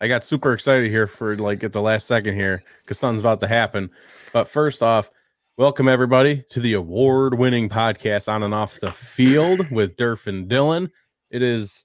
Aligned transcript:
I 0.00 0.08
got 0.08 0.24
super 0.24 0.54
excited 0.54 0.90
here 0.90 1.06
for 1.06 1.36
like 1.36 1.62
at 1.62 1.72
the 1.74 1.82
last 1.82 2.06
second 2.06 2.34
here 2.34 2.62
because 2.82 2.98
something's 2.98 3.20
about 3.20 3.40
to 3.40 3.46
happen. 3.46 3.90
But 4.32 4.48
first 4.48 4.82
off, 4.82 5.10
welcome 5.58 5.88
everybody 5.88 6.42
to 6.50 6.60
the 6.60 6.72
award-winning 6.72 7.68
podcast 7.68 8.32
on 8.32 8.42
and 8.42 8.54
off 8.54 8.80
the 8.80 8.92
field 8.92 9.70
with 9.70 9.96
Durf 9.96 10.26
and 10.26 10.48
Dylan. 10.48 10.90
It 11.30 11.42
is 11.42 11.84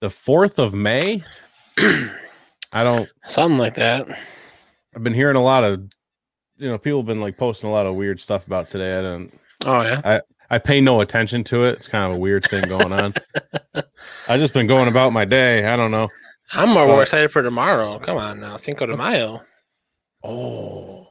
the 0.00 0.10
fourth 0.10 0.60
of 0.60 0.74
May. 0.74 1.24
I 1.76 2.84
don't. 2.84 3.08
Something 3.26 3.58
like 3.58 3.74
that. 3.74 4.06
I've 4.94 5.02
been 5.02 5.12
hearing 5.12 5.36
a 5.36 5.42
lot 5.42 5.64
of, 5.64 5.80
you 6.58 6.68
know, 6.68 6.78
people 6.78 7.00
have 7.00 7.06
been 7.06 7.20
like 7.20 7.36
posting 7.36 7.68
a 7.68 7.72
lot 7.72 7.86
of 7.86 7.96
weird 7.96 8.20
stuff 8.20 8.46
about 8.46 8.68
today. 8.68 8.96
I 8.96 9.02
don't. 9.02 9.40
Oh 9.64 9.82
yeah. 9.82 10.20
I 10.50 10.58
pay 10.58 10.80
no 10.80 11.00
attention 11.00 11.42
to 11.44 11.64
it. 11.64 11.72
It's 11.72 11.88
kind 11.88 12.08
of 12.08 12.16
a 12.16 12.20
weird 12.20 12.44
thing 12.44 12.68
going 12.68 12.92
on. 12.92 13.14
I 14.28 14.38
just 14.38 14.54
been 14.54 14.68
going 14.68 14.86
about 14.86 15.12
my 15.12 15.24
day. 15.24 15.66
I 15.66 15.74
don't 15.74 15.90
know. 15.90 16.08
I'm 16.52 16.70
more, 16.70 16.88
Uh, 16.98 17.00
excited 17.00 17.30
for 17.32 17.42
tomorrow. 17.42 17.98
Come 17.98 18.16
on 18.18 18.40
now, 18.40 18.56
Cinco 18.56 18.86
de 18.86 18.96
Mayo. 18.96 19.42
Oh, 20.24 21.08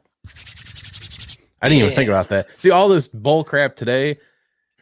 I 1.62 1.70
didn't 1.70 1.84
even 1.84 1.95
think 1.95 2.09
about 2.09 2.30
that. 2.30 2.59
See 2.59 2.71
all 2.71 2.89
this 2.89 3.07
bull 3.07 3.43
crap 3.43 3.76
today, 3.76 4.17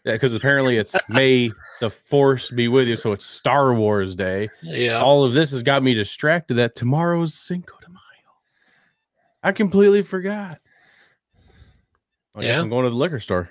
because 0.04 0.34
apparently 0.34 0.78
it's 0.78 0.96
May 1.10 1.52
the 1.80 1.90
Force 1.90 2.52
be 2.52 2.68
with 2.68 2.88
you, 2.88 2.96
so 2.96 3.12
it's 3.14 3.26
Star 3.26 3.74
Wars 3.74 4.16
Day. 4.16 4.50
Yeah. 4.62 5.02
All 5.02 5.24
of 5.24 5.34
this 5.34 5.52
has 5.52 5.64
got 5.64 5.84
me 5.84 5.94
distracted. 5.94 6.56
That 6.56 6.76
tomorrow's 6.76 7.34
Cinco 7.34 7.76
de 7.82 7.90
Mayo. 7.90 8.00
I 9.44 9.52
completely 9.52 10.02
forgot. 10.02 10.60
I 12.36 12.42
guess 12.42 12.58
I'm 12.58 12.70
going 12.70 12.84
to 12.86 12.90
the 12.90 12.96
liquor 12.96 13.20
store. 13.20 13.50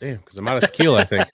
Damn, 0.00 0.16
because 0.18 0.36
I'm 0.36 0.46
out 0.48 0.62
of 0.62 0.70
tequila. 0.70 1.00
I 1.00 1.04
think. 1.04 1.28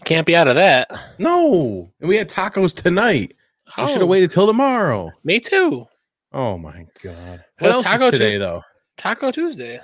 Can't 0.04 0.26
be 0.26 0.34
out 0.34 0.48
of 0.48 0.56
that. 0.56 0.90
No, 1.18 1.90
and 2.00 2.08
we 2.08 2.16
had 2.16 2.28
tacos 2.28 2.74
tonight. 2.74 3.34
We 3.78 3.86
should 3.86 3.96
Oh, 3.96 4.00
have 4.00 4.08
waited 4.08 4.30
till 4.30 4.46
tomorrow. 4.46 5.12
Me 5.24 5.40
too. 5.40 5.86
Oh 6.32 6.58
my 6.58 6.86
god! 7.02 7.44
What 7.58 7.72
else 7.72 7.86
Taco 7.86 8.06
is 8.06 8.12
today 8.12 8.32
Tuesday. 8.32 8.38
though? 8.38 8.62
Taco 8.98 9.30
Tuesday. 9.30 9.80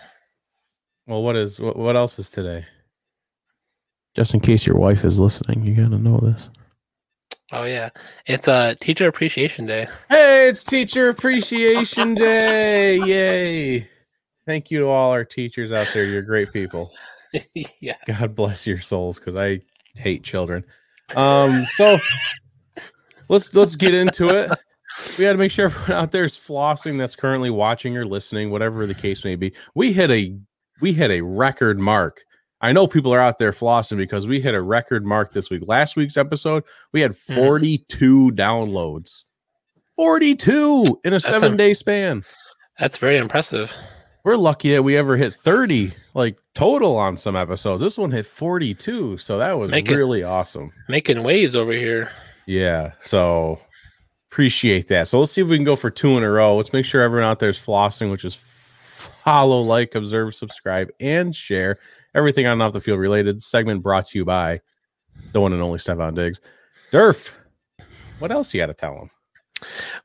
Well, 1.07 1.23
what 1.23 1.37
is 1.37 1.59
what, 1.61 1.77
what 1.77 1.97
else 1.97 2.19
is 2.19 2.29
today? 2.31 2.67
Just 4.15 4.35
in 4.35 4.41
case 4.41 4.67
your 4.67 4.77
wife 4.77 5.05
is 5.05 5.19
listening, 5.19 5.65
you 5.65 5.75
gotta 5.75 5.99
know 5.99 6.19
this. 6.19 6.51
Oh 7.53 7.65
yeah, 7.65 7.91
it's 8.27 8.49
uh, 8.49 8.75
Teacher 8.81 9.07
Appreciation 9.09 9.67
Day. 9.67 9.87
Hey, 10.09 10.49
it's 10.49 10.65
Teacher 10.65 11.09
Appreciation 11.09 12.15
Day! 12.15 12.97
Yay! 12.99 13.89
Thank 14.47 14.71
you 14.71 14.81
to 14.81 14.87
all 14.87 15.13
our 15.13 15.25
teachers 15.25 15.73
out 15.73 15.89
there. 15.95 16.05
You're 16.05 16.23
great 16.23 16.53
people. 16.53 16.91
yeah. 17.81 17.97
God 18.07 18.35
bless 18.35 18.67
your 18.67 18.79
souls, 18.79 19.19
because 19.19 19.37
I 19.37 19.61
hate 19.95 20.23
children. 20.25 20.65
Um, 21.17 21.65
so 21.67 21.99
let's 23.29 23.55
let's 23.55 23.77
get 23.77 23.95
into 23.95 24.29
it. 24.31 24.51
We 25.19 25.25
got 25.25 25.33
to 25.33 25.39
make 25.39 25.51
sure 25.51 25.65
everyone 25.67 25.93
out 26.03 26.13
there 26.13 26.25
is 26.25 26.37
flossing 26.37 26.99
that's 26.99 27.17
currently 27.17 27.51
watching 27.51 27.97
or 27.97 28.05
listening, 28.05 28.51
whatever 28.51 28.87
the 28.87 28.95
case 28.95 29.25
may 29.25 29.35
be. 29.35 29.53
We 29.75 29.93
hit 29.93 30.11
a 30.11 30.37
we 30.81 30.93
hit 30.93 31.11
a 31.11 31.21
record 31.23 31.79
mark. 31.79 32.21
I 32.61 32.73
know 32.73 32.87
people 32.87 33.13
are 33.13 33.21
out 33.21 33.39
there 33.39 33.51
flossing 33.51 33.97
because 33.97 34.27
we 34.29 34.41
hit 34.41 34.55
a 34.55 34.63
record 34.63 35.05
mark 35.05 35.33
this 35.33 35.51
week. 35.51 35.63
Last 35.67 35.97
week's 35.97 36.17
episode, 36.17 36.65
we 36.93 37.01
had 37.01 37.13
Mhm. 37.13 37.35
42 37.35 38.31
downloads. 38.33 39.25
42 39.97 41.01
in 41.05 41.13
a 41.13 41.17
That's 41.17 41.25
a- 41.27 41.29
seven 41.29 41.57
day 41.57 41.75
span. 41.75 42.25
That's 42.79 42.97
very 42.99 43.17
impressive. 43.17 43.73
We're 44.25 44.37
lucky 44.37 44.73
that 44.73 44.83
we 44.83 44.97
ever 44.97 45.17
hit 45.17 45.35
30 45.35 45.93
like 46.15 46.39
total 46.55 46.97
on 46.97 47.17
some 47.17 47.37
episodes. 47.37 47.83
This 47.83 47.99
one 47.99 48.11
hit 48.11 48.27
42. 48.27 49.19
So 49.19 49.39
that 49.39 49.59
was 49.59 49.71
Make 49.71 49.89
it- 49.91 49.95
really 49.97 50.23
awesome. 50.23 50.71
Making 50.89 51.23
waves 51.23 51.55
over 51.55 51.73
here. 51.73 52.11
Yeah. 52.47 52.93
So 52.99 53.59
appreciate 54.31 54.89
that. 54.89 55.09
So 55.09 55.19
let's 55.21 55.33
see 55.33 55.41
if 55.41 55.49
we 55.49 55.57
can 55.57 55.65
go 55.65 55.77
for 55.77 55.91
two 55.91 56.17
in 56.17 56.23
a 56.23 56.31
row. 56.31 56.57
Let's 56.57 56.73
make 56.73 56.85
sure 56.85 57.03
everyone 57.03 57.29
out 57.29 57.39
there 57.39 57.49
is 57.49 57.59
flossing, 57.59 58.11
which 58.11 58.25
is 58.25 58.35
follow, 58.35 59.61
like, 59.61 59.95
observe, 59.95 60.35
subscribe, 60.35 60.91
and 61.01 61.35
share 61.35 61.79
everything 62.15 62.47
on 62.47 62.53
and 62.55 62.63
off 62.63 62.73
the 62.73 62.81
field 62.81 62.99
related. 62.99 63.43
Segment 63.43 63.83
brought 63.83 64.07
to 64.07 64.19
you 64.19 64.25
by 64.25 64.61
the 65.33 65.41
one 65.41 65.53
and 65.53 65.63
only 65.63 65.79
Stefon 65.79 66.15
Diggs. 66.15 66.41
Durf, 66.93 67.37
what 68.19 68.33
else 68.33 68.53
you 68.53 68.61
got 68.61 68.67
to 68.67 68.75
tell 68.75 68.95
them? 68.95 69.11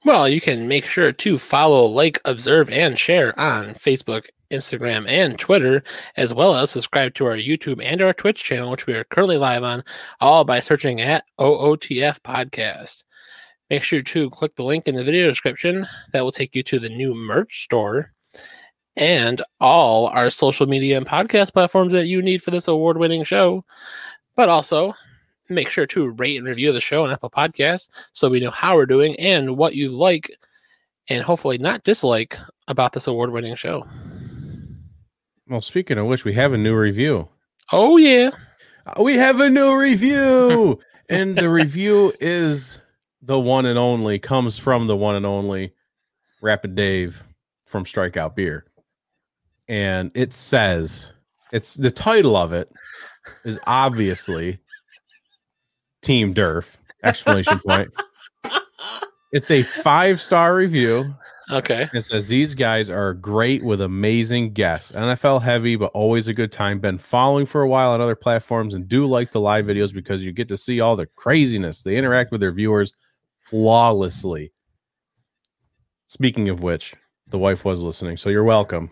Well, 0.06 0.28
you 0.28 0.42
can 0.42 0.68
make 0.68 0.86
sure 0.86 1.12
to 1.12 1.38
follow, 1.38 1.86
like, 1.86 2.20
observe, 2.26 2.70
and 2.70 2.98
share 2.98 3.38
on 3.40 3.74
Facebook, 3.74 4.26
Instagram, 4.52 5.08
and 5.08 5.38
Twitter, 5.38 5.84
as 6.16 6.34
well 6.34 6.56
as 6.56 6.72
subscribe 6.72 7.14
to 7.16 7.26
our 7.26 7.38
YouTube 7.38 7.84
and 7.84 8.02
our 8.02 8.14
Twitch 8.14 8.44
channel, 8.44 8.72
which 8.72 8.88
we 8.88 8.94
are 8.94 9.04
currently 9.04 9.38
live 9.38 9.64
on, 9.64 9.84
all 10.20 10.44
by 10.44 10.60
searching 10.60 11.02
at 11.02 11.26
OOTF 11.40 12.20
Podcast. 12.22 13.04
Make 13.70 13.84
sure 13.84 14.02
to 14.02 14.30
click 14.32 14.56
the 14.56 14.64
link 14.64 14.88
in 14.88 14.96
the 14.96 15.04
video 15.04 15.28
description 15.28 15.88
that 16.12 16.24
will 16.24 16.32
take 16.32 16.56
you 16.56 16.64
to 16.64 16.80
the 16.80 16.90
new 16.90 17.14
merch 17.14 17.64
store 17.64 18.14
and 18.96 19.42
all 19.62 20.08
our 20.08 20.30
social 20.30 20.66
media 20.66 20.98
and 20.98 21.06
podcast 21.06 21.54
platforms 21.54 21.94
that 21.94 22.08
you 22.08 22.22
need 22.22 22.42
for 22.42 22.52
this 22.52 22.68
award 22.68 22.98
winning 22.98 23.24
show. 23.24 23.64
But 24.36 24.50
also, 24.50 24.94
make 25.50 25.70
sure 25.70 25.86
to 25.88 26.10
rate 26.10 26.38
and 26.38 26.48
review 26.48 26.72
the 26.72 26.82
show 26.82 27.04
on 27.04 27.12
Apple 27.12 27.30
Podcasts 27.30 27.90
so 28.14 28.30
we 28.30 28.40
know 28.40 28.52
how 28.52 28.76
we're 28.76 28.86
doing 28.86 29.16
and 29.20 29.58
what 29.58 29.76
you 29.76 29.92
like 29.92 30.32
and 31.10 31.24
hopefully 31.24 31.58
not 31.58 31.84
dislike 31.84 32.38
about 32.68 32.94
this 32.94 33.08
award 33.08 33.32
winning 33.32 33.56
show. 33.56 33.86
Well, 35.48 35.62
speaking 35.62 35.98
of 35.98 36.06
which, 36.06 36.24
we 36.24 36.34
have 36.34 36.54
a 36.54 36.58
new 36.58 36.76
review. 36.76 37.28
Oh, 37.72 37.98
yeah. 37.98 38.30
Uh, 38.86 39.04
We 39.04 39.16
have 39.16 39.40
a 39.40 39.50
new 39.50 39.80
review, 39.80 40.80
and 41.10 41.36
the 41.36 41.50
review 41.50 42.14
is 42.20 42.80
the 43.22 43.40
one 43.40 43.66
and 43.66 43.78
only, 43.78 44.20
comes 44.20 44.60
from 44.60 44.86
the 44.86 44.96
one 44.96 45.16
and 45.16 45.26
only 45.26 45.74
Rapid 46.42 46.76
Dave 46.76 47.24
from 47.64 47.84
Strikeout 47.84 48.36
Beer. 48.36 48.66
And 49.68 50.12
it 50.14 50.34
says, 50.34 51.12
it's 51.52 51.74
the 51.74 51.92
title 51.92 52.36
of 52.36 52.54
it 52.54 52.72
is 53.44 53.60
obviously 53.68 54.60
Team 56.02 56.34
Durf, 56.34 56.78
exclamation 57.04 57.60
point. 57.60 57.90
It's 59.32 59.52
a 59.52 59.64
five 59.64 60.20
star 60.20 60.56
review. 60.56 61.14
Okay. 61.52 61.90
It 61.94 62.02
says 62.02 62.28
these 62.28 62.54
guys 62.54 62.90
are 62.90 63.14
great 63.14 63.64
with 63.64 63.82
amazing 63.82 64.54
guests. 64.54 64.92
NFL 64.92 65.42
heavy, 65.42 65.76
but 65.76 65.92
always 65.94 66.28
a 66.28 66.34
good 66.34 66.52
time. 66.52 66.80
Been 66.80 67.00
following 67.00 67.46
for 67.46 67.62
a 67.62 67.68
while 67.68 67.92
on 67.92 68.02
other 68.02 68.16
platforms 68.16 68.76
and 68.76 68.88
do 68.88 69.08
like 69.08 69.32
the 69.32 69.40
live 69.40 69.66
videos 69.66 69.94
because 69.94 70.24
you 70.24 70.32
get 70.32 70.48
to 70.50 70.58
see 70.58 70.80
all 70.80 70.96
the 70.96 71.08
craziness. 71.08 71.82
They 71.82 71.98
interact 71.98 72.32
with 72.32 72.42
their 72.42 72.52
viewers 72.52 72.94
flawlessly. 73.40 74.52
Speaking 76.06 76.50
of 76.50 76.62
which, 76.62 76.94
the 77.28 77.38
wife 77.38 77.66
was 77.66 77.82
listening, 77.82 78.18
so 78.18 78.30
you're 78.30 78.44
welcome. 78.44 78.92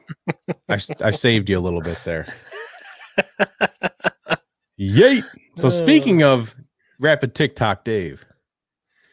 I 0.69 0.78
saved 0.78 1.50
you 1.50 1.57
a 1.57 1.62
little 1.62 1.81
bit 1.81 2.00
there. 2.06 2.34
Yay! 4.78 5.22
So 5.56 5.69
speaking 5.69 6.22
of 6.22 6.56
rapid 7.00 7.35
TikTok, 7.35 7.84
Dave, 7.84 8.25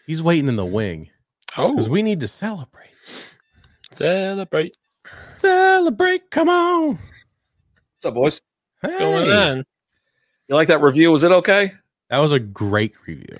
he's 0.06 0.22
waiting 0.22 0.48
in 0.48 0.56
the 0.56 0.64
wing 0.64 1.10
Oh. 1.56 1.70
because 1.70 1.88
we 1.88 2.02
need 2.02 2.20
to 2.20 2.28
celebrate. 2.28 2.90
celebrate. 3.92 4.76
Celebrate! 5.36 6.30
Come 6.30 6.48
on! 6.48 6.88
What's 6.90 8.04
up, 8.04 8.14
boys? 8.14 8.40
Going 8.82 9.30
on. 9.30 9.64
You 10.48 10.54
like 10.56 10.68
that 10.68 10.80
review? 10.82 11.10
Was 11.10 11.22
it 11.22 11.32
okay? 11.32 11.72
that 12.10 12.18
was 12.18 12.32
a 12.32 12.38
great 12.38 12.92
review 13.06 13.38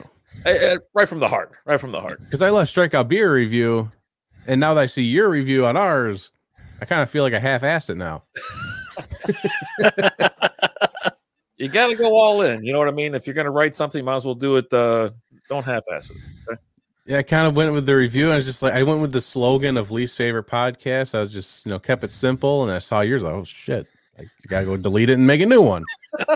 right 0.94 1.09
from 1.09 1.21
the 1.21 1.28
heart. 1.28 1.53
Right 1.65 1.81
from 1.81 1.93
the 1.93 2.00
heart. 2.00 2.20
because 2.25 2.43
I 2.43 2.50
let 2.50 2.67
Strikeout 2.67 3.08
Beer 3.08 3.32
review, 3.32 3.91
and 4.46 4.61
now 4.61 4.75
that 4.75 4.81
I 4.82 4.87
see 4.87 5.02
your 5.05 5.29
review 5.31 5.64
on 5.67 5.76
ours, 5.76 6.31
I 6.81 6.85
kind 6.85 7.00
of 7.02 7.08
feel 7.11 7.23
like 7.23 7.35
I 7.35 7.38
half-assed 7.38 7.91
it 7.91 7.96
now. 7.96 8.25
You 11.56 11.69
got 11.69 11.89
to 11.89 11.95
go 11.95 12.17
all 12.19 12.43
in. 12.43 12.65
You 12.65 12.73
know 12.73 12.79
what 12.79 12.89
I 12.89 12.93
mean? 12.93 13.15
If 13.15 13.27
you're 13.27 13.35
going 13.35 13.45
to 13.47 13.51
write 13.51 13.75
something, 13.75 14.05
might 14.05 14.17
as 14.17 14.25
well 14.25 14.35
do 14.35 14.56
it. 14.56 14.73
Uh, 14.73 15.09
don't 15.49 15.65
half-ass 15.65 16.11
it. 16.11 16.59
Yeah, 17.06 17.19
I 17.19 17.23
kind 17.23 17.47
of 17.47 17.55
went 17.55 17.73
with 17.73 17.87
the 17.87 17.95
review. 17.95 18.25
And 18.25 18.33
I 18.33 18.37
was 18.37 18.47
just 18.47 18.62
like, 18.62 18.73
I 18.73 18.83
went 18.83 19.01
with 19.03 19.12
the 19.12 19.21
slogan 19.21 19.77
of 19.77 19.91
least 19.91 20.17
favorite 20.17 20.47
podcast. 20.47 21.15
I 21.15 21.21
was 21.21 21.33
just, 21.33 21.67
you 21.67 21.71
know, 21.71 21.79
kept 21.79 22.03
it 22.03 22.11
simple. 22.11 22.62
And 22.65 22.73
I 22.73 22.79
saw 22.79 23.01
yours. 23.03 23.23
Like, 23.23 23.35
oh 23.35 23.45
shit, 23.45 23.87
I 24.19 24.25
gotta 24.49 24.65
go 24.65 24.77
delete 24.79 25.11
it 25.11 25.15
and 25.15 25.27
make 25.27 25.43
a 25.43 25.47
new 25.47 25.61
one. 25.62 25.85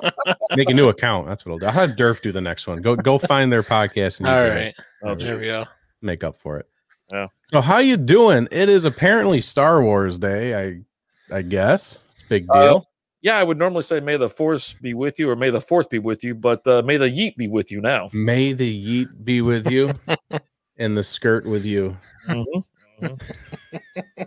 make 0.56 0.68
a 0.68 0.74
new 0.74 0.88
account. 0.88 1.26
That's 1.26 1.46
what 1.46 1.52
I'll 1.52 1.58
do. 1.58 1.66
I'll 1.66 1.72
have 1.72 1.90
Durf 1.96 2.20
do 2.20 2.32
the 2.32 2.40
next 2.42 2.66
one. 2.66 2.82
Go, 2.82 2.94
go 2.96 3.16
find 3.18 3.50
their 3.50 3.62
podcast 3.62 4.18
and 4.20 4.28
you 4.28 4.32
All 4.34 4.46
can 4.46 4.56
right. 4.56 4.74
Oh, 5.04 5.14
There 5.14 5.36
we 5.38 5.46
go. 5.46 5.64
make 6.02 6.22
up 6.22 6.36
for 6.36 6.58
it. 6.58 6.66
Yeah. 7.10 7.28
So 7.52 7.60
how 7.62 7.78
you 7.78 7.96
doing? 7.96 8.46
It 8.50 8.68
is 8.68 8.84
apparently 8.84 9.40
Star 9.40 9.82
Wars 9.82 10.18
Day. 10.18 10.54
I, 11.32 11.34
I 11.34 11.42
guess 11.42 12.00
it's 12.12 12.22
a 12.24 12.26
big 12.26 12.46
Uh, 12.50 12.62
deal. 12.66 12.86
Yeah, 13.22 13.36
I 13.36 13.42
would 13.42 13.58
normally 13.58 13.82
say, 13.82 13.98
"May 14.00 14.16
the 14.16 14.28
force 14.28 14.74
be 14.74 14.94
with 14.94 15.18
you," 15.18 15.28
or 15.28 15.34
"May 15.36 15.50
the 15.50 15.60
fourth 15.60 15.90
be 15.90 15.98
with 15.98 16.22
you," 16.22 16.34
but 16.34 16.64
uh, 16.68 16.82
"May 16.82 16.96
the 16.96 17.08
yeet 17.08 17.36
be 17.36 17.48
with 17.48 17.72
you." 17.72 17.80
Now, 17.80 18.08
May 18.14 18.52
the 18.52 18.70
yeet 19.06 19.24
be 19.24 19.40
with 19.42 19.70
you, 19.70 19.92
and 20.78 20.96
the 20.96 21.02
skirt 21.02 21.44
with 21.46 21.64
you. 21.66 21.96
Mhm. 22.28 22.44
Mhm. 23.00 23.18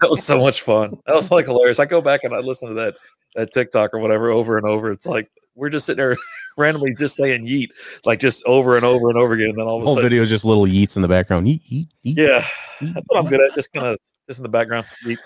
that 0.01 0.09
was 0.09 0.23
so 0.25 0.39
much 0.39 0.61
fun. 0.61 0.97
That 1.05 1.15
was 1.15 1.31
like 1.31 1.45
hilarious. 1.45 1.79
I 1.79 1.85
go 1.85 2.01
back 2.01 2.23
and 2.23 2.33
I 2.33 2.39
listen 2.39 2.69
to 2.69 2.75
that 2.75 2.95
that 3.35 3.51
TikTok 3.51 3.93
or 3.93 3.99
whatever 3.99 4.29
over 4.29 4.57
and 4.57 4.65
over. 4.67 4.91
It's 4.91 5.05
like 5.05 5.29
we're 5.55 5.69
just 5.69 5.85
sitting 5.85 5.97
there 6.03 6.15
randomly 6.57 6.93
just 6.97 7.15
saying 7.15 7.45
yeet, 7.45 7.67
like 8.05 8.19
just 8.19 8.43
over 8.45 8.75
and 8.75 8.85
over 8.85 9.09
and 9.09 9.17
over 9.17 9.33
again. 9.33 9.49
And 9.51 9.59
then 9.59 9.67
all 9.67 9.77
of 9.77 9.83
a 9.83 9.85
whole 9.85 9.95
sudden, 9.95 10.09
video 10.09 10.25
just 10.25 10.43
little 10.45 10.65
yeets 10.65 10.95
in 10.97 11.01
the 11.01 11.07
background. 11.07 11.47
Yeet, 11.47 11.61
yeet, 11.69 11.87
yeet. 12.05 12.17
yeah, 12.17 12.43
that's 12.93 13.05
what 13.07 13.19
I'm 13.19 13.27
good 13.29 13.39
at. 13.41 13.55
Just 13.55 13.71
kind 13.73 13.85
of 13.87 13.97
just 14.27 14.39
in 14.39 14.43
the 14.43 14.49
background, 14.49 14.85
yeet, 15.05 15.17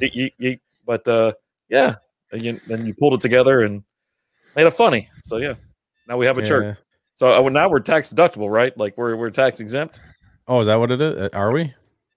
yeet, 0.00 0.14
yeet, 0.14 0.30
yeet. 0.40 0.60
But 0.86 1.06
uh, 1.08 1.32
yeah, 1.68 1.96
and 2.32 2.42
you, 2.42 2.60
then 2.66 2.86
you 2.86 2.94
pulled 2.94 3.14
it 3.14 3.20
together 3.20 3.60
and 3.62 3.82
made 4.56 4.66
it 4.66 4.72
funny. 4.72 5.08
So 5.22 5.36
yeah, 5.38 5.54
now 6.08 6.16
we 6.16 6.26
have 6.26 6.38
a 6.38 6.44
church. 6.44 6.76
So 7.14 7.44
uh, 7.44 7.48
now 7.48 7.68
we're 7.68 7.80
tax 7.80 8.12
deductible, 8.12 8.50
right? 8.50 8.76
Like 8.78 8.96
we're 8.96 9.16
we're 9.16 9.30
tax 9.30 9.60
exempt. 9.60 10.00
Oh, 10.46 10.60
is 10.60 10.66
that 10.66 10.76
what 10.76 10.90
it 10.90 11.00
is? 11.00 11.14
Uh, 11.16 11.28
Are 11.34 11.50
we? 11.52 11.62
Is 11.62 11.70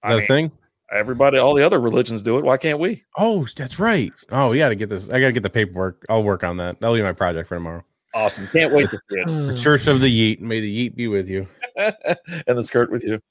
I 0.04 0.16
that 0.16 0.24
a 0.24 0.28
thing? 0.28 0.52
Everybody, 0.94 1.38
all 1.38 1.54
the 1.56 1.66
other 1.66 1.80
religions 1.80 2.22
do 2.22 2.38
it. 2.38 2.44
Why 2.44 2.58
can't 2.58 2.78
we? 2.80 3.02
Oh, 3.18 3.48
that's 3.56 3.80
right. 3.80 4.12
Oh, 4.30 4.50
we 4.50 4.58
got 4.58 4.70
to 4.70 4.76
get 4.76 4.90
this. 4.90 5.10
I 5.10 5.20
got 5.22 5.28
to 5.28 5.32
get 5.32 5.44
the 5.44 5.50
paperwork. 5.50 6.06
I'll 6.10 6.24
work 6.24 6.44
on 6.44 6.58
that. 6.58 6.80
That'll 6.82 6.96
be 6.96 7.02
my 7.02 7.14
project 7.14 7.48
for 7.48 7.56
tomorrow. 7.56 7.84
Awesome! 8.14 8.46
Can't 8.48 8.74
wait 8.74 8.90
to 8.90 8.98
see 8.98 9.16
it. 9.20 9.26
The 9.26 9.32
Hmm. 9.50 9.56
Church 9.56 9.88
of 9.88 10.02
the 10.02 10.08
Yeet. 10.36 10.42
May 10.42 10.60
the 10.60 10.90
Yeet 10.90 10.96
be 10.96 11.08
with 11.08 11.30
you. 11.30 11.48
and 11.78 12.58
the 12.58 12.64
skirt 12.64 12.92
with 12.92 13.04
you. 13.04 13.22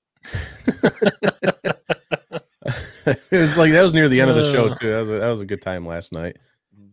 it 3.06 3.26
was 3.30 3.58
like 3.58 3.72
that 3.72 3.82
was 3.82 3.94
near 3.94 4.08
the 4.08 4.20
end 4.20 4.30
of 4.30 4.36
the 4.36 4.50
show 4.50 4.72
too. 4.80 4.90
That 4.90 5.00
was 5.00 5.10
a, 5.10 5.18
that 5.18 5.28
was 5.28 5.40
a 5.40 5.46
good 5.46 5.62
time 5.62 5.86
last 5.86 6.12
night. 6.12 6.36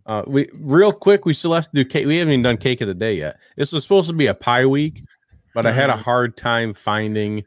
Uh, 0.08 0.24
we 0.26 0.48
real 0.54 0.92
quick. 0.94 1.26
We 1.26 1.34
still 1.34 1.54
have 1.54 1.66
to 1.66 1.70
do 1.74 1.86
cake. 1.86 2.08
We 2.08 2.18
haven't 2.18 2.32
even 2.34 2.44
done 2.44 2.58
cake 2.58 2.80
of 2.82 2.88
the 2.88 2.94
day 2.94 3.14
yet. 3.16 3.38
This 3.58 3.72
was 3.74 3.84
supposed 3.84 4.08
to 4.10 4.16
be 4.16 4.28
a 4.28 4.34
pie 4.34 4.66
week, 4.66 5.04
but 5.54 5.66
I 5.66 5.72
had 5.72 5.90
a 5.90 5.94
Mhm. 5.94 6.02
hard 6.04 6.38
time 6.38 6.74
finding 6.74 7.44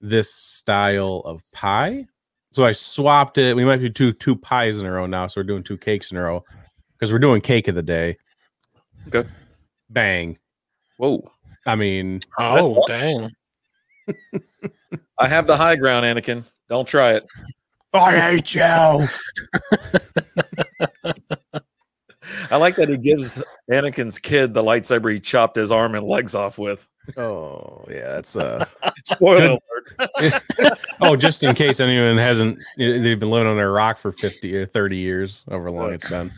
this 0.00 0.32
style 0.34 1.22
of 1.24 1.42
pie. 1.52 2.06
So 2.50 2.64
I 2.64 2.72
swapped 2.72 3.38
it. 3.38 3.56
We 3.56 3.64
might 3.64 3.80
do 3.80 3.88
two 3.88 4.12
two 4.12 4.36
pies 4.36 4.76
in 4.76 4.84
a 4.84 4.92
row 4.92 5.06
now. 5.06 5.26
So 5.28 5.40
we're 5.40 5.44
doing 5.46 5.62
two 5.62 5.78
cakes 5.78 6.10
in 6.10 6.18
a 6.18 6.22
row 6.22 6.44
because 6.92 7.10
we're 7.10 7.18
doing 7.18 7.40
cake 7.40 7.68
of 7.68 7.74
the 7.74 7.82
day. 7.82 8.16
Okay. 9.08 9.26
Bang. 9.88 10.38
Whoa! 10.98 11.24
I 11.66 11.74
mean, 11.76 12.20
Oh, 12.38 12.84
dang. 12.86 13.30
I 15.18 15.26
have 15.28 15.46
the 15.46 15.56
high 15.56 15.76
ground, 15.76 16.04
Anakin. 16.04 16.46
Don't 16.68 16.86
try 16.86 17.12
it. 17.14 17.26
I 17.94 18.18
hate 18.18 18.54
you. 18.54 19.08
I 22.52 22.56
like 22.56 22.76
that 22.76 22.90
he 22.90 22.98
gives 22.98 23.42
Anakin's 23.70 24.18
kid 24.18 24.52
the 24.52 24.62
lightsaber 24.62 25.10
he 25.12 25.18
chopped 25.18 25.56
his 25.56 25.72
arm 25.72 25.94
and 25.94 26.06
legs 26.06 26.34
off 26.34 26.58
with. 26.58 26.90
Oh 27.16 27.84
yeah, 27.88 28.08
that's 28.08 28.36
uh. 28.36 28.64
Spoiler 29.04 29.56
alert. 29.56 30.42
oh, 31.00 31.16
just 31.16 31.42
in 31.42 31.54
case 31.54 31.80
anyone 31.80 32.18
hasn't, 32.18 32.58
they've 32.76 33.18
been 33.18 33.30
living 33.30 33.48
under 33.48 33.66
a 33.66 33.72
rock 33.72 33.96
for 33.96 34.12
50 34.12 34.56
or 34.56 34.66
30 34.66 34.96
years, 34.96 35.44
however 35.48 35.70
long 35.70 35.92
it's 35.92 36.08
been. 36.08 36.30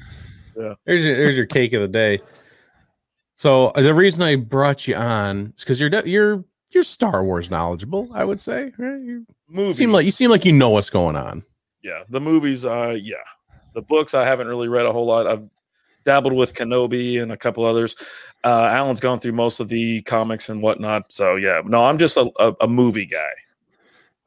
Yeah. 0.57 0.75
There's 0.87 1.05
your, 1.05 1.17
there's 1.17 1.37
your 1.37 1.47
cake 1.47 1.73
of 1.73 1.83
the 1.83 1.89
day. 1.89 2.21
So 3.37 3.67
uh, 3.69 3.83
the 3.83 3.93
reason 3.93 4.23
I 4.23 4.37
brought 4.37 4.87
you 4.87 4.95
on 4.95 5.53
is 5.57 5.65
because 5.65 5.81
you're, 5.81 5.91
you're, 6.07 6.45
you're 6.71 6.85
Star 6.85 7.25
Wars 7.25 7.51
knowledgeable, 7.51 8.09
I 8.15 8.25
would 8.25 8.41
say. 8.41 8.73
Right? 8.79 9.03
You 9.03 9.27
Movie. 9.49 9.73
seem 9.73 9.93
like, 9.93 10.05
you 10.05 10.13
seem 10.13 10.31
like 10.31 10.45
you 10.45 10.53
know 10.53 10.71
what's 10.71 10.91
going 10.91 11.17
on. 11.17 11.43
yeah, 11.83 12.05
the 12.09 12.21
movies. 12.21 12.65
Uh, 12.65 12.97
yeah, 12.99 13.17
the 13.75 13.83
books. 13.83 14.15
I 14.15 14.25
haven't 14.25 14.47
really 14.47 14.69
read 14.69 14.87
a 14.87 14.93
whole 14.93 15.07
lot. 15.07 15.27
I've 15.27 15.49
dabbled 16.05 16.35
with 16.35 16.55
Kenobi 16.55 17.23
and 17.23 17.33
a 17.33 17.37
couple 17.37 17.65
others. 17.65 17.97
Uh, 18.45 18.69
Alan's 18.71 19.01
gone 19.01 19.19
through 19.19 19.33
most 19.33 19.61
of 19.61 19.69
the 19.69 20.03
comics 20.03 20.49
and 20.49 20.63
whatnot. 20.63 21.13
So 21.13 21.37
yeah, 21.37 21.63
no, 21.65 21.85
I'm 21.85 21.99
just 21.99 22.17
a, 22.17 22.31
a, 22.39 22.55
a 22.63 22.69
movie 22.69 23.07
guy. 23.07 23.33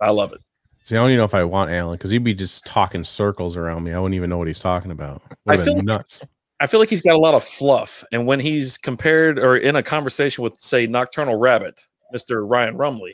I 0.01 0.09
love 0.09 0.33
it. 0.33 0.41
See, 0.83 0.95
I 0.95 0.99
don't 0.99 1.09
even 1.09 1.19
know 1.19 1.25
if 1.25 1.33
I 1.33 1.43
want 1.43 1.71
Alan 1.71 1.95
because 1.95 2.11
he'd 2.11 2.23
be 2.23 2.33
just 2.33 2.65
talking 2.65 3.03
circles 3.03 3.57
around 3.57 3.83
me. 3.83 3.93
I 3.93 3.99
wouldn't 3.99 4.15
even 4.15 4.29
know 4.29 4.37
what 4.37 4.47
he's 4.47 4.59
talking 4.59 4.91
about. 4.91 5.21
I 5.47 5.57
feel 5.57 5.75
been 5.75 5.85
like- 5.85 5.85
nuts. 5.85 6.21
I 6.59 6.65
feel 6.65 6.79
like 6.79 6.89
he's 6.89 7.03
got 7.03 7.13
a 7.13 7.19
lot 7.19 7.35
of 7.35 7.43
fluff, 7.43 8.03
and 8.11 8.25
when 8.25 8.39
he's 8.39 8.79
compared 8.79 9.37
or 9.37 9.57
in 9.57 9.75
a 9.75 9.83
conversation 9.83 10.43
with, 10.43 10.59
say, 10.59 10.87
Nocturnal 10.87 11.35
Rabbit, 11.35 11.79
Mister 12.11 12.47
Ryan 12.47 12.75
Rumley, 12.75 13.11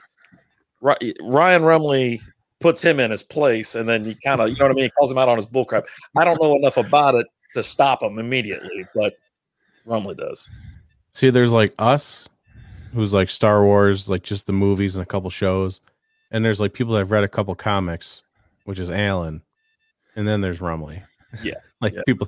Ryan 0.81 1.63
Rumley 1.63 2.21
puts 2.61 2.81
him 2.81 3.01
in 3.01 3.11
his 3.11 3.21
place, 3.21 3.75
and 3.75 3.89
then 3.89 4.05
he 4.05 4.15
kind 4.23 4.39
of, 4.39 4.47
you 4.47 4.55
know 4.55 4.63
what 4.63 4.71
I 4.71 4.75
mean, 4.75 4.85
he 4.85 4.91
calls 4.91 5.11
him 5.11 5.17
out 5.17 5.27
on 5.27 5.35
his 5.35 5.45
bullcrap. 5.45 5.87
I 6.17 6.23
don't 6.23 6.41
know 6.41 6.55
enough 6.55 6.77
about 6.77 7.15
it 7.15 7.27
to 7.53 7.63
stop 7.63 8.01
him 8.03 8.19
immediately, 8.19 8.85
but 8.95 9.13
Rumley 9.87 10.17
does. 10.17 10.49
See, 11.11 11.29
there's 11.29 11.51
like 11.51 11.73
us, 11.79 12.27
who's 12.93 13.13
like 13.13 13.29
Star 13.29 13.63
Wars, 13.63 14.09
like 14.09 14.23
just 14.23 14.47
the 14.47 14.53
movies 14.53 14.95
and 14.95 15.03
a 15.03 15.05
couple 15.05 15.29
shows, 15.29 15.81
and 16.31 16.43
there's 16.43 16.59
like 16.59 16.73
people 16.73 16.93
that 16.93 16.99
have 16.99 17.11
read 17.11 17.23
a 17.23 17.27
couple 17.29 17.53
comics, 17.55 18.23
which 18.65 18.79
is 18.79 18.89
Alan, 18.89 19.41
and 20.15 20.27
then 20.27 20.41
there's 20.41 20.59
Rumley. 20.59 21.03
Yeah, 21.43 21.55
like 21.81 21.93
yeah. 21.93 22.01
people 22.05 22.27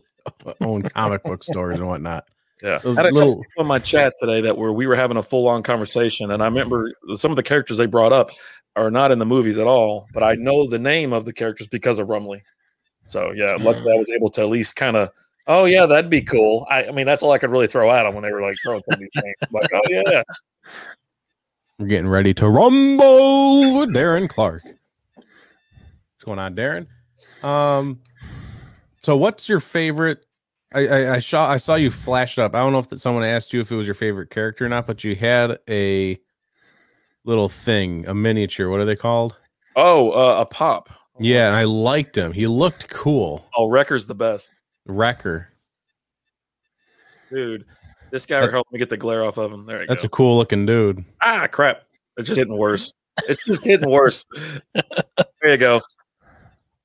own 0.62 0.84
comic 0.84 1.24
book 1.24 1.44
stores 1.44 1.78
and 1.80 1.88
whatnot. 1.88 2.26
Yeah, 2.64 2.78
Those 2.80 2.98
I 2.98 3.02
had 3.04 3.06
a 3.08 3.10
couple 3.10 3.28
little- 3.28 3.44
people 3.44 3.62
in 3.64 3.68
my 3.68 3.80
chat 3.80 4.14
today 4.20 4.42
that 4.42 4.58
were 4.58 4.72
we 4.72 4.88
were 4.88 4.96
having 4.96 5.18
a 5.18 5.24
full 5.24 5.48
on 5.48 5.62
conversation, 5.64 6.32
and 6.32 6.42
I 6.42 6.46
remember 6.46 6.92
some 7.16 7.32
of 7.32 7.36
the 7.38 7.44
characters 7.44 7.78
they 7.78 7.86
brought 7.86 8.14
up 8.14 8.30
are 8.76 8.92
not 8.92 9.12
in 9.12 9.20
the 9.20 9.26
movies 9.26 9.58
at 9.58 9.68
all, 9.68 10.08
but 10.14 10.22
I 10.24 10.36
know 10.36 10.68
the 10.70 10.80
name 10.80 11.14
of 11.14 11.26
the 11.26 11.34
characters 11.34 11.68
because 11.68 11.98
of 12.00 12.08
Rumley. 12.08 12.42
So 13.06 13.32
yeah, 13.32 13.58
luckily 13.60 13.94
I 13.94 13.98
was 13.98 14.12
able 14.12 14.30
to 14.32 14.42
at 14.42 14.50
least 14.50 14.76
kind 14.76 14.98
of, 14.98 15.10
oh 15.48 15.66
yeah, 15.66 15.86
that'd 15.86 16.10
be 16.10 16.22
cool. 16.22 16.66
I, 16.70 16.88
I 16.88 16.92
mean, 16.92 17.06
that's 17.06 17.24
all 17.24 17.32
I 17.32 17.38
could 17.38 17.52
really 17.52 17.68
throw 17.68 17.92
at 17.92 18.04
them 18.04 18.14
when 18.14 18.24
they 18.24 18.32
were 18.32 18.42
like 18.42 18.56
throwing 18.64 18.82
some 18.90 18.94
of 18.94 19.00
these 19.00 19.12
names. 19.16 19.36
I'm 19.42 19.50
like, 19.52 19.70
oh 19.74 19.82
yeah, 19.90 20.24
We're 21.78 21.88
getting 21.88 22.08
ready 22.08 22.34
to 22.36 22.50
rumble 22.50 23.80
with 23.80 23.90
Darren 23.90 24.30
Clark. 24.30 24.64
What's 24.64 26.24
going 26.24 26.40
on, 26.40 26.56
Darren? 26.56 26.88
Um, 27.44 28.00
so 29.02 29.18
what's 29.18 29.50
your 29.50 29.60
favorite? 29.60 30.26
I, 30.74 30.88
I, 30.88 31.14
I 31.16 31.20
saw 31.20 31.50
I 31.50 31.58
saw 31.58 31.76
you 31.76 31.92
flashed 31.92 32.40
up. 32.40 32.56
I 32.56 32.60
don't 32.60 32.72
know 32.72 32.80
if 32.80 32.88
that 32.90 33.00
someone 33.00 33.26
asked 33.26 33.52
you 33.52 33.60
if 33.60 33.72
it 33.72 33.76
was 33.76 33.88
your 33.88 33.94
favorite 33.94 34.30
character 34.30 34.66
or 34.66 34.70
not, 34.70 34.88
but 34.88 35.04
you 35.04 35.16
had 35.16 35.60
a 35.70 36.18
little 37.26 37.50
thing, 37.50 38.08
a 38.08 38.14
miniature. 38.14 38.70
What 38.70 38.80
are 38.80 38.86
they 38.86 38.96
called? 38.96 39.36
oh 39.76 40.12
uh, 40.12 40.40
a 40.40 40.46
pop. 40.46 40.90
Yeah, 41.20 41.48
and 41.48 41.56
I 41.56 41.64
liked 41.64 42.18
him. 42.18 42.34
He 42.34 42.48
looked 42.48 42.90
cool. 42.90 43.48
Oh, 43.56 43.70
Wrecker's 43.70 44.06
the 44.08 44.16
best, 44.16 44.60
Wrecker. 44.86 45.50
dude. 47.32 47.66
This 48.12 48.26
guy 48.26 48.42
That- 48.42 48.52
helped 48.52 48.72
me 48.72 48.80
get 48.80 48.90
the 48.90 48.98
glare 48.98 49.24
off 49.24 49.38
of 49.38 49.52
him. 49.52 49.66
There 49.66 49.82
you 49.82 49.88
That's 49.88 50.04
go. 50.04 50.08
a 50.08 50.10
cool 50.10 50.38
looking 50.38 50.66
dude. 50.66 51.04
ah, 51.24 51.48
crap! 51.48 51.84
It's 52.18 52.28
just 52.28 52.38
getting 52.38 52.58
worse. 52.58 52.92
It's 53.30 53.42
just 53.46 53.64
getting 53.64 53.90
worse. 53.90 54.26
there 54.74 55.52
you 55.52 55.56
go. 55.58 55.82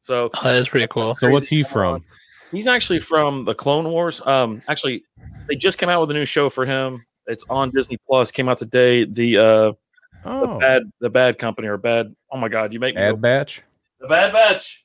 So 0.00 0.30
Oh, 0.32 0.42
that 0.44 0.54
is 0.54 0.68
pretty 0.68 0.86
cool. 0.86 1.12
So 1.14 1.28
what's 1.28 1.48
he 1.48 1.64
from? 1.64 2.04
He's 2.52 2.68
actually 2.68 3.00
from 3.00 3.44
the 3.46 3.54
Clone 3.54 3.90
Wars. 3.90 4.24
Um, 4.24 4.62
actually, 4.68 5.02
they 5.48 5.56
just 5.56 5.78
came 5.78 5.88
out 5.88 6.00
with 6.00 6.10
a 6.12 6.14
new 6.14 6.24
show 6.24 6.48
for 6.48 6.64
him. 6.64 7.04
It's 7.26 7.44
on 7.50 7.70
Disney 7.70 7.96
Plus. 8.08 8.30
Came 8.30 8.48
out 8.48 8.58
today. 8.58 9.04
The 9.06 9.36
uh, 9.38 9.42
the 9.42 9.76
Oh, 10.24 10.58
bad 10.60 10.84
the 11.00 11.10
bad 11.10 11.38
company 11.38 11.66
or 11.66 11.76
bad. 11.76 12.12
Oh 12.30 12.38
my 12.38 12.48
god, 12.48 12.72
you 12.72 12.78
make 12.78 12.94
me 12.94 13.00
go, 13.00 13.08
Ad 13.08 13.20
Batch. 13.20 13.62
The 14.00 14.08
bad 14.08 14.32
batch. 14.32 14.84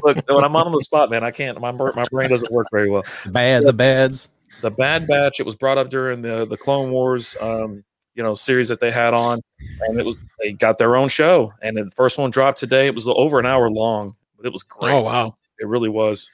Look, 0.02 0.18
when 0.28 0.44
I'm 0.44 0.56
on 0.56 0.72
the 0.72 0.80
spot, 0.80 1.10
man, 1.10 1.22
I 1.22 1.30
can't. 1.30 1.60
My 1.60 1.70
my 1.70 2.06
brain 2.10 2.30
doesn't 2.30 2.50
work 2.52 2.66
very 2.72 2.90
well. 2.90 3.04
Bad, 3.30 3.66
the 3.66 3.72
bads. 3.72 4.32
The 4.60 4.70
Bad 4.70 5.06
Batch. 5.06 5.40
It 5.40 5.44
was 5.44 5.54
brought 5.54 5.78
up 5.78 5.90
during 5.90 6.22
the 6.22 6.46
the 6.46 6.56
Clone 6.56 6.90
Wars, 6.90 7.36
um, 7.40 7.84
you 8.14 8.22
know, 8.22 8.34
series 8.34 8.68
that 8.68 8.80
they 8.80 8.90
had 8.90 9.14
on, 9.14 9.40
and 9.82 9.98
it 9.98 10.04
was 10.04 10.22
they 10.40 10.52
got 10.52 10.78
their 10.78 10.96
own 10.96 11.08
show, 11.08 11.52
and 11.62 11.76
the 11.76 11.90
first 11.96 12.18
one 12.18 12.30
dropped 12.30 12.58
today. 12.58 12.86
It 12.86 12.94
was 12.94 13.06
over 13.06 13.38
an 13.38 13.46
hour 13.46 13.70
long, 13.70 14.16
but 14.36 14.46
it 14.46 14.52
was 14.52 14.62
great. 14.62 14.92
Oh 14.92 15.02
wow. 15.02 15.36
It 15.60 15.66
really 15.66 15.88
was. 15.88 16.30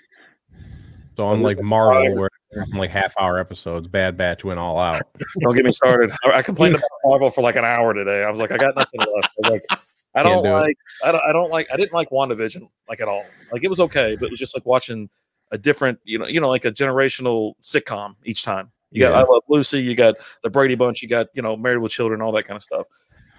So 1.17 1.29
this 1.29 1.37
unlike 1.37 1.57
was 1.59 1.65
Marvel, 1.65 2.03
fire. 2.03 2.15
where 2.15 2.31
they're 2.51 2.67
like 2.75 2.91
half 2.91 3.15
hour 3.19 3.39
episodes, 3.39 3.89
Bad 3.89 4.17
Batch 4.17 4.45
went 4.45 4.59
all 4.59 4.79
out. 4.79 5.03
Don't 5.41 5.55
get 5.55 5.65
me 5.65 5.71
started. 5.71 6.11
I, 6.25 6.39
I 6.39 6.43
complained 6.43 6.75
about 6.75 6.89
Marvel 7.05 7.31
for 7.31 7.43
like 7.43 7.57
an 7.57 7.65
hour 7.65 7.95
today. 7.95 8.25
I 8.25 8.31
was 8.31 8.41
like, 8.41 8.53
I 8.53 8.57
got 8.57 8.75
nothing 8.75 9.01
left. 9.01 9.11
I 9.13 9.29
was 9.37 9.51
like, 9.51 9.81
I 10.15 10.23
don't 10.23 10.43
do 10.45 10.51
like, 10.51 10.77
I 11.03 11.13
don't, 11.13 11.23
I 11.29 11.33
don't 11.33 11.51
like, 11.51 11.67
I 11.73 11.77
didn't 11.77 11.93
like 11.93 12.09
WandaVision 12.11 12.69
like 12.89 13.01
at 13.01 13.09
all. 13.09 13.25
Like 13.53 13.65
it 13.65 13.69
was 13.69 13.81
okay, 13.81 14.17
but 14.19 14.27
it 14.27 14.31
was 14.31 14.39
just 14.39 14.55
like 14.57 14.65
watching 14.67 15.09
a 15.51 15.59
different, 15.59 15.99
you 16.05 16.19
know, 16.19 16.27
you 16.27 16.41
know, 16.41 16.49
like 16.49 16.65
a 16.65 16.71
generational 16.73 17.55
sitcom 17.63 18.15
each 18.25 18.45
time. 18.45 18.71
You 18.91 19.01
got 19.01 19.11
Yeah. 19.13 19.21
I 19.21 19.23
Love 19.25 19.43
Lucy, 19.49 19.81
you 19.83 19.95
got 19.97 20.15
the 20.43 20.51
Brady 20.51 20.75
Bunch, 20.77 21.03
you 21.03 21.09
got 21.09 21.27
you 21.35 21.43
know 21.43 21.57
Married 21.57 21.79
with 21.79 21.91
Children, 21.93 22.23
all 22.23 22.33
that 22.33 22.45
kind 22.45 22.57
of 22.57 22.63
stuff. 22.63 22.87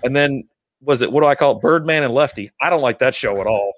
And 0.04 0.16
then 0.16 0.44
was 0.82 1.02
it 1.02 1.12
what 1.12 1.22
do 1.22 1.28
I 1.28 1.36
call 1.36 1.54
it? 1.58 1.62
Birdman 1.62 2.04
and 2.04 2.14
Lefty? 2.14 2.52
I 2.62 2.70
don't 2.70 2.82
like 2.82 3.00
that 3.00 3.16
show 3.16 3.40
at 3.40 3.48
all. 3.48 3.74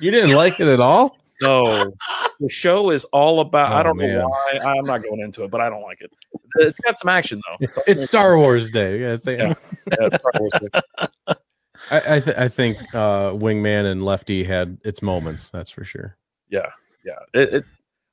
You 0.00 0.10
didn't 0.10 0.34
like 0.36 0.60
it 0.60 0.68
at 0.68 0.80
all? 0.80 1.16
No, 1.40 1.92
the 2.40 2.48
show 2.48 2.90
is 2.90 3.04
all 3.06 3.40
about. 3.40 3.72
I 3.72 3.80
Oh, 3.80 3.82
don't 3.84 3.96
man. 3.98 4.18
know 4.18 4.28
why. 4.28 4.58
I'm 4.58 4.84
not 4.84 5.02
going 5.04 5.20
into 5.20 5.44
it, 5.44 5.50
but 5.50 5.60
I 5.60 5.70
don't 5.70 5.82
like 5.82 6.00
it. 6.02 6.10
It's 6.56 6.80
got 6.80 6.98
some 6.98 7.08
action 7.08 7.40
though. 7.60 7.66
It's 7.86 8.04
Star 8.04 8.36
Wars 8.38 8.70
Day. 8.70 9.00
Yeah, 9.00 9.14
it's- 9.14 9.26
Yeah. 9.26 9.54
Yeah, 10.00 10.08
Star 10.18 10.32
Wars 10.38 10.52
Day. 10.60 11.34
I 11.90 12.16
I, 12.16 12.20
th- 12.20 12.36
I 12.36 12.48
think 12.48 12.78
uh, 12.94 13.30
Wingman 13.32 13.90
and 13.90 14.02
Lefty 14.02 14.44
had 14.44 14.78
its 14.84 15.02
moments. 15.02 15.50
That's 15.50 15.70
for 15.70 15.84
sure. 15.84 16.16
yeah, 16.50 16.70
yeah. 17.04 17.18
It, 17.34 17.54
it, 17.54 17.64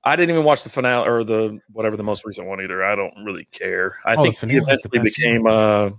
I 0.03 0.15
didn't 0.15 0.29
even 0.31 0.43
watch 0.45 0.63
the 0.63 0.69
finale 0.69 1.07
or 1.09 1.23
the 1.23 1.59
whatever 1.71 1.97
the 1.97 2.03
most 2.03 2.25
recent 2.25 2.47
one 2.47 2.61
either. 2.61 2.83
I 2.83 2.95
don't 2.95 3.13
really 3.25 3.45
care. 3.45 3.95
I 4.05 4.15
Oh, 4.15 4.23
think 4.23 4.37
he 4.51 4.57
eventually 4.57 4.99
became. 4.99 5.47
Uh, 5.47 5.89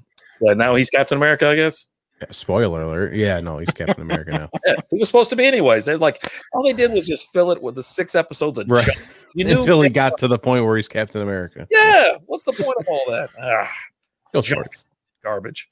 yeah, 0.40 0.54
now 0.54 0.75
he's 0.75 0.90
Captain 0.90 1.16
America, 1.18 1.49
I 1.49 1.56
guess. 1.56 1.87
Yeah, 2.21 2.28
spoiler 2.30 2.83
alert. 2.83 3.14
Yeah, 3.14 3.40
no, 3.40 3.59
he's 3.59 3.71
Captain 3.71 4.00
America 4.02 4.30
now. 4.33 4.49
Yeah, 4.66 4.75
he 4.90 4.99
was 4.99 5.09
supposed 5.09 5.28
to 5.30 5.37
be 5.37 5.45
anyways. 5.45 5.85
They're 5.85 5.99
like, 5.99 6.23
all 6.54 6.62
they 6.62 6.73
did 6.73 6.92
was 6.92 7.06
just 7.06 7.30
fill 7.33 7.50
it 7.50 7.62
with 7.62 7.75
the 7.75 7.83
six 7.83 8.14
episodes 8.14 8.56
of 8.59 8.71
Right. 8.71 8.85
junk. 8.87 8.99
You 9.35 9.45
knew 9.45 9.59
Until 9.59 9.83
he 9.83 9.90
got 9.90 10.16
to 10.18 10.28
the 10.28 10.38
point 10.38 10.64
where 10.64 10.76
he's 10.76 10.88
Captain 10.88 11.21
America. 11.21 11.66
Yeah, 11.71 12.16
what's 12.25 12.45
the 12.45 12.52
point 12.54 12.75
of 12.78 12.87
all 12.88 13.02
that? 13.09 13.28
Ah, 13.38 13.71
Go. 14.33 14.40
Garbage. 15.23 15.68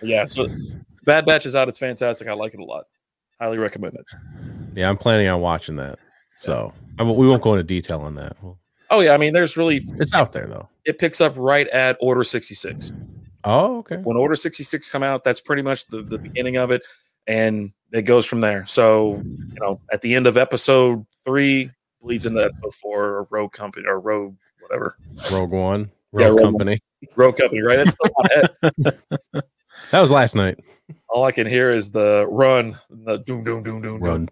Yeah, 0.00 0.24
so 0.26 0.46
Bad 1.04 1.26
Batch 1.26 1.46
is 1.46 1.54
out. 1.56 1.68
It's 1.68 1.78
fantastic. 1.78 2.28
I 2.28 2.32
like 2.34 2.54
it 2.54 2.60
a 2.60 2.64
lot. 2.64 2.84
Highly 3.40 3.58
recommend 3.58 3.94
it. 3.94 4.06
Yeah, 4.74 4.88
I'm 4.88 4.96
planning 4.96 5.28
on 5.28 5.40
watching 5.40 5.76
that. 5.76 5.98
So 6.38 6.72
I 6.98 7.02
won't- 7.02 7.18
we 7.18 7.28
won't 7.28 7.42
go 7.42 7.52
into 7.52 7.64
detail 7.64 8.00
on 8.00 8.14
that. 8.16 8.36
Well, 8.42 8.58
Oh 8.90 9.00
yeah, 9.00 9.12
I 9.14 9.16
mean, 9.16 9.32
there's 9.32 9.56
really 9.56 9.82
It's 9.98 10.14
out 10.14 10.32
there 10.32 10.46
though. 10.46 10.68
it 10.84 10.98
picks 10.98 11.20
up 11.20 11.32
right 11.36 11.66
at 11.68 11.96
Order 12.00 12.22
66. 12.22 12.92
Oh, 13.44 13.78
okay. 13.78 13.96
When 13.96 14.16
Order 14.16 14.36
66 14.36 14.90
come 14.90 15.02
out, 15.02 15.24
that's 15.24 15.40
pretty 15.40 15.62
much 15.62 15.86
the, 15.88 16.02
the 16.02 16.18
beginning 16.18 16.56
of 16.56 16.70
it, 16.70 16.86
and 17.26 17.72
it 17.92 18.02
goes 18.02 18.24
from 18.26 18.40
there. 18.40 18.64
So 18.66 19.16
you 19.24 19.60
know, 19.60 19.78
at 19.92 20.00
the 20.02 20.14
end 20.14 20.26
of 20.26 20.36
episode 20.36 21.04
three, 21.24 21.70
bleeds 22.00 22.26
into 22.26 22.44
episode 22.44 22.74
four 22.74 23.04
or 23.04 23.26
Rogue 23.30 23.52
Company 23.52 23.86
or 23.86 23.98
Rogue 24.00 24.36
whatever 24.60 24.96
Rogue 25.32 25.50
One, 25.50 25.90
Yeah, 26.12 26.26
Rogue 26.26 26.38
Rogue 26.38 26.40
Company. 26.52 26.78
Rogue 27.16 27.36
Company, 27.36 27.62
right? 27.62 27.76
That's 27.78 27.94
still 29.88 29.98
in 29.98 29.98
my 29.98 29.98
head. 29.98 29.98
That 29.98 30.00
was 30.00 30.10
last 30.10 30.34
night. 30.34 30.58
All 31.08 31.24
I 31.24 31.32
can 31.32 31.46
hear 31.46 31.70
is 31.70 31.90
the 31.90 32.26
run, 32.28 32.74
the 32.90 33.18
doom 33.18 33.44
doom 33.44 33.62
doom 33.62 33.82
doom. 33.82 34.00
doom. 34.00 34.02
Run. 34.02 34.28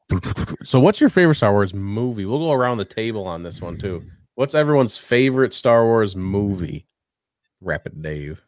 So, 0.64 0.80
what's 0.80 1.00
your 1.00 1.11
favorite 1.11 1.37
Star 1.37 1.52
Wars 1.52 1.75
movie? 1.75 2.26
We'll 2.26 2.38
go 2.38 2.52
around 2.52 2.78
the 2.78 2.85
table 2.85 3.26
on 3.26 3.42
this 3.42 3.61
one 3.61 3.78
too. 3.78 4.04
What's 4.35 4.54
everyone's 4.54 4.99
favorite 4.99 5.54
Star 5.54 5.85
Wars 5.85 6.16
movie? 6.16 6.87
Rapid 7.61 8.02
Dave. 8.02 8.44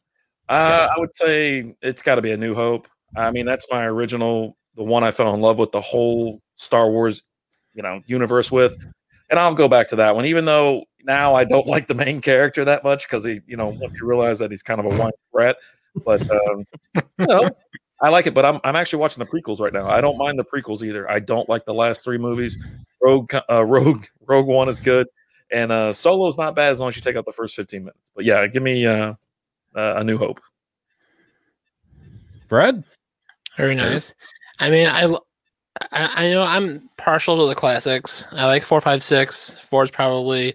Uh, 0.49 0.89
I 0.95 0.99
would 0.99 1.15
say 1.15 1.75
it's 1.81 2.03
got 2.03 2.17
to 2.17 2.23
be 2.23 2.33
a 2.33 2.37
New 2.37 2.55
Hope. 2.55 2.87
I 3.17 3.31
mean, 3.31 3.47
that's 3.47 3.67
my 3.71 3.85
original, 3.85 4.57
the 4.77 4.83
one 4.83 5.05
I 5.05 5.11
fell 5.11 5.35
in 5.35 5.41
love 5.41 5.59
with 5.59 5.73
the 5.73 5.81
whole 5.81 6.41
Star 6.57 6.91
Wars, 6.91 7.23
you 7.75 7.83
know, 7.83 8.03
universe 8.07 8.51
with. 8.51 8.77
And 9.31 9.39
I'll 9.39 9.55
go 9.55 9.69
back 9.69 9.89
to 9.89 9.97
that 9.97 10.15
one, 10.15 10.27
even 10.27 10.45
though 10.45 10.85
now 11.05 11.35
I 11.35 11.45
don't 11.45 11.67
like 11.69 11.87
the 11.87 11.95
main 11.95 12.21
character 12.21 12.65
that 12.65 12.85
much 12.85 13.07
because 13.07 13.25
he, 13.25 13.41
you 13.47 13.57
know, 13.57 13.69
once 13.69 13.99
you 14.01 14.07
realize 14.07 14.39
that 14.41 14.51
he's 14.51 14.63
kind 14.63 14.81
of 14.81 14.87
a 14.87 14.97
whiny 14.97 15.13
brat. 15.33 15.57
But 16.05 16.23
um, 16.31 16.67
you 17.19 17.27
know, 17.27 17.51
I 18.01 18.09
like 18.09 18.27
it. 18.27 18.35
But 18.35 18.45
I'm 18.45 18.61
I'm 18.65 18.77
actually 18.77 19.01
watching 19.01 19.25
the 19.25 19.31
prequels 19.31 19.61
right 19.61 19.73
now. 19.73 19.89
I 19.89 20.01
don't 20.01 20.19
mind 20.19 20.39
the 20.39 20.45
prequels 20.45 20.83
either. 20.83 21.11
I 21.11 21.21
don't 21.21 21.49
like 21.49 21.65
the 21.65 21.75
last 21.75 22.05
three 22.05 22.19
movies. 22.19 22.59
Rogue 23.03 23.33
uh, 23.51 23.65
Rogue 23.65 24.05
Rogue 24.27 24.47
One 24.47 24.69
is 24.69 24.81
good, 24.81 25.07
and 25.51 25.71
uh, 25.71 25.93
Solo's 25.93 26.39
not 26.39 26.55
bad 26.57 26.71
as 26.71 26.81
long 26.81 26.89
as 26.89 26.97
you 26.97 27.03
take 27.03 27.17
out 27.17 27.25
the 27.25 27.33
first 27.33 27.55
15 27.57 27.81
minutes. 27.83 28.11
But 28.15 28.25
yeah, 28.25 28.47
give 28.47 28.63
me 28.63 28.87
uh, 28.87 29.15
uh, 29.75 29.95
a 29.97 30.05
New 30.05 30.19
Hope. 30.19 30.41
Fred. 32.49 32.85
Very 33.57 33.75
nice. 33.75 34.15
I 34.59 34.71
mean, 34.71 34.89
I 34.89 35.17
I 35.91 36.31
know 36.31 36.43
I'm 36.43 36.89
partial 36.97 37.37
to 37.39 37.49
the 37.49 37.55
classics. 37.55 38.27
I 38.33 38.47
like 38.47 38.65
four, 38.65 38.81
five, 38.81 39.03
six. 39.03 39.59
Four 39.59 39.85
is 39.85 39.91
probably, 39.91 40.55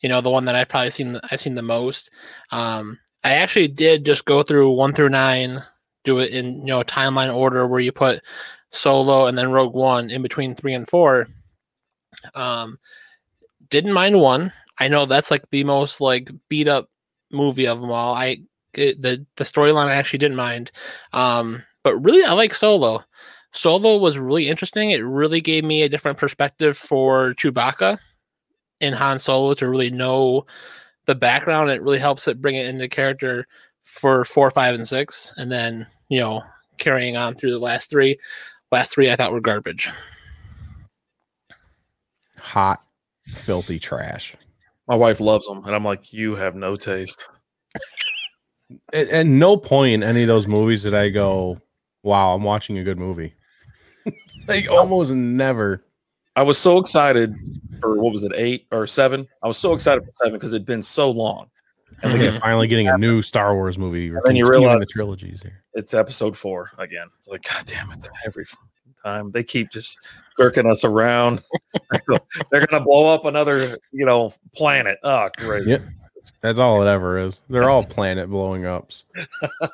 you 0.00 0.08
know, 0.08 0.20
the 0.20 0.30
one 0.30 0.46
that 0.46 0.54
I've 0.54 0.68
probably 0.68 0.90
seen. 0.90 1.20
I've 1.30 1.40
seen 1.40 1.54
the 1.54 1.62
most. 1.62 2.10
Um, 2.50 2.98
I 3.24 3.34
actually 3.34 3.68
did 3.68 4.04
just 4.04 4.24
go 4.24 4.42
through 4.42 4.70
one 4.72 4.92
through 4.92 5.08
nine, 5.08 5.62
do 6.04 6.18
it 6.20 6.30
in 6.30 6.60
you 6.60 6.66
know 6.66 6.82
timeline 6.82 7.34
order 7.34 7.66
where 7.66 7.80
you 7.80 7.92
put 7.92 8.22
Solo 8.70 9.26
and 9.26 9.36
then 9.36 9.50
Rogue 9.50 9.74
One 9.74 10.10
in 10.10 10.22
between 10.22 10.54
three 10.54 10.74
and 10.74 10.88
four. 10.88 11.28
Um, 12.34 12.78
didn't 13.68 13.92
mind 13.92 14.20
one. 14.20 14.52
I 14.78 14.88
know 14.88 15.06
that's 15.06 15.30
like 15.30 15.48
the 15.50 15.64
most 15.64 16.00
like 16.00 16.30
beat 16.48 16.68
up 16.68 16.90
movie 17.32 17.66
of 17.66 17.80
them 17.80 17.90
all. 17.90 18.14
I 18.14 18.38
it, 18.74 19.00
the 19.00 19.26
the 19.36 19.44
storyline 19.44 19.86
I 19.86 19.94
actually 19.94 20.18
didn't 20.18 20.36
mind. 20.36 20.70
Um, 21.12 21.62
but 21.82 21.96
really, 21.96 22.24
I 22.24 22.32
like 22.32 22.54
Solo. 22.54 23.04
Solo 23.52 23.96
was 23.96 24.18
really 24.18 24.48
interesting. 24.48 24.90
It 24.90 24.98
really 24.98 25.40
gave 25.40 25.64
me 25.64 25.82
a 25.82 25.88
different 25.88 26.18
perspective 26.18 26.76
for 26.76 27.32
Chewbacca 27.34 27.98
and 28.80 28.94
Han 28.94 29.18
Solo 29.18 29.54
to 29.54 29.68
really 29.68 29.90
know 29.90 30.46
the 31.06 31.14
background. 31.14 31.70
It 31.70 31.82
really 31.82 31.98
helps 31.98 32.28
it 32.28 32.40
bring 32.40 32.56
it 32.56 32.66
into 32.66 32.88
character 32.88 33.46
for 33.84 34.24
four, 34.24 34.50
five, 34.50 34.74
and 34.74 34.86
six, 34.86 35.32
and 35.36 35.50
then 35.50 35.86
you 36.08 36.20
know 36.20 36.42
carrying 36.78 37.16
on 37.16 37.34
through 37.34 37.52
the 37.52 37.58
last 37.58 37.88
three. 37.88 38.18
Last 38.70 38.92
three 38.92 39.10
I 39.10 39.16
thought 39.16 39.32
were 39.32 39.40
garbage. 39.40 39.88
Hot, 42.38 42.80
filthy 43.28 43.78
trash. 43.78 44.36
My 44.88 44.94
wife 44.94 45.20
loves 45.20 45.46
them, 45.46 45.64
and 45.64 45.74
I'm 45.74 45.84
like, 45.84 46.12
you 46.12 46.34
have 46.36 46.54
no 46.54 46.76
taste. 46.76 47.28
At, 48.92 49.08
at 49.08 49.26
no 49.26 49.56
point 49.56 49.94
in 49.94 50.02
any 50.02 50.22
of 50.22 50.28
those 50.28 50.46
movies 50.46 50.82
did 50.82 50.94
I 50.94 51.08
go, 51.08 51.60
"Wow, 52.02 52.34
I'm 52.34 52.42
watching 52.42 52.78
a 52.78 52.84
good 52.84 52.98
movie." 52.98 53.34
like 54.48 54.68
almost 54.68 55.12
never. 55.12 55.84
I 56.36 56.42
was 56.42 56.58
so 56.58 56.78
excited 56.78 57.34
for 57.80 57.96
what 58.00 58.12
was 58.12 58.24
it, 58.24 58.32
eight 58.34 58.66
or 58.70 58.86
seven? 58.86 59.26
I 59.42 59.46
was 59.46 59.56
so 59.58 59.72
excited 59.72 60.02
for 60.04 60.10
seven 60.14 60.34
because 60.34 60.52
it'd 60.52 60.66
been 60.66 60.82
so 60.82 61.10
long. 61.10 61.48
And 62.02 62.12
we 62.12 62.18
Yeah, 62.18 62.26
get 62.32 62.34
mhm. 62.34 62.40
finally 62.40 62.66
getting 62.68 62.88
a 62.88 62.98
new 62.98 63.22
Star 63.22 63.54
Wars 63.54 63.78
movie. 63.78 64.10
We're 64.10 64.20
then 64.24 64.36
you 64.36 64.44
continuing 64.44 64.68
realize- 64.68 64.80
the 64.80 64.86
trilogies 64.92 65.42
here. 65.42 65.62
it's 65.74 65.94
episode 65.94 66.36
four 66.36 66.70
again. 66.78 67.06
It's 67.18 67.28
like, 67.28 67.42
God 67.42 67.64
damn 67.66 67.90
it, 67.92 68.08
every 68.26 68.44
time 69.02 69.30
they 69.30 69.42
keep 69.42 69.70
just 69.70 69.98
jerking 70.38 70.66
us 70.66 70.84
around. 70.84 71.40
They're 72.50 72.66
gonna 72.66 72.82
blow 72.84 73.14
up 73.14 73.24
another, 73.24 73.78
you 73.92 74.04
know, 74.04 74.30
planet. 74.54 74.98
Oh, 75.02 75.30
great. 75.38 75.66
Yep. 75.66 75.82
That's 76.40 76.58
all 76.58 76.82
it 76.82 76.88
ever 76.90 77.18
is. 77.18 77.42
They're 77.48 77.70
all 77.70 77.84
planet 77.84 78.28
blowing 78.28 78.66
ups. 78.66 79.04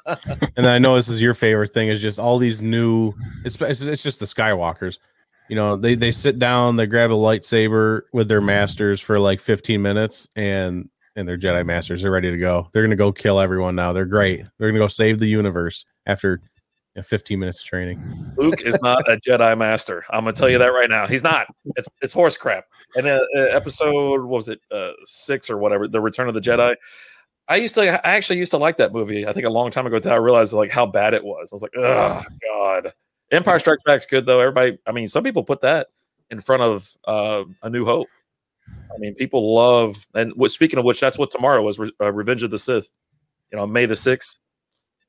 and 0.57 0.67
I 0.67 0.79
know 0.79 0.97
this 0.97 1.09
is 1.09 1.23
your 1.23 1.33
favorite 1.35 1.71
thing 1.73 1.89
is 1.89 2.03
just 2.03 2.19
all 2.19 2.37
these 2.39 2.61
new. 2.61 3.15
It's 3.45 3.59
it's, 3.61 3.81
it's 3.81 4.03
just 4.03 4.21
the 4.21 4.27
Skywalkers. 4.27 4.99
You 5.53 5.57
know, 5.57 5.77
they 5.77 5.97
they 5.97 6.13
sit 6.13 6.39
down, 6.39 6.77
they 6.77 6.87
grab 6.87 7.11
a 7.11 7.15
lightsaber 7.15 8.05
with 8.15 8.27
their 8.27 8.41
masters 8.41 9.03
for 9.03 9.21
like 9.21 9.39
15 9.39 9.83
minutes, 9.83 10.27
and 10.35 10.89
and 11.15 11.29
they're 11.29 11.37
Jedi 11.37 11.67
masters. 11.67 12.01
They're 12.01 12.11
ready 12.11 12.31
to 12.31 12.39
go. 12.39 12.71
They're 12.73 12.83
gonna 12.83 12.97
go 12.97 13.13
kill 13.13 13.39
everyone 13.39 13.75
now. 13.75 13.93
They're 13.93 14.07
great. 14.07 14.47
They're 14.57 14.71
gonna 14.71 14.79
go 14.79 14.87
save 14.87 15.19
the 15.19 15.27
universe 15.27 15.85
after 16.07 16.41
you 16.95 17.01
know, 17.01 17.03
15 17.03 17.39
minutes 17.39 17.61
of 17.61 17.67
training. 17.67 18.33
Luke 18.39 18.63
is 18.63 18.79
not 18.81 19.07
a 19.11 19.19
Jedi 19.19 19.59
master. 19.59 20.07
I'm 20.09 20.25
gonna 20.25 20.33
tell 20.33 20.49
you 20.49 20.57
that 20.57 20.69
right 20.69 20.89
now. 20.89 21.07
He's 21.07 21.23
not. 21.23 21.49
It's 21.77 21.89
it's 22.01 22.15
horse 22.15 22.39
crap. 22.39 22.65
And 22.97 23.07
uh, 23.07 23.21
uh, 23.37 23.41
episode 23.51 24.23
what 24.23 24.31
was 24.31 24.49
it 24.49 24.61
uh, 24.71 24.93
six 25.05 25.51
or 25.51 25.59
whatever, 25.59 25.87
the 25.87 26.01
Return 26.01 26.29
of 26.29 26.35
the 26.35 26.41
Jedi. 26.41 26.77
I 27.49 27.57
used 27.57 27.75
to. 27.75 27.83
I 27.83 28.13
actually 28.13 28.39
used 28.39 28.53
to 28.53 28.57
like 28.57 28.79
that 28.79 28.95
movie. 28.95 29.27
I 29.27 29.35
think 29.35 29.45
a 29.45 29.51
long 29.51 29.71
time 29.71 29.87
ago. 29.87 29.97
Until 29.97 30.13
I 30.13 30.17
realized 30.17 30.55
like 30.55 30.71
how 30.71 30.87
bad 30.87 31.13
it 31.13 31.23
was. 31.23 31.53
I 31.53 31.55
was 31.55 31.61
like, 31.61 31.75
oh 31.77 32.23
god. 32.43 32.95
Empire 33.33 33.59
Strikes 33.59 33.83
Back's 33.85 34.07
good 34.07 34.27
though. 34.27 34.41
Everybody. 34.41 34.79
I 34.87 34.93
mean, 34.93 35.09
some 35.09 35.25
people 35.25 35.43
put 35.43 35.61
that 35.63 35.89
in 36.31 36.41
front 36.41 36.63
of 36.63 36.89
uh, 37.07 37.45
A 37.63 37.71
New 37.71 37.85
Hope. 37.85 38.09
I 38.95 38.99
mean, 38.99 39.15
people 39.15 39.55
love. 39.55 40.07
And 40.15 40.33
what, 40.37 40.51
speaking 40.51 40.79
of 40.79 40.85
which, 40.85 41.01
that's 41.01 41.19
what 41.19 41.31
tomorrow 41.31 41.67
is. 41.69 41.79
Re- 41.79 41.93
uh, 42.01 42.13
Revenge 42.13 42.43
of 42.43 42.51
the 42.51 42.59
Sith. 42.59 42.93
You 43.51 43.59
know, 43.59 43.67
May 43.67 43.87
the 43.87 43.97
sixth. 43.97 44.39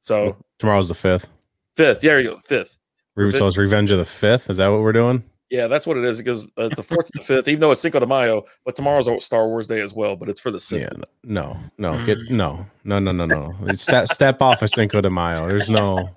So 0.01 0.35
Tomorrow's 0.59 0.87
the 0.89 0.95
fifth. 0.95 1.29
fifth. 1.75 2.03
yeah, 2.03 2.17
you 2.17 2.31
go. 2.31 2.37
Fifth. 2.39 2.77
Re- 3.15 3.31
So 3.31 3.47
it's 3.47 3.57
Revenge 3.57 3.91
of 3.91 3.99
the 3.99 4.05
Fifth. 4.05 4.49
Is 4.49 4.57
that 4.57 4.67
what 4.69 4.81
we're 4.81 4.91
doing? 4.93 5.23
Yeah, 5.53 5.67
that's 5.67 5.85
what 5.85 5.97
it 5.97 6.03
is. 6.03 6.17
Because 6.17 6.45
uh, 6.57 6.63
it's 6.63 6.77
the 6.77 6.81
fourth 6.81 7.11
and 7.13 7.21
the 7.21 7.25
fifth, 7.27 7.47
even 7.47 7.59
though 7.59 7.69
it's 7.69 7.79
Cinco 7.79 7.99
de 7.99 8.07
Mayo, 8.07 8.43
but 8.65 8.75
tomorrow's 8.75 9.07
a 9.07 9.21
Star 9.21 9.47
Wars 9.47 9.67
Day 9.67 9.81
as 9.81 9.93
well. 9.93 10.15
But 10.15 10.27
it's 10.27 10.41
for 10.41 10.49
the 10.49 10.55
Yeah, 10.55 10.89
Sith. 10.89 11.03
no, 11.23 11.55
no, 11.77 12.03
get 12.05 12.17
no, 12.31 12.65
no, 12.83 12.97
no, 12.97 13.11
no, 13.11 13.27
no. 13.27 13.73
Step 13.73 14.07
step 14.11 14.41
off 14.41 14.63
of 14.63 14.71
Cinco 14.71 14.99
de 14.99 15.11
Mayo. 15.11 15.47
There's 15.47 15.69
no 15.69 16.09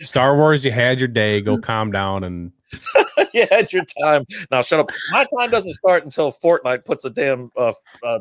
Star 0.00 0.34
Wars. 0.34 0.64
You 0.64 0.70
had 0.70 0.98
your 0.98 1.08
day. 1.08 1.42
Go 1.42 1.58
calm 1.58 1.92
down 1.92 2.24
and 2.24 2.52
you 3.34 3.46
had 3.50 3.70
your 3.70 3.84
time. 4.02 4.24
Now 4.50 4.62
shut 4.62 4.80
up. 4.80 4.90
My 5.10 5.26
time 5.38 5.50
doesn't 5.50 5.74
start 5.74 6.02
until 6.04 6.32
Fortnite 6.32 6.86
puts 6.86 7.04
a 7.04 7.10
damn 7.10 7.50
uh, 7.58 7.74
uh, 8.02 8.20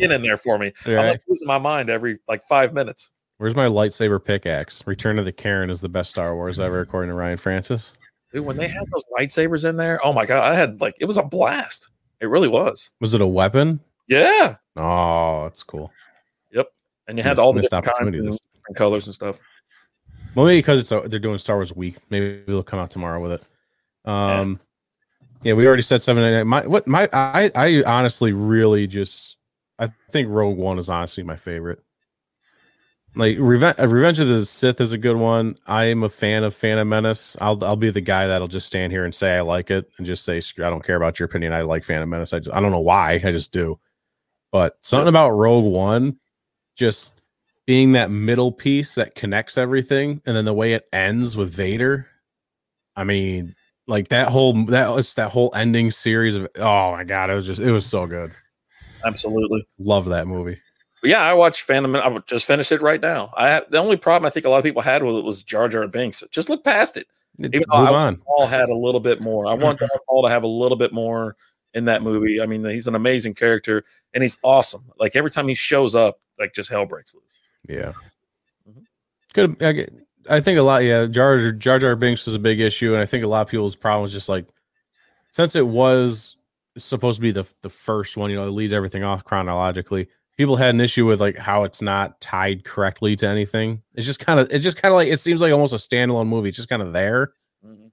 pin 0.00 0.10
in 0.10 0.20
there 0.20 0.36
for 0.36 0.58
me. 0.58 0.72
I'm 0.84 0.96
like 0.96 1.22
losing 1.28 1.46
my 1.46 1.58
mind 1.58 1.90
every 1.90 2.16
like 2.26 2.42
five 2.42 2.74
minutes. 2.74 3.12
Where's 3.38 3.54
my 3.54 3.66
lightsaber 3.66 4.24
pickaxe? 4.24 4.84
Return 4.84 5.20
of 5.20 5.26
the 5.26 5.32
Karen 5.32 5.70
is 5.70 5.80
the 5.80 5.88
best 5.88 6.10
Star 6.10 6.34
Wars 6.34 6.58
ever, 6.58 6.80
according 6.80 7.12
to 7.12 7.16
Ryan 7.16 7.36
Francis. 7.36 7.94
Dude, 8.36 8.44
when 8.44 8.58
they 8.58 8.68
had 8.68 8.84
those 8.92 9.04
lightsabers 9.18 9.66
in 9.68 9.76
there, 9.78 9.98
oh 10.04 10.12
my 10.12 10.26
god, 10.26 10.44
I 10.44 10.54
had 10.54 10.78
like 10.80 10.94
it 11.00 11.06
was 11.06 11.16
a 11.16 11.22
blast. 11.22 11.90
It 12.20 12.26
really 12.26 12.48
was. 12.48 12.90
Was 13.00 13.14
it 13.14 13.20
a 13.22 13.26
weapon? 13.26 13.80
Yeah, 14.08 14.56
Oh, 14.76 15.44
that's 15.44 15.62
cool. 15.62 15.90
Yep. 16.52 16.66
And 17.08 17.16
you 17.16 17.24
had 17.24 17.30
Missed- 17.30 17.40
all 17.40 17.52
the 17.54 17.62
different 17.62 17.86
kinds 17.86 17.94
opportunity 17.94 18.18
and 18.18 18.28
this- 18.28 18.40
different 18.54 18.76
colors 18.76 19.06
and 19.06 19.14
stuff. 19.14 19.40
Well, 20.34 20.44
maybe 20.44 20.58
because 20.58 20.80
it's 20.80 20.92
a, 20.92 21.00
they're 21.08 21.18
doing 21.18 21.38
Star 21.38 21.56
Wars 21.56 21.74
week. 21.74 21.96
Maybe 22.10 22.42
they'll 22.46 22.62
come 22.62 22.78
out 22.78 22.90
tomorrow 22.90 23.22
with 23.22 23.32
it. 23.32 23.42
Um, 24.04 24.60
yeah, 25.42 25.54
we 25.54 25.66
already 25.66 25.80
said 25.82 26.02
seven. 26.02 26.22
eight, 26.22 26.32
nine. 26.36 26.46
My 26.46 26.66
what 26.66 26.86
my 26.86 27.08
I 27.14 27.50
I 27.54 27.82
honestly 27.86 28.32
really 28.34 28.86
just 28.86 29.38
I 29.78 29.88
think 30.10 30.28
Rogue 30.28 30.58
One 30.58 30.78
is 30.78 30.90
honestly 30.90 31.22
my 31.22 31.36
favorite. 31.36 31.82
Like 33.16 33.38
Revenge, 33.40 33.76
uh, 33.78 33.88
Revenge 33.88 34.20
of 34.20 34.28
the 34.28 34.44
Sith 34.44 34.78
is 34.78 34.92
a 34.92 34.98
good 34.98 35.16
one. 35.16 35.56
I 35.66 35.84
am 35.84 36.02
a 36.02 36.08
fan 36.08 36.44
of 36.44 36.54
Phantom 36.54 36.86
Menace. 36.86 37.34
I'll 37.40 37.64
I'll 37.64 37.74
be 37.74 37.88
the 37.88 38.02
guy 38.02 38.26
that'll 38.26 38.46
just 38.46 38.66
stand 38.66 38.92
here 38.92 39.06
and 39.06 39.14
say 39.14 39.36
I 39.36 39.40
like 39.40 39.70
it 39.70 39.90
and 39.96 40.06
just 40.06 40.22
say 40.22 40.36
I 40.36 40.68
don't 40.68 40.84
care 40.84 40.96
about 40.96 41.18
your 41.18 41.24
opinion. 41.26 41.54
I 41.54 41.62
like 41.62 41.82
Phantom 41.82 42.08
Menace. 42.08 42.34
I 42.34 42.40
just, 42.40 42.54
I 42.54 42.60
don't 42.60 42.72
know 42.72 42.80
why. 42.80 43.14
I 43.14 43.32
just 43.32 43.52
do. 43.52 43.80
But 44.52 44.76
something 44.84 45.08
about 45.08 45.30
Rogue 45.30 45.72
One, 45.72 46.18
just 46.76 47.22
being 47.66 47.92
that 47.92 48.10
middle 48.10 48.52
piece 48.52 48.96
that 48.96 49.14
connects 49.14 49.56
everything, 49.56 50.20
and 50.26 50.36
then 50.36 50.44
the 50.44 50.52
way 50.52 50.74
it 50.74 50.88
ends 50.92 51.38
with 51.38 51.54
Vader. 51.54 52.06
I 52.96 53.04
mean, 53.04 53.54
like 53.86 54.08
that 54.08 54.28
whole 54.28 54.52
that 54.66 54.90
was 54.90 55.14
that 55.14 55.30
whole 55.30 55.50
ending 55.54 55.90
series 55.90 56.36
of 56.36 56.48
oh 56.56 56.92
my 56.92 57.04
god, 57.04 57.30
it 57.30 57.34
was 57.34 57.46
just 57.46 57.62
it 57.62 57.72
was 57.72 57.86
so 57.86 58.06
good. 58.06 58.32
Absolutely. 59.06 59.66
Love 59.78 60.04
that 60.06 60.26
movie. 60.26 60.60
But 61.06 61.10
yeah, 61.10 61.22
I 61.22 61.34
watched 61.34 61.62
Phantom. 61.62 61.94
I 61.94 62.08
would 62.08 62.26
just 62.26 62.48
finished 62.48 62.72
it 62.72 62.82
right 62.82 63.00
now. 63.00 63.32
I 63.36 63.62
the 63.70 63.78
only 63.78 63.96
problem 63.96 64.26
I 64.26 64.30
think 64.30 64.44
a 64.44 64.48
lot 64.48 64.58
of 64.58 64.64
people 64.64 64.82
had 64.82 65.04
with 65.04 65.14
it 65.14 65.22
was 65.22 65.44
Jar 65.44 65.68
Jar 65.68 65.86
Binks. 65.86 66.20
Just 66.32 66.48
look 66.48 66.64
past 66.64 66.96
it. 66.96 67.06
Even 67.38 67.62
Move 67.72 67.90
on. 67.90 68.16
Paul 68.16 68.48
had 68.48 68.68
a 68.68 68.74
little 68.74 68.98
bit 68.98 69.20
more. 69.20 69.46
I 69.46 69.54
want 69.54 69.78
mm-hmm. 69.78 69.86
Darth 69.86 70.02
Maul 70.10 70.24
to 70.24 70.28
have 70.28 70.42
a 70.42 70.48
little 70.48 70.76
bit 70.76 70.92
more 70.92 71.36
in 71.74 71.84
that 71.84 72.02
movie. 72.02 72.42
I 72.42 72.46
mean, 72.46 72.64
he's 72.64 72.88
an 72.88 72.96
amazing 72.96 73.34
character 73.34 73.84
and 74.14 74.24
he's 74.24 74.36
awesome. 74.42 74.90
Like 74.98 75.14
every 75.14 75.30
time 75.30 75.46
he 75.46 75.54
shows 75.54 75.94
up, 75.94 76.18
like 76.40 76.54
just 76.54 76.70
hell 76.70 76.86
breaks 76.86 77.14
loose. 77.14 77.40
Yeah. 77.68 77.92
Mm-hmm. 78.68 78.80
Good. 79.32 79.62
I, 79.62 79.70
get- 79.70 79.94
I 80.28 80.40
think 80.40 80.58
a 80.58 80.62
lot. 80.62 80.82
Yeah, 80.82 81.06
Jar 81.06 81.38
Jar- 81.38 81.52
Jar 81.52 81.78
Jar 81.78 81.94
Binks 81.94 82.26
is 82.26 82.34
a 82.34 82.40
big 82.40 82.58
issue, 82.58 82.94
and 82.94 83.00
I 83.00 83.06
think 83.06 83.22
a 83.22 83.28
lot 83.28 83.42
of 83.42 83.48
people's 83.48 83.76
problem 83.76 84.06
is 84.06 84.12
just 84.12 84.28
like 84.28 84.44
since 85.30 85.54
it 85.54 85.68
was 85.68 86.36
supposed 86.76 87.18
to 87.18 87.22
be 87.22 87.30
the 87.30 87.48
the 87.62 87.70
first 87.70 88.16
one, 88.16 88.28
you 88.28 88.34
know, 88.34 88.48
it 88.48 88.50
leads 88.50 88.72
everything 88.72 89.04
off 89.04 89.22
chronologically. 89.22 90.08
People 90.36 90.56
had 90.56 90.74
an 90.74 90.80
issue 90.80 91.06
with 91.06 91.20
like 91.20 91.36
how 91.38 91.64
it's 91.64 91.80
not 91.80 92.20
tied 92.20 92.64
correctly 92.64 93.16
to 93.16 93.26
anything. 93.26 93.82
It's 93.94 94.04
just 94.06 94.20
kind 94.20 94.38
of 94.38 94.48
it 94.52 94.58
just 94.58 94.80
kind 94.80 94.92
of 94.92 94.96
like 94.96 95.08
it 95.08 95.18
seems 95.18 95.40
like 95.40 95.52
almost 95.52 95.72
a 95.72 95.76
standalone 95.76 96.28
movie. 96.28 96.48
It's 96.50 96.56
just 96.56 96.68
kind 96.68 96.82
of 96.82 96.92
there, 96.92 97.32
Mhm. 97.64 97.90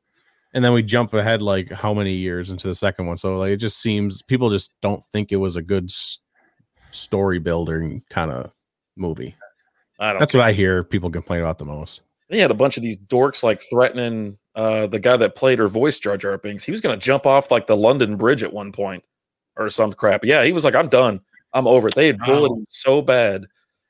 and 0.54 0.64
then 0.66 0.74
we 0.74 0.84
jump 0.84 1.14
ahead 1.14 1.42
like 1.42 1.72
how 1.72 1.94
many 1.94 2.12
years 2.14 2.50
into 2.50 2.68
the 2.68 2.76
second 2.76 3.06
one. 3.08 3.16
So 3.18 3.38
like 3.38 3.52
it 3.52 3.58
just 3.58 3.80
seems 3.80 4.22
people 4.22 4.50
just 4.50 4.74
don't 4.82 5.02
think 5.04 5.32
it 5.32 5.38
was 5.38 5.56
a 5.56 5.62
good 5.62 5.86
s- 5.86 6.20
story 6.90 7.40
building 7.40 8.02
kind 8.10 8.32
of 8.32 8.52
movie. 8.98 9.36
I 10.00 10.12
don't. 10.12 10.20
That's 10.20 10.34
what 10.34 10.44
I 10.44 10.52
hear 10.52 10.84
people 10.84 11.10
complain 11.10 11.40
about 11.40 11.60
the 11.60 11.66
most. 11.66 12.02
They 12.30 12.40
had 12.40 12.52
a 12.52 12.56
bunch 12.56 12.78
of 12.78 12.84
these 12.84 12.98
dorks 12.98 13.44
like 13.44 13.62
threatening 13.70 14.38
uh, 14.56 14.88
the 14.88 15.00
guy 15.00 15.16
that 15.18 15.36
played 15.36 15.60
her 15.60 15.68
voiced 15.68 16.04
Jar 16.04 16.18
Jar 16.18 16.38
Binks. 16.38 16.64
He 16.64 16.72
was 16.72 16.82
going 16.82 16.98
to 16.98 17.04
jump 17.04 17.26
off 17.26 17.52
like 17.52 17.68
the 17.68 17.78
London 17.78 18.18
Bridge 18.18 18.44
at 18.44 18.52
one 18.54 18.72
point 18.72 19.04
or 19.56 19.70
some 19.70 19.94
crap. 19.94 20.26
Yeah, 20.26 20.44
he 20.44 20.52
was 20.52 20.66
like, 20.66 20.76
"I'm 20.76 20.88
done. 20.90 21.22
I'm 21.54 21.68
over 21.68 21.88
it." 21.90 21.96
They 21.96 22.08
had 22.08 22.20
bullied 22.20 22.52
Wow. 22.52 22.58
him 22.58 22.66
so 22.70 23.02
bad, 23.02 23.46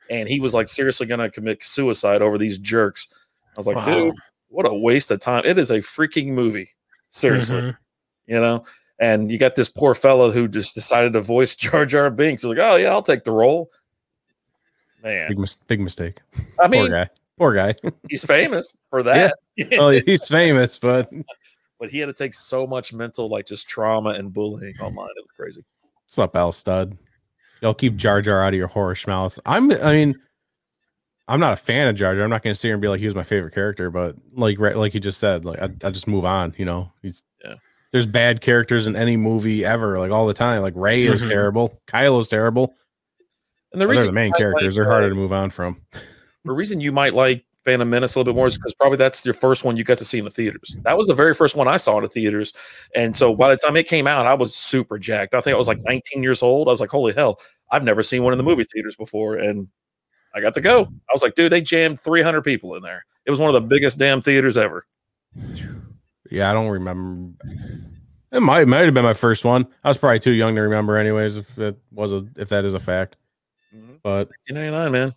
and 0.10 0.28
he 0.30 0.40
was 0.40 0.54
like 0.54 0.68
seriously 0.68 1.06
going 1.06 1.20
to 1.20 1.30
commit 1.30 1.64
suicide 1.64 2.22
over 2.22 2.38
these 2.38 2.58
jerks. 2.60 3.08
I 3.12 3.58
was 3.58 3.68
like, 3.68 3.76
Wow. 3.78 3.84
dude, 3.84 4.16
what 4.50 4.66
a 4.68 4.74
waste 4.74 5.12
of 5.12 5.20
time! 5.20 5.44
It 5.46 5.58
is 5.58 5.72
a 5.72 5.78
freaking 5.80 6.28
movie. 6.30 6.70
Seriously, 7.10 7.62
Mhm. 7.62 7.78
you 8.28 8.40
know. 8.40 8.64
And 9.00 9.32
you 9.32 9.38
got 9.40 9.56
this 9.56 9.70
poor 9.70 9.96
fellow 9.96 10.32
who 10.32 10.48
just 10.48 10.76
decided 10.76 11.14
to 11.14 11.22
voice 11.22 11.56
Jar 11.58 11.86
Jar 11.86 12.10
Binks. 12.10 12.42
He's 12.44 12.50
like, 12.50 12.60
"Oh 12.60 12.76
yeah, 12.76 12.90
I'll 12.92 13.02
take 13.02 13.24
the 13.24 13.32
role." 13.32 13.70
Man, 15.04 15.28
Big 15.30 15.38
mis- 15.40 15.56
big 15.56 15.80
mistake. 15.82 16.20
I 16.38 16.38
Poor 16.68 16.70
mean, 16.70 16.92
guy. 16.92 17.10
Poor 17.38 17.54
guy. 17.54 17.76
he's 18.10 18.24
famous 18.24 18.76
for 18.90 19.04
that. 19.04 19.34
well, 19.72 19.90
he's 19.90 20.28
famous, 20.28 20.80
but 20.80 21.10
but 21.80 21.90
he 21.90 22.00
had 22.00 22.06
to 22.06 22.14
take 22.14 22.34
so 22.34 22.66
much 22.66 22.94
mental 22.94 23.28
like 23.30 23.46
just 23.46 23.68
trauma 23.68 24.12
and 24.12 24.32
bullying 24.32 24.76
online. 24.80 25.10
It 25.18 25.22
was 25.24 25.32
crazy. 25.36 25.64
what's 26.06 26.18
up, 26.20 26.36
Al 26.36 26.52
Stud? 26.52 26.98
Y'all 27.64 27.74
keep 27.74 27.96
Jar 27.96 28.22
Jar 28.22 28.44
out 28.44 28.54
of 28.54 28.58
your 28.58 28.68
horror 28.68 28.96
mouths. 29.08 29.40
I'm. 29.46 29.72
I 29.72 29.94
mean, 29.94 30.16
I'm 31.30 31.40
not 31.40 31.54
a 31.54 31.56
fan 31.56 31.88
of 31.88 31.96
Jar 31.96 32.14
Jar. 32.14 32.26
I'm 32.26 32.30
not 32.30 32.44
going 32.44 32.54
to 32.54 32.60
sit 32.60 32.68
here 32.68 32.76
and 32.76 32.82
be 32.82 32.90
like 32.90 33.00
he 33.00 33.06
was 33.06 33.16
my 33.16 33.24
favorite 33.24 33.54
character, 33.54 33.90
but 33.90 34.18
like 34.34 34.60
right, 34.60 34.76
like 34.78 34.94
you 34.94 35.00
just 35.00 35.18
said, 35.20 35.46
like 35.46 35.62
I, 35.62 35.70
I 35.84 35.90
just 35.92 36.06
move 36.08 36.26
on. 36.26 36.54
You 36.58 36.66
know, 36.66 36.92
he's 37.02 37.24
Yeah. 37.44 37.56
There's 37.94 38.06
bad 38.06 38.42
characters 38.42 38.86
in 38.86 38.96
any 38.98 39.16
movie 39.16 39.64
ever, 39.64 39.98
like 39.98 40.12
all 40.12 40.28
the 40.28 40.34
time. 40.34 40.62
Like 40.62 40.74
Rey 40.76 41.04
is 41.04 41.26
Mhm. 41.26 41.30
terrible. 41.30 41.80
Kylo's 41.88 42.28
terrible. 42.28 42.74
And 43.72 43.82
the 43.82 43.88
reason 43.88 44.08
the 44.08 44.12
main 44.12 44.34
characters. 44.34 44.76
like, 44.76 44.76
they're 44.76 44.92
harder 44.92 45.06
uh, 45.08 45.10
to 45.10 45.16
move 45.16 45.32
on 45.32 45.50
from. 45.50 45.78
the 46.44 46.52
reason 46.52 46.82
you 46.82 46.92
might 46.92 47.14
like 47.14 47.46
Phantom 47.64 47.90
Menace 47.90 48.16
a 48.16 48.20
little 48.20 48.34
bit 48.34 48.38
more 48.38 48.48
is 48.48 48.58
because 48.58 48.74
probably 48.74 48.98
that's 48.98 49.26
your 49.26 49.34
first 49.34 49.64
one 49.64 49.78
you 49.78 49.84
got 49.84 49.98
to 49.98 50.06
see 50.06 50.20
in 50.20 50.26
the 50.26 50.32
theaters. 50.32 50.80
That 50.84 50.98
was 50.98 51.08
the 51.08 51.14
very 51.14 51.34
first 51.34 51.56
one 51.56 51.68
I 51.68 51.78
saw 51.78 51.98
in 51.98 52.04
the 52.04 52.10
theaters, 52.10 52.54
and 52.96 53.16
so 53.16 53.36
by 53.36 53.50
the 53.50 53.58
time 53.58 53.78
it 53.78 53.88
came 53.88 54.08
out, 54.08 54.26
I 54.26 54.34
was 54.34 54.56
super 54.56 54.98
jacked. 54.98 55.34
I 55.34 55.42
think 55.42 55.56
I 55.56 55.58
was 55.58 55.68
like 55.68 55.80
19 55.84 56.24
years 56.24 56.44
old. 56.44 56.68
I 56.68 56.72
was 56.72 56.82
like, 56.82 56.90
"Holy 56.90 57.14
hell, 57.14 57.40
I've 57.72 57.84
never 57.84 58.04
seen 58.04 58.24
one 58.24 58.34
in 58.34 58.38
the 58.38 58.44
movie 58.44 58.66
theaters 58.66 58.96
before," 58.96 59.36
and 59.36 59.68
I 60.36 60.42
got 60.42 60.54
to 60.56 60.62
go. 60.62 60.82
I 60.82 61.14
was 61.14 61.24
like, 61.24 61.36
"Dude, 61.36 61.52
they 61.52 61.62
jammed 61.62 62.00
300 62.00 62.42
people 62.42 62.76
in 62.76 62.84
there. 62.84 63.06
It 63.26 63.32
was 63.32 63.40
one 63.40 63.50
of 63.50 63.54
the 63.54 63.68
biggest 63.68 64.00
damn 64.00 64.22
theaters 64.22 64.58
ever." 64.58 64.86
Yeah, 66.30 66.50
I 66.50 66.54
don't 66.54 66.70
remember. 66.70 67.34
It 68.32 68.40
might 68.40 68.68
might 68.68 68.86
have 68.86 68.94
been 68.94 69.04
my 69.04 69.14
first 69.14 69.46
one. 69.46 69.68
I 69.84 69.90
was 69.90 69.98
probably 69.98 70.20
too 70.20 70.32
young 70.32 70.56
to 70.56 70.62
remember, 70.62 70.98
anyways. 70.98 71.38
If 71.38 71.56
that 71.56 71.78
was 71.92 72.14
a 72.14 72.26
if 72.36 72.50
that 72.50 72.66
is 72.66 72.74
a 72.74 72.80
fact, 72.80 73.16
mm-hmm. 73.74 73.96
but 74.02 74.28
1999, 74.48 74.92
man. 74.92 75.14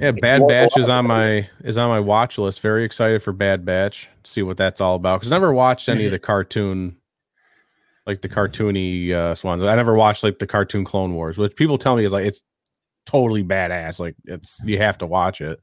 Yeah, 0.00 0.12
Bad 0.12 0.46
Batch 0.46 0.76
is 0.76 0.88
on 0.88 1.06
my 1.06 1.48
is 1.64 1.78
on 1.78 1.88
my 1.88 2.00
watch 2.00 2.38
list. 2.38 2.60
Very 2.60 2.84
excited 2.84 3.22
for 3.22 3.32
Bad 3.32 3.64
Batch. 3.64 4.08
See 4.24 4.42
what 4.42 4.56
that's 4.56 4.80
all 4.80 4.96
about 4.96 5.20
because 5.20 5.32
I 5.32 5.36
never 5.36 5.52
watched 5.52 5.88
any 5.88 6.04
of 6.04 6.12
the 6.12 6.18
cartoon, 6.18 6.96
like 8.06 8.20
the 8.20 8.28
cartoony 8.28 9.12
uh, 9.12 9.34
ones. 9.42 9.62
I 9.62 9.74
never 9.76 9.94
watched 9.94 10.22
like 10.22 10.38
the 10.38 10.46
cartoon 10.46 10.84
Clone 10.84 11.14
Wars, 11.14 11.38
which 11.38 11.56
people 11.56 11.78
tell 11.78 11.96
me 11.96 12.04
is 12.04 12.12
like 12.12 12.26
it's 12.26 12.42
totally 13.06 13.42
badass. 13.42 13.98
Like 13.98 14.14
it's 14.24 14.62
you 14.64 14.78
have 14.78 14.98
to 14.98 15.06
watch 15.06 15.40
it, 15.40 15.58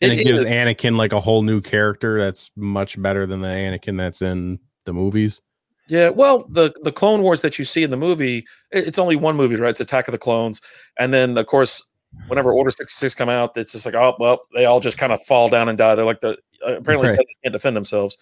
and 0.00 0.12
it, 0.12 0.20
It 0.20 0.24
gives 0.24 0.40
is. 0.40 0.44
Anakin 0.44 0.96
like 0.96 1.12
a 1.12 1.20
whole 1.20 1.42
new 1.42 1.60
character 1.60 2.20
that's 2.20 2.52
much 2.54 3.00
better 3.00 3.26
than 3.26 3.40
the 3.40 3.48
Anakin 3.48 3.98
that's 3.98 4.22
in 4.22 4.60
the 4.84 4.92
movies. 4.92 5.40
Yeah, 5.88 6.10
well, 6.10 6.46
the 6.48 6.72
the 6.82 6.92
Clone 6.92 7.22
Wars 7.22 7.42
that 7.42 7.58
you 7.58 7.64
see 7.64 7.82
in 7.82 7.90
the 7.90 7.96
movie, 7.96 8.44
it's 8.70 8.98
only 8.98 9.16
one 9.16 9.36
movie, 9.36 9.56
right? 9.56 9.70
It's 9.70 9.80
Attack 9.80 10.06
of 10.06 10.12
the 10.12 10.18
Clones, 10.18 10.60
and 10.98 11.12
then 11.12 11.36
of 11.36 11.46
course, 11.46 11.82
whenever 12.28 12.52
Order 12.52 12.70
sixty 12.70 12.96
six 12.98 13.14
come 13.14 13.28
out, 13.28 13.56
it's 13.56 13.72
just 13.72 13.86
like, 13.86 13.94
oh 13.94 14.14
well, 14.18 14.40
they 14.54 14.64
all 14.64 14.80
just 14.80 14.98
kind 14.98 15.12
of 15.12 15.22
fall 15.22 15.48
down 15.48 15.68
and 15.68 15.76
die. 15.78 15.94
They're 15.94 16.04
like 16.04 16.20
the 16.20 16.38
uh, 16.66 16.76
apparently 16.76 17.08
Right. 17.10 17.18
they 17.18 17.26
can't 17.44 17.52
defend 17.52 17.76
themselves, 17.76 18.16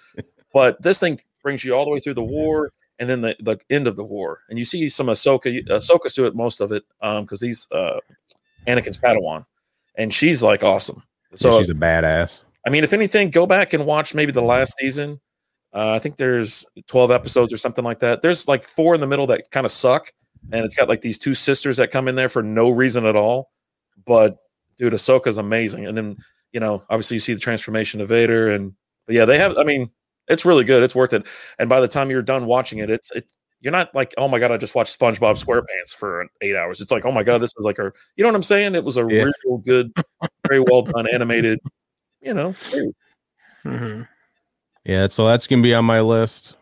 but 0.52 0.80
this 0.82 1.00
thing 1.00 1.18
brings 1.42 1.64
you 1.64 1.74
all 1.74 1.84
the 1.84 1.90
way 1.90 2.00
through 2.00 2.14
the 2.14 2.24
war 2.24 2.70
and 2.98 3.08
then 3.10 3.20
the, 3.22 3.36
the 3.40 3.58
end 3.70 3.86
of 3.88 3.96
the 3.96 4.04
war, 4.04 4.40
and 4.48 4.58
you 4.58 4.64
see 4.64 4.88
some 4.88 5.06
Ahsoka. 5.08 5.64
Ahsoka's 5.66 6.14
do 6.14 6.26
it 6.26 6.34
most 6.34 6.60
of 6.60 6.70
it, 6.72 6.84
um, 7.02 7.24
because 7.24 7.40
he's 7.40 7.66
uh, 7.72 7.98
Anakin's 8.66 8.98
Padawan, 8.98 9.44
and 9.96 10.12
she's 10.14 10.42
like 10.42 10.62
awesome. 10.62 11.02
So 11.34 11.50
So 11.50 11.58
she's 11.58 11.70
a 11.70 11.74
badass. 11.74 12.42
I 12.66 12.70
mean, 12.70 12.84
if 12.84 12.92
anything, 12.92 13.30
go 13.30 13.46
back 13.46 13.72
and 13.72 13.84
watch 13.84 14.14
maybe 14.14 14.30
the 14.32 14.42
last 14.42 14.76
season. 14.78 15.20
Uh, 15.74 15.90
I 15.90 15.98
think 15.98 16.16
there's 16.18 16.64
12 16.86 17.10
episodes 17.10 17.52
or 17.52 17.56
something 17.56 17.84
like 17.84 17.98
that. 17.98 18.22
There's 18.22 18.46
like 18.46 18.62
four 18.62 18.94
in 18.94 19.00
the 19.00 19.08
middle 19.08 19.26
that 19.26 19.50
kind 19.50 19.64
of 19.66 19.72
suck, 19.72 20.12
and 20.52 20.64
it's 20.64 20.76
got 20.76 20.88
like 20.88 21.00
these 21.00 21.18
two 21.18 21.34
sisters 21.34 21.76
that 21.78 21.90
come 21.90 22.06
in 22.06 22.14
there 22.14 22.28
for 22.28 22.44
no 22.44 22.70
reason 22.70 23.04
at 23.06 23.16
all. 23.16 23.50
But 24.06 24.36
dude, 24.76 24.92
Ahsoka's 24.92 25.38
amazing, 25.38 25.86
and 25.86 25.96
then 25.96 26.16
you 26.52 26.60
know, 26.60 26.82
obviously, 26.90 27.16
you 27.16 27.20
see 27.20 27.34
the 27.34 27.40
transformation 27.40 28.00
of 28.00 28.08
Vader, 28.08 28.50
and 28.50 28.72
but 29.06 29.14
yeah, 29.14 29.24
they 29.24 29.38
have. 29.38 29.56
I 29.58 29.64
mean, 29.64 29.88
it's 30.28 30.44
really 30.44 30.64
good. 30.64 30.82
It's 30.82 30.94
worth 30.94 31.12
it. 31.12 31.26
And 31.58 31.68
by 31.68 31.80
the 31.80 31.88
time 31.88 32.10
you're 32.10 32.22
done 32.22 32.46
watching 32.46 32.78
it, 32.78 32.90
it's 32.90 33.10
it's 33.12 33.34
you're 33.60 33.72
not 33.72 33.94
like, 33.94 34.14
oh 34.18 34.28
my 34.28 34.38
god, 34.38 34.52
I 34.52 34.56
just 34.58 34.74
watched 34.74 34.98
SpongeBob 34.98 35.42
SquarePants 35.42 35.94
for 35.96 36.26
eight 36.42 36.54
hours. 36.54 36.80
It's 36.82 36.92
like, 36.92 37.06
oh 37.06 37.12
my 37.12 37.22
god, 37.22 37.38
this 37.38 37.54
is 37.56 37.64
like 37.64 37.78
a, 37.78 37.90
you 38.14 38.22
know 38.22 38.28
what 38.28 38.36
I'm 38.36 38.42
saying? 38.42 38.74
It 38.74 38.84
was 38.84 38.96
a 38.98 39.06
Yeah. 39.08 39.24
real 39.46 39.58
good, 39.58 39.90
very 40.46 40.60
well 40.60 40.82
done 40.82 41.06
animated. 41.12 41.58
You 42.20 42.34
know, 42.34 42.54
movie. 42.72 42.94
Mhm. 43.64 44.08
Yeah, 44.84 45.06
so 45.08 45.26
that's 45.26 45.46
gonna 45.46 45.62
be 45.62 45.74
on 45.74 45.84
my 45.86 46.00
list. 46.02 46.56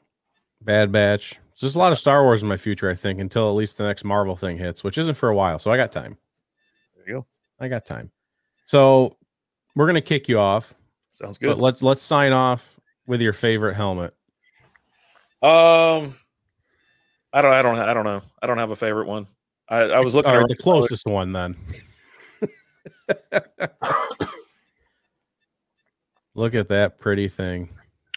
Bad 0.61 0.93
Batch. 0.93 1.41
There's 1.61 1.75
a 1.77 1.79
lot 1.79 1.93
of 1.93 1.99
Star 1.99 2.23
Wars 2.23 2.43
in 2.43 2.49
my 2.49 2.57
future, 2.57 2.89
I 2.91 2.95
think, 2.95 3.21
until 3.21 3.49
at 3.49 3.55
least 3.55 3.79
the 3.79 3.85
next 3.85 4.05
Marvel 4.05 4.35
thing 4.37 4.57
hits, 4.59 4.83
which 4.83 4.99
isn't 4.99 5.15
for 5.15 5.29
a 5.29 5.35
while. 5.35 5.59
So 5.59 5.71
I 5.71 5.77
got 5.77 5.93
time. 5.93 6.17
There 7.63 7.69
you 7.69 7.71
go. 7.71 7.77
I 7.77 7.79
got 7.79 7.87
time. 7.87 8.11
So 8.67 9.17
we're 9.77 9.87
gonna 9.87 10.01
kick 10.01 10.29
you 10.29 10.39
off, 10.39 10.75
Sounds 11.13 11.39
but 11.39 11.47
good. 11.49 11.59
let's 11.59 11.83
let's 11.83 12.03
sign 12.03 12.33
off 12.33 12.79
with 13.07 13.21
your 13.21 13.33
favorite 13.33 13.75
helmet. 13.75 14.15
Um, 15.43 16.15
I 17.33 17.41
don't, 17.43 17.53
I 17.53 17.63
don't, 17.63 17.79
I 17.79 17.95
don't 17.95 18.05
know. 18.05 18.21
I 18.41 18.47
don't 18.47 18.59
have 18.59 18.71
a 18.71 18.77
favorite 18.77 19.09
one. 19.09 19.27
I, 19.69 19.79
I 19.81 20.01
was 20.01 20.15
looking 20.15 20.29
All 20.31 20.37
right, 20.37 20.41
around 20.41 20.51
the 20.51 20.57
closest 20.57 21.07
one 21.07 21.33
then. 21.33 21.57
Look 26.35 26.55
at 26.55 26.69
that 26.69 26.99
pretty 26.99 27.29
thing. 27.29 27.69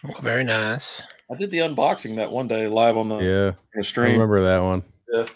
Well, 0.04 0.20
very 0.22 0.44
nice. 0.44 1.02
I 1.30 1.34
did 1.36 1.50
the 1.50 1.58
unboxing 1.58 2.16
that 2.16 2.30
one 2.30 2.46
day 2.48 2.68
live 2.68 2.96
on 2.96 3.08
the, 3.08 3.16
Yeah, 3.16 3.52
the 3.74 3.80
I 3.80 3.82
stream. 3.82 4.12
remember 4.12 4.40
that 4.42 4.62
one. 4.62 4.82
Yeah. 5.12 5.26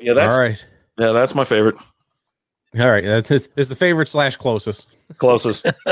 Yeah, 0.00 0.14
that's 0.14 0.36
All 0.36 0.42
right, 0.42 0.66
yeah, 1.00 1.12
that's 1.12 1.34
my 1.34 1.44
favorite. 1.44 1.74
all 2.78 2.90
right. 2.90 3.04
That's 3.04 3.30
it's, 3.30 3.48
it's 3.56 3.68
the 3.68 3.74
favorite 3.74 4.08
slash 4.08 4.36
closest. 4.36 4.86
Closest. 5.18 5.66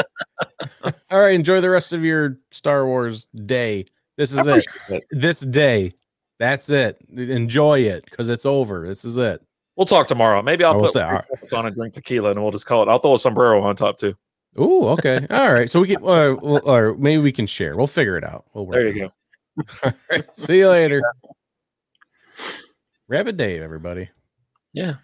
All 1.11 1.21
right, 1.21 1.35
enjoy 1.35 1.61
the 1.61 1.71
rest 1.71 1.93
of 1.93 2.05
your 2.05 2.39
Star 2.53 2.87
Wars 2.87 3.27
day. 3.47 3.85
This 4.17 4.33
is 4.33 4.47
it. 4.47 4.65
it. 4.89 5.05
This 5.11 5.41
day. 5.41 5.91
That's 6.39 6.69
it. 6.71 6.99
Enjoy 7.17 7.81
it 7.81 8.05
because 8.05 8.29
it's 8.29 8.47
over. 8.47 8.87
This 8.87 9.05
is 9.05 9.17
it. 9.17 9.43
we'll 9.77 9.87
talk 9.87 10.07
tomorrow. 10.07 10.41
Maybe 10.43 10.63
I'll 10.65 10.75
I 10.75 10.77
will 10.77 10.83
put 10.85 10.93
ta- 10.95 11.23
it's 11.43 11.53
on 11.53 11.67
and 11.67 11.75
drink 11.75 11.95
tequila, 11.95 12.31
and 12.31 12.43
we'll 12.43 12.53
just 12.53 12.67
call 12.67 12.83
it. 12.83 12.89
I'll 12.89 12.99
throw 13.01 13.15
a 13.15 13.19
sombrero 13.19 13.61
on 13.63 13.75
top 13.75 13.97
too. 13.97 14.15
Ooh, 14.61 14.89
okay. 14.89 15.27
All 15.31 15.53
right. 15.53 15.71
So 15.71 15.81
we 15.81 15.89
can, 15.89 15.97
uh, 15.99 16.35
we'll, 16.41 16.61
or 16.69 16.95
maybe 16.95 17.23
we 17.23 17.33
can 17.33 17.47
share. 17.47 17.77
We'll 17.77 17.87
figure 17.87 18.17
it 18.17 18.25
out. 18.25 18.45
We'll 18.55 18.67
work 18.67 18.75
There 18.75 18.89
you 18.89 19.05
out. 19.07 19.13
go. 19.59 19.67
All 19.89 19.93
right. 20.11 20.37
See 20.37 20.59
you 20.59 20.69
later. 20.69 21.01
Rabbit 23.09 23.37
Dave, 23.37 23.63
everybody. 23.63 24.11
Yeah. 24.73 24.95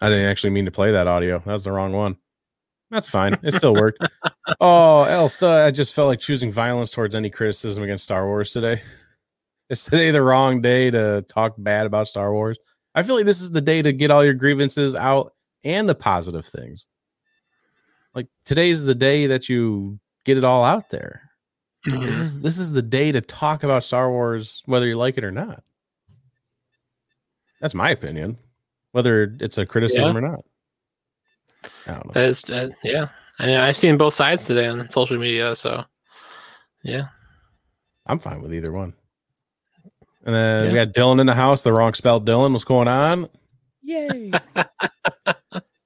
I 0.00 0.08
didn't 0.08 0.26
actually 0.26 0.50
mean 0.50 0.64
to 0.66 0.70
play 0.70 0.92
that 0.92 1.08
audio. 1.08 1.38
That 1.40 1.52
was 1.52 1.64
the 1.64 1.72
wrong 1.72 1.92
one. 1.92 2.16
That's 2.90 3.08
fine. 3.08 3.36
It 3.42 3.52
still 3.52 3.74
worked. 3.74 3.98
oh, 4.60 5.06
Elsta, 5.08 5.66
I 5.66 5.70
just 5.70 5.94
felt 5.94 6.08
like 6.08 6.20
choosing 6.20 6.50
violence 6.50 6.90
towards 6.90 7.14
any 7.14 7.30
criticism 7.30 7.82
against 7.82 8.04
Star 8.04 8.26
Wars 8.26 8.52
today. 8.52 8.82
Is 9.68 9.84
today 9.84 10.10
the 10.10 10.22
wrong 10.22 10.62
day 10.62 10.90
to 10.90 11.22
talk 11.28 11.54
bad 11.58 11.84
about 11.84 12.08
Star 12.08 12.32
Wars? 12.32 12.58
I 12.94 13.02
feel 13.02 13.16
like 13.16 13.26
this 13.26 13.42
is 13.42 13.50
the 13.50 13.60
day 13.60 13.82
to 13.82 13.92
get 13.92 14.10
all 14.10 14.24
your 14.24 14.32
grievances 14.32 14.94
out 14.94 15.34
and 15.62 15.86
the 15.86 15.94
positive 15.94 16.46
things. 16.46 16.86
Like 18.14 18.28
today's 18.46 18.84
the 18.84 18.94
day 18.94 19.26
that 19.26 19.50
you 19.50 20.00
get 20.28 20.36
it 20.38 20.44
all 20.44 20.62
out 20.62 20.90
there. 20.90 21.22
Mm-hmm. 21.86 22.04
This 22.04 22.18
is 22.18 22.40
this 22.40 22.58
is 22.58 22.70
the 22.70 22.82
day 22.82 23.10
to 23.12 23.20
talk 23.22 23.62
about 23.64 23.82
Star 23.82 24.10
Wars, 24.10 24.62
whether 24.66 24.86
you 24.86 24.96
like 24.96 25.16
it 25.16 25.24
or 25.24 25.32
not. 25.32 25.62
That's 27.60 27.74
my 27.74 27.90
opinion. 27.90 28.36
Whether 28.92 29.34
it's 29.40 29.58
a 29.58 29.66
criticism 29.66 30.16
or 30.16 30.20
not. 30.20 30.44
I 31.86 31.92
don't 31.92 32.06
know. 32.06 32.12
That 32.12 32.28
is, 32.28 32.44
uh, 32.44 32.68
yeah. 32.84 33.08
I 33.38 33.46
mean, 33.46 33.56
I've 33.56 33.76
seen 33.76 33.96
both 33.96 34.14
sides 34.14 34.44
today 34.44 34.66
on 34.66 34.90
social 34.90 35.18
media, 35.18 35.56
so 35.56 35.84
yeah. 36.82 37.08
I'm 38.06 38.18
fine 38.18 38.42
with 38.42 38.54
either 38.54 38.72
one. 38.72 38.92
And 40.24 40.34
then 40.34 40.68
we 40.68 40.74
Yeah. 40.78 40.84
got 40.84 40.94
Dylan 40.94 41.20
in 41.20 41.26
the 41.26 41.34
house. 41.34 41.62
The 41.62 41.72
wrong 41.72 41.94
spelled 41.94 42.26
Dylan. 42.26 42.52
What's 42.52 42.64
going 42.64 42.88
on? 42.88 43.28
Yay. 43.82 44.30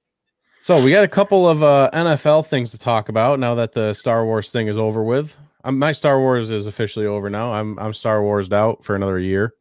so 0.63 0.81
we 0.81 0.91
got 0.91 1.03
a 1.03 1.09
couple 1.09 1.47
of 1.47 1.61
uh, 1.61 1.89
NFL 1.93 2.45
things 2.47 2.71
to 2.71 2.77
talk 2.79 3.09
about 3.09 3.37
now 3.37 3.53
that 3.55 3.73
the 3.73 3.93
Star 3.93 4.23
Wars 4.25 4.49
thing 4.49 4.67
is 4.67 4.77
over 4.77 5.03
with. 5.03 5.37
I'm, 5.65 5.77
my 5.77 5.91
Star 5.91 6.19
Wars 6.19 6.49
is 6.49 6.67
officially 6.67 7.05
over 7.05 7.29
now. 7.29 7.51
I'm 7.53 7.77
I'm 7.77 7.91
Star 7.91 8.21
Warsed 8.23 8.53
out 8.53 8.85
for 8.85 8.95
another 8.95 9.19
year. 9.19 9.53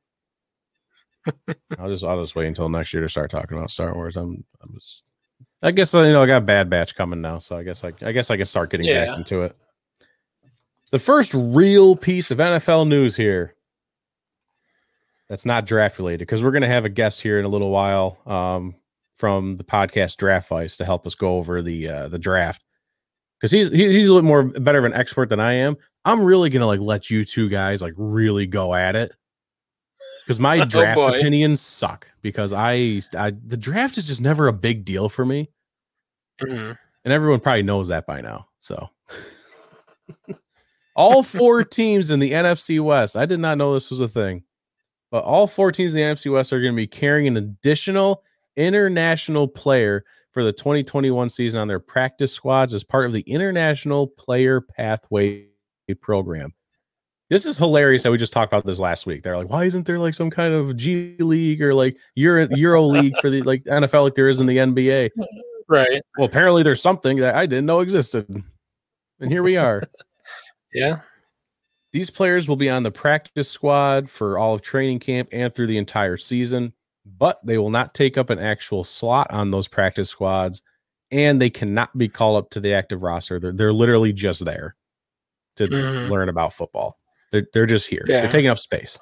I'll 1.78 1.88
just 1.88 2.04
I'll 2.04 2.20
just 2.20 2.36
wait 2.36 2.46
until 2.46 2.68
next 2.68 2.92
year 2.94 3.02
to 3.02 3.08
start 3.08 3.32
talking 3.32 3.58
about 3.58 3.72
Star 3.72 3.92
Wars. 3.94 4.16
I'm 4.16 4.44
I'm 4.62 4.74
just 4.74 5.02
I 5.60 5.72
guess 5.72 5.92
uh, 5.92 6.02
you 6.02 6.12
know 6.12 6.22
I 6.22 6.26
got 6.26 6.46
Bad 6.46 6.70
Batch 6.70 6.94
coming 6.94 7.20
now, 7.20 7.38
so 7.38 7.56
I 7.56 7.64
guess 7.64 7.82
I 7.82 7.92
I 8.02 8.12
guess 8.12 8.30
I 8.30 8.36
can 8.36 8.46
start 8.46 8.70
getting 8.70 8.86
Yeah. 8.86 9.06
back 9.06 9.18
into 9.18 9.42
it. 9.42 9.56
The 10.92 11.00
first 11.00 11.32
real 11.34 11.96
piece 11.96 12.30
of 12.30 12.38
NFL 12.38 12.86
news 12.86 13.16
here 13.16 13.56
that's 15.28 15.46
not 15.46 15.66
draft 15.66 15.98
related 15.98 16.20
because 16.20 16.42
we're 16.42 16.50
going 16.52 16.62
to 16.62 16.68
have 16.68 16.84
a 16.84 16.90
guest 16.90 17.22
here 17.22 17.38
in 17.40 17.44
a 17.44 17.48
little 17.48 17.70
while 17.70 18.18
um, 18.26 18.74
from 19.22 19.52
the 19.52 19.62
podcast 19.62 20.16
Draft 20.16 20.48
Vice 20.48 20.76
to 20.78 20.85
help 20.85 21.06
us 21.06 21.14
go 21.14 21.37
over 21.37 21.62
the 21.62 21.88
uh, 21.88 22.08
the 22.08 22.18
draft 22.18 22.64
because 23.38 23.52
he's 23.52 23.70
he's 23.70 24.08
a 24.08 24.12
little 24.12 24.26
more 24.28 24.42
better 24.42 24.80
of 24.80 24.85
an 24.85 24.94
expert 24.94 25.28
than 25.28 25.38
I 25.38 25.52
am. 25.52 25.76
I'm 26.04 26.24
really 26.24 26.50
gonna 26.50 26.66
like 26.66 26.80
let 26.80 27.08
you 27.08 27.24
two 27.24 27.48
guys 27.48 27.80
like 27.80 27.94
really 27.96 28.48
go 28.48 28.74
at 28.74 28.96
it 28.96 29.12
because 30.26 30.40
my 30.40 30.58
Oh, 30.62 30.64
draft 30.64 30.98
opinions 30.98 31.61
suck 31.61 32.11
because 32.20 32.52
I, 32.52 33.00
I 33.16 33.30
the 33.46 33.56
draft 33.56 33.96
is 33.96 34.08
just 34.08 34.20
never 34.20 34.48
a 34.48 34.52
big 34.52 34.85
deal 34.85 35.08
for 35.08 35.24
me 35.24 35.48
Mhm. 36.42 36.76
and 37.04 37.12
everyone 37.12 37.38
probably 37.38 37.62
knows 37.62 37.87
that 37.88 38.06
by 38.08 38.22
now. 38.22 38.48
So 38.58 38.88
all 40.96 41.22
four 41.22 41.62
teams 41.62 42.11
in 42.11 42.18
the 42.18 42.32
NFC 42.32 42.80
West, 42.80 43.16
I 43.16 43.26
did 43.26 43.38
not 43.38 43.56
know 43.56 43.72
this 43.72 43.88
was 43.88 44.00
a 44.00 44.08
thing, 44.08 44.42
but 45.12 45.22
all 45.22 45.46
four 45.46 45.70
teams 45.70 45.94
in 45.94 45.98
the 46.00 46.12
NFC 46.12 46.32
West 46.32 46.52
are 46.52 46.61
going 46.61 46.72
to 46.72 46.76
be 46.76 46.88
carrying 46.88 47.28
an 47.28 47.37
additional 47.37 48.24
international 48.56 49.48
player 49.48 50.04
for 50.32 50.42
the 50.44 50.52
2021 50.52 51.28
season 51.28 51.60
on 51.60 51.68
their 51.68 51.80
practice 51.80 52.32
squads 52.32 52.74
as 52.74 52.84
part 52.84 53.06
of 53.06 53.12
the 53.12 53.22
International 53.22 54.06
Player 54.06 54.60
Pathway 54.60 55.46
program. 56.00 56.54
This 57.28 57.46
is 57.46 57.56
hilarious 57.56 58.02
that 58.02 58.12
we 58.12 58.18
just 58.18 58.32
talked 58.32 58.52
about 58.52 58.66
this 58.66 58.78
last 58.78 59.06
week. 59.06 59.22
They're 59.22 59.36
like, 59.36 59.48
why 59.48 59.64
isn't 59.64 59.86
there 59.86 59.98
like 59.98 60.14
some 60.14 60.30
kind 60.30 60.52
of 60.52 60.76
G 60.76 61.16
League 61.18 61.62
or 61.62 61.72
like 61.72 61.96
Euro 62.14 62.46
Euro 62.50 62.82
League 62.82 63.14
for 63.20 63.30
the 63.30 63.42
like 63.42 63.64
NFL 63.64 64.04
like 64.04 64.14
there 64.14 64.28
is 64.28 64.40
in 64.40 64.46
the 64.46 64.58
NBA? 64.58 65.10
Right. 65.68 66.02
Well, 66.18 66.26
apparently 66.26 66.62
there's 66.62 66.82
something 66.82 67.16
that 67.18 67.34
I 67.34 67.46
didn't 67.46 67.64
know 67.64 67.80
existed. 67.80 68.28
And 69.20 69.30
here 69.30 69.42
we 69.42 69.56
are. 69.56 69.82
Yeah. 70.74 71.00
These 71.92 72.08
players 72.08 72.48
will 72.48 72.56
be 72.56 72.70
on 72.70 72.82
the 72.82 72.90
practice 72.90 73.48
squad 73.48 74.08
for 74.08 74.38
all 74.38 74.54
of 74.54 74.62
training 74.62 75.00
camp 75.00 75.28
and 75.32 75.54
through 75.54 75.66
the 75.66 75.76
entire 75.76 76.16
season, 76.16 76.72
but 77.04 77.38
they 77.44 77.58
will 77.58 77.70
not 77.70 77.94
take 77.94 78.16
up 78.16 78.30
an 78.30 78.38
actual 78.38 78.84
slot 78.84 79.26
on 79.30 79.50
those 79.50 79.68
practice 79.68 80.08
squads 80.10 80.62
and 81.10 81.40
they 81.42 81.50
cannot 81.50 81.96
be 81.98 82.08
called 82.08 82.38
up 82.44 82.50
to 82.50 82.60
the 82.60 82.72
active 82.72 83.02
roster. 83.02 83.38
They're, 83.38 83.52
they're 83.52 83.72
literally 83.72 84.12
just 84.12 84.44
there 84.44 84.76
to 85.56 85.66
Mhm. 85.66 86.08
learn 86.10 86.28
about 86.28 86.52
football. 86.52 86.98
They're, 87.30 87.46
they're 87.52 87.66
just 87.66 87.86
here. 87.88 88.04
Yeah. 88.06 88.22
They're 88.22 88.30
taking 88.30 88.50
up 88.50 88.58
space. 88.58 88.98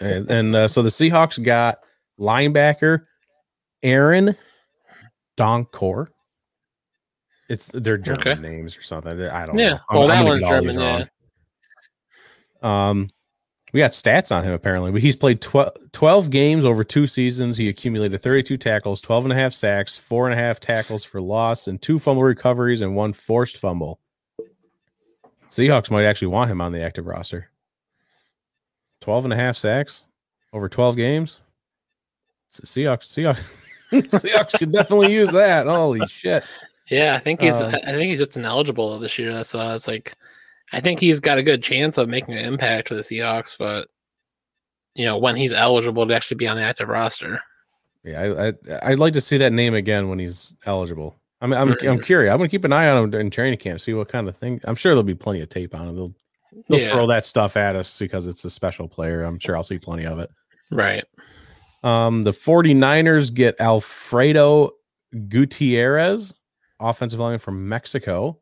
And, 0.00 0.30
and 0.30 0.54
uh, 0.54 0.68
so 0.68 0.82
the 0.82 0.88
Seahawks 0.90 1.42
got 1.42 1.78
linebacker 2.18 3.06
Aaron 3.82 4.36
Donkor. 5.36 6.08
It's 7.48 7.68
they're 7.72 7.98
German 7.98 8.20
Okay. 8.20 8.40
names 8.40 8.76
or 8.78 8.82
something. 8.82 9.20
I 9.20 9.46
don't 9.46 9.58
Yeah. 9.58 9.70
know. 9.70 9.74
I'm- 9.88 9.98
Well, 9.98 10.02
I'm 10.02 10.08
that 10.24 10.24
one's 10.30 10.40
get 10.40 10.52
all 10.52 10.60
these 10.62 10.74
German, 10.74 11.08
wrong. 12.62 12.90
Um, 12.90 13.08
we 13.72 13.78
got 13.78 13.92
stats 13.92 14.34
on 14.34 14.44
him 14.44 14.52
apparently. 14.52 14.90
But 14.90 15.00
He's 15.00 15.16
played 15.16 15.40
12, 15.40 15.92
12 15.92 16.30
games 16.30 16.64
over 16.64 16.84
two 16.84 17.06
seasons. 17.06 17.56
He 17.56 17.68
accumulated 17.68 18.20
32 18.20 18.56
tackles, 18.56 19.00
12 19.00 19.26
and 19.26 19.32
a 19.32 19.36
half 19.36 19.52
sacks, 19.52 19.96
four 19.96 20.28
and 20.28 20.38
a 20.38 20.42
half 20.42 20.60
tackles 20.60 21.04
for 21.04 21.20
loss, 21.20 21.68
and 21.68 21.80
two 21.80 21.98
fumble 21.98 22.22
recoveries 22.22 22.80
and 22.80 22.96
one 22.96 23.12
forced 23.12 23.56
fumble. 23.58 24.00
Seahawks 25.48 25.90
might 25.90 26.04
actually 26.04 26.28
want 26.28 26.50
him 26.50 26.60
on 26.60 26.72
the 26.72 26.82
active 26.82 27.06
roster. 27.06 27.50
12 29.00 29.24
and 29.24 29.32
a 29.32 29.36
half 29.36 29.56
sacks 29.56 30.04
over 30.52 30.68
12 30.68 30.96
games. 30.96 31.40
Seahawks, 32.50 33.06
Seahawks, 33.06 33.56
Seahawks 33.92 34.58
should 34.58 34.72
definitely 34.72 35.12
use 35.12 35.30
that. 35.32 35.66
Holy 35.66 36.06
shit. 36.06 36.44
Yeah, 36.88 37.14
I 37.14 37.18
think 37.18 37.40
he's. 37.40 37.54
Uh, 37.54 37.78
I 37.84 37.92
think 37.92 38.10
he's 38.10 38.18
just 38.18 38.36
ineligible 38.36 38.98
this 38.98 39.16
year. 39.16 39.32
That's 39.32 39.54
why 39.54 39.74
it's 39.74 39.86
like, 39.86 40.16
I 40.72 40.80
think 40.80 41.00
he's 41.00 41.20
got 41.20 41.38
a 41.38 41.42
good 41.42 41.62
chance 41.62 41.98
of 41.98 42.08
making 42.08 42.34
an 42.36 42.44
impact 42.44 42.88
for 42.88 42.94
the 42.94 43.00
Seahawks, 43.00 43.54
but 43.58 43.88
you 44.94 45.04
know 45.06 45.18
when 45.18 45.36
he's 45.36 45.52
eligible 45.52 46.06
to 46.06 46.14
actually 46.14 46.36
be 46.36 46.48
on 46.48 46.56
the 46.56 46.62
active 46.62 46.88
roster. 46.88 47.40
Yeah, 48.04 48.20
I, 48.22 48.48
I 48.48 48.52
I'd 48.92 48.98
like 48.98 49.12
to 49.14 49.20
see 49.20 49.38
that 49.38 49.52
name 49.52 49.74
again 49.74 50.08
when 50.08 50.18
he's 50.18 50.56
eligible. 50.66 51.16
I'm 51.40 51.52
I'm, 51.52 51.70
I'm 51.70 51.76
Mhm. 51.76 52.02
curious. 52.04 52.30
I'm 52.32 52.38
gonna 52.38 52.48
keep 52.48 52.64
an 52.64 52.72
eye 52.72 52.88
on 52.88 53.04
him 53.12 53.20
in 53.20 53.30
training 53.30 53.58
camp, 53.58 53.80
see 53.80 53.94
what 53.94 54.08
kind 54.08 54.28
of 54.28 54.36
thing. 54.36 54.60
I'm 54.64 54.74
sure 54.74 54.92
there'll 54.92 55.02
be 55.02 55.14
plenty 55.14 55.40
of 55.40 55.48
tape 55.48 55.74
on 55.74 55.88
him. 55.88 55.96
They'll 55.96 56.14
they'll 56.68 56.80
Yeah. 56.80 56.90
throw 56.90 57.06
that 57.08 57.24
stuff 57.24 57.56
at 57.56 57.76
us 57.76 57.98
because 57.98 58.26
it's 58.26 58.44
a 58.44 58.50
special 58.50 58.88
player. 58.88 59.22
I'm 59.24 59.38
sure 59.38 59.56
I'll 59.56 59.62
see 59.62 59.78
plenty 59.78 60.04
of 60.06 60.18
it. 60.18 60.30
Right. 60.70 61.04
Um, 61.82 62.22
the 62.24 62.32
49ers 62.32 63.32
get 63.32 63.58
Alfredo 63.60 64.70
Gutierrez, 65.28 66.34
offensive 66.78 67.20
lineman 67.20 67.38
from 67.38 67.68
Mexico. 67.68 68.39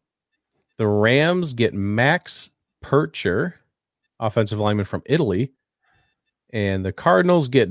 The 0.78 0.86
Rams 0.86 1.52
get 1.52 1.74
Max 1.74 2.50
Pircher, 2.82 3.54
offensive 4.20 4.58
lineman 4.60 4.84
from 4.84 5.02
Italy. 5.06 5.52
And 6.50 6.84
the 6.84 6.92
Cardinals 6.92 7.48
get 7.48 7.68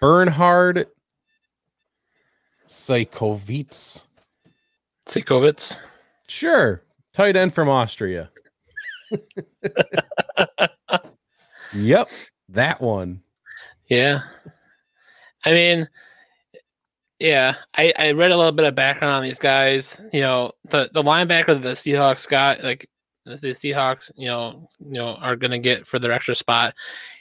Bernhard 0.00 0.86
Seikovits. 2.68 4.04
Sikovitz. 5.06 5.80
Sure. 6.28 6.84
Tight 7.12 7.34
end 7.34 7.52
from 7.52 7.68
Austria. 7.68 8.30
yep. 11.72 12.08
That 12.48 12.80
one. 12.80 13.22
Yeah. 13.88 14.20
I 15.44 15.52
mean, 15.52 15.88
yeah, 17.20 17.56
I, 17.76 17.92
I 17.98 18.12
read 18.12 18.30
a 18.30 18.36
little 18.36 18.50
bit 18.50 18.64
of 18.64 18.74
background 18.74 19.14
on 19.14 19.22
these 19.22 19.38
guys. 19.38 20.00
You 20.10 20.22
know, 20.22 20.52
the, 20.70 20.90
the 20.92 21.02
linebacker 21.02 21.48
that 21.48 21.62
the 21.62 21.70
Seahawks 21.70 22.26
got, 22.26 22.64
like 22.64 22.88
the 23.26 23.36
Seahawks, 23.36 24.10
you 24.16 24.26
know, 24.26 24.70
you 24.80 24.92
know, 24.92 25.14
are 25.16 25.36
gonna 25.36 25.58
get 25.58 25.86
for 25.86 25.98
their 25.98 26.12
extra 26.12 26.34
spot. 26.34 26.74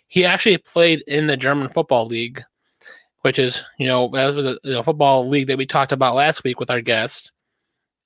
He 0.07 0.25
actually 0.25 0.57
played 0.57 1.03
in 1.05 1.27
the 1.27 1.35
German 1.35 1.67
football 1.67 2.07
league, 2.07 2.43
which 3.21 3.37
is, 3.37 3.61
you 3.77 3.87
know, 3.87 4.09
that 4.13 4.33
was 4.33 4.45
a 4.45 4.57
you 4.63 4.73
know, 4.73 4.83
football 4.83 5.27
league 5.27 5.47
that 5.47 5.57
we 5.57 5.65
talked 5.65 5.91
about 5.91 6.15
last 6.15 6.45
week 6.45 6.59
with 6.59 6.71
our 6.71 6.81
guest. 6.81 7.31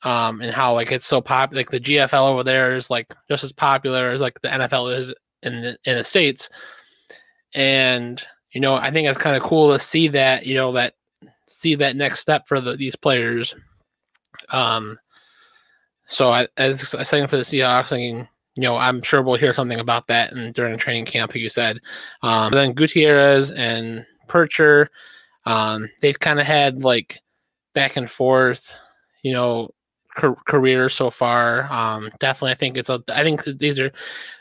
Um, 0.02 0.42
and 0.42 0.52
how 0.52 0.74
like 0.74 0.92
it's 0.92 1.06
so 1.06 1.22
popular, 1.22 1.62
like 1.62 1.70
the 1.70 1.80
GFL 1.80 2.28
over 2.28 2.44
there 2.44 2.76
is 2.76 2.90
like 2.90 3.14
just 3.30 3.46
as 3.46 3.54
popular 3.54 4.10
as 4.10 4.20
like 4.20 4.42
the 4.42 4.50
NFL 4.50 4.98
is 4.98 5.14
in 5.44 5.62
the 5.62 5.78
in 5.86 5.98
the 5.98 6.04
states. 6.04 6.50
And 7.54 8.22
you 8.52 8.60
know, 8.62 8.76
I 8.76 8.92
think 8.92 9.08
it's 9.08 9.18
kind 9.18 9.38
of 9.38 9.44
cool 9.44 9.72
to 9.72 9.80
see 9.80 10.10
that, 10.10 10.46
you 10.46 10.56
know, 10.56 10.74
that 10.74 10.96
see 11.54 11.76
that 11.76 11.96
next 11.96 12.20
step 12.20 12.48
for 12.48 12.62
the, 12.62 12.76
these 12.76 12.96
players. 12.96 13.56
Um, 14.50 15.00
so 16.08 16.32
I, 16.32 16.48
as 16.58 16.94
I 16.96 17.04
saying 17.04 17.28
for 17.28 17.38
the 17.38 17.44
Seahawks, 17.44 17.94
I 17.94 17.98
mean, 17.98 18.28
you 18.56 18.62
know, 18.62 18.78
I'm 18.78 19.02
sure 19.02 19.22
we'll 19.22 19.38
hear 19.38 19.54
something 19.54 19.80
about 19.80 20.08
that 20.08 20.32
and 20.32 20.54
during 20.54 20.78
training 20.78 21.06
camp, 21.06 21.36
you 21.36 21.50
said. 21.50 21.80
Um, 22.22 22.52
then 22.52 22.74
Gutierrez 22.74 23.52
and 23.52 24.06
Pircher, 24.28 24.90
um, 25.46 25.90
they've 26.02 26.20
kind 26.20 26.40
of 26.40 26.46
had 26.46 26.84
like 26.84 27.20
back 27.74 27.98
and 27.98 28.10
forth, 28.10 28.76
you 29.24 29.34
know, 29.34 29.70
car- 30.16 30.38
careers 30.46 30.94
so 30.94 31.10
far. 31.10 31.72
Um, 31.72 32.12
definitely, 32.20 32.52
I 32.52 32.56
think 32.56 32.78
it's 32.78 32.90
a. 32.90 33.04
I 33.10 33.24
think 33.24 33.44
these 33.44 33.80
are 33.80 33.92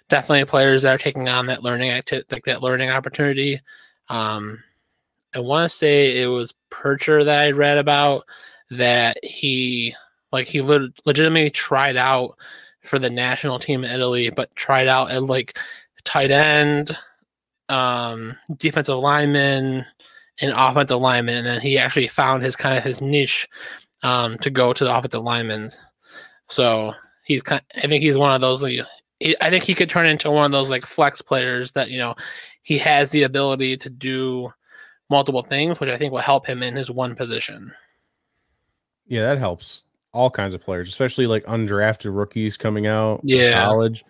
definitely 0.09 0.45
players 0.45 0.83
that 0.83 0.95
are 0.95 0.99
taking 0.99 1.29
on 1.29 1.47
that 1.47 1.63
learning 1.63 1.91
acti- 1.91 2.25
like 2.31 2.45
that 2.45 2.63
learning 2.63 2.91
opportunity. 2.91 3.61
Um, 4.09 4.63
I 5.35 5.39
want 5.39 5.71
to 5.71 5.77
say 5.77 6.21
it 6.21 6.27
was 6.27 6.53
Pircher 6.73 7.25
that 7.25 7.41
I 7.41 7.51
read 7.51 7.79
about 7.79 8.25
that 8.71 9.23
he 9.23 9.95
like 10.33 10.49
he 10.49 10.61
would 10.61 10.93
legitimately 11.05 11.51
tried 11.51 11.97
out 11.97 12.37
for 12.83 12.99
the 12.99 13.11
national 13.11 13.59
team 13.59 13.85
in 13.85 13.91
Italy, 13.91 14.31
but 14.31 14.55
tried 14.57 14.89
out 14.89 15.11
at 15.11 15.23
like 15.23 15.59
tight 16.05 16.31
end, 16.31 16.97
um, 17.69 18.37
defensive 18.57 18.99
lineman, 18.99 19.85
and 20.41 20.53
offensive 20.57 21.01
lineman, 21.01 21.39
and 21.39 21.47
then 21.47 21.61
he 21.61 21.79
actually 21.79 22.09
found 22.09 22.43
his 22.43 22.57
kind 22.57 22.77
of 22.77 22.85
his 22.85 23.01
niche 23.01 23.49
um, 24.03 24.39
to 24.39 24.51
go 24.51 24.73
to 24.73 24.85
the 24.85 24.97
offensive 24.97 25.23
lineman. 25.23 25.71
So 26.49 26.95
he's 27.25 27.43
kind. 27.43 27.63
I 27.77 27.87
think 27.87 28.03
he's 28.03 28.17
one 28.19 28.35
of 28.35 28.41
those. 28.41 28.63
Like, 28.63 28.81
I 29.41 29.51
think 29.51 29.65
he 29.65 29.75
could 29.75 29.89
turn 29.89 30.07
into 30.07 30.31
one 30.31 30.47
of 30.47 30.53
those 30.53 30.71
like 30.71 30.87
flex 30.87 31.23
players 31.23 31.73
that 31.73 31.91
you 31.91 31.99
know 31.99 32.15
he 32.63 32.79
has 32.79 33.11
the 33.11 33.23
ability 33.25 33.77
to 33.79 33.91
do 33.91 34.53
multiple 35.13 35.43
things, 35.43 35.79
which 35.79 35.89
I 35.91 35.97
think 35.97 36.13
will 36.13 36.21
help 36.21 36.45
him 36.47 36.63
in 36.63 36.75
his 36.75 36.91
one 36.91 37.15
position. 37.15 37.73
Yeah, 39.07 39.23
that 39.23 39.39
helps 39.39 39.85
all 40.13 40.31
kinds 40.31 40.55
of 40.55 40.61
players, 40.61 40.89
especially 40.89 41.27
like 41.27 41.45
undrafted 41.45 42.15
rookies 42.17 42.57
coming 42.57 42.87
out 42.87 43.21
yeah. 43.23 43.65
college. 43.65 44.05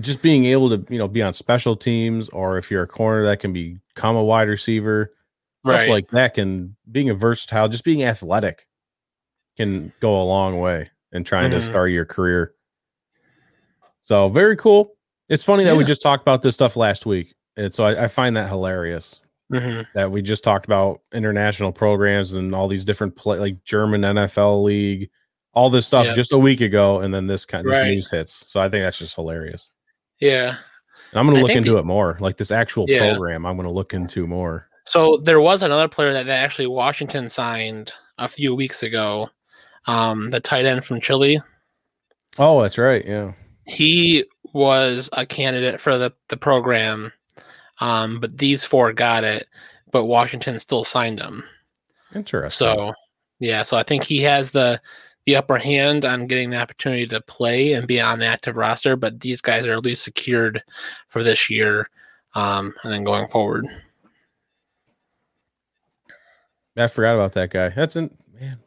Just 0.00 0.22
being 0.22 0.44
able 0.46 0.70
to, 0.70 0.86
you 0.92 0.98
know, 0.98 1.08
be 1.08 1.22
on 1.22 1.34
special 1.34 1.76
teams 1.76 2.28
or 2.30 2.56
if 2.56 2.70
you're 2.70 2.84
a 2.84 2.86
corner 2.88 3.24
that 3.24 3.40
can 3.40 3.52
become 3.52 4.16
a 4.16 4.22
wide 4.24 4.48
receiver, 4.48 5.10
stuff 5.64 5.74
Right. 5.80 5.88
like 5.90 6.10
that 6.10 6.34
can 6.34 6.76
being 6.90 7.10
a 7.10 7.14
versatile, 7.14 7.68
just 7.68 7.84
being 7.84 8.04
athletic 8.04 8.66
can 9.56 9.92
go 10.00 10.20
a 10.20 10.24
long 10.24 10.60
way 10.60 10.86
in 11.12 11.24
trying 11.24 11.50
to 11.50 11.58
Mhm. 11.58 11.62
start 11.62 11.90
your 11.90 12.06
career. 12.06 12.54
So 14.02 14.28
very 14.28 14.56
cool. 14.56 14.96
It's 15.28 15.44
funny 15.44 15.64
that 15.64 15.76
we 15.76 15.84
just 15.84 16.02
talked 16.02 16.22
about 16.22 16.42
this 16.42 16.54
stuff 16.54 16.76
last 16.76 17.06
week. 17.06 17.34
And 17.56 17.72
so 17.72 17.84
I, 17.84 18.04
I 18.04 18.08
find 18.08 18.36
that 18.36 18.48
hilarious 18.48 19.21
hmm 19.52 19.80
that 19.94 20.10
we 20.10 20.22
just 20.22 20.42
talked 20.44 20.64
about 20.64 21.00
international 21.12 21.72
programs 21.72 22.32
and 22.34 22.54
all 22.54 22.68
these 22.68 22.84
different 22.84 23.14
play 23.16 23.38
like 23.38 23.62
German 23.64 24.00
NFL 24.02 24.62
league, 24.64 25.10
all 25.52 25.68
this 25.70 25.86
stuff 25.86 26.06
Yeah. 26.06 26.12
just 26.14 26.32
a 26.32 26.38
week 26.38 26.60
ago, 26.60 27.00
and 27.00 27.12
then 27.12 27.26
this 27.26 27.44
kind 27.44 27.66
of 27.66 27.72
Right. 27.72 27.84
news 27.84 28.10
hits. 28.10 28.50
So 28.50 28.60
I 28.60 28.68
think 28.68 28.82
that's 28.82 28.98
just 28.98 29.14
hilarious. 29.14 29.70
Yeah. 30.20 30.56
And 31.10 31.20
I'm 31.20 31.26
gonna 31.26 31.38
I 31.40 31.42
look 31.42 31.50
into 31.52 31.72
the- 31.72 31.78
it 31.78 31.84
more. 31.84 32.16
Like 32.20 32.36
this 32.38 32.50
actual 32.50 32.86
Yeah. 32.88 33.10
program, 33.12 33.44
I'm 33.46 33.56
gonna 33.56 33.70
look 33.70 33.92
into 33.94 34.26
more. 34.26 34.68
So 34.86 35.18
there 35.18 35.40
was 35.40 35.62
another 35.62 35.88
player 35.88 36.12
that, 36.12 36.26
that 36.26 36.42
actually 36.42 36.66
Washington 36.66 37.28
signed 37.28 37.92
a 38.18 38.28
few 38.28 38.54
weeks 38.54 38.82
ago. 38.82 39.28
Um, 39.86 40.30
the 40.30 40.40
tight 40.40 40.64
end 40.64 40.84
from 40.84 41.00
Chile. 41.00 41.40
Oh, 42.38 42.62
that's 42.62 42.78
right. 42.78 43.04
Yeah. 43.06 43.32
He 43.66 44.24
was 44.54 45.08
a 45.12 45.24
candidate 45.26 45.80
for 45.80 45.98
the, 45.98 46.12
the 46.28 46.36
program. 46.36 47.12
Um, 47.82 48.20
but 48.20 48.38
these 48.38 48.64
four 48.64 48.92
got 48.92 49.24
it, 49.24 49.48
but 49.90 50.04
Washington 50.04 50.60
still 50.60 50.84
signed 50.84 51.18
him. 51.18 51.42
Interesting. 52.14 52.66
So 52.66 52.94
yeah, 53.40 53.64
so 53.64 53.76
I 53.76 53.82
think 53.82 54.04
he 54.04 54.20
has 54.22 54.52
the 54.52 54.80
the 55.26 55.36
upper 55.36 55.58
hand 55.58 56.04
on 56.04 56.26
getting 56.26 56.50
the 56.50 56.58
opportunity 56.58 57.06
to 57.08 57.20
play 57.22 57.72
and 57.72 57.86
be 57.86 58.00
on 58.00 58.18
the 58.18 58.26
active 58.26 58.56
roster, 58.56 58.96
but 58.96 59.20
these 59.20 59.40
guys 59.40 59.66
are 59.66 59.74
at 59.74 59.84
least 59.84 60.04
secured 60.04 60.62
for 61.08 61.22
this 61.22 61.48
year. 61.50 61.88
Um, 62.34 62.74
and 62.82 62.92
then 62.92 63.04
going 63.04 63.28
forward. 63.28 63.66
I 66.76 66.86
forgot 66.86 67.14
about 67.14 67.32
that 67.32 67.50
guy. 67.50 67.68
That's 67.68 67.96
an 67.96 68.16
man. 68.40 68.58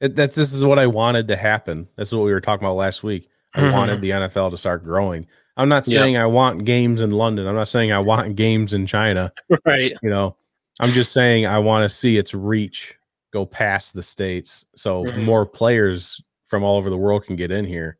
It, 0.00 0.14
that's 0.16 0.36
this 0.36 0.52
is 0.52 0.64
what 0.64 0.78
I 0.78 0.86
wanted 0.86 1.28
to 1.28 1.36
happen. 1.36 1.88
This 1.96 2.08
is 2.08 2.14
what 2.14 2.24
we 2.24 2.32
were 2.32 2.40
talking 2.40 2.64
about 2.66 2.76
last 2.76 3.02
week. 3.02 3.28
I 3.54 3.60
Mhm. 3.60 3.72
wanted 3.72 4.00
the 4.02 4.10
NFL 4.10 4.50
to 4.50 4.58
start 4.58 4.84
growing. 4.84 5.26
I'm 5.58 5.68
not 5.68 5.86
Yeah. 5.86 6.00
saying 6.02 6.16
I 6.16 6.26
want 6.26 6.64
games 6.64 7.00
in 7.00 7.10
London. 7.10 7.46
I'm 7.46 7.54
not 7.56 7.68
saying 7.68 7.92
I 7.92 7.98
want 7.98 8.36
games 8.36 8.72
in 8.72 8.86
China. 8.86 9.32
right. 9.66 9.92
You 10.02 10.08
know, 10.10 10.36
I'm 10.80 10.90
just 10.92 11.12
saying 11.12 11.46
I 11.46 11.58
want 11.58 11.82
to 11.82 11.88
see 11.88 12.16
its 12.16 12.32
reach 12.32 12.94
go 13.32 13.44
past 13.44 13.92
the 13.92 14.02
states, 14.02 14.64
so 14.74 15.04
Mhm. 15.04 15.24
more 15.24 15.44
players 15.44 16.22
from 16.46 16.62
all 16.62 16.76
over 16.78 16.88
the 16.88 16.96
world 16.96 17.26
can 17.26 17.36
get 17.36 17.50
in 17.50 17.64
here. 17.66 17.98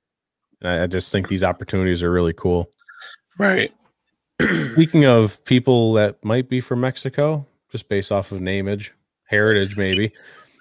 And 0.63 0.71
I, 0.71 0.85
I 0.85 0.87
just 0.87 1.13
think 1.13 1.29
these 1.29 1.43
opportunities 1.43 2.03
are 2.03 2.11
really 2.11 2.33
cool. 2.33 2.71
Right. 3.39 3.73
Speaking 4.73 5.05
of 5.05 5.45
people 5.45 5.93
that 5.95 6.25
might 6.25 6.49
be 6.49 6.61
from 6.61 6.81
Mexico, 6.81 7.47
just 7.71 7.89
based 7.89 8.11
off 8.11 8.33
of 8.33 8.41
nameage, 8.41 8.93
heritage, 9.25 9.77
maybe. 9.77 10.13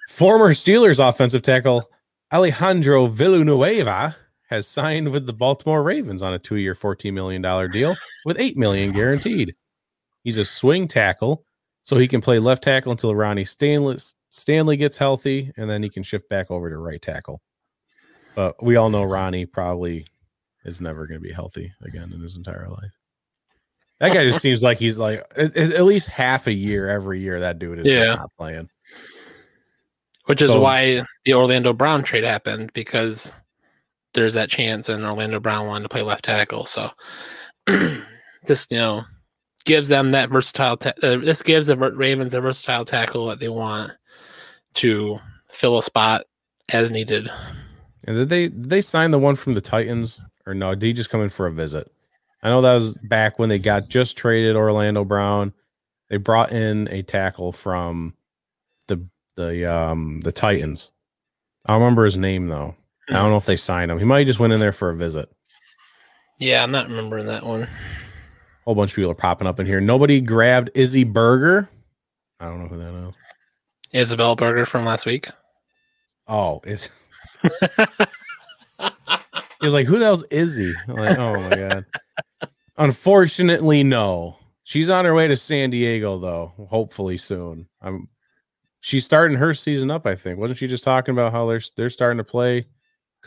Former 0.09 0.49
Steelers 0.49 0.99
offensive 1.07 1.43
tackle 1.43 1.89
Alejandro 2.33 3.07
Villanueva 3.07 4.15
has 4.47 4.67
signed 4.67 5.11
with 5.11 5.25
the 5.25 5.33
Baltimore 5.33 5.83
Ravens 5.83 6.21
on 6.21 6.33
a 6.33 6.39
two-year, 6.39 6.73
$14 6.73 7.13
million 7.13 7.41
deal 7.71 7.95
with 8.25 8.39
8 8.39 8.57
million 8.57 8.91
guaranteed. 8.91 9.55
He's 10.23 10.37
a 10.37 10.45
swing 10.45 10.87
tackle, 10.87 11.45
so 11.83 11.97
he 11.97 12.07
can 12.07 12.21
play 12.21 12.39
left 12.39 12.63
tackle 12.63 12.91
until 12.91 13.15
Ronnie 13.15 13.45
Stanley, 13.45 13.97
Stanley 14.29 14.77
gets 14.77 14.97
healthy, 14.97 15.51
and 15.57 15.69
then 15.69 15.83
he 15.83 15.89
can 15.89 16.03
shift 16.03 16.27
back 16.29 16.49
over 16.51 16.69
to 16.69 16.77
right 16.77 17.01
tackle. 17.01 17.41
But 18.35 18.61
we 18.63 18.75
all 18.75 18.89
know 18.89 19.03
Ronnie 19.03 19.45
probably 19.45 20.05
is 20.65 20.81
never 20.81 21.07
going 21.07 21.19
to 21.19 21.27
be 21.27 21.33
healthy 21.33 21.71
again 21.83 22.11
in 22.13 22.21
his 22.21 22.37
entire 22.37 22.67
life. 22.67 22.91
That 23.99 24.13
guy 24.13 24.23
just 24.25 24.41
seems 24.41 24.61
like 24.61 24.77
he's 24.77 24.99
like 24.99 25.23
at, 25.35 25.57
at 25.57 25.83
least 25.85 26.07
half 26.07 26.45
a 26.45 26.53
year 26.53 26.87
every 26.87 27.19
year. 27.19 27.39
That 27.39 27.57
dude 27.57 27.79
is 27.79 27.85
just 27.87 28.09
not 28.09 28.29
playing. 28.37 28.69
Which 30.25 30.41
is 30.41 30.49
So- 30.49 30.59
why 30.59 31.03
the 31.25 31.33
Orlando 31.33 31.73
Brown 31.73 32.03
trade 32.03 32.23
happened 32.23 32.71
because 32.73 33.31
there's 34.17 34.33
that 34.33 34.49
chance, 34.49 34.89
and 34.89 35.05
Orlando 35.05 35.39
Brown 35.39 35.67
wanted 35.67 35.83
to 35.83 35.89
play 35.89 36.01
left 36.01 36.25
tackle. 36.25 36.65
So 36.65 36.89
this, 37.67 38.67
you 38.69 38.79
know, 38.79 39.03
gives 39.63 39.87
them 39.87 40.11
that 40.11 40.29
versatile. 40.29 40.75
Ta- 40.75 40.93
uh, 41.03 41.17
this 41.17 41.43
gives 41.43 41.67
the 41.67 41.77
Ravens 41.77 42.33
a 42.33 42.41
versatile 42.41 42.83
tackle 42.83 43.27
that 43.27 43.39
they 43.39 43.47
want 43.47 43.91
to 44.75 45.19
fill 45.51 45.77
a 45.77 45.83
spot 45.83 46.25
as 46.69 46.89
needed. 46.89 47.29
And 48.07 48.17
did 48.17 48.29
they 48.29 48.47
did 48.47 48.69
they 48.69 48.81
sign 48.81 49.11
the 49.11 49.19
one 49.19 49.35
from 49.35 49.53
the 49.53 49.61
Titans 49.61 50.19
or 50.47 50.55
no? 50.55 50.73
Did 50.73 50.87
he 50.87 50.93
just 50.93 51.11
come 51.11 51.21
in 51.21 51.29
for 51.29 51.45
a 51.45 51.51
visit? 51.51 51.89
I 52.41 52.49
know 52.49 52.61
that 52.61 52.75
was 52.75 52.97
back 53.03 53.37
when 53.37 53.49
they 53.49 53.59
got 53.59 53.89
just 53.89 54.17
traded 54.17 54.55
Orlando 54.55 55.05
Brown. 55.05 55.53
They 56.09 56.17
brought 56.17 56.51
in 56.51 56.87
a 56.89 57.03
tackle 57.03 57.51
from 57.51 58.15
the 58.87 59.05
the 59.35 59.71
um 59.71 60.21
the 60.21 60.31
Titans. 60.31 60.91
I 61.67 61.75
remember 61.75 62.05
his 62.05 62.17
name 62.17 62.47
though. 62.47 62.75
I 63.09 63.13
don't 63.13 63.31
know 63.31 63.37
if 63.37 63.45
they 63.45 63.55
signed 63.55 63.89
him. 63.89 63.99
He 63.99 64.05
might 64.05 64.19
have 64.19 64.27
just 64.27 64.39
went 64.39 64.53
in 64.53 64.59
there 64.59 64.71
for 64.71 64.89
a 64.89 64.95
visit. 64.95 65.29
Yeah, 66.39 66.61
I'm 66.61 66.71
not 66.71 66.89
remembering 66.89 67.25
that 67.27 67.45
one. 67.45 67.63
A 67.63 67.69
whole 68.65 68.75
bunch 68.75 68.91
of 68.91 68.95
people 68.95 69.11
are 69.11 69.15
popping 69.15 69.47
up 69.47 69.59
in 69.59 69.65
here. 69.65 69.79
Nobody 69.79 70.21
grabbed 70.21 70.69
Izzy 70.75 71.03
Burger. 71.03 71.69
I 72.39 72.45
don't 72.45 72.61
know 72.61 72.67
who 72.67 72.77
that 72.77 72.93
is. 72.93 73.13
Isabel 73.93 74.35
Burger 74.35 74.65
from 74.65 74.85
last 74.85 75.05
week. 75.05 75.29
Oh, 76.27 76.59
is 76.65 76.89
he's 79.61 79.71
like, 79.73 79.87
who 79.87 79.97
the 79.97 80.05
hell's 80.05 80.25
Izzy? 80.25 80.73
I'm 80.87 80.95
like, 80.95 81.17
oh 81.17 81.39
my 81.39 81.55
god. 81.55 81.85
Unfortunately, 82.77 83.83
no. 83.83 84.37
She's 84.63 84.89
on 84.89 85.05
her 85.05 85.15
way 85.15 85.29
to 85.29 85.37
San 85.37 85.69
Diego 85.69 86.17
though. 86.19 86.53
Hopefully 86.69 87.17
soon. 87.17 87.67
I'm. 87.81 88.09
She's 88.81 89.05
starting 89.05 89.37
her 89.37 89.53
season 89.53 89.89
up. 89.89 90.05
I 90.05 90.15
think 90.15 90.37
wasn't 90.37 90.59
she 90.59 90.67
just 90.67 90.83
talking 90.83 91.13
about 91.13 91.31
how 91.31 91.47
they're 91.47 91.61
they're 91.75 91.89
starting 91.89 92.17
to 92.17 92.23
play 92.23 92.65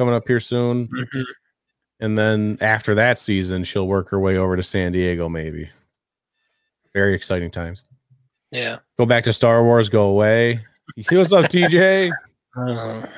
coming 0.01 0.15
up 0.15 0.27
here 0.27 0.41
soon, 0.41 0.89
Mhm. 0.89 1.25
and 2.01 2.17
then 2.17 2.57
after 2.63 2.95
that 2.95 3.19
season, 3.19 3.65
she'll 3.65 3.87
work 3.87 4.09
her 4.09 4.19
way 4.19 4.39
over 4.39 4.57
to 4.57 4.63
San 4.63 4.93
Diego. 4.93 5.29
Maybe. 5.29 5.69
Very 6.95 7.13
exciting 7.13 7.51
times. 7.51 7.85
Yeah. 8.51 8.79
Go 8.99 9.05
back 9.05 9.25
to 9.25 9.33
Star 9.35 9.63
Wars. 9.63 9.91
Go 9.91 10.05
away. 10.05 10.65
What's 11.11 11.33
up, 11.35 11.51
TJ? 11.51 12.11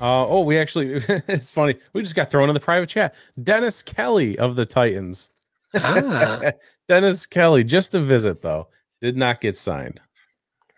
Uh, 0.00 0.24
oh, 0.28 0.42
we 0.42 0.56
actually, 0.58 0.92
it's 1.26 1.50
funny. 1.50 1.74
We 1.92 2.02
just 2.02 2.14
got 2.14 2.30
thrown 2.30 2.48
in 2.48 2.54
the 2.54 2.60
private 2.60 2.88
chat. 2.88 3.16
Dennis 3.42 3.82
Kelly 3.82 4.38
of 4.38 4.54
the 4.54 4.64
Titans. 4.64 5.30
ah, 5.74 6.40
Dennis 6.88 7.26
Kelly, 7.26 7.64
just 7.64 7.96
a 7.96 8.00
visit, 8.00 8.40
though. 8.40 8.68
Did 9.00 9.16
not 9.16 9.40
get 9.40 9.56
signed. 9.56 10.00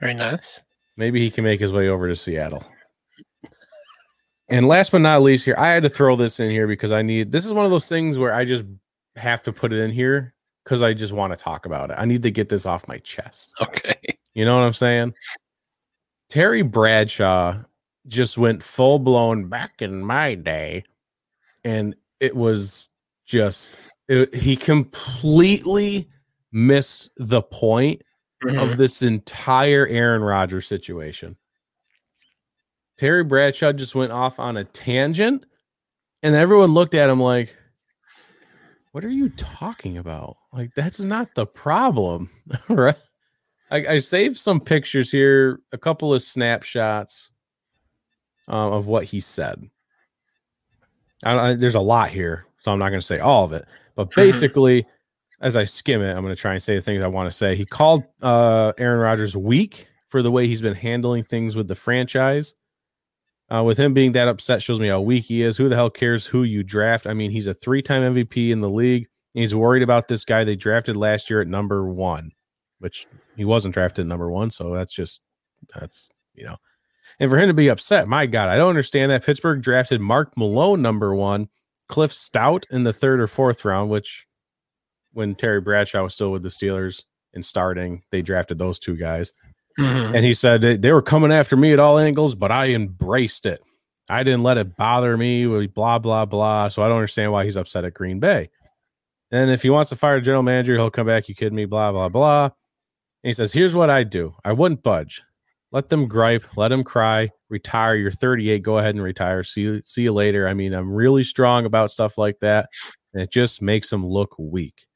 very 0.01 0.15
nice. 0.15 0.61
Maybe 0.97 1.21
he 1.21 1.31
can 1.31 1.45
make 1.45 1.61
his 1.61 1.73
way 1.75 1.89
over 1.89 2.09
to 2.09 2.17
Seattle. 2.17 2.65
And 4.51 4.67
last 4.67 4.91
but 4.93 5.01
not 5.01 5.23
least, 5.23 5.45
here, 5.45 5.55
I 5.57 5.69
had 5.69 5.85
to 5.85 5.89
throw 5.89 6.17
this 6.17 6.41
in 6.41 6.51
here 6.51 6.67
because 6.67 6.91
I 6.91 7.03
need 7.03 7.31
this 7.33 7.47
is 7.47 7.53
one 7.53 7.65
of 7.65 7.71
those 7.71 7.89
things 7.89 8.19
where 8.19 8.35
I 8.35 8.45
just 8.45 8.65
have 9.17 9.43
to 9.45 9.53
put 9.53 9.73
it 9.73 9.79
in 9.81 9.91
here 9.91 10.35
because 10.65 10.83
I 10.83 10.93
just 10.93 11.13
want 11.13 11.33
to 11.33 11.39
talk 11.39 11.67
about 11.67 11.91
it. 11.91 11.95
I 11.99 12.05
need 12.05 12.23
to 12.25 12.31
get 12.31 12.49
this 12.49 12.67
off 12.67 12.89
my 12.89 12.99
chest. 12.99 13.53
Okay. 13.61 13.97
You 14.35 14.45
know 14.45 14.57
what 14.57 14.63
I'm 14.65 14.73
saying? 14.73 15.15
Terry 16.29 16.63
Bradshaw 16.63 17.59
just 18.07 18.39
went 18.39 18.63
full 18.63 18.99
blown 18.99 19.49
back 19.49 19.83
in 19.83 20.03
my 20.03 20.35
day, 20.35 20.83
and 21.65 21.95
it 22.21 22.35
was 22.37 22.89
just 23.27 23.79
it- 24.09 24.35
he 24.35 24.57
completely 24.57 26.09
missed 26.53 27.11
the 27.17 27.43
point 27.43 28.03
Mhm. 28.43 28.61
of 28.61 28.77
this 28.79 29.03
entire 29.03 29.87
Aaron 29.87 30.23
Rodgers 30.23 30.67
situation. 30.67 31.37
Terry 33.01 33.25
Bradshaw 33.25 33.73
just 33.73 33.95
went 33.95 34.13
off 34.13 34.39
on 34.39 34.59
a 34.59 34.65
tangent, 34.65 35.47
and 36.23 36.35
everyone 36.35 36.69
looked 36.69 36.93
at 36.93 37.09
him 37.09 37.19
like, 37.19 37.57
"What 38.93 39.07
are 39.07 39.11
you 39.11 39.31
talking 39.31 39.97
about? 39.97 40.37
Like 40.53 40.75
that's 40.75 41.01
not 41.01 41.35
the 41.35 41.47
problem, 41.47 42.29
right?" 42.69 42.95
I, 43.71 43.87
I 43.87 43.99
saved 44.01 44.37
some 44.37 44.61
pictures 44.61 45.11
here, 45.11 45.61
a 45.73 45.79
couple 45.79 46.13
of 46.13 46.21
snapshots 46.21 47.33
um, 48.49 48.71
of 48.75 48.87
what 48.87 49.05
he 49.05 49.19
said. 49.19 49.71
I, 51.25 51.39
I, 51.39 51.55
there's 51.55 51.77
a 51.77 51.81
lot 51.81 52.11
here, 52.11 52.45
so 52.59 52.71
I'm 52.71 52.79
not 52.79 52.91
going 52.91 53.01
to 53.01 53.07
say 53.07 53.19
all 53.19 53.47
of 53.47 53.55
it. 53.55 53.65
But 53.95 54.15
basically, 54.15 54.87
as 55.41 55.57
I 55.57 55.65
skim 55.65 56.03
it, 56.03 56.11
I'm 56.11 56.23
going 56.23 56.35
to 56.35 56.41
try 56.41 56.53
and 56.53 56.63
say 56.63 56.75
the 56.75 56.83
things 56.83 57.03
I 57.03 57.09
want 57.09 57.29
to 57.29 57.35
say. 57.35 57.57
He 57.57 57.65
called 57.65 58.05
uh, 58.21 58.75
Aaron 58.77 59.01
Rodgers 59.01 59.35
weak 59.35 59.87
for 60.09 60.21
the 60.21 60.31
way 60.31 60.47
he's 60.47 60.61
been 60.61 60.75
handling 60.75 61.25
things 61.25 61.57
with 61.57 61.67
the 61.67 61.75
franchise. 61.75 62.57
Uh, 63.53 63.65
with 63.65 63.79
him 63.79 63.93
being 63.93 64.13
that 64.13 64.29
upset 64.29 64.63
shows 64.63 64.79
me 64.79 64.89
how 64.89 65.01
weak 65.01 65.25
he 65.25 65.43
is. 65.43 65.57
Who 65.57 65.69
the 65.69 65.75
hell 65.75 65.91
cares 65.91 66.25
who 66.25 66.45
you 66.45 66.63
draft? 66.63 67.07
I 67.07 67.15
mean, 67.15 67.33
he's 67.33 67.49
a 67.49 67.55
three-time 67.55 68.15
MVP 68.15 68.51
in 68.51 68.61
the 68.61 68.71
league. 68.71 69.09
He's 69.33 69.55
worried 69.55 69.83
about 69.83 70.09
this 70.09 70.25
guy 70.25 70.45
they 70.45 70.57
drafted 70.57 70.97
last 70.97 71.31
year 71.31 71.41
at 71.41 71.49
number 71.49 71.85
one, 71.85 72.31
which 72.79 73.07
he 73.37 73.45
wasn't 73.45 73.75
drafted 73.75 74.07
number 74.07 74.31
one. 74.31 74.51
So 74.51 74.75
that's 74.75 74.93
just 74.93 75.21
that's 75.75 76.09
you 76.35 76.45
know, 76.45 76.57
and 77.19 77.31
for 77.31 77.39
him 77.39 77.49
to 77.49 77.55
be 77.55 77.69
upset, 77.69 78.09
my 78.09 78.27
God, 78.27 78.49
I 78.49 78.57
don't 78.57 78.71
understand 78.71 79.11
that. 79.11 79.25
Pittsburgh 79.25 79.63
drafted 79.63 80.01
Mark 80.01 80.37
Malone 80.37 80.83
number 80.83 81.15
one, 81.15 81.49
Cliff 81.89 82.13
Stoudt 82.13 82.65
in 82.71 82.85
the 82.85 82.93
third 82.93 83.21
or 83.21 83.27
fourth 83.27 83.65
round, 83.65 83.91
which 83.91 84.27
when 85.13 85.35
Terry 85.35 85.61
Bradshaw 85.61 86.03
was 86.03 86.15
still 86.15 86.31
with 86.33 86.43
the 86.43 86.49
Steelers 86.49 87.05
and 87.35 87.45
starting, 87.45 88.03
they 88.11 88.23
drafted 88.23 88.59
those 88.59 88.79
two 88.79 88.97
guys. 88.97 89.33
Mhm. 89.81 90.15
And 90.15 90.25
he 90.25 90.35
said 90.35 90.61
they, 90.61 90.93
were 90.93 91.03
coming 91.03 91.33
after 91.33 91.57
me 91.57 91.73
at 91.73 91.79
all 91.79 91.99
angles, 91.99 92.35
but 92.35 92.53
I 92.53 92.69
embraced 92.71 93.47
it. 93.47 93.61
I 94.11 94.23
didn't 94.23 94.43
let 94.43 94.59
it 94.59 94.77
bother 94.77 95.17
me. 95.17 95.47
Blah 95.69 95.99
blah 96.01 96.27
blah. 96.27 96.69
So 96.69 96.83
I 96.83 96.89
don't 96.89 96.97
understand 96.97 97.33
why 97.33 97.45
he's 97.45 97.57
upset 97.57 97.85
at 97.85 97.95
Green 97.95 98.21
Bay. 98.21 98.51
And 99.31 99.51
if 99.51 99.63
he 99.63 99.71
wants 99.71 99.91
to 99.91 99.97
fire 99.97 100.17
the 100.17 100.25
general 100.25 100.43
manager, 100.43 100.75
he'll 100.75 100.91
come 100.91 101.07
back. 101.07 101.29
You 101.29 101.35
kidding 101.35 101.55
me? 101.57 101.65
Blah 101.65 101.93
blah 101.93 102.09
blah. 102.09 102.45
And 102.45 103.29
he 103.29 103.33
says, 103.33 103.53
"Here's 103.53 103.75
what 103.75 103.89
I 103.91 104.03
do. 104.05 104.35
I 104.45 104.53
wouldn't 104.53 104.83
budge. 104.83 105.23
Let 105.73 105.89
them 105.89 106.09
gripe. 106.09 106.45
Let 106.57 106.69
them 106.69 106.83
cry. 106.83 107.31
Retire. 107.49 107.95
You're 107.95 108.11
38. 108.11 108.63
Go 108.63 108.79
ahead 108.79 108.95
and 108.97 109.05
retire. 109.05 109.45
See 109.45 109.61
you. 109.63 109.81
See 109.85 110.03
you 110.03 110.13
later. 110.13 110.49
I 110.49 110.55
mean, 110.55 110.75
I'm 110.75 110.93
really 110.93 111.23
strong 111.25 111.65
about 111.65 111.93
stuff 111.93 112.19
like 112.19 112.41
that, 112.41 112.69
and 113.15 113.23
it 113.23 113.31
just 113.31 113.63
makes 113.63 113.89
them 113.89 114.05
look 114.05 114.35
weak." 114.39 114.87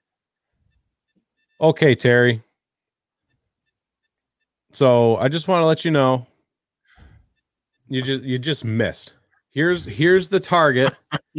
Okay, 1.61 1.95
Terry. 1.95 2.43
So 4.75 5.17
I 5.19 5.29
just 5.29 5.47
want 5.47 5.63
to 5.63 5.67
let 5.67 5.85
you 5.85 5.91
know 5.93 6.27
you 7.89 8.03
just 8.03 8.23
you 8.23 8.39
just 8.39 8.65
missed. 8.65 9.15
Here's 9.51 9.85
here's 9.85 10.29
the 10.31 10.41
target, 10.41 10.93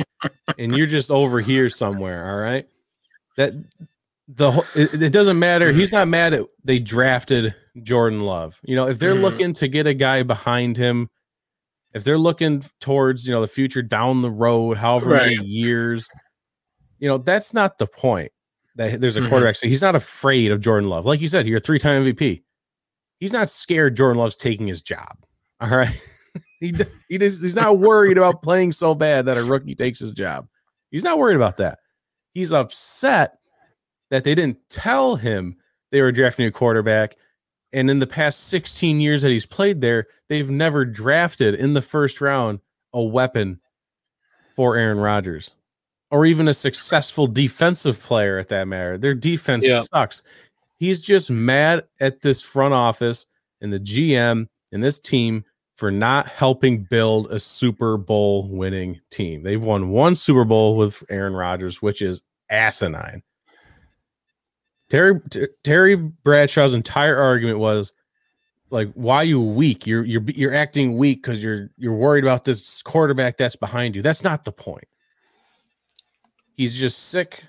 and 0.57 0.75
you're 0.75 0.87
just 0.87 1.11
over 1.11 1.41
here 1.41 1.69
somewhere. 1.69 2.29
All 2.31 2.39
right. 2.39 2.65
That 3.35 3.51
the 4.29 4.51
whole- 4.51 4.63
it, 4.73 5.01
it 5.03 5.11
doesn't 5.13 5.37
matter. 5.37 5.71
He's 5.73 5.91
not 5.91 6.07
mad 6.07 6.33
at 6.33 6.45
they 6.63 6.79
drafted 6.79 7.53
Jordan 7.83 8.21
Love. 8.21 8.59
You 8.63 8.75
know, 8.77 8.87
if 8.87 8.99
they're 8.99 9.13
Mhm. 9.15 9.21
looking 9.21 9.53
to 9.53 9.67
get 9.67 9.85
a 9.85 9.93
guy 9.93 10.23
behind 10.23 10.77
him, 10.77 11.09
if 11.93 12.03
they're 12.05 12.17
looking 12.17 12.63
towards 12.79 13.27
you 13.27 13.33
know 13.33 13.41
the 13.41 13.47
future 13.47 13.81
down 13.81 14.21
the 14.21 14.31
road, 14.31 14.77
however 14.77 15.09
many 15.09 15.35
years, 15.43 16.07
you 16.99 17.09
know 17.09 17.17
that's 17.17 17.53
not 17.53 17.79
the 17.79 17.87
point. 17.87 18.31
That 18.77 19.01
there's 19.01 19.17
a 19.17 19.21
Mhm. 19.21 19.29
quarterback, 19.29 19.57
so 19.57 19.67
he's 19.67 19.81
not 19.81 19.95
afraid 19.95 20.51
of 20.51 20.61
Jordan 20.61 20.89
Love. 20.89 21.05
Like 21.05 21.19
you 21.21 21.27
said, 21.27 21.47
you're 21.47 21.57
a 21.57 21.61
three-time 21.61 22.03
MVP. 22.03 22.43
He's 23.19 23.33
not 23.33 23.49
scared 23.49 23.95
Jordan 23.95 24.19
Love's 24.21 24.35
taking 24.35 24.67
his 24.67 24.81
job. 24.81 25.17
All 25.61 25.69
right. 25.69 25.89
he 26.59 26.73
he 27.09 27.17
just, 27.17 27.41
he's 27.41 27.55
not 27.55 27.79
worried 27.79 28.17
about 28.17 28.41
playing 28.43 28.71
so 28.71 28.93
bad 28.95 29.25
that 29.25 29.37
a 29.37 29.43
rookie 29.43 29.75
takes 29.75 29.99
his 29.99 30.11
job. 30.11 30.47
He's 30.91 31.03
not 31.03 31.17
worried 31.17 31.35
about 31.35 31.57
that. 31.57 31.79
He's 32.33 32.51
upset 32.51 33.37
that 34.09 34.23
they 34.23 34.35
didn't 34.35 34.57
tell 34.69 35.15
him 35.15 35.55
they 35.91 36.01
were 36.01 36.11
drafting 36.11 36.45
a 36.45 36.51
quarterback. 36.51 37.15
And 37.73 37.89
in 37.89 37.99
the 37.99 38.07
past 38.07 38.47
16 38.47 38.99
years 38.99 39.21
that 39.21 39.29
he's 39.31 39.45
played 39.45 39.81
there, 39.81 40.07
they've 40.29 40.49
never 40.49 40.85
drafted 40.85 41.55
in 41.55 41.73
the 41.73 41.81
first 41.81 42.21
round 42.21 42.59
a 42.93 43.03
weapon 43.03 43.59
for 44.55 44.77
Aaron 44.77 44.99
Rodgers 44.99 45.55
or 46.11 46.25
even 46.25 46.47
a 46.47 46.53
successful 46.53 47.27
defensive 47.27 47.99
player 48.01 48.37
at 48.37 48.47
that 48.49 48.67
matter. 48.67 48.97
Their 48.97 49.15
defense 49.15 49.65
Yeah. 49.65 49.81
sucks. 49.93 50.23
He's 50.77 51.01
just 51.01 51.31
mad 51.31 51.83
at 51.99 52.21
this 52.21 52.41
front 52.41 52.73
office 52.73 53.27
and 53.61 53.71
the 53.71 53.79
GM 53.79 54.47
and 54.71 54.83
this 54.83 54.99
team 54.99 55.43
for 55.75 55.91
not 55.91 56.27
helping 56.27 56.83
build 56.83 57.31
a 57.31 57.39
Super 57.39 57.97
Bowl 57.97 58.49
winning 58.49 58.99
team. 59.09 59.43
They've 59.43 59.63
won 59.63 59.89
one 59.89 60.15
Super 60.15 60.45
Bowl 60.45 60.77
with 60.77 61.03
Aaron 61.09 61.33
Rodgers, 61.33 61.81
which 61.81 62.01
is 62.01 62.21
asinine. 62.49 63.23
Terry 64.89 65.19
T- 65.29 65.47
Terry 65.63 65.95
Bradshaw's 65.95 66.73
entire 66.73 67.17
argument 67.17 67.59
was 67.59 67.91
like, 68.69 68.91
"Why 68.93 69.23
you 69.23 69.41
weak? 69.41 69.87
You're 69.87 70.05
you're 70.05 70.23
you're 70.23 70.53
acting 70.53 70.97
weak 70.97 71.23
because 71.23 71.43
you're 71.43 71.71
you're 71.77 71.95
worried 71.95 72.23
about 72.23 72.45
this 72.45 72.81
quarterback 72.83 73.37
that's 73.37 73.55
behind 73.55 73.95
you." 73.95 74.01
That's 74.01 74.23
not 74.23 74.45
the 74.45 74.51
point. 74.51 74.87
He's 76.55 76.77
just 76.77 77.09
sick 77.09 77.43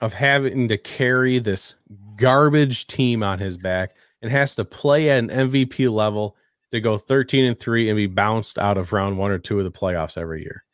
of 0.00 0.12
having 0.12 0.68
to 0.68 0.76
carry 0.76 1.38
this 1.38 1.74
garbage 2.22 2.86
team 2.86 3.22
on 3.22 3.38
his 3.38 3.58
back 3.58 3.96
and 4.22 4.30
has 4.30 4.54
to 4.54 4.64
play 4.64 5.10
at 5.10 5.18
an 5.18 5.28
MVP 5.28 5.90
level 5.92 6.36
to 6.70 6.80
go 6.80 6.96
13 6.96 7.44
and 7.44 7.58
3 7.58 7.88
and 7.90 7.96
be 7.96 8.06
bounced 8.06 8.58
out 8.58 8.78
of 8.78 8.92
round 8.92 9.18
1 9.18 9.30
or 9.30 9.38
2 9.38 9.58
of 9.58 9.64
the 9.64 9.70
playoffs 9.70 10.16
every 10.16 10.42
year. 10.42 10.64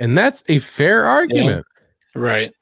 And 0.00 0.16
that's 0.16 0.42
a 0.48 0.58
fair 0.58 1.04
argument. 1.04 1.64
Right. 2.14 2.52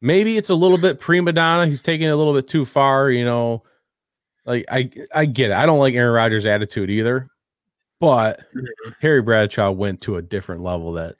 Maybe 0.00 0.36
it's 0.38 0.48
a 0.48 0.54
little 0.54 0.78
bit 0.78 0.98
prima 0.98 1.32
donna. 1.32 1.66
He's 1.66 1.82
taking 1.82 2.06
it 2.08 2.10
a 2.10 2.16
little 2.16 2.32
bit 2.32 2.48
too 2.48 2.64
far, 2.64 3.10
you 3.10 3.24
know. 3.24 3.62
Like 4.46 4.64
I 4.70 4.90
I 5.14 5.26
get 5.26 5.50
it. 5.50 5.56
I 5.56 5.66
don't 5.66 5.78
like 5.78 5.94
Aaron 5.94 6.14
Rodgers' 6.14 6.46
attitude 6.46 6.88
either. 6.90 7.28
But 8.00 8.40
Mhm. 8.54 8.98
Terry 9.00 9.20
Bradshaw 9.20 9.70
went 9.70 10.00
to 10.00 10.16
a 10.16 10.22
different 10.22 10.62
level 10.62 10.92
that 10.94 11.16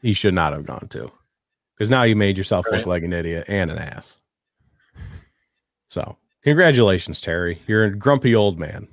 he 0.00 0.12
should 0.12 0.32
not 0.32 0.52
have 0.52 0.64
gone 0.64 0.86
to. 0.90 1.10
Because 1.76 1.90
now 1.90 2.04
you 2.04 2.14
made 2.14 2.38
yourself 2.38 2.66
look 2.70 2.86
like 2.86 3.02
an 3.02 3.12
idiot 3.12 3.46
and 3.48 3.68
an 3.70 3.78
ass. 3.78 4.18
So 5.92 6.16
congratulations, 6.42 7.20
Terry. 7.20 7.60
You're 7.66 7.84
a 7.84 7.94
grumpy 7.94 8.34
old 8.34 8.58
man. 8.58 8.88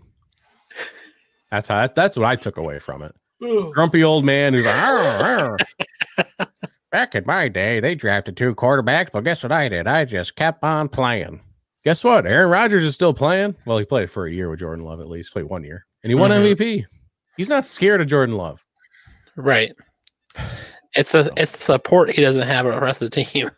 That's 1.49 1.69
how 1.69 1.87
that's 1.87 2.17
what 2.17 2.25
I 2.25 2.35
took 2.35 2.57
away 2.57 2.77
from 2.79 3.01
it. 3.03 3.15
Grumpy 3.71 4.03
old 4.03 4.25
man 4.25 4.53
who's 4.53 4.65
like, 4.65 4.75
"Arr, 4.75 5.57
arr." 6.27 6.47
back 6.91 7.15
in 7.15 7.23
my 7.25 7.47
day, 7.47 7.79
they 7.79 7.95
drafted 7.95 8.35
two 8.35 8.53
quarterbacks, 8.53 9.13
but 9.13 9.23
guess 9.23 9.41
what 9.41 9.53
I 9.53 9.69
did? 9.69 9.87
I 9.87 10.03
just 10.03 10.35
kept 10.35 10.61
on 10.61 10.89
playing. 10.89 11.39
Guess 11.85 12.03
what? 12.03 12.27
Aaron 12.27 12.49
Rodgers 12.49 12.83
is 12.83 12.95
still 12.95 13.13
playing. 13.13 13.55
Well, 13.65 13.77
he 13.77 13.85
played 13.85 14.11
for 14.11 14.25
a 14.27 14.31
year 14.31 14.49
with 14.49 14.59
Jordan 14.59 14.83
Love 14.83 14.99
at 14.99 15.07
least, 15.07 15.31
played 15.31 15.45
one 15.45 15.63
year, 15.63 15.85
and 16.03 16.11
he 16.11 16.15
won 16.15 16.31
Mhm. 16.31 16.51
MVP. 16.51 16.85
He's 17.37 17.47
not 17.47 17.65
scared 17.65 18.01
of 18.01 18.07
Jordan 18.07 18.35
Love. 18.35 18.67
Right. 19.37 19.73
It's 20.95 21.13
the 21.13 21.31
it's 21.37 21.53
the 21.53 21.59
support 21.61 22.11
he 22.11 22.21
doesn't 22.21 22.45
have 22.45 22.65
with 22.65 22.75
the 22.75 22.81
rest 22.81 23.01
of 23.01 23.09
the 23.09 23.23
team. 23.23 23.49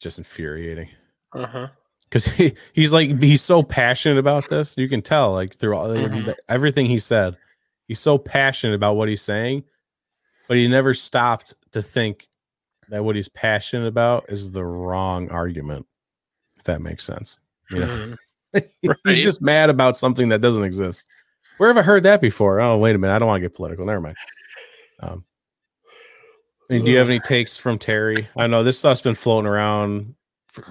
Just 0.00 0.18
infuriating 0.18 0.88
Uh 1.36 1.46
huh. 1.46 1.68
because 2.04 2.24
he, 2.36 2.54
he's 2.72 2.92
like 2.92 3.20
he's 3.22 3.42
so 3.42 3.62
passionate 3.62 4.18
about 4.18 4.48
this. 4.48 4.76
You 4.76 4.88
can 4.88 5.02
tell 5.02 5.32
like 5.32 5.54
through 5.56 5.76
all, 5.76 5.88
Mhm. 5.88 6.34
everything 6.48 6.86
he 6.86 6.98
said, 6.98 7.36
he's 7.88 8.00
so 8.00 8.18
passionate 8.18 8.74
about 8.74 8.96
what 8.96 9.08
he's 9.08 9.22
saying, 9.22 9.64
but 10.48 10.56
he 10.56 10.68
never 10.68 10.94
stopped 10.94 11.54
to 11.72 11.82
think 11.82 12.28
that 12.88 13.04
what 13.04 13.16
he's 13.16 13.28
passionate 13.28 13.86
about 13.88 14.24
is 14.28 14.52
the 14.52 14.64
wrong 14.64 15.28
argument. 15.30 15.86
If 16.58 16.64
that 16.64 16.80
makes 16.80 17.04
sense, 17.04 17.38
you 17.70 17.80
know. 17.80 17.86
Mhm. 17.86 18.16
he's 19.04 19.22
just 19.22 19.42
mad 19.42 19.68
about 19.68 19.96
something 19.96 20.28
that 20.30 20.40
doesn't 20.40 20.64
exist. 20.64 21.04
Where 21.58 21.68
have 21.68 21.76
I 21.78 21.82
heard 21.82 22.04
that 22.04 22.20
before? 22.20 22.60
Oh, 22.60 22.78
wait 22.78 22.94
a 22.94 22.98
minute. 22.98 23.14
I 23.14 23.18
don't 23.18 23.28
want 23.28 23.42
to 23.42 23.48
get 23.48 23.56
political. 23.56 23.84
Never 23.86 24.00
mind. 24.00 24.16
Um, 25.00 25.24
I 26.70 26.74
mean, 26.74 26.84
do 26.84 26.90
you 26.90 26.98
have 26.98 27.08
any 27.08 27.20
takes 27.20 27.56
from 27.56 27.78
Terry? 27.78 28.28
I 28.36 28.46
know 28.46 28.62
this 28.62 28.78
stuff's 28.78 29.02
been 29.02 29.14
floating 29.14 29.46
around. 29.46 30.14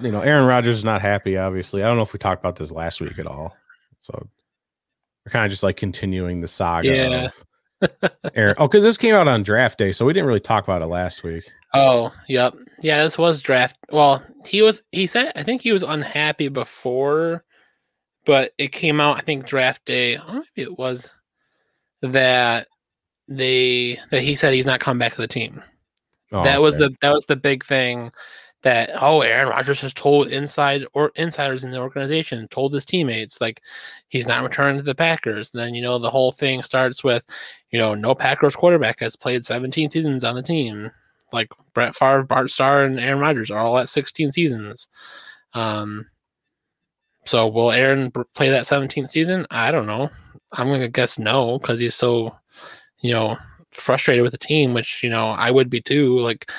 You 0.00 0.10
know, 0.10 0.20
Aaron 0.20 0.46
Rodgers 0.46 0.76
is 0.76 0.84
not 0.84 1.02
happy, 1.02 1.36
obviously. 1.36 1.82
I 1.82 1.86
don't 1.86 1.96
know 1.96 2.02
if 2.02 2.12
we 2.12 2.18
talked 2.18 2.42
about 2.42 2.56
this 2.56 2.70
last 2.70 3.00
week 3.00 3.18
at 3.18 3.26
all. 3.26 3.56
So 3.98 4.28
we're 5.24 5.30
kind 5.30 5.44
of 5.44 5.50
just 5.50 5.62
like 5.62 5.76
continuing 5.76 6.40
the 6.40 6.46
saga 6.46 6.88
Yeah. 6.88 7.28
of 7.82 8.10
Aaron. 8.34 8.54
Oh, 8.58 8.66
because 8.68 8.82
this 8.82 8.96
came 8.96 9.14
out 9.14 9.28
on 9.28 9.42
draft 9.42 9.78
day, 9.78 9.92
so 9.92 10.04
we 10.06 10.12
didn't 10.12 10.26
really 10.26 10.40
talk 10.40 10.64
about 10.64 10.82
it 10.82 10.86
last 10.86 11.22
week. 11.24 11.50
Oh, 11.74 12.12
yep. 12.28 12.54
Yeah, 12.82 13.02
this 13.04 13.18
was 13.18 13.40
draft. 13.40 13.76
Well, 13.90 14.22
he 14.46 14.62
was 14.62 14.82
he 14.92 15.06
said 15.06 15.32
I 15.36 15.42
think 15.42 15.62
he 15.62 15.72
was 15.72 15.82
unhappy 15.82 16.48
before, 16.48 17.44
but 18.24 18.52
it 18.58 18.72
came 18.72 19.00
out 19.00 19.18
I 19.18 19.20
think 19.20 19.46
draft 19.46 19.84
day. 19.84 20.16
Or 20.16 20.34
maybe 20.34 20.44
it 20.56 20.78
was 20.78 21.12
that 22.02 22.68
they 23.28 23.98
that 24.10 24.22
he 24.22 24.36
said 24.36 24.54
he's 24.54 24.66
not 24.66 24.80
coming 24.80 24.98
back 24.98 25.14
to 25.14 25.20
the 25.20 25.28
team. 25.28 25.62
Oh, 26.32 26.42
that 26.44 26.60
was 26.62 26.76
okay. 26.76 26.84
the 26.84 26.96
that 27.02 27.12
was 27.12 27.26
the 27.26 27.36
big 27.36 27.64
thing 27.64 28.10
that 28.62 28.90
oh 29.00 29.20
Aaron 29.20 29.48
Rodgers 29.48 29.80
has 29.80 29.94
told 29.94 30.28
inside 30.28 30.84
or 30.94 31.12
insiders 31.14 31.62
in 31.64 31.70
the 31.70 31.78
organization 31.78 32.48
told 32.48 32.74
his 32.74 32.84
teammates 32.84 33.40
like 33.40 33.62
he's 34.08 34.26
not 34.26 34.42
returning 34.42 34.78
to 34.78 34.82
the 34.82 34.94
Packers. 34.94 35.50
then 35.52 35.74
you 35.74 35.82
know 35.82 35.98
the 35.98 36.10
whole 36.10 36.32
thing 36.32 36.62
starts 36.62 37.04
with 37.04 37.24
you 37.70 37.78
know 37.78 37.94
no 37.94 38.14
Packers 38.14 38.56
quarterback 38.56 39.00
has 39.00 39.14
played 39.16 39.44
17 39.44 39.90
seasons 39.90 40.24
on 40.24 40.34
the 40.34 40.42
team. 40.42 40.90
Like 41.32 41.48
Brett 41.74 41.94
Favre, 41.94 42.22
Bart 42.22 42.50
Starr, 42.50 42.84
and 42.84 43.00
Aaron 43.00 43.18
Rodgers 43.20 43.50
are 43.50 43.58
all 43.58 43.78
at 43.78 43.88
16 43.88 44.32
seasons. 44.32 44.88
Um, 45.54 46.06
So 47.26 47.48
will 47.48 47.72
Aaron 47.72 48.10
play 48.34 48.48
that 48.50 48.66
17th 48.66 49.10
season? 49.10 49.46
I 49.50 49.70
don't 49.72 49.86
know. 49.86 50.10
I'm 50.52 50.68
gonna 50.68 50.88
guess 50.88 51.18
no 51.18 51.58
because 51.58 51.80
he's 51.80 51.94
so, 51.94 52.36
you 53.00 53.12
know, 53.12 53.36
frustrated 53.72 54.22
with 54.22 54.32
the 54.32 54.38
team, 54.38 54.72
which 54.74 55.02
you 55.02 55.10
know 55.10 55.30
I 55.30 55.50
would 55.50 55.68
be 55.70 55.80
too. 55.80 56.18
Like 56.20 56.50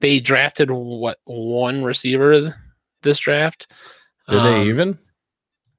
they 0.00 0.20
drafted 0.20 0.70
what 0.70 1.18
one 1.24 1.82
receiver 1.84 2.54
this 3.02 3.18
draft. 3.18 3.66
Did 4.28 4.42
they 4.42 4.60
Um, 4.62 4.66
even? 4.68 4.98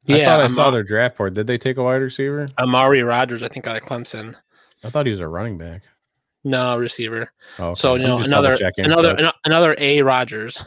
Yeah, 0.05 0.15
I 0.17 0.25
thought 0.25 0.39
I 0.39 0.43
Ama- 0.45 0.49
saw 0.49 0.71
their 0.71 0.83
draft 0.83 1.17
board. 1.17 1.33
Did 1.35 1.47
they 1.47 1.57
take 1.57 1.77
a 1.77 1.83
wide 1.83 2.01
receiver? 2.01 2.49
Amari 2.57 3.03
Rodgers, 3.03 3.43
I 3.43 3.47
think, 3.47 3.67
out 3.67 3.75
of 3.75 3.83
Clemson. 3.83 4.35
I 4.83 4.89
thought 4.89 5.05
he 5.05 5.11
was 5.11 5.19
a 5.19 5.27
running 5.27 5.57
back. 5.57 5.83
No 6.43 6.77
receiver. 6.77 7.31
Oh, 7.59 7.73
So 7.73 7.95
you 7.95 8.03
I'm 8.03 8.09
know 8.09 8.17
another 8.23 8.55
another 8.77 9.13
but- 9.13 9.19
ano- 9.19 9.33
another 9.45 9.75
A 9.77 10.01
Rodgers. 10.01 10.57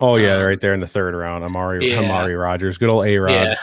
Oh 0.00 0.16
yeah, 0.16 0.36
um, 0.36 0.44
right 0.44 0.60
there 0.60 0.74
in 0.74 0.80
the 0.80 0.88
third 0.88 1.14
round. 1.14 1.44
Amari 1.44 1.90
yeah. 1.92 2.00
Amari 2.00 2.34
Rodgers, 2.34 2.78
good 2.78 2.88
old 2.88 3.06
A 3.06 3.16
Rod. 3.16 3.32
Yeah. 3.32 3.54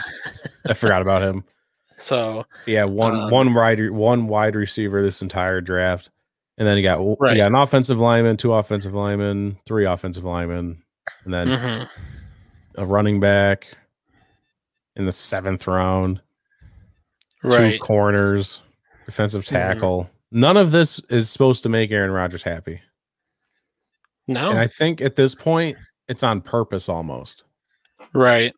I 0.65 0.73
forgot 0.73 1.01
about 1.01 1.21
him. 1.21 1.43
So 1.97 2.45
Yeah, 2.65 2.85
one 2.85 3.13
Um, 3.13 3.29
one 3.29 3.53
wide 3.53 3.91
one 3.91 4.25
wide 4.27 4.55
receiver 4.55 5.03
this 5.03 5.21
entire 5.21 5.61
draft, 5.61 6.09
and 6.61 6.67
then 6.67 6.77
you 6.77 6.83
got 6.83 6.99
Right. 7.19 7.31
you 7.31 7.37
got 7.37 7.47
an 7.47 7.55
offensive 7.55 7.99
lineman, 7.99 8.37
two 8.37 8.53
offensive 8.53 8.93
linemen, 8.93 9.57
three 9.65 9.83
offensive 9.87 10.23
linemen, 10.23 10.83
and 11.25 11.33
then 11.33 11.47
mhm. 11.47 11.89
a 12.77 12.85
running 12.85 13.19
back 13.19 13.71
in 14.95 15.05
the 15.05 15.11
seventh 15.11 15.65
round, 15.65 16.21
two 17.41 17.79
corners, 17.79 18.61
defensive 19.07 19.43
Mhm. 19.43 19.47
tackle. 19.47 20.11
None 20.29 20.55
of 20.55 20.71
this 20.71 20.99
is 21.09 21.31
supposed 21.31 21.63
to 21.63 21.69
make 21.69 21.89
Aaron 21.89 22.11
Rodgers 22.11 22.43
happy, 22.43 22.79
No. 24.27 24.51
and 24.51 24.59
I 24.59 24.67
think 24.67 25.01
at 25.01 25.15
this 25.15 25.33
point 25.33 25.79
it's 26.07 26.21
on 26.21 26.41
purpose 26.41 26.87
almost. 26.87 27.43
right. 28.13 28.53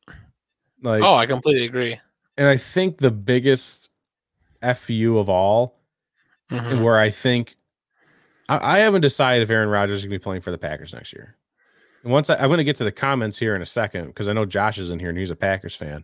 Like, 0.82 1.04
oh, 1.04 1.16
I 1.16 1.26
completely 1.26 1.66
agree. 1.66 1.98
and 2.38 2.50
I 2.50 2.58
think 2.58 2.98
the 2.98 3.12
biggest 3.12 3.90
fu 4.76 5.18
of 5.18 5.30
all 5.30 5.80
Mhm. 6.52 6.82
where 6.82 6.98
I 6.98 7.10
think 7.10 7.56
I, 8.62 8.80
haven't 8.80 9.02
decided 9.02 9.44
if 9.44 9.50
Aaron 9.50 9.70
Rodgers 9.70 10.00
is 10.00 10.04
going 10.04 10.12
to 10.12 10.20
be 10.20 10.24
playing 10.24 10.42
for 10.42 10.52
the 10.52 10.58
Packers 10.58 10.94
next 10.94 11.14
year. 11.14 11.38
And 12.04 12.12
once 12.12 12.30
I, 12.30 12.36
I'm 12.36 12.48
going 12.48 12.58
to 12.58 12.64
get 12.64 12.76
to 12.78 12.84
the 12.84 12.92
comments 12.92 13.38
here 13.38 13.56
in 13.56 13.62
a 13.62 13.66
second 13.66 14.08
because 14.08 14.28
I 14.28 14.34
know 14.34 14.46
Josh 14.46 14.78
is 14.78 14.92
in 14.92 15.00
here 15.00 15.10
and 15.10 15.18
he's 15.18 15.32
a 15.32 15.36
Packers 15.36 15.76
fan. 15.76 16.04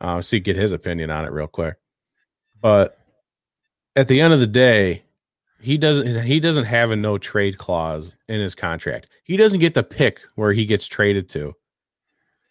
Uh, 0.00 0.20
see, 0.20 0.40
get 0.40 0.56
his 0.56 0.72
opinion 0.72 1.10
on 1.10 1.24
it 1.24 1.32
real 1.32 1.46
quick. 1.46 1.76
But 2.60 2.98
at 3.96 4.08
the 4.08 4.20
end 4.20 4.32
of 4.32 4.40
the 4.40 4.46
day, 4.46 5.04
he 5.60 5.78
doesn't 5.78 6.22
he 6.22 6.40
doesn't 6.40 6.64
have 6.64 6.90
a 6.90 6.96
no 6.96 7.16
trade 7.16 7.58
clause 7.58 8.16
in 8.28 8.40
his 8.40 8.54
contract. 8.54 9.08
He 9.24 9.36
doesn't 9.36 9.60
get 9.60 9.74
to 9.74 9.82
pick 9.82 10.20
where 10.34 10.52
he 10.52 10.66
gets 10.66 10.86
traded 10.86 11.28
to. 11.30 11.54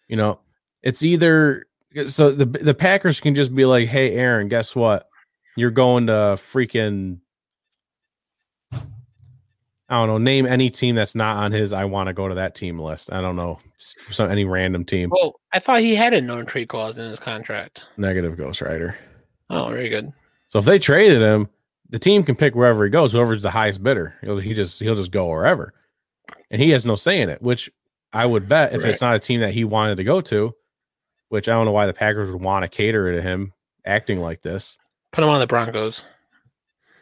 You 0.08 0.16
know, 0.16 0.40
it's 0.82 1.02
either 1.02 1.66
so 2.06 2.32
the 2.32 2.46
the 2.46 2.74
Packers 2.74 3.20
can 3.20 3.34
just 3.34 3.54
be 3.54 3.64
like, 3.66 3.86
"Hey, 3.86 4.16
Aaron, 4.16 4.48
guess 4.48 4.74
what? 4.74 5.08
You're 5.56 5.70
going 5.70 6.08
to 6.08 6.36
freaking 6.36 7.20
I 9.88 9.96
don't 9.96 10.08
know, 10.08 10.18
name 10.18 10.46
any 10.46 10.70
team 10.70 10.94
that's 10.94 11.14
not 11.14 11.36
on 11.36 11.52
his 11.52 11.72
I 11.72 11.84
want 11.84 12.06
to 12.06 12.14
go 12.14 12.26
to 12.26 12.34
that 12.34 12.54
team 12.54 12.78
list. 12.78 13.12
I 13.12 13.20
don't 13.20 13.36
know. 13.36 13.58
So 13.76 14.24
any 14.24 14.44
random 14.44 14.84
team. 14.84 15.10
Well, 15.10 15.38
I 15.52 15.58
thought 15.58 15.80
he 15.80 15.94
had 15.94 16.14
a 16.14 16.20
no 16.20 16.42
trade 16.42 16.68
clause 16.68 16.96
in 16.96 17.10
his 17.10 17.20
contract. 17.20 17.82
Negative 17.98 18.36
Ghost 18.36 18.62
Rider. 18.62 18.96
Oh, 19.50 19.68
very 19.68 19.90
good. 19.90 20.10
So 20.48 20.58
if 20.58 20.64
they 20.64 20.78
traded 20.78 21.20
him, 21.20 21.48
the 21.90 21.98
team 21.98 22.22
can 22.22 22.34
pick 22.34 22.54
wherever 22.54 22.84
he 22.84 22.90
goes. 22.90 23.12
Whoever's 23.12 23.42
the 23.42 23.50
highest 23.50 23.82
bidder, 23.82 24.14
he'll 24.22 24.38
he 24.38 24.54
just 24.54 24.80
he'll 24.80 24.94
just 24.94 25.10
go 25.10 25.28
wherever, 25.28 25.74
and 26.50 26.62
he 26.62 26.70
has 26.70 26.86
no 26.86 26.96
say 26.96 27.20
in 27.20 27.28
it. 27.28 27.42
Which 27.42 27.70
I 28.12 28.24
would 28.24 28.48
bet 28.48 28.72
if 28.72 28.84
it's 28.84 29.02
not 29.02 29.14
a 29.14 29.18
team 29.18 29.40
that 29.40 29.52
he 29.52 29.64
wanted 29.64 29.96
to 29.96 30.04
go 30.04 30.20
to, 30.22 30.54
which 31.28 31.48
I 31.48 31.52
don't 31.52 31.66
know 31.66 31.72
why 31.72 31.86
the 31.86 31.92
Packers 31.92 32.32
would 32.32 32.42
want 32.42 32.62
to 32.64 32.68
cater 32.68 33.12
to 33.12 33.20
him 33.20 33.52
acting 33.84 34.20
like 34.20 34.40
this. 34.40 34.78
Put 35.12 35.24
him 35.24 35.30
on 35.30 35.40
the 35.40 35.46
Broncos. 35.46 36.04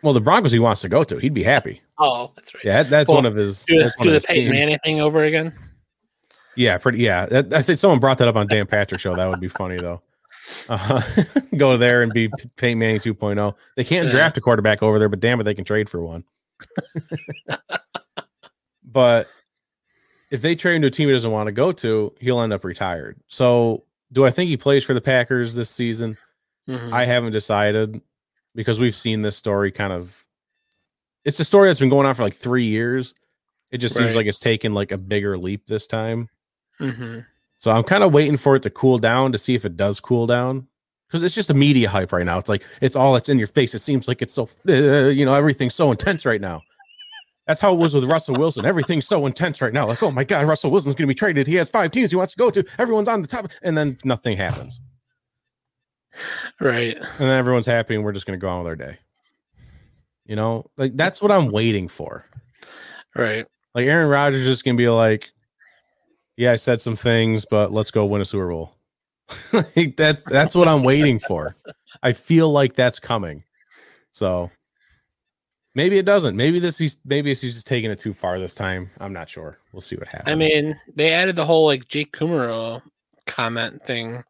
Well, 0.03 0.15
the 0.15 0.21
Broncos 0.21 0.51
he 0.51 0.59
wants 0.59 0.81
to 0.81 0.89
go 0.89 1.05
to, 1.05 1.19
he'd 1.19 1.33
be 1.33 1.45
happy. 1.45 1.81
Oh, 1.99 2.33
that's 2.35 2.55
right. 2.55 2.65
Yeah, 2.65 2.83
that's 2.83 3.09
Well, 3.09 3.17
one 3.19 3.27
of 3.27 3.35
his. 3.35 3.65
Do, 3.65 3.79
That's 3.79 3.97
one 3.99 4.07
do 4.07 4.11
of 4.11 4.13
the 4.13 4.17
his 4.17 4.27
Peyton. 4.27 4.51
Manning 4.53 4.79
thing 4.85 5.01
over 5.01 5.25
again? 5.25 5.53
Yeah, 6.57 6.77
pretty. 6.79 6.99
Yeah, 6.99 7.27
that, 7.27 7.53
I 7.53 7.63
think 7.63 7.79
someone 7.79 8.01
brought 8.01 8.19
that 8.19 8.29
up 8.29 8.37
on 8.37 8.47
Dan 8.47 8.67
Patrick 8.67 9.01
show. 9.01 9.15
That 9.15 9.29
would 9.29 9.41
be 9.41 9.49
funny 9.49 9.77
though. 9.81 10.01
Uh, 10.69 11.01
go 11.57 11.77
there 11.77 12.03
and 12.03 12.13
be 12.13 12.29
Peyton 12.57 12.79
Manning 12.79 13.01
2.0. 13.01 13.55
They 13.77 13.85
can't 13.85 14.07
Yeah. 14.07 14.11
draft 14.13 14.37
a 14.37 14.41
quarterback 14.41 14.83
over 14.83 14.99
there, 14.99 15.09
but 15.09 15.21
damn 15.21 15.41
it, 15.41 15.45
they 15.45 15.55
can 15.55 15.65
trade 15.65 15.89
for 15.89 16.03
one. 16.03 16.25
but 18.85 19.29
if 20.31 20.43
they 20.43 20.55
trade 20.55 20.77
him 20.77 20.83
to 20.83 20.89
a 20.89 20.91
team 20.91 21.09
he 21.09 21.15
doesn't 21.15 21.31
want 21.31 21.47
to 21.47 21.53
go 21.53 21.73
to, 21.73 22.15
he'll 22.21 22.41
end 22.41 22.53
up 22.53 22.65
retired. 22.65 23.19
So, 23.29 23.85
do 24.13 24.25
I 24.27 24.31
think 24.31 24.49
he 24.49 24.57
plays 24.57 24.85
for 24.85 24.95
the 24.95 25.01
Packers 25.01 25.55
this 25.55 25.71
season? 25.71 26.17
Mhm. 26.69 26.93
I 26.93 27.05
haven't 27.05 27.33
decided 27.33 28.01
because 28.55 28.79
we've 28.79 28.95
seen 28.95 29.23
this 29.23 29.37
story 29.37 29.71
kind 29.71 29.93
of. 29.93 30.25
It's 31.25 31.39
a 31.41 31.45
story 31.45 31.69
that's 31.69 31.81
been 31.81 31.89
going 31.89 32.07
on 32.07 32.15
for 32.15 32.23
like 32.23 32.35
three 32.35 32.65
years. 32.65 33.15
It 33.71 33.79
just 33.79 33.95
seems 33.95 34.09
Right. 34.09 34.17
like 34.17 34.27
it's 34.27 34.41
taken 34.41 34.75
like 34.75 34.93
a 34.93 34.99
bigger 34.99 35.39
leap 35.39 35.67
this 35.67 35.87
time. 35.87 36.29
Mhm. 36.81 37.25
So 37.59 37.71
I'm 37.71 37.85
kind 37.85 38.03
of 38.05 38.13
waiting 38.13 38.37
for 38.37 38.57
it 38.57 38.63
to 38.65 38.71
cool 38.71 38.99
down 38.99 39.33
to 39.33 39.39
see 39.39 39.55
if 39.55 39.65
it 39.65 39.77
does 39.77 40.01
cool 40.01 40.27
down 40.27 40.67
because 41.09 41.23
it's 41.23 41.35
just 41.35 41.49
a 41.51 41.55
media 41.55 41.89
hype 41.89 42.13
right 42.13 42.27
now. 42.27 42.39
It's 42.39 42.49
like 42.49 42.65
it's 42.81 42.97
all 42.97 43.13
that's 43.15 43.29
in 43.29 43.39
your 43.39 43.47
face. 43.47 43.75
It 43.75 43.79
seems 43.79 44.09
like 44.09 44.21
it's 44.21 44.35
so 44.35 44.49
uh, 44.69 44.73
you 45.09 45.25
know 45.25 45.35
everything's 45.35 45.75
so 45.75 45.91
intense 45.91 46.27
right 46.27 46.41
now. 46.41 46.61
That's 47.47 47.61
how 47.61 47.73
it 47.73 47.79
was 47.79 47.95
with 47.95 48.05
Russell 48.05 48.37
Wilson. 48.37 48.65
Everything's 48.65 49.07
so 49.07 49.27
intense 49.27 49.61
right 49.63 49.73
now. 49.73 49.87
Like, 49.87 50.03
oh 50.03 50.11
my 50.13 50.23
God, 50.25 50.47
Russell 50.47 50.71
Wilson's 50.71 50.95
going 50.95 51.07
to 51.09 51.11
be 51.11 51.15
traded. 51.15 51.47
He 51.49 51.57
has 51.57 51.69
five 51.71 51.91
teams 51.91 52.11
he 52.11 52.17
wants 52.17 52.33
to 52.33 52.39
go 52.39 52.51
to. 52.51 52.65
Everyone's 52.79 53.09
on 53.09 53.21
the 53.21 53.27
top, 53.29 53.51
and 53.63 53.77
then 53.77 53.99
nothing 54.05 54.37
happens, 54.37 54.81
Right. 56.61 56.97
and 56.97 57.07
then 57.19 57.37
everyone's 57.39 57.67
happy, 57.67 57.95
and 57.97 58.05
we're 58.05 58.13
just 58.13 58.27
going 58.27 58.39
to 58.39 58.41
go 58.43 58.49
on 58.49 58.59
with 58.59 58.67
our 58.69 58.77
day. 58.77 58.99
You 60.33 60.37
know, 60.37 60.65
like 60.79 60.97
that's 60.97 61.21
what 61.21 61.31
I'm 61.31 61.51
waiting 61.51 61.89
for. 61.89 62.25
Right. 63.15 63.45
Like 63.75 63.85
Aaron 63.87 64.09
Rodgers 64.09 64.41
is 64.41 64.47
just 64.47 64.65
gonna 64.65 64.79
be 64.79 64.89
like, 64.89 65.31
yeah, 66.39 66.53
I 66.53 66.57
said 66.57 66.81
some 66.81 66.97
things, 66.97 67.45
but 67.45 67.71
let's 67.71 67.91
go 67.91 68.07
win 68.07 68.23
a 68.23 68.25
Super 68.25 68.49
Bowl. 68.49 68.75
like 69.53 69.95
that's 69.99 70.25
that's 70.25 70.57
what 70.57 70.69
I'm 70.69 70.85
waiting 70.85 71.19
for. 71.19 71.55
I 72.03 72.13
feel 72.13 72.51
like 72.51 72.73
that's 72.73 72.99
coming. 72.99 73.45
So 74.11 74.51
maybe 75.75 75.99
it 75.99 76.07
doesn't. 76.07 76.35
Maybe 76.35 76.61
this 76.61 76.79
he's 76.79 76.99
maybe 77.05 77.29
he's 77.29 77.43
just 77.43 77.67
taking 77.67 77.91
it 77.91 77.99
too 77.99 78.15
far 78.15 78.39
this 78.39 78.55
time. 78.55 78.89
I'm 79.01 79.13
not 79.13 79.29
sure. 79.29 79.59
We'll 79.75 79.83
see 79.83 79.97
what 79.97 80.09
happens. 80.09 80.33
I 80.33 80.35
mean, 80.35 80.81
they 80.97 81.13
added 81.13 81.37
the 81.37 81.45
whole 81.45 81.67
like 81.67 81.89
Jake 81.89 82.17
Kumerow 82.17 82.81
comment 83.27 83.85
thing 83.85 84.25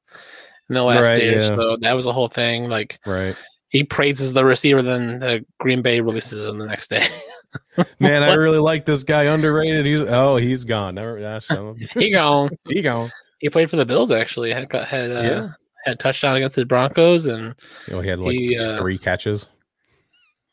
in 0.68 0.74
the 0.74 0.82
last 0.82 1.00
Right, 1.00 1.18
day 1.18 1.28
or 1.28 1.40
yeah. 1.42 1.54
so. 1.54 1.76
That 1.80 1.92
was 1.92 2.06
the 2.06 2.12
whole 2.12 2.26
thing. 2.26 2.68
Like 2.68 2.98
right. 3.06 3.36
He 3.72 3.82
praises 3.82 4.32
the 4.34 4.44
receiver, 4.44 4.82
then 4.82 5.18
the 5.18 5.44
Green 5.58 5.82
Bay 5.82 6.00
releases 6.00 6.44
him 6.46 6.58
the 6.58 6.66
next 6.66 6.88
day. 6.90 7.06
Man, 7.98 8.22
I 8.22 8.34
really 8.34 8.58
like 8.58 8.84
this 8.84 9.02
guy. 9.02 9.24
Underrated. 9.24 9.84
He's 9.86 10.02
oh, 10.02 10.36
he's 10.36 10.64
gone. 10.64 10.94
Never 10.94 11.20
that's 11.20 11.48
he 11.94 12.10
gone. 12.10 12.50
He 12.68 12.82
gone. 12.82 13.10
He 13.40 13.48
played 13.50 13.70
for 13.70 13.76
the 13.76 13.84
Bills 13.86 14.10
actually. 14.10 14.52
Had 14.52 14.70
had 14.72 15.10
uh, 15.10 15.20
Yeah. 15.22 15.48
had 15.84 15.98
touchdown 15.98 16.36
against 16.36 16.54
the 16.56 16.64
Broncos 16.64 17.26
and 17.26 17.54
You 17.88 17.94
know, 17.94 18.00
he 18.02 18.08
had 18.08 18.18
like 18.20 18.32
He, 18.36 18.56
uh, 18.58 18.78
three 18.78 18.98
catches. 18.98 19.48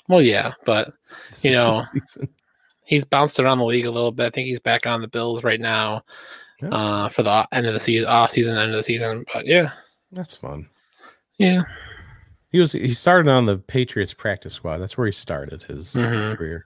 well, 0.07 0.21
yeah, 0.21 0.53
but 0.65 0.91
You 1.43 1.51
know, 1.51 1.85
he's 2.85 3.05
bounced 3.05 3.39
around 3.39 3.59
the 3.59 3.65
league 3.65 3.85
a 3.85 3.91
little 3.91 4.11
bit. 4.11 4.25
I 4.27 4.29
think 4.31 4.47
he's 4.47 4.59
back 4.59 4.85
on 4.87 5.01
the 5.01 5.07
Bills 5.07 5.43
right 5.43 5.59
now 5.59 6.03
Yeah. 6.61 6.69
uh, 6.69 7.09
for 7.09 7.23
the 7.23 7.47
end 7.51 7.67
of 7.67 7.73
the 7.73 7.79
season, 7.79 8.07
off 8.09 8.31
season, 8.31 8.57
end 8.57 8.71
of 8.71 8.77
the 8.77 8.83
season. 8.83 9.23
But 9.33 9.45
yeah, 9.45 9.71
that's 10.11 10.35
fun. 10.35 10.67
yeah, 11.37 11.61
He 12.51 12.59
was 12.59 12.71
he 12.71 12.91
started 12.93 13.29
on 13.29 13.45
the 13.45 13.57
Patriots 13.59 14.13
practice 14.13 14.53
squad. 14.53 14.79
That's 14.79 14.97
where 14.97 15.05
he 15.05 15.11
started 15.13 15.61
his 15.63 15.93
Mhm. 15.93 16.35
career. 16.37 16.65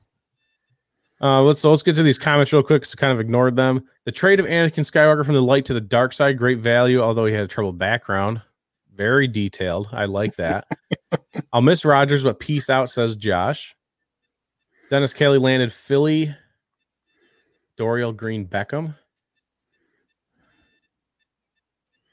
Uh, 1.22 1.42
let's 1.42 1.60
so 1.60 1.70
let's 1.70 1.84
get 1.84 1.96
to 1.96 2.04
these 2.04 2.18
comments 2.18 2.52
real 2.54 2.64
quick. 2.64 2.86
So 2.86 2.96
kind 2.96 3.12
of 3.14 3.20
ignored 3.20 3.56
them. 3.56 3.88
The 4.06 4.12
trade 4.12 4.40
of 4.40 4.46
Anakin 4.46 4.84
Skywalker 4.90 5.26
from 5.26 5.36
the 5.36 5.42
light 5.42 5.66
to 5.66 5.74
the 5.74 5.82
dark 5.82 6.14
side, 6.14 6.38
great 6.38 6.60
value. 6.60 7.02
Although 7.02 7.26
he 7.26 7.34
had 7.34 7.44
a 7.44 7.48
troubled 7.48 7.78
background, 7.78 8.42
very 8.94 9.28
detailed. 9.28 9.90
I 9.92 10.06
like 10.06 10.36
that. 10.36 10.66
I'll 11.54 11.62
miss 11.62 11.86
Rodgers, 11.86 12.24
but 12.24 12.40
peace 12.40 12.70
out, 12.70 12.90
says 12.90 13.16
Josh. 13.16 13.76
Dennis 14.90 15.14
Kelly 15.14 15.38
landed 15.38 15.72
Philly. 15.72 16.36
Dorial 17.78 18.16
Green 18.16 18.46
Beckham 18.46 18.96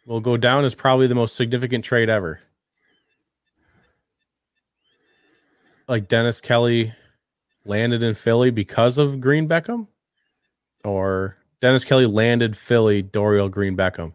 will 0.06 0.20
go 0.20 0.36
down 0.36 0.64
as 0.64 0.74
probably 0.74 1.06
the 1.06 1.14
most 1.14 1.36
significant 1.36 1.84
trade 1.84 2.08
ever. 2.08 2.40
Like 5.90 6.06
Dennis 6.06 6.40
Kelly 6.40 6.94
landed 7.64 8.00
in 8.04 8.14
Philly 8.14 8.52
because 8.52 8.96
of 8.96 9.20
Green 9.20 9.48
Beckham, 9.48 9.88
or 10.84 11.36
Dennis 11.60 11.84
Kelly 11.84 12.06
landed 12.06 12.56
Philly 12.56 13.02
Dorial 13.02 13.50
Green 13.50 13.76
Beckham. 13.76 14.12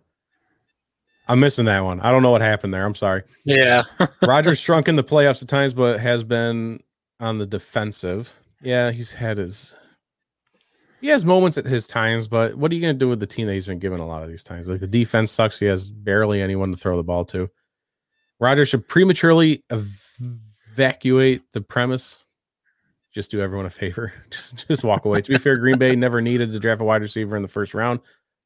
I'm 1.27 1.41
missing 1.41 1.65
that 1.65 1.81
one. 1.81 1.99
I 1.99 2.11
don't 2.11 2.23
know 2.23 2.31
what 2.31 2.39
happened 2.39 2.73
there. 2.73 2.85
I'm 2.85 2.95
sorry. 2.95 3.23
yeah. 3.43 3.83
Rodgers 4.21 4.57
shrunk 4.57 4.87
in 4.87 4.95
the 4.95 5.03
playoffs 5.03 5.43
at 5.43 5.49
times, 5.49 5.73
but 5.73 5.99
has 5.99 6.23
been 6.23 6.79
on 7.19 7.39
the 7.39 7.45
defensive. 7.45 8.33
Yeah, 8.61 8.91
he's 8.91 9.11
had 9.11 9.37
his. 9.37 9.75
he 11.01 11.07
has 11.07 11.25
moments 11.25 11.57
at 11.57 11.65
his 11.65 11.87
times, 11.87 12.29
but 12.29 12.55
what 12.55 12.71
are 12.71 12.75
you 12.75 12.81
going 12.81 12.95
to 12.95 12.97
do 12.99 13.09
with 13.09 13.19
the 13.19 13.27
team 13.27 13.47
that 13.47 13.53
he's 13.53 13.67
been 13.67 13.79
given 13.79 13.99
a 13.99 14.07
lot 14.07 14.23
of 14.23 14.29
these 14.29 14.45
times? 14.45 14.69
Like 14.69 14.79
the 14.79 14.87
defense 14.87 15.29
sucks. 15.29 15.59
He 15.59 15.65
has 15.65 15.89
barely 15.91 16.41
anyone 16.41 16.71
to 16.71 16.77
throw 16.77 16.95
the 16.95 17.03
ball 17.03 17.25
to. 17.25 17.49
Rodgers 18.39 18.69
should 18.69 18.87
prematurely 18.87 19.65
evacuate 20.75 21.41
the 21.53 21.61
premise. 21.61 22.23
Just 23.13 23.31
do 23.31 23.39
everyone 23.39 23.65
a 23.65 23.69
favor. 23.69 24.11
Just 24.29 24.67
just 24.67 24.83
walk 24.83 25.05
away. 25.05 25.21
to 25.21 25.31
be 25.31 25.37
fair, 25.37 25.55
Green 25.57 25.77
Bay 25.77 25.95
never 25.95 26.19
needed 26.21 26.51
to 26.51 26.59
draft 26.59 26.81
a 26.81 26.83
wide 26.83 27.01
receiver 27.01 27.37
in 27.37 27.41
the 27.41 27.47
first 27.47 27.73
round 27.73 28.01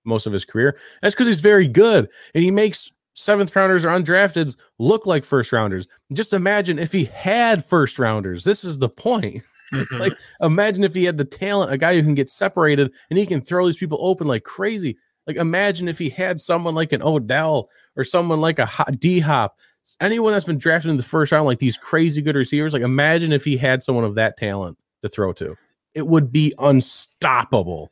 most 0.05 0.27
of 0.27 0.33
his 0.33 0.45
career. 0.45 0.77
That's 1.01 1.15
because 1.15 1.27
he's 1.27 1.41
very 1.41 1.67
good 1.67 2.07
and 2.35 2.43
he 2.43 2.51
makes 2.51 2.91
seventh 3.15 3.55
rounders 3.55 3.83
or 3.83 3.89
undrafteds 3.89 4.55
look 4.77 5.05
like 5.07 5.25
first 5.25 5.51
rounders. 5.51 5.87
Just 6.13 6.33
imagine 6.33 6.77
if 6.79 6.91
he 6.91 7.05
had 7.05 7.65
first 7.65 7.97
rounders. 7.99 8.43
This 8.43 8.63
is 8.63 8.77
the 8.79 8.89
point. 8.89 9.43
Mhm. 9.71 9.99
Like, 9.99 10.13
imagine 10.41 10.83
if 10.83 10.95
he 10.95 11.03
had 11.03 11.19
the 11.19 11.23
talent, 11.25 11.71
a 11.71 11.77
guy 11.77 11.93
who 11.93 12.01
can 12.01 12.15
get 12.15 12.27
separated 12.27 12.91
and 13.11 13.19
he 13.19 13.27
can 13.27 13.39
throw 13.39 13.67
these 13.67 13.77
people 13.77 13.99
open 14.01 14.25
like 14.25 14.43
crazy. 14.43 14.97
Like, 15.27 15.35
imagine 15.35 15.87
if 15.87 15.99
he 15.99 16.09
had 16.09 16.41
someone 16.41 16.73
like 16.73 16.91
an 16.91 17.03
Odell 17.03 17.67
or 17.95 18.03
someone 18.03 18.41
like 18.41 18.57
a 18.57 18.67
D 18.97 19.19
Hop, 19.19 19.59
anyone 19.99 20.33
that's 20.33 20.45
been 20.45 20.57
drafted 20.57 20.91
in 20.91 20.97
the 20.97 21.03
first 21.03 21.31
round, 21.31 21.45
like 21.45 21.59
these 21.59 21.77
crazy 21.77 22.21
good 22.21 22.35
receivers. 22.35 22.73
Like, 22.73 22.81
imagine 22.81 23.31
if 23.31 23.43
he 23.43 23.57
had 23.57 23.83
someone 23.83 24.05
of 24.05 24.15
that 24.15 24.37
talent 24.37 24.77
to 25.03 25.09
throw 25.09 25.33
to. 25.33 25.55
It 25.93 26.07
would 26.07 26.31
be 26.31 26.53
unstoppable. 26.59 27.91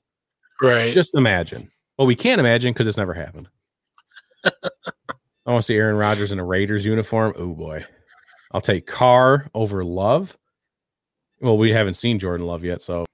right. 0.62 0.92
Just 0.92 1.16
imagine. 1.16 1.72
Well, 1.98 2.08
we 2.08 2.16
can't 2.16 2.40
imagine 2.40 2.74
because 2.74 2.88
it's 2.88 2.98
never 2.98 3.14
happened. 3.14 3.50
I 4.46 5.52
want 5.52 5.62
to 5.62 5.66
see 5.66 5.76
Aaron 5.76 5.96
Rodgers 5.96 6.32
in 6.32 6.40
a 6.40 6.46
Raiders 6.46 6.86
uniform. 6.86 7.34
Oh 7.38 7.54
boy. 7.56 7.84
I'll 8.52 8.62
take 8.62 8.86
Carr 8.86 9.48
over 9.54 9.84
Love. 9.84 10.38
Well, 11.42 11.58
we 11.58 11.72
haven't 11.72 11.96
seen 11.96 12.20
Jordan 12.20 12.46
Love 12.46 12.64
yet, 12.64 12.82
so 12.82 13.06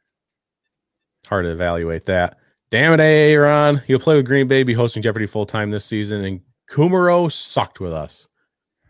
hard 1.28 1.46
to 1.46 1.52
evaluate 1.52 2.06
that. 2.06 2.38
Damn 2.70 2.94
it, 2.94 3.04
Aaron. 3.04 3.82
You'll 3.88 4.00
play 4.00 4.16
with 4.16 4.26
Green 4.26 4.48
Bay, 4.48 4.64
be 4.64 4.74
hosting 4.74 5.04
Jeopardy 5.04 5.28
full 5.28 5.46
time 5.46 5.70
this 5.70 5.86
season, 5.86 6.24
and 6.24 6.42
Kumerow 6.70 7.32
sucked 7.32 7.80
with 7.80 7.94
us. 7.94 8.28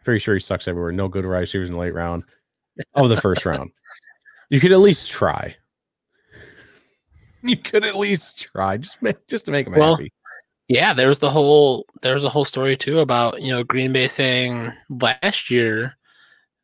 Pretty 0.04 0.20
sure 0.20 0.34
he 0.34 0.40
sucks 0.40 0.68
everywhere. 0.68 0.92
No 0.92 1.08
good 1.08 1.26
wide 1.26 1.40
receivers 1.40 1.70
in 1.70 1.76
the 1.76 1.80
late 1.80 1.94
round 1.94 2.24
of 2.94 3.10
the 3.10 3.18
first 3.18 3.46
round. 3.46 3.72
You 4.50 4.60
could 4.60 4.72
at 4.72 4.80
least 4.80 5.10
try. 5.10 5.56
You 7.42 7.58
could 7.58 7.84
at 7.84 7.96
least 7.96 8.40
try, 8.40 8.78
just 8.78 9.02
make, 9.02 9.28
just 9.28 9.46
to 9.46 9.52
make 9.52 9.68
him 9.68 9.74
Well, 9.74 9.96
happy. 9.96 10.12
Yeah, 10.70 10.94
there 10.94 11.10
was 11.10 11.20
the 11.20 11.30
whole 11.30 11.86
there 12.02 12.14
was 12.14 12.24
a 12.24 12.30
whole 12.30 12.46
story 12.46 12.78
too 12.78 13.00
about 13.00 13.42
you 13.42 13.52
know 13.52 13.64
Green 13.64 13.92
Bay 13.92 14.08
saying 14.08 14.72
last 14.90 15.50
year 15.50 15.98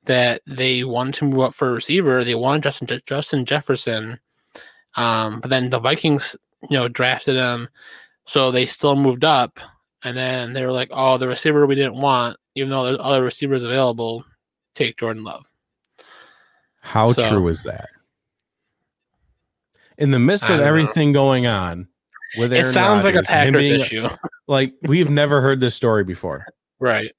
that 0.06 0.42
they 0.48 0.84
wanted 0.84 1.16
to 1.16 1.26
move 1.26 1.42
up 1.42 1.56
for 1.56 1.70
a 1.70 1.74
receiver. 1.74 2.24
They 2.24 2.36
wanted 2.36 2.64
Justin 2.64 2.88
Je- 2.88 3.02
Justin 3.06 3.46
Jefferson, 3.46 4.20
um, 4.96 5.42
but 5.42 5.50
then 5.50 5.70
the 5.70 5.80
Vikings 5.80 6.36
you 6.70 6.78
know 6.78 6.88
drafted 6.88 7.36
him, 7.36 7.68
so 8.26 8.52
they 8.52 8.66
still 8.66 8.96
moved 8.96 9.26
up. 9.26 9.60
And 10.04 10.16
then 10.16 10.54
they 10.54 10.66
were 10.66 10.72
like, 10.72 10.90
"Oh, 10.92 11.18
the 11.18 11.28
receiver 11.28 11.66
we 11.66 11.76
didn't 11.76 11.96
want, 12.00 12.38
even 12.56 12.70
though 12.70 12.86
there's 12.86 12.98
other 13.02 13.22
receivers 13.24 13.64
available, 13.64 14.24
take 14.76 14.98
Jordan 14.98 15.24
Love." 15.24 15.50
How 16.82 17.12
So- 17.12 17.28
true 17.30 17.48
is 17.50 17.64
that? 17.64 17.90
In 19.98 20.12
the 20.12 20.20
midst 20.20 20.44
of 20.46 20.50
don't 20.52 20.60
know. 20.60 20.64
everything 20.66 21.12
going 21.12 21.46
on 21.48 21.88
with 22.38 22.54
Aaron 22.54 22.68
it 22.70 22.72
sounds 22.74 23.04
like 23.04 23.16
a 23.16 23.18
Rodgers 23.18 23.30
and 23.30 23.48
him 23.50 23.54
Packers 23.56 23.70
being- 23.70 23.82
issue, 23.82 24.10
Like 24.48 24.74
we've 24.84 25.10
never 25.10 25.42
heard 25.42 25.60
this 25.60 25.76
story 25.76 26.04
before. 26.04 26.46
right? 26.80 27.12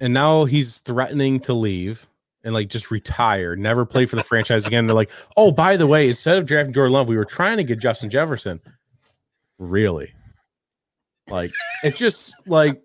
And 0.00 0.14
now 0.14 0.44
he's 0.44 0.78
threatening 0.78 1.40
to 1.40 1.52
leave 1.54 2.06
and 2.44 2.54
like 2.54 2.68
just 2.68 2.92
retire, 2.92 3.56
never 3.56 3.84
play 3.84 4.06
for 4.06 4.14
the 4.14 4.22
franchise 4.22 4.64
again. 4.64 4.86
They're 4.86 4.94
like, 4.94 5.10
oh, 5.36 5.50
by 5.50 5.76
the 5.76 5.88
way, 5.88 6.08
instead 6.08 6.38
of 6.38 6.46
drafting 6.46 6.72
Jordan 6.72 6.92
Love, 6.92 7.08
we 7.08 7.16
were 7.16 7.24
trying 7.24 7.56
to 7.56 7.64
get 7.64 7.80
Justin 7.80 8.08
Jefferson. 8.08 8.60
Really? 9.58 10.14
Like 11.30 11.52
it 11.84 11.94
just 11.94 12.34
like 12.46 12.82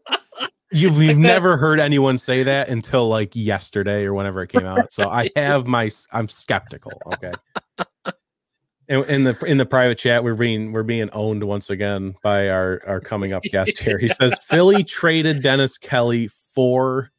you've 0.71 0.97
we've 0.97 1.17
never 1.17 1.57
heard 1.57 1.79
anyone 1.79 2.17
say 2.17 2.43
that 2.43 2.69
until 2.69 3.07
like 3.07 3.35
yesterday 3.35 4.05
or 4.05 4.13
whenever 4.13 4.41
it 4.43 4.47
came 4.47 4.65
out. 4.65 4.91
So 4.91 5.09
I 5.09 5.29
have 5.35 5.65
my 5.65 5.89
I'm 6.11 6.27
skeptical. 6.27 6.99
Okay. 7.13 7.33
In, 8.89 9.03
in 9.05 9.23
the 9.23 9.37
in 9.45 9.57
the 9.57 9.65
private 9.65 9.97
chat, 9.97 10.23
we're 10.23 10.35
being 10.35 10.73
we're 10.73 10.83
being 10.83 11.09
owned 11.11 11.43
once 11.43 11.69
again 11.69 12.15
by 12.21 12.49
our 12.49 12.81
our 12.85 12.99
coming 12.99 13.31
up 13.31 13.43
guest 13.43 13.79
here. 13.79 13.97
He 13.97 14.09
says 14.09 14.37
Philly 14.43 14.83
traded 14.83 15.41
Dennis 15.41 15.77
Kelly 15.77 16.27
for 16.27 17.11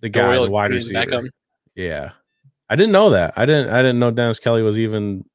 the 0.00 0.08
guy, 0.08 0.34
Doyle 0.34 0.44
the 0.44 0.50
wide 0.50 0.70
receiver. 0.70 1.04
Beckham. 1.04 1.28
Yeah, 1.74 2.12
I 2.70 2.76
didn't 2.76 2.92
know 2.92 3.10
that. 3.10 3.34
I 3.36 3.44
didn't. 3.44 3.72
I 3.72 3.82
didn't 3.82 3.98
know 3.98 4.10
Dennis 4.10 4.38
Kelly 4.38 4.62
was 4.62 4.78
even 4.78 5.26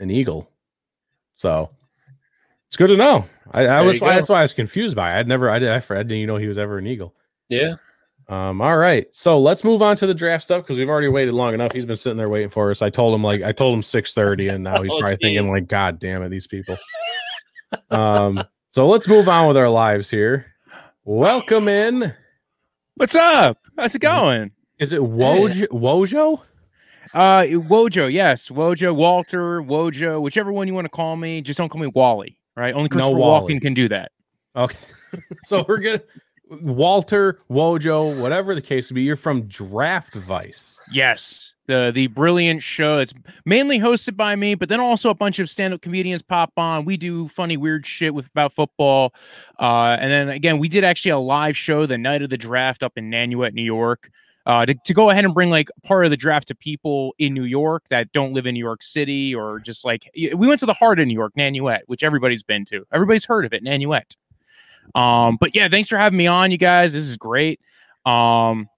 an 0.00 0.10
Eagle. 0.10 0.50
So 1.34 1.68
it's 2.68 2.76
good 2.76 2.88
to 2.88 2.96
know. 2.96 3.24
I, 3.52 3.66
I 3.66 3.82
was. 3.82 4.00
you. 4.00 4.06
That's 4.06 4.28
why 4.28 4.38
I 4.38 4.42
was 4.42 4.54
confused 4.54 4.96
by. 4.96 5.14
It. 5.14 5.20
I'd 5.20 5.28
never. 5.28 5.48
I 5.50 5.58
did. 5.58 5.68
I 5.70 5.78
didn't 5.80 6.12
even 6.12 6.26
know 6.26 6.36
he 6.36 6.48
was 6.48 6.58
ever 6.58 6.78
an 6.78 6.86
Eagle. 6.86 7.14
Yeah, 7.48 7.74
Um. 8.28 8.60
All 8.60 8.76
right. 8.76 9.06
So 9.12 9.38
let's 9.40 9.62
move 9.64 9.82
on 9.82 9.96
to 9.96 10.06
the 10.06 10.14
draft 10.14 10.42
stuff 10.44 10.62
because 10.64 10.78
we've 10.78 10.88
already 10.88 11.08
waited 11.08 11.34
long 11.34 11.54
enough. 11.54 11.72
He's 11.72 11.86
been 11.86 11.96
sitting 11.96 12.16
there 12.16 12.28
waiting 12.28 12.48
for 12.48 12.70
us. 12.70 12.82
I 12.82 12.90
told 12.90 13.14
him 13.14 13.22
like 13.22 13.42
I 13.42 13.52
told 13.52 13.74
him 13.74 13.82
six 13.82 14.14
thirty, 14.14 14.48
and 14.48 14.64
now 14.64 14.82
he's 14.82 14.90
Oh, 14.94 14.98
probably 14.98 15.16
thinking 15.16 15.48
like, 15.50 15.68
God 15.68 15.98
damn 15.98 16.22
it, 16.22 16.28
these 16.30 16.46
people. 16.46 16.76
Um. 17.90 18.42
So 18.70 18.86
let's 18.86 19.08
move 19.08 19.28
on 19.28 19.46
with 19.48 19.56
our 19.56 19.70
lives 19.70 20.10
here. 20.10 20.46
Welcome 21.04 21.68
in. 21.68 22.12
What's 22.96 23.14
up? 23.14 23.58
How's 23.78 23.94
it 23.94 24.00
going? 24.00 24.50
Is 24.78 24.92
it 24.92 25.00
Woj 25.00 25.68
Wojo? 25.68 26.40
Uh, 27.14 27.42
Wojo, 27.44 28.12
yes, 28.12 28.48
Wojo, 28.50 28.94
Walter, 28.94 29.62
Wojo, 29.62 30.20
whichever 30.20 30.52
one 30.52 30.66
you 30.68 30.74
want 30.74 30.84
to 30.84 30.90
call 30.90 31.16
me. 31.16 31.40
Just 31.40 31.56
don't 31.56 31.68
call 31.70 31.80
me 31.80 31.86
Wally, 31.86 32.36
right? 32.56 32.74
Only 32.74 32.88
Christopher 32.88 33.16
Wally. 33.16 33.54
Walken 33.54 33.60
can 33.60 33.74
do 33.74 33.88
that. 33.88 34.12
Okay. 34.54 34.74
so 35.44 35.64
we're 35.68 35.78
gonna 35.78 36.00
Walter, 36.48 37.40
Wojo, 37.50 38.20
whatever 38.20 38.54
the 38.54 38.62
case 38.62 38.90
would 38.90 38.94
be. 38.94 39.02
You're 39.02 39.16
from 39.16 39.42
Draft 39.42 40.14
Vice. 40.14 40.80
Yes, 40.92 41.54
the 41.66 41.90
the 41.92 42.06
brilliant 42.08 42.62
show. 42.62 42.98
It's 42.98 43.12
mainly 43.44 43.80
hosted 43.80 44.16
by 44.16 44.36
me, 44.36 44.54
but 44.54 44.68
then 44.68 44.78
also 44.78 45.10
a 45.10 45.14
bunch 45.14 45.40
of 45.40 45.50
stand 45.50 45.74
up 45.74 45.80
comedians 45.80 46.22
pop 46.22 46.52
on. 46.56 46.84
We 46.84 46.96
do 46.96 47.28
funny, 47.28 47.56
weird 47.56 47.84
shit 47.84 48.14
with 48.14 48.26
about 48.26 48.52
football. 48.52 49.12
Uh, 49.58 49.96
and 49.98 50.10
then 50.10 50.28
again, 50.28 50.58
we 50.58 50.68
did 50.68 50.84
actually 50.84 51.10
a 51.10 51.18
live 51.18 51.56
show 51.56 51.84
the 51.84 51.98
night 51.98 52.22
of 52.22 52.30
the 52.30 52.38
draft 52.38 52.82
up 52.82 52.92
in 52.96 53.10
Nanuet, 53.10 53.52
New 53.52 53.64
York. 53.64 54.10
Uh, 54.46 54.64
to, 54.64 54.74
to 54.84 54.94
go 54.94 55.10
ahead 55.10 55.24
and 55.24 55.34
bring 55.34 55.50
like 55.50 55.68
part 55.82 56.04
of 56.04 56.10
the 56.12 56.16
draft 56.16 56.46
to 56.46 56.54
people 56.54 57.14
in 57.18 57.34
New 57.34 57.44
York 57.44 57.82
that 57.90 58.12
don't 58.12 58.32
live 58.32 58.46
in 58.46 58.54
New 58.54 58.64
York 58.64 58.80
City 58.80 59.34
or 59.34 59.58
just 59.58 59.84
like 59.84 60.08
we 60.14 60.46
went 60.46 60.60
to 60.60 60.66
the 60.66 60.72
heart 60.72 61.00
of 61.00 61.08
New 61.08 61.14
York, 61.14 61.32
Nanuet, 61.36 61.80
which 61.86 62.04
everybody's 62.04 62.44
been 62.44 62.64
to. 62.66 62.86
Everybody's 62.92 63.24
heard 63.24 63.44
of 63.44 63.52
it, 63.52 63.64
Nanuet. 63.64 64.14
Um, 64.94 65.36
but 65.40 65.54
yeah, 65.56 65.68
thanks 65.68 65.88
for 65.88 65.98
having 65.98 66.16
me 66.16 66.28
on, 66.28 66.52
you 66.52 66.58
guys. 66.58 66.92
This 66.92 67.08
is 67.08 67.16
great. 67.16 67.60
Um, 68.04 68.68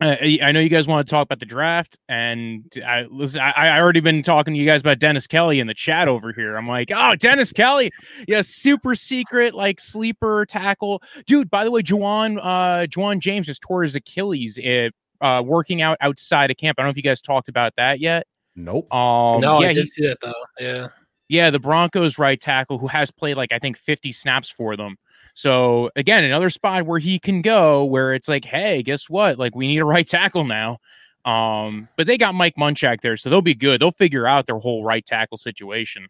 I, 0.00 0.38
I 0.42 0.52
know 0.52 0.60
you 0.60 0.68
guys 0.68 0.86
want 0.86 1.06
to 1.06 1.10
talk 1.10 1.24
about 1.24 1.40
the 1.40 1.46
draft, 1.46 1.98
and 2.08 2.70
I 2.86 3.06
listen. 3.10 3.40
I, 3.40 3.52
I 3.52 3.80
already 3.80 4.00
been 4.00 4.22
talking 4.22 4.52
to 4.52 4.60
you 4.60 4.66
guys 4.66 4.82
about 4.82 4.98
Dennis 4.98 5.26
Kelly 5.26 5.58
in 5.58 5.66
the 5.66 5.74
chat 5.74 6.06
over 6.06 6.34
here. 6.34 6.56
I'm 6.56 6.66
like, 6.66 6.90
oh, 6.94 7.16
Dennis 7.16 7.52
Kelly, 7.52 7.90
yeah, 8.28 8.42
super 8.42 8.94
secret 8.94 9.54
like 9.54 9.80
sleeper 9.80 10.44
tackle, 10.44 11.02
dude. 11.24 11.48
By 11.48 11.64
the 11.64 11.70
way, 11.70 11.82
Ja'Wuan, 11.82 12.38
uh, 12.42 12.86
Ja'Wuan 12.86 13.20
James 13.20 13.46
just 13.46 13.62
tore 13.62 13.84
his 13.84 13.94
Achilles 13.94 14.58
uh, 14.58 14.90
uh, 15.20 15.42
working 15.44 15.82
out 15.82 15.96
outside 16.00 16.50
of 16.50 16.56
camp. 16.56 16.76
I 16.78 16.82
don't 16.82 16.86
know 16.88 16.90
if 16.90 16.96
you 16.96 17.02
guys 17.02 17.20
talked 17.20 17.48
about 17.48 17.72
that 17.76 18.00
yet. 18.00 18.26
Nope. 18.54 18.92
Um, 18.92 19.40
no, 19.40 19.60
yeah, 19.60 19.68
I 19.68 19.72
did 19.74 19.84
he- 19.84 19.90
see 19.90 20.06
that 20.06 20.18
though. 20.22 20.32
Yeah, 20.58 20.88
yeah, 21.28 21.50
the 21.50 21.58
Broncos 21.58 22.18
right 22.18 22.40
tackle 22.40 22.78
who 22.78 22.86
has 22.86 23.10
played 23.10 23.36
like 23.36 23.52
I 23.52 23.58
think 23.58 23.76
50 23.76 24.12
snaps 24.12 24.48
for 24.48 24.76
them. 24.76 24.96
So 25.34 25.90
again, 25.96 26.24
another 26.24 26.48
spot 26.48 26.86
where 26.86 26.98
he 26.98 27.18
can 27.18 27.42
go 27.42 27.84
where 27.84 28.14
it's 28.14 28.28
like, 28.28 28.44
hey, 28.44 28.82
guess 28.82 29.10
what? 29.10 29.38
Like 29.38 29.54
we 29.54 29.66
need 29.66 29.78
a 29.78 29.84
right 29.96 30.06
tackle 30.08 30.44
now. 30.44 30.78
Um, 31.26 31.88
but 31.96 32.06
they 32.06 32.16
got 32.16 32.34
Mike 32.34 32.54
Munchak 32.56 33.00
there, 33.00 33.16
so 33.16 33.28
they'll 33.28 33.42
be 33.42 33.54
good. 33.54 33.80
They'll 33.80 33.90
figure 33.90 34.26
out 34.26 34.46
their 34.46 34.58
whole 34.58 34.84
right 34.84 35.04
tackle 35.04 35.36
situation. 35.36 36.06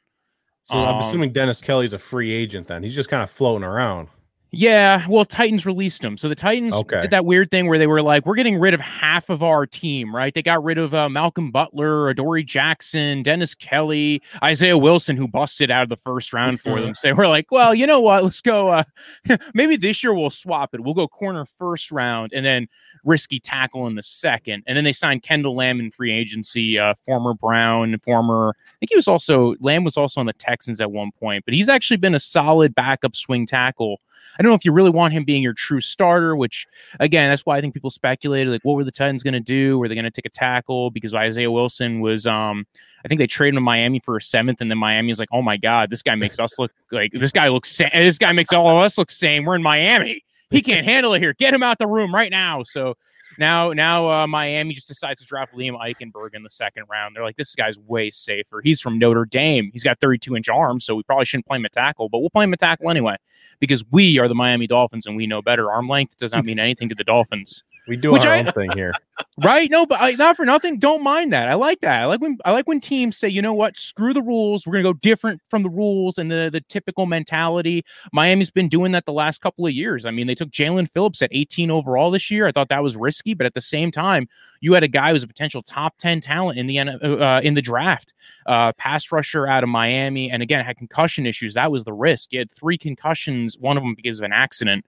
So 0.67 0.77
I'm 0.79 0.97
Um, 0.97 1.01
assuming 1.03 1.33
Dennis 1.33 1.61
Kelly's 1.61 1.93
a 1.95 1.99
free 1.99 2.31
agent 2.33 2.67
then. 2.67 2.83
He's 2.83 2.95
just 2.95 3.09
kind 3.09 3.23
of 3.23 3.31
floating 3.31 3.65
around. 3.65 4.09
Yeah, 4.53 5.05
well, 5.09 5.25
Titans 5.25 5.67
released 5.67 6.03
him. 6.03 6.17
So 6.17 6.29
the 6.29 6.35
Titans 6.35 6.73
Okay. 6.73 7.03
did 7.03 7.11
that 7.11 7.27
weird 7.27 7.51
thing 7.51 7.69
where 7.69 7.79
they 7.79 7.87
were 7.87 8.01
like, 8.01 8.25
we're 8.25 8.37
getting 8.37 8.59
rid 8.59 8.75
of 8.75 8.81
half 8.81 9.29
of 9.29 9.43
our 9.43 9.67
team, 9.67 10.15
right? 10.15 10.33
They 10.33 10.43
got 10.43 10.63
rid 10.63 10.79
of 10.79 10.95
uh, 10.95 11.09
Malcolm 11.09 11.51
Butler, 11.51 12.09
Adoree 12.09 12.45
Jackson, 12.45 13.23
Dennis 13.23 13.55
Kelly, 13.55 14.23
Isaiah 14.43 14.79
Wilson, 14.79 15.17
who 15.17 15.27
busted 15.29 15.71
out 15.71 15.83
of 15.83 15.89
the 15.89 15.97
first 15.97 16.33
round 16.33 16.61
for 16.61 16.81
them. 16.81 16.95
So 16.95 17.13
we're 17.13 17.29
like, 17.29 17.51
well, 17.51 17.75
you 17.75 17.87
know 17.87 18.01
what? 18.01 18.23
Let's 18.25 18.41
go. 18.41 18.69
Uh, 18.69 18.85
maybe 19.55 19.77
this 19.77 20.03
year 20.03 20.15
we'll 20.15 20.31
swap 20.31 20.75
it. 20.75 20.81
We'll 20.81 20.95
go 20.95 21.09
corner 21.09 21.45
first 21.45 21.91
round 21.91 22.33
and 22.33 22.47
then 22.47 22.69
risky 23.05 23.39
tackle 23.39 23.87
in 23.89 23.95
the 23.95 24.03
second. 24.03 24.63
And 24.67 24.77
then 24.77 24.85
they 24.85 24.93
signed 24.93 25.23
Kendall 25.23 25.55
Lamm 25.57 25.81
in 25.81 25.91
free 25.91 26.13
agency, 26.13 26.79
uh, 26.79 26.95
former 27.05 27.35
Brown, 27.35 27.99
former, 28.05 28.55
I 28.59 28.75
think 28.81 28.91
he 28.91 28.97
was 28.97 29.07
also, 29.09 29.55
Lamm 29.57 29.85
was 29.85 29.97
also 29.97 30.21
on 30.21 30.27
the 30.27 30.33
Texans 30.33 30.81
at 30.81 30.91
one 30.91 31.11
point, 31.13 31.45
but 31.45 31.53
he's 31.55 31.69
actually 31.69 31.99
been 31.99 32.15
a 32.15 32.21
solid 32.21 32.75
backup 32.75 33.15
swing 33.15 33.47
tackle 33.47 34.01
I 34.39 34.43
don't 34.43 34.51
know 34.51 34.57
if 34.57 34.65
you 34.65 34.73
really 34.73 34.91
want 34.91 35.15
him 35.15 35.25
being 35.25 35.43
your 35.43 35.55
true 35.55 35.81
starter, 35.81 36.37
which 36.37 36.67
again, 37.01 37.31
that's 37.31 37.47
why 37.47 37.57
I 37.57 37.61
think 37.61 37.75
people 37.75 37.91
speculated 37.91 38.51
like, 38.51 38.61
what 38.65 38.77
were 38.77 38.85
the 38.85 38.93
Titans 38.93 39.23
going 39.23 39.35
to 39.35 39.41
do? 39.41 39.79
Were 39.79 39.89
they 39.89 39.95
going 39.95 40.05
to 40.05 40.11
take 40.11 40.27
a 40.27 40.31
tackle 40.31 40.91
because 40.91 41.15
Isaiah 41.15 41.51
Wilson 41.51 42.01
was, 42.01 42.27
um, 42.27 42.67
I 43.05 43.09
think 43.09 43.19
they 43.19 43.27
traded 43.27 43.55
him 43.55 43.59
to 43.59 43.65
Miami 43.65 44.01
for 44.01 44.17
a 44.17 44.21
seventh, 44.21 44.61
and 44.61 44.71
then 44.71 44.79
Miami's 44.79 45.19
like, 45.19 45.29
oh 45.33 45.43
my 45.43 45.57
god, 45.57 45.91
this 45.91 46.03
guy 46.03 46.15
makes 46.15 46.39
us 46.39 46.59
look 46.59 46.73
like 46.93 47.13
this 47.13 47.33
guy 47.33 47.49
looks, 47.49 47.77
sa- 47.77 47.89
this 47.95 48.19
guy 48.19 48.33
makes 48.33 48.53
all 48.53 48.69
of 48.69 48.79
us 48.79 48.99
look 48.99 49.11
same. 49.11 49.45
We're 49.45 49.57
in 49.57 49.63
Miami. 49.63 50.23
He 50.51 50.63
can't 50.63 50.85
handle 50.85 51.13
it 51.15 51.21
here. 51.21 51.35
Get 51.35 51.53
him 51.53 51.63
out 51.63 51.79
the 51.79 51.89
room 51.89 52.15
right 52.15 52.31
now. 52.31 52.63
So 52.63 52.97
now, 53.39 53.73
now 53.73 54.09
uh, 54.09 54.27
Miami 54.27 54.75
just 54.75 54.89
decides 54.89 55.21
to 55.21 55.27
draft 55.27 55.55
Liam 55.55 55.79
Eichenberg 55.79 56.35
in 56.35 56.43
the 56.43 56.51
second 56.51 56.85
round. 56.91 57.15
They're 57.15 57.25
like, 57.25 57.37
this 57.37 57.55
guy's 57.55 57.79
way 57.79 58.11
safer. 58.11 58.61
He's 58.63 58.81
from 58.81 58.99
Notre 58.99 59.25
Dame. 59.25 59.71
He's 59.73 59.85
got 59.85 59.99
32 60.01 60.37
inch 60.37 60.49
arms, 60.49 60.85
so 60.85 60.95
we 60.95 61.03
probably 61.03 61.25
shouldn't 61.25 61.47
play 61.47 61.57
him 61.57 61.65
at 61.65 61.73
tackle, 61.73 62.09
but 62.09 62.19
we'll 62.19 62.31
play 62.31 62.45
him 62.45 62.53
at 62.53 62.61
tackle 62.61 62.91
anyway 62.91 63.17
because 63.61 63.85
we 63.91 64.19
are 64.19 64.29
the 64.29 64.35
Miami 64.35 64.67
Dolphins 64.67 65.07
and 65.07 65.17
we 65.17 65.27
know 65.27 65.43
better. 65.43 65.71
Arm 65.71 65.89
length 65.89 66.17
does 66.19 66.33
not 66.33 66.45
mean 66.45 66.59
anything 66.59 66.89
to 66.89 66.95
the 66.95 67.05
Dolphins. 67.05 67.63
We 67.89 67.97
do 67.97 68.13
Which 68.13 68.25
our 68.27 68.33
I- 68.35 68.39
own 68.41 68.53
thing 68.53 68.71
here. 68.73 68.93
right? 69.45 69.71
No, 69.71 69.87
but 69.87 69.99
I, 70.01 70.11
not 70.13 70.37
for 70.37 70.45
nothing. 70.45 70.79
Don't 70.79 71.03
mind 71.03 71.33
that. 71.33 71.49
I 71.49 71.55
like 71.55 71.81
that. 71.81 72.03
I 72.03 72.05
like 72.07 72.21
when 72.21 72.37
I 72.45 72.51
like 72.53 72.67
when 72.67 72.81
teams 72.81 73.17
say, 73.17 73.29
you 73.29 73.41
know 73.41 73.55
what, 73.55 73.77
screw 73.77 74.13
the 74.13 74.23
rules. 74.23 74.67
We're 74.67 74.73
gonna 74.75 74.83
go 74.83 74.93
different 74.95 75.41
from 75.49 75.63
the 75.63 75.71
rules 75.71 76.19
and 76.19 76.31
the 76.31 76.51
the 76.53 76.61
typical 76.69 77.07
mentality. 77.07 77.85
Miami's 78.13 78.51
been 78.51 78.69
doing 78.69 78.93
that 78.93 79.07
the 79.07 79.13
last 79.13 79.41
couple 79.41 79.67
of 79.67 79.73
years. 79.73 80.05
I 80.05 80.11
mean, 80.11 80.27
they 80.27 80.35
took 80.35 80.51
Jaelan 80.51 80.91
Phillips 80.91 81.23
at 81.23 81.31
18 81.33 81.71
overall 81.71 82.11
this 82.11 82.31
year. 82.31 82.47
I 82.47 82.53
thought 82.53 82.69
that 82.69 82.83
was 82.83 82.97
risky, 82.97 83.35
but 83.35 83.47
at 83.47 83.55
the 83.55 83.61
same 83.61 83.91
time, 83.91 84.29
you 84.61 84.73
had 84.75 84.83
a 84.83 84.89
guy 84.89 85.13
who's 85.13 85.23
a 85.23 85.29
potential 85.29 85.63
top 85.63 85.97
10 85.99 86.21
talent 86.21 86.59
in 86.59 86.67
the 86.67 86.79
N- 86.79 86.89
uh, 87.03 87.41
in 87.43 87.55
the 87.55 87.63
draft, 87.63 88.13
uh, 88.47 88.73
pass 88.73 89.11
rusher 89.13 89.47
out 89.47 89.63
of 89.63 89.69
Miami, 89.69 90.31
and 90.31 90.43
again 90.43 90.65
had 90.65 90.77
concussion 90.77 91.25
issues. 91.25 91.55
That 91.55 91.71
was 91.71 91.85
the 91.85 91.93
risk. 91.95 92.31
He 92.33 92.37
had 92.37 92.51
three 92.51 92.77
concussions, 92.77 93.57
one 93.59 93.77
of 93.77 93.83
them 93.83 93.95
because 93.95 94.19
of 94.19 94.25
an 94.25 94.33
accident 94.33 94.85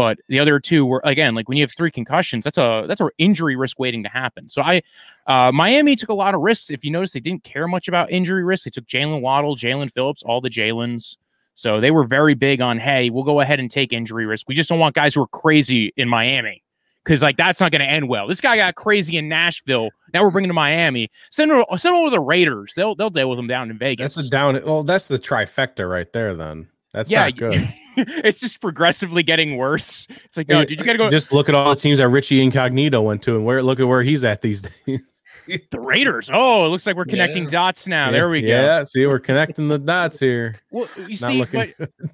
but 0.00 0.18
the 0.28 0.38
other 0.38 0.58
two 0.58 0.86
were 0.86 1.02
again 1.04 1.34
like 1.34 1.46
when 1.46 1.58
you 1.58 1.62
have 1.62 1.70
three 1.72 1.90
concussions 1.90 2.42
that's 2.42 2.56
a 2.56 2.86
that's 2.88 3.02
an 3.02 3.10
injury 3.18 3.54
risk 3.54 3.78
waiting 3.78 4.02
to 4.02 4.08
happen. 4.08 4.48
So 4.48 4.62
i 4.62 4.80
uh 5.26 5.52
miami 5.52 5.94
took 5.94 6.08
a 6.08 6.14
lot 6.14 6.34
of 6.34 6.40
risks. 6.40 6.70
If 6.70 6.86
you 6.86 6.90
notice 6.90 7.12
they 7.12 7.20
didn't 7.20 7.44
care 7.44 7.68
much 7.68 7.86
about 7.86 8.10
injury 8.10 8.42
risks 8.42 8.64
they 8.64 8.70
took 8.70 8.86
jaylen 8.86 9.20
waddle 9.20 9.56
jaelan 9.56 9.92
phillips 9.92 10.22
all 10.22 10.40
the 10.40 10.48
jalen's. 10.48 11.18
So 11.52 11.80
they 11.82 11.90
were 11.90 12.04
very 12.04 12.32
big 12.32 12.62
on 12.62 12.78
hey 12.78 13.10
we'll 13.10 13.24
go 13.24 13.40
ahead 13.40 13.60
and 13.60 13.70
take 13.70 13.92
injury 13.92 14.24
risk. 14.24 14.48
We 14.48 14.54
just 14.54 14.70
don't 14.70 14.78
want 14.78 14.94
guys 14.94 15.14
who 15.14 15.20
are 15.20 15.28
crazy 15.28 15.92
in 15.98 16.08
miami. 16.08 16.62
Because 17.04 17.20
like 17.20 17.36
that's 17.36 17.60
not 17.60 17.70
going 17.70 17.82
to 17.82 17.90
end 17.90 18.08
well. 18.08 18.26
This 18.26 18.40
guy 18.40 18.56
got 18.56 18.76
crazy 18.76 19.18
in 19.18 19.28
nashville. 19.28 19.90
Now 20.14 20.22
we're 20.22 20.30
bringing 20.30 20.48
to 20.48 20.54
miami. 20.54 21.10
Send 21.30 21.50
him 21.50 21.62
send 21.76 21.94
him 21.94 22.00
over 22.00 22.10
the 22.10 22.20
raiders. 22.20 22.72
They'll 22.74 22.94
they'll 22.94 23.10
deal 23.10 23.28
with 23.28 23.38
him 23.38 23.48
down 23.48 23.70
in 23.70 23.76
vegas 23.76 24.14
That's 24.14 24.28
a 24.28 24.30
down. 24.30 24.54
Well, 24.64 24.82
that's 24.82 25.08
the 25.08 25.18
trifecta 25.18 25.86
right 25.86 26.10
there. 26.10 26.34
Then 26.34 26.68
that's 26.92 27.10
yeah 27.10 27.24
not 27.24 27.36
good. 27.36 27.68
it's 27.96 28.40
just 28.40 28.60
progressively 28.60 29.22
getting 29.22 29.56
worse 29.56 30.06
it's 30.24 30.36
like 30.36 30.48
no 30.48 30.64
dude 30.64 30.78
you 30.78 30.84
gotta 30.84 30.96
go 30.98 31.10
Just 31.10 31.32
look 31.32 31.48
at 31.48 31.54
all 31.54 31.70
the 31.70 31.80
teams 31.80 31.98
that 31.98 32.08
Richie 32.08 32.42
Incognito 32.42 33.02
went 33.02 33.22
to, 33.22 33.36
and 33.36 33.44
where 33.44 33.62
look 33.62 33.80
at 33.80 33.88
where 33.88 34.02
he's 34.02 34.24
at 34.24 34.40
these 34.40 34.62
days. 34.86 35.00
The 35.46 35.80
Raiders. 35.80 36.30
Oh, 36.32 36.66
it 36.66 36.68
looks 36.68 36.86
like 36.86 36.96
we're 36.96 37.04
connecting 37.04 37.44
Yeah. 37.44 37.50
dots 37.50 37.86
now. 37.86 38.10
There 38.10 38.28
we 38.28 38.42
go. 38.42 38.48
Yeah, 38.48 38.82
see, 38.84 39.06
we're 39.06 39.18
connecting 39.18 39.68
the 39.68 39.78
dots 39.78 40.18
here. 40.20 40.54
Well, 40.70 40.88
you 40.96 41.16
Not 41.20 41.32
see, 41.32 41.44
but 41.52 41.70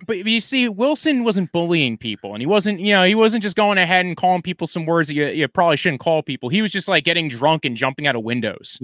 but 0.06 0.24
you 0.26 0.40
see, 0.40 0.68
Wilson 0.68 1.24
wasn't 1.24 1.52
bullying 1.52 1.96
people, 1.98 2.32
and 2.34 2.40
he 2.42 2.46
wasn't, 2.46 2.80
you 2.80 2.92
know, 2.92 3.04
he 3.04 3.14
wasn't 3.14 3.42
just 3.42 3.56
going 3.56 3.78
ahead 3.78 4.06
and 4.06 4.16
calling 4.16 4.42
people 4.42 4.66
some 4.66 4.86
words 4.86 5.08
that 5.08 5.14
you, 5.14 5.26
you 5.28 5.48
probably 5.48 5.76
shouldn't 5.76 6.00
call 6.00 6.22
people. 6.22 6.48
He 6.48 6.62
was 6.62 6.72
just 6.72 6.88
like 6.88 7.04
getting 7.04 7.28
drunk 7.28 7.64
and 7.64 7.76
jumping 7.76 8.06
out 8.06 8.16
of 8.16 8.22
windows, 8.22 8.78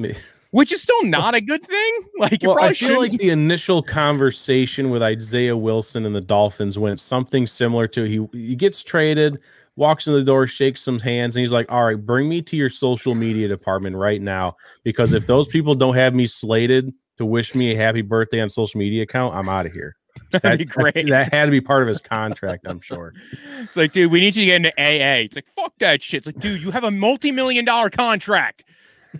which 0.50 0.72
is 0.72 0.82
still 0.82 1.02
not 1.04 1.34
a 1.34 1.40
good 1.40 1.64
thing. 1.64 1.92
Like 2.18 2.40
well, 2.42 2.56
I 2.62 2.72
feel 2.74 2.98
like 3.00 3.10
shouldn't- 3.12 3.20
the 3.20 3.30
initial 3.30 3.82
conversation 3.82 4.90
with 4.90 5.02
Isaiah 5.02 5.56
Wilson 5.56 6.06
and 6.06 6.14
the 6.14 6.20
Dolphins 6.20 6.78
went 6.78 7.00
something 7.00 7.46
similar 7.46 7.88
to 7.88 8.04
he 8.04 8.26
he 8.32 8.54
gets 8.54 8.84
traded, 8.84 9.40
walks 9.76 10.06
in 10.06 10.12
the 10.14 10.24
door, 10.24 10.46
shakes 10.46 10.80
some 10.80 10.98
hands, 10.98 11.36
and 11.36 11.40
he's 11.40 11.52
like, 11.52 11.70
"All 11.70 11.84
right, 11.84 11.96
bring 11.96 12.28
me 12.28 12.42
to 12.42 12.56
your 12.56 12.68
social 12.68 13.14
media 13.14 13.48
department 13.48 13.96
right 13.96 14.20
now, 14.20 14.56
because 14.84 15.12
if 15.12 15.26
those 15.26 15.48
people 15.48 15.74
don't 15.74 15.94
have 15.94 16.14
me 16.14 16.26
slated 16.26 16.92
to 17.18 17.26
wish 17.26 17.54
me 17.54 17.72
a 17.72 17.76
happy 17.76 18.02
birthday 18.02 18.40
on 18.40 18.48
social 18.48 18.78
media 18.78 19.02
account, 19.02 19.34
I'm 19.34 19.48
out 19.48 19.66
of 19.66 19.72
here." 19.72 19.96
That'd 20.32 20.58
be 20.58 20.64
great. 20.64 21.08
That 21.08 21.32
had 21.32 21.46
to 21.46 21.50
be 21.50 21.60
part 21.60 21.82
of 21.82 21.88
his 21.88 22.00
contract, 22.00 22.66
I'm 22.66 22.80
sure. 22.80 23.14
It's 23.60 23.76
like, 23.76 23.92
dude, 23.92 24.10
we 24.10 24.20
need 24.20 24.34
you 24.34 24.42
to 24.42 24.46
get 24.46 24.56
into 24.56 24.72
AA. 24.76 25.22
It's 25.22 25.36
like, 25.36 25.46
fuck 25.54 25.72
that 25.78 26.02
shit. 26.02 26.18
It's 26.18 26.26
like, 26.26 26.40
dude, 26.40 26.62
you 26.62 26.72
have 26.72 26.82
a 26.82 26.90
multi-million 26.90 27.64
dollar 27.64 27.88
contract. 27.90 28.64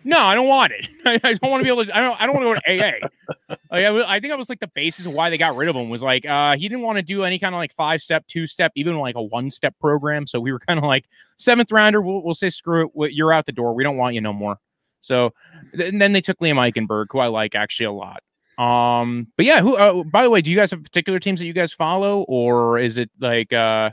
No, 0.05 0.19
I 0.19 0.35
don't 0.35 0.49
want 0.49 0.73
it. 0.73 0.89
I, 1.05 1.21
I 1.23 1.35
don't 1.35 1.51
want 1.51 1.61
to 1.61 1.65
be 1.65 1.71
able 1.71 1.85
to. 1.85 1.97
I 1.97 2.01
don't. 2.01 2.21
I 2.21 2.27
don't 2.27 2.35
want 2.35 2.65
to 2.65 2.71
go 2.71 2.75
to 2.75 2.83
AA. 2.83 3.09
Like, 3.71 3.85
I, 3.85 4.17
I 4.17 4.21
think 4.21 4.31
that 4.31 4.39
was 4.39 4.49
like 4.49 4.61
the 4.61 4.71
basis 4.75 5.07
of 5.07 5.13
why 5.13 5.31
they 5.31 5.39
got 5.39 5.57
rid 5.57 5.69
of 5.69 5.77
him. 5.77 5.89
Was 5.89 6.03
like, 6.03 6.27
uh, 6.27 6.57
he 6.57 6.69
didn't 6.69 6.83
want 6.83 6.97
to 6.97 7.03
do 7.03 7.25
any 7.25 7.39
kind 7.39 7.55
of 7.55 7.59
like 7.59 7.75
five 7.75 8.03
step, 8.03 8.27
two 8.27 8.47
step, 8.47 8.73
even 8.75 8.97
like 8.99 9.17
a 9.17 9.23
one 9.23 9.51
step 9.51 9.75
program. 9.81 10.27
So 10.27 10.41
we 10.41 10.53
were 10.53 10.59
kind 10.61 10.79
of 10.79 10.85
like 10.85 11.05
seventh 11.37 11.73
rounder. 11.73 12.01
We'll, 12.01 12.23
we'll 12.23 12.35
say 12.35 12.51
screw 12.51 12.91
it. 12.97 13.13
You're 13.13 13.33
out 13.33 13.47
the 13.47 13.53
door. 13.53 13.75
We 13.75 13.85
don't 13.85 13.97
want 13.97 14.15
you 14.15 14.21
no 14.21 14.33
more. 14.33 14.57
So 15.01 15.33
th- 15.77 15.95
then 15.97 16.13
they 16.13 16.21
took 16.21 16.39
Liam 16.39 16.57
Eichenberg, 16.57 17.07
who 17.11 17.19
I 17.19 17.27
like 17.27 17.55
actually 17.55 17.87
a 17.87 17.93
lot. 17.93 18.23
Um, 18.59 19.29
but 19.37 19.47
yeah, 19.47 19.61
who? 19.61 19.77
Uh, 19.77 20.05
by 20.05 20.23
the 20.23 20.31
way, 20.31 20.41
do 20.41 20.51
you 20.51 20.57
guys 20.57 20.71
have 20.71 20.83
particular 20.83 21.19
teams 21.19 21.41
that 21.41 21.47
you 21.47 21.53
guys 21.53 21.73
follow, 21.73 22.23
or 22.23 22.79
is 22.79 22.99
it 22.99 23.11
like 23.19 23.53
uh, 23.53 23.91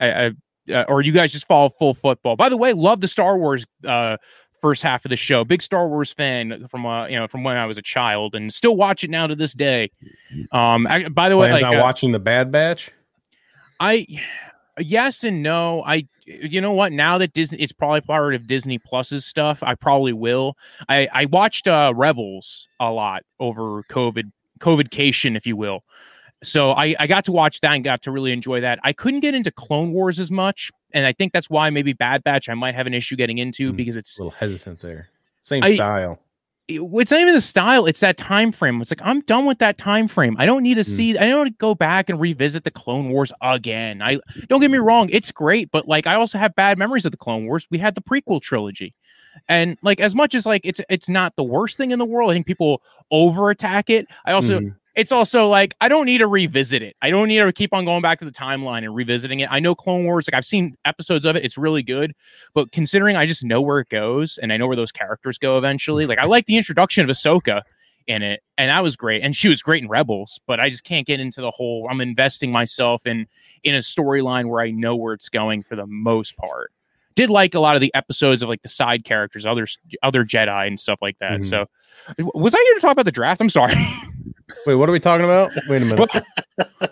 I, 0.00 0.26
I 0.26 0.32
uh, 0.72 0.84
or 0.88 1.00
you 1.00 1.12
guys 1.12 1.32
just 1.32 1.46
follow 1.46 1.70
full 1.70 1.94
football? 1.94 2.36
By 2.36 2.48
the 2.48 2.56
way, 2.56 2.72
love 2.72 3.00
the 3.00 3.08
Star 3.08 3.38
Wars 3.38 3.66
uh 3.86 4.16
first 4.60 4.82
half 4.82 5.04
of 5.04 5.10
the 5.10 5.16
show. 5.16 5.44
Big 5.44 5.62
Star 5.62 5.88
Wars 5.88 6.12
fan 6.12 6.66
from 6.68 6.86
uh 6.86 7.06
you 7.06 7.18
know 7.18 7.26
from 7.28 7.44
when 7.44 7.56
I 7.56 7.66
was 7.66 7.78
a 7.78 7.82
child, 7.82 8.34
and 8.34 8.52
still 8.52 8.76
watch 8.76 9.04
it 9.04 9.10
now 9.10 9.26
to 9.26 9.34
this 9.34 9.52
day. 9.52 9.90
Um, 10.52 10.86
I, 10.86 11.08
by 11.08 11.28
the 11.28 11.36
way, 11.36 11.52
like, 11.52 11.62
on 11.62 11.76
uh, 11.76 11.80
watching 11.80 12.12
the 12.12 12.18
Bad 12.18 12.50
Batch. 12.50 12.90
I 13.78 14.06
yes 14.78 15.24
and 15.24 15.42
no. 15.42 15.82
I 15.84 16.06
you 16.26 16.60
know 16.60 16.72
what? 16.72 16.92
Now 16.92 17.18
that 17.18 17.32
Disney 17.32 17.58
it's 17.60 17.72
probably 17.72 18.02
part 18.02 18.34
of 18.34 18.46
Disney 18.46 18.78
Plus's 18.78 19.24
stuff, 19.24 19.62
I 19.62 19.74
probably 19.74 20.12
will. 20.12 20.56
I 20.88 21.08
I 21.12 21.24
watched 21.26 21.66
uh 21.66 21.92
Rebels 21.96 22.68
a 22.78 22.90
lot 22.90 23.22
over 23.38 23.82
COVID 23.84 24.30
COVIDcation, 24.60 25.36
if 25.36 25.46
you 25.46 25.56
will. 25.56 25.84
So 26.42 26.72
I, 26.72 26.94
I 26.98 27.06
got 27.06 27.24
to 27.26 27.32
watch 27.32 27.60
that 27.60 27.72
and 27.74 27.84
got 27.84 28.02
to 28.02 28.10
really 28.10 28.32
enjoy 28.32 28.60
that. 28.62 28.78
I 28.82 28.92
couldn't 28.92 29.20
get 29.20 29.34
into 29.34 29.50
Clone 29.50 29.92
Wars 29.92 30.18
as 30.18 30.30
much, 30.30 30.70
and 30.92 31.04
I 31.06 31.12
think 31.12 31.32
that's 31.32 31.50
why 31.50 31.68
maybe 31.70 31.92
Bad 31.92 32.24
Batch 32.24 32.48
I 32.48 32.54
might 32.54 32.74
have 32.74 32.86
an 32.86 32.94
issue 32.94 33.16
getting 33.16 33.38
into 33.38 33.70
Hmm. 33.70 33.76
because 33.76 33.96
it's 33.96 34.18
A 34.18 34.22
little 34.22 34.36
hesitant 34.38 34.80
there. 34.80 35.08
Same 35.42 35.62
I- 35.64 35.74
style. 35.74 36.18
it- 36.68 36.80
it's 36.80 37.10
not 37.10 37.20
even 37.20 37.34
the 37.34 37.40
style 37.40 37.84
it's 37.86 37.98
that 37.98 38.16
time 38.16 38.52
frame 38.52 38.80
it's 38.80 38.92
like 38.92 39.00
i'm 39.02 39.22
done 39.22 39.44
with 39.44 39.58
that 39.58 39.76
time 39.76 40.06
frame 40.06 40.36
i 40.38 40.46
don't 40.46 40.62
need 40.62 40.76
to 40.76 40.82
Mm. 40.82 40.86
see 40.96 41.18
i 41.18 41.28
don't 41.28 41.38
want 41.38 41.48
to 41.48 41.56
go 41.58 41.74
back 41.74 42.08
and 42.08 42.20
revisit 42.20 42.62
the 42.62 42.70
clone 42.70 43.08
wars 43.08 43.32
again 43.42 44.00
i 44.00 44.20
don't 44.48 44.60
get 44.60 44.70
me 44.70 44.78
wrong 44.78 45.08
it's 45.10 45.32
great 45.32 45.68
but 45.72 45.88
like 45.88 46.06
i 46.06 46.14
also 46.14 46.38
have 46.38 46.54
bad 46.54 46.78
memories 46.78 47.04
of 47.04 47.10
the 47.10 47.16
clone 47.18 47.46
wars 47.46 47.66
we 47.72 47.78
had 47.78 47.96
the 47.96 48.00
prequel 48.00 48.40
trilogy 48.40 48.94
and 49.48 49.78
like 49.82 49.98
as 49.98 50.14
much 50.14 50.32
as 50.32 50.46
like 50.46 50.60
it's 50.62 50.80
it's 50.88 51.08
not 51.08 51.34
the 51.34 51.42
worst 51.42 51.76
thing 51.76 51.90
in 51.90 51.98
the 51.98 52.04
world 52.04 52.30
i 52.30 52.34
think 52.34 52.46
people 52.46 52.82
over 53.10 53.50
attack 53.50 53.90
it 53.90 54.06
i 54.24 54.30
also 54.30 54.60
Mhm. 54.60 54.76
It's 54.94 55.12
also 55.12 55.48
like 55.48 55.74
I 55.80 55.88
don't 55.88 56.06
need 56.06 56.18
to 56.18 56.26
revisit 56.26 56.82
it. 56.82 56.96
I 57.00 57.10
don't 57.10 57.28
need 57.28 57.38
to 57.38 57.52
keep 57.52 57.72
on 57.72 57.84
going 57.84 58.02
back 58.02 58.18
to 58.20 58.24
the 58.24 58.30
timeline 58.30 58.78
and 58.78 58.94
revisiting 58.94 59.40
it. 59.40 59.48
I 59.50 59.60
know 59.60 59.74
Clone 59.74 60.04
Wars, 60.04 60.28
like 60.28 60.36
I've 60.36 60.44
seen 60.44 60.76
episodes 60.84 61.24
of 61.24 61.36
it, 61.36 61.44
it's 61.44 61.56
really 61.56 61.82
good. 61.82 62.12
But 62.54 62.72
considering 62.72 63.16
I 63.16 63.26
just 63.26 63.44
know 63.44 63.60
where 63.60 63.78
it 63.78 63.88
goes 63.88 64.38
and 64.38 64.52
I 64.52 64.56
know 64.56 64.66
where 64.66 64.76
those 64.76 64.92
characters 64.92 65.38
go 65.38 65.58
eventually, 65.58 66.06
like 66.06 66.18
I 66.18 66.24
like 66.26 66.46
the 66.46 66.56
introduction 66.56 67.08
of 67.08 67.14
Ahsoka 67.14 67.62
in 68.06 68.22
it, 68.22 68.42
and 68.58 68.68
that 68.68 68.82
was 68.82 68.96
great. 68.96 69.22
And 69.22 69.36
she 69.36 69.48
was 69.48 69.62
great 69.62 69.82
in 69.82 69.88
Rebels, 69.88 70.40
but 70.46 70.58
I 70.58 70.68
just 70.70 70.84
can't 70.84 71.06
get 71.06 71.20
into 71.20 71.40
the 71.40 71.50
whole 71.50 71.86
I'm 71.88 72.00
investing 72.00 72.50
myself 72.50 73.06
in 73.06 73.26
in 73.62 73.74
a 73.74 73.78
storyline 73.78 74.46
where 74.46 74.60
I 74.60 74.70
know 74.70 74.96
where 74.96 75.14
it's 75.14 75.28
going 75.28 75.62
for 75.62 75.76
the 75.76 75.86
most 75.86 76.36
part. 76.36 76.72
Did 77.14 77.30
like 77.30 77.54
a 77.54 77.60
lot 77.60 77.76
of 77.76 77.80
the 77.80 77.94
episodes 77.94 78.42
of 78.42 78.48
like 78.48 78.62
the 78.62 78.68
side 78.68 79.04
characters, 79.04 79.46
others 79.46 79.78
other 80.02 80.24
Jedi 80.24 80.66
and 80.66 80.80
stuff 80.80 80.98
like 81.00 81.18
that. 81.18 81.40
Mhm. 81.40 81.44
So 81.44 81.66
was 82.34 82.54
I 82.54 82.58
here 82.58 82.74
to 82.74 82.80
talk 82.80 82.92
about 82.92 83.04
the 83.04 83.12
draft? 83.12 83.40
I'm 83.40 83.50
sorry. 83.50 83.74
Wait, 84.66 84.74
what 84.74 84.88
are 84.88 84.92
we 84.92 85.00
talking 85.00 85.24
about? 85.24 85.50
Wait 85.68 85.82
a 85.82 85.84
minute. 85.84 86.10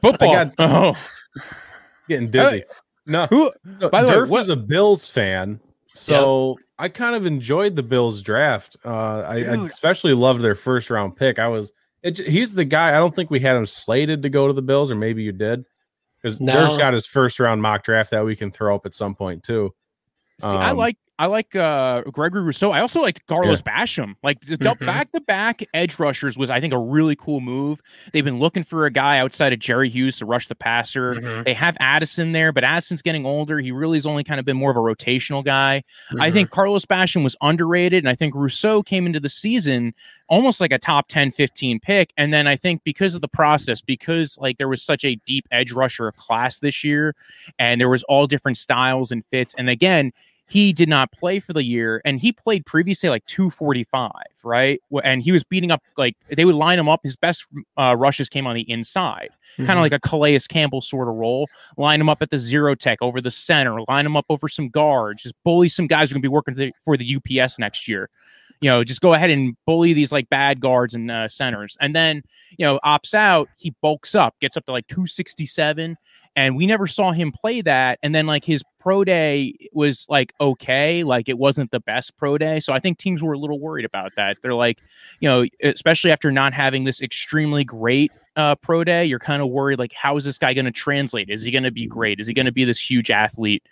Football. 0.03 0.33
got- 0.33 0.55
oh, 0.59 0.97
Getting 2.09 2.31
dizzy. 2.31 2.65
No, 3.07 3.27
who? 3.27 3.53
So 3.79 3.89
By 3.91 4.03
the 4.03 4.09
way, 4.09 4.15
Durf 4.15 4.29
what- 4.31 4.41
is 4.43 4.49
a 4.49 4.57
Bills 4.57 5.09
fan, 5.09 5.61
so 5.95 6.57
I 6.79 6.89
kind 6.89 7.17
of 7.17 7.27
enjoyed 7.27 7.75
the 7.77 7.83
Bills 7.83 8.23
draft. 8.23 8.77
Uh, 8.85 9.21
I, 9.27 9.35
I 9.37 9.65
especially 9.65 10.15
loved 10.15 10.41
their 10.43 10.55
first 10.55 10.91
round 10.91 11.17
pick. 11.17 11.39
I 11.39 11.49
was, 11.49 11.73
it, 12.03 12.19
he's 12.19 12.55
the 12.55 12.65
guy. 12.65 12.89
I 12.91 12.99
don't 12.99 13.15
think 13.15 13.31
we 13.31 13.41
had 13.41 13.57
him 13.57 13.67
slated 13.67 14.23
to 14.23 14.29
go 14.29 14.47
to 14.47 14.53
the 14.53 14.63
Bills, 14.63 14.91
or 14.91 14.95
maybe 14.95 15.23
you 15.23 15.33
did, 15.33 15.65
because 16.23 16.41
No. 16.41 16.53
Durf's 16.53 16.77
got 16.79 16.93
his 16.93 17.07
first 17.07 17.41
round 17.41 17.63
mock 17.63 17.83
draft 17.83 18.11
that 18.11 18.25
we 18.25 18.37
can 18.37 18.51
throw 18.51 18.75
up 18.75 18.87
at 18.87 18.95
some 18.95 19.15
point 19.15 19.43
too. 19.43 19.75
See, 20.41 20.47
I 20.47 20.71
Um, 20.71 20.77
like 20.77 20.97
I 21.21 21.27
like 21.27 21.57
uh 21.57 22.03
Gregory 22.13 22.43
Rousseau. 22.43 22.71
I 22.71 22.81
also 22.81 23.03
liked 23.03 23.27
Carlos 23.27 23.61
Basham. 23.61 24.15
Like 24.23 24.41
the 24.47 24.57
Mhm. 24.57 24.87
back 24.87 25.11
to 25.13 25.21
back 25.21 25.65
edge 25.75 25.99
rushers 25.99 26.39
was, 26.39 26.49
I 26.49 26.61
think, 26.61 26.73
a 26.73 26.79
really 26.79 27.17
cool 27.17 27.41
move. 27.41 27.81
They've 28.13 28.25
been 28.25 28.39
looking 28.39 28.63
for 28.63 28.87
a 28.87 28.91
guy 28.91 29.19
outside 29.19 29.53
of 29.53 29.59
Jerry 29.59 29.89
Hughes 29.89 30.19
to 30.19 30.27
rush 30.27 30.47
the 30.47 30.55
passer. 30.55 31.15
Mhm. 31.17 31.45
They 31.45 31.55
have 31.55 31.77
Addison 31.81 32.33
there, 32.33 32.53
but 32.53 32.63
Addison's 32.63 33.03
getting 33.03 33.27
older. 33.27 33.59
He 33.59 33.73
really 33.73 33.97
has 33.99 34.07
only 34.07 34.23
kind 34.23 34.39
of 34.39 34.47
been 34.47 34.57
more 34.57 34.71
of 34.71 34.77
a 34.77 34.81
rotational 34.81 35.45
guy. 35.45 35.83
I 36.21 36.31
Mhm. 36.31 36.33
think 36.35 36.51
Carlos 36.51 36.85
Basham 36.87 37.25
was 37.25 37.35
underrated, 37.41 38.05
and 38.05 38.09
I 38.09 38.15
think 38.15 38.35
Rousseau 38.37 38.83
came 38.85 39.05
into 39.05 39.19
the 39.21 39.29
season 39.31 39.95
almost 40.29 40.61
like 40.61 40.73
a 40.73 40.79
top 40.79 41.09
10, 41.09 41.31
15 41.33 41.81
pick. 41.81 42.13
And 42.17 42.33
then 42.33 42.47
I 42.47 42.55
think 42.55 42.85
because 42.85 43.15
of 43.15 43.23
the 43.23 43.29
process, 43.29 43.81
because 43.81 44.37
like 44.39 44.59
there 44.59 44.69
was 44.69 44.83
such 44.83 45.05
a 45.05 45.17
deep 45.27 45.47
edge 45.51 45.73
rusher 45.73 46.13
class 46.13 46.61
this 46.61 46.85
year, 46.85 47.15
and 47.59 47.81
there 47.81 47.89
was 47.89 48.03
all 48.05 48.27
different 48.29 48.57
styles 48.59 49.11
and 49.11 49.25
fits. 49.27 49.55
And 49.59 49.69
again, 49.71 50.13
he 50.49 50.73
did 50.73 50.89
not 50.89 51.13
play 51.13 51.41
for 51.41 51.53
the 51.53 51.65
year, 51.65 52.01
and 52.05 52.21
he 52.21 52.33
played 52.33 52.67
previously 52.67 53.09
like 53.09 53.25
245, 53.27 54.13
right? 54.45 54.81
And 55.05 55.23
he 55.23 55.33
was 55.33 55.45
beating 55.45 55.71
up 55.71 55.83
like 55.97 56.17
they 56.35 56.45
would 56.45 56.55
line 56.55 56.79
him 56.79 56.89
up. 56.89 57.01
His 57.03 57.17
best 57.17 57.47
uh, 57.77 57.95
rushes 57.99 58.29
came 58.29 58.47
on 58.47 58.55
the 58.55 58.71
inside 58.71 59.31
kind 59.67 59.79
of 59.79 59.83
like 59.83 59.93
a 59.93 60.01
Calais 60.01 60.39
Campbell 60.49 60.81
sort 60.81 61.09
of 61.09 61.15
role. 61.15 61.49
Line 61.77 62.01
him 62.01 62.09
up 62.09 62.23
at 62.23 62.31
the 62.31 62.39
zero 62.39 62.75
tech 62.75 62.99
over 63.01 63.21
the 63.21 63.31
center, 63.31 63.79
line 63.89 64.07
him 64.07 64.17
up 64.17 64.27
over 64.29 64.49
some 64.49 64.69
guards, 64.69 65.23
just 65.23 65.35
bully 65.45 65.69
some 65.69 65.87
guys 65.87 66.09
who 66.09 66.13
are 66.13 66.17
going 66.17 66.23
to 66.23 66.29
be 66.29 66.33
working 66.33 66.55
for 66.55 66.61
the, 66.61 66.73
for 66.85 66.97
the 66.97 67.41
UPS 67.41 67.59
next 67.59 67.89
year. 67.89 68.09
You 68.61 68.71
know, 68.71 68.83
just 68.83 69.01
go 69.01 69.15
ahead 69.15 69.31
and 69.31 69.57
bully 69.67 69.93
these 69.93 70.11
like 70.11 70.29
bad 70.29 70.61
guards 70.61 70.95
and 70.95 71.11
uh, 71.11 71.29
centers. 71.29 71.77
And 71.81 71.95
then, 71.95 72.23
you 72.57 72.67
know, 72.67 72.81
opts 72.85 73.15
out, 73.15 73.49
he 73.57 73.73
bulks 73.83 74.15
up, 74.15 74.35
gets 74.41 74.57
up 74.57 74.65
to 74.67 74.73
like 74.73 74.87
267. 74.89 75.97
And 76.37 76.57
we 76.57 76.67
never 76.67 76.87
saw 76.87 77.13
him 77.13 77.33
play 77.33 77.63
that. 77.63 77.99
And 78.03 78.15
then, 78.15 78.27
like, 78.27 78.45
his 78.45 78.63
pro 78.89 79.05
day 79.05 79.53
was 79.75 80.07
like 80.09 80.33
okay, 80.41 81.05
like 81.05 81.29
it 81.29 81.37
wasn't 81.37 81.71
the 81.71 81.81
best 81.81 82.17
pro 82.17 82.39
day. 82.39 82.59
So 82.59 82.73
I 82.73 82.79
think 82.79 82.97
teams 82.97 83.23
were 83.23 83.35
a 83.35 83.39
little 83.39 83.61
worried 83.61 83.85
about 83.85 84.13
that. 84.17 84.39
They're 84.41 84.55
like, 84.55 84.79
you 85.21 85.29
know, 85.29 85.45
especially 85.63 86.11
after 86.11 86.31
not 86.31 86.55
having 86.55 86.85
this 86.85 87.03
extremely 87.03 87.65
great 87.65 88.11
uh, 88.37 88.55
pro 88.55 88.85
day, 88.85 89.05
you're 89.05 89.19
kind 89.19 89.43
of 89.43 89.51
worried 89.51 89.79
like, 89.79 89.93
how 89.93 90.17
is 90.17 90.25
this 90.25 90.39
guy 90.39 90.55
going 90.55 90.65
to 90.65 90.71
translate? 90.71 91.29
Is 91.29 91.43
he 91.43 91.51
going 91.51 91.65
to 91.65 91.71
be 91.71 91.87
great? 91.87 92.19
Is 92.19 92.27
he 92.27 92.33
going 92.33 92.47
to 92.47 92.53
be 92.53 92.65
this 92.65 92.79
huge 92.81 93.11
athlete? 93.11 93.63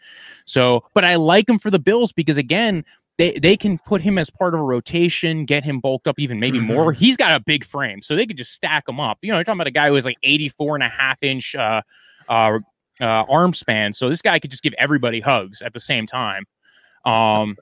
So, 0.44 0.84
but 0.92 1.02
I 1.02 1.14
like 1.14 1.48
him 1.48 1.58
for 1.58 1.70
the 1.70 1.78
Bills 1.78 2.12
because 2.12 2.36
again, 2.36 2.84
they, 3.16 3.38
they 3.38 3.56
can 3.56 3.78
put 3.78 4.02
him 4.02 4.18
as 4.18 4.28
part 4.28 4.52
of 4.52 4.60
a 4.60 4.64
rotation, 4.64 5.46
get 5.46 5.64
him 5.64 5.80
bulked 5.80 6.06
up 6.06 6.18
even 6.18 6.38
maybe 6.40 6.58
Mhm. 6.58 6.66
more. 6.66 6.92
He's 6.92 7.16
got 7.16 7.32
a 7.32 7.40
big 7.40 7.64
frame, 7.64 8.02
so 8.02 8.16
they 8.16 8.26
could 8.26 8.36
just 8.36 8.52
stack 8.52 8.86
him 8.86 9.00
up. 9.00 9.16
You 9.22 9.32
know, 9.32 9.38
you're 9.38 9.44
talking 9.44 9.56
about 9.56 9.66
a 9.66 9.70
guy 9.70 9.88
who 9.88 9.94
has 9.94 10.04
like 10.04 10.18
84 10.22 10.74
and 10.76 10.84
a 10.84 10.90
half 10.90 11.16
inch 11.22 11.54
uh, 11.54 11.80
uh, 12.28 12.58
uh, 13.00 13.24
arm 13.28 13.54
span. 13.54 13.92
So 13.92 14.08
this 14.08 14.22
guy 14.22 14.38
could 14.38 14.50
just 14.50 14.62
give 14.62 14.74
everybody 14.78 15.20
hugs 15.20 15.62
at 15.62 15.72
the 15.72 15.80
same 15.80 16.06
time. 16.06 16.44
Um, 17.04 17.56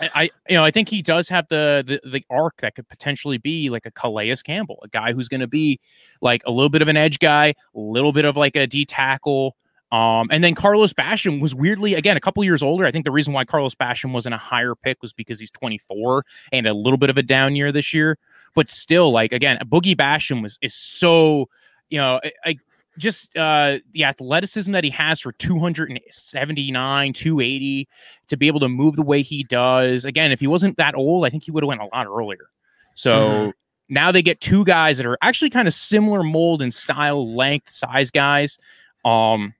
I, 0.00 0.30
you 0.48 0.56
know, 0.56 0.64
I 0.64 0.70
think 0.70 0.88
he 0.88 1.00
does 1.00 1.28
have 1.28 1.46
the, 1.48 1.82
the 1.86 2.10
the 2.10 2.24
arc 2.28 2.58
that 2.58 2.74
could 2.74 2.88
potentially 2.88 3.38
be 3.38 3.70
like 3.70 3.86
a 3.86 3.90
Calais 3.90 4.34
Campbell, 4.44 4.78
a 4.82 4.88
guy 4.88 5.12
who's 5.12 5.28
going 5.28 5.40
to 5.40 5.46
be 5.46 5.80
like 6.20 6.42
a 6.46 6.50
little 6.50 6.68
bit 6.68 6.82
of 6.82 6.88
an 6.88 6.96
edge 6.96 7.18
guy, 7.18 7.48
a 7.48 7.54
little 7.74 8.12
bit 8.12 8.24
of 8.24 8.36
like 8.36 8.56
a 8.56 8.66
D 8.66 8.84
tackle. 8.84 9.56
Um, 9.92 10.28
and 10.32 10.42
then 10.42 10.56
Carlos 10.56 10.92
Basham 10.92 11.40
was 11.40 11.54
weirdly 11.54 11.94
again 11.94 12.16
a 12.16 12.20
couple 12.20 12.42
years 12.44 12.62
older. 12.62 12.84
I 12.84 12.90
think 12.90 13.04
the 13.04 13.12
reason 13.12 13.32
why 13.32 13.44
Carlos 13.44 13.74
Basham 13.74 14.12
wasn't 14.12 14.34
a 14.34 14.38
higher 14.38 14.74
pick 14.74 15.00
was 15.00 15.12
because 15.12 15.38
he's 15.38 15.50
24 15.52 16.24
and 16.52 16.66
a 16.66 16.74
little 16.74 16.98
bit 16.98 17.08
of 17.08 17.16
a 17.16 17.22
down 17.22 17.54
year 17.54 17.70
this 17.72 17.94
year. 17.94 18.18
But 18.54 18.68
still, 18.68 19.12
like 19.12 19.32
again, 19.32 19.58
Boogie 19.66 19.96
Basham 19.96 20.42
was 20.42 20.58
is 20.60 20.74
so 20.74 21.48
you 21.88 21.98
know, 21.98 22.20
I, 22.22 22.32
I 22.44 22.58
just 22.98 23.36
uh 23.36 23.78
the 23.92 24.04
athleticism 24.04 24.72
that 24.72 24.84
he 24.84 24.90
has 24.90 25.20
for 25.20 25.32
279 25.32 27.12
280 27.12 27.88
to 28.28 28.36
be 28.36 28.46
able 28.46 28.60
to 28.60 28.68
move 28.68 28.96
the 28.96 29.02
way 29.02 29.22
he 29.22 29.44
does 29.44 30.04
again 30.04 30.32
if 30.32 30.40
he 30.40 30.46
wasn't 30.46 30.76
that 30.76 30.94
old 30.94 31.24
i 31.24 31.30
think 31.30 31.44
he 31.44 31.50
would 31.50 31.62
have 31.62 31.68
went 31.68 31.80
a 31.80 31.88
lot 31.94 32.06
earlier 32.06 32.48
so 32.94 33.18
Mhm. 33.20 33.52
now 33.88 34.10
they 34.12 34.22
get 34.22 34.40
two 34.40 34.64
guys 34.64 34.96
that 34.96 35.06
are 35.06 35.18
actually 35.22 35.50
kind 35.50 35.68
of 35.68 35.74
similar 35.74 36.22
mold 36.22 36.62
and 36.62 36.72
style 36.72 37.34
length 37.34 37.70
size 37.70 38.10
guys 38.10 38.58
um 39.04 39.54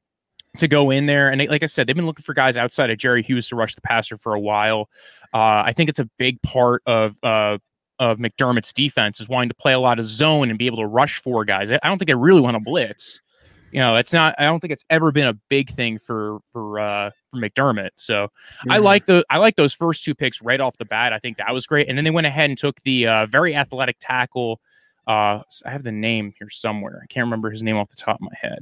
to 0.59 0.66
go 0.68 0.91
in 0.91 1.07
there 1.07 1.28
and 1.30 1.41
they, 1.41 1.49
like 1.49 1.62
i 1.62 1.66
said 1.66 1.87
they've 1.87 1.97
been 1.97 2.07
looking 2.07 2.22
for 2.24 2.32
guys 2.34 2.57
outside 2.57 2.91
of 2.91 2.99
jerry 2.99 3.22
hughes 3.22 3.49
to 3.49 3.57
rush 3.57 3.74
the 3.74 3.82
passer 3.82 4.16
for 4.16 4.34
a 4.34 4.41
while 4.41 4.89
uh 5.34 5.62
i 5.64 5.72
think 5.74 5.89
it's 5.91 5.99
a 5.99 6.09
big 6.18 6.41
part 6.43 6.82
of 6.87 7.16
uh 7.22 7.59
of 7.99 8.18
McDermott's 8.18 8.74
defense 8.74 9.20
is 9.20 9.28
wanting 9.28 9.49
to 9.49 9.55
play 9.55 9.72
a 9.72 9.80
lot 9.80 9.99
of 9.99 10.05
zone 10.05 10.51
and 10.51 10.59
be 10.59 10.66
able 10.66 10.76
to 10.76 10.87
rush 10.87 11.22
four 11.22 11.47
guys. 11.47 11.70
I 11.70 11.78
I 11.82 11.89
don't 11.89 11.97
think 11.97 12.09
they 12.09 12.14
really 12.14 12.43
want 12.43 12.55
to 12.55 12.61
blitz. 12.61 13.22
You 13.77 13.83
know, 13.83 13.97
it's 13.97 14.11
not. 14.14 14.35
I 14.39 14.45
don't 14.47 14.59
think 14.59 14.72
it's 14.72 14.87
ever 14.89 15.12
been 15.12 15.27
a 15.27 15.35
big 15.51 15.68
thing 15.68 15.99
for 15.99 16.39
for 16.51 16.81
uh, 16.81 17.11
for 17.31 17.39
McDermott. 17.39 17.91
So 17.97 18.29
I 18.70 18.79
Mhm. 18.79 18.83
like 18.85 19.05
the 19.05 19.22
I 19.29 19.37
like 19.37 19.57
those 19.57 19.74
first 19.74 20.03
two 20.03 20.14
picks 20.14 20.41
right 20.41 20.59
off 20.62 20.79
the 20.79 20.87
bat. 20.87 21.12
I 21.12 21.18
think 21.18 21.37
that 21.37 21.53
was 21.53 21.66
great. 21.66 21.87
And 21.87 21.99
then 21.99 22.03
they 22.03 22.11
went 22.11 22.27
ahead 22.27 22.49
and 22.49 22.59
took 22.59 22.81
the 22.85 23.07
uh, 23.07 23.27
very 23.27 23.55
athletic 23.55 23.97
tackle. 24.01 24.62
Uh, 25.07 25.41
I 25.66 25.70
have 25.70 25.83
the 25.83 25.93
name 25.93 26.33
here 26.39 26.49
somewhere. 26.49 27.01
I 27.03 27.07
can't 27.12 27.27
remember 27.27 27.51
his 27.51 27.62
name 27.62 27.77
off 27.77 27.91
the 27.91 27.97
top 27.97 28.14
of 28.16 28.22
my 28.22 28.33
head. 28.41 28.61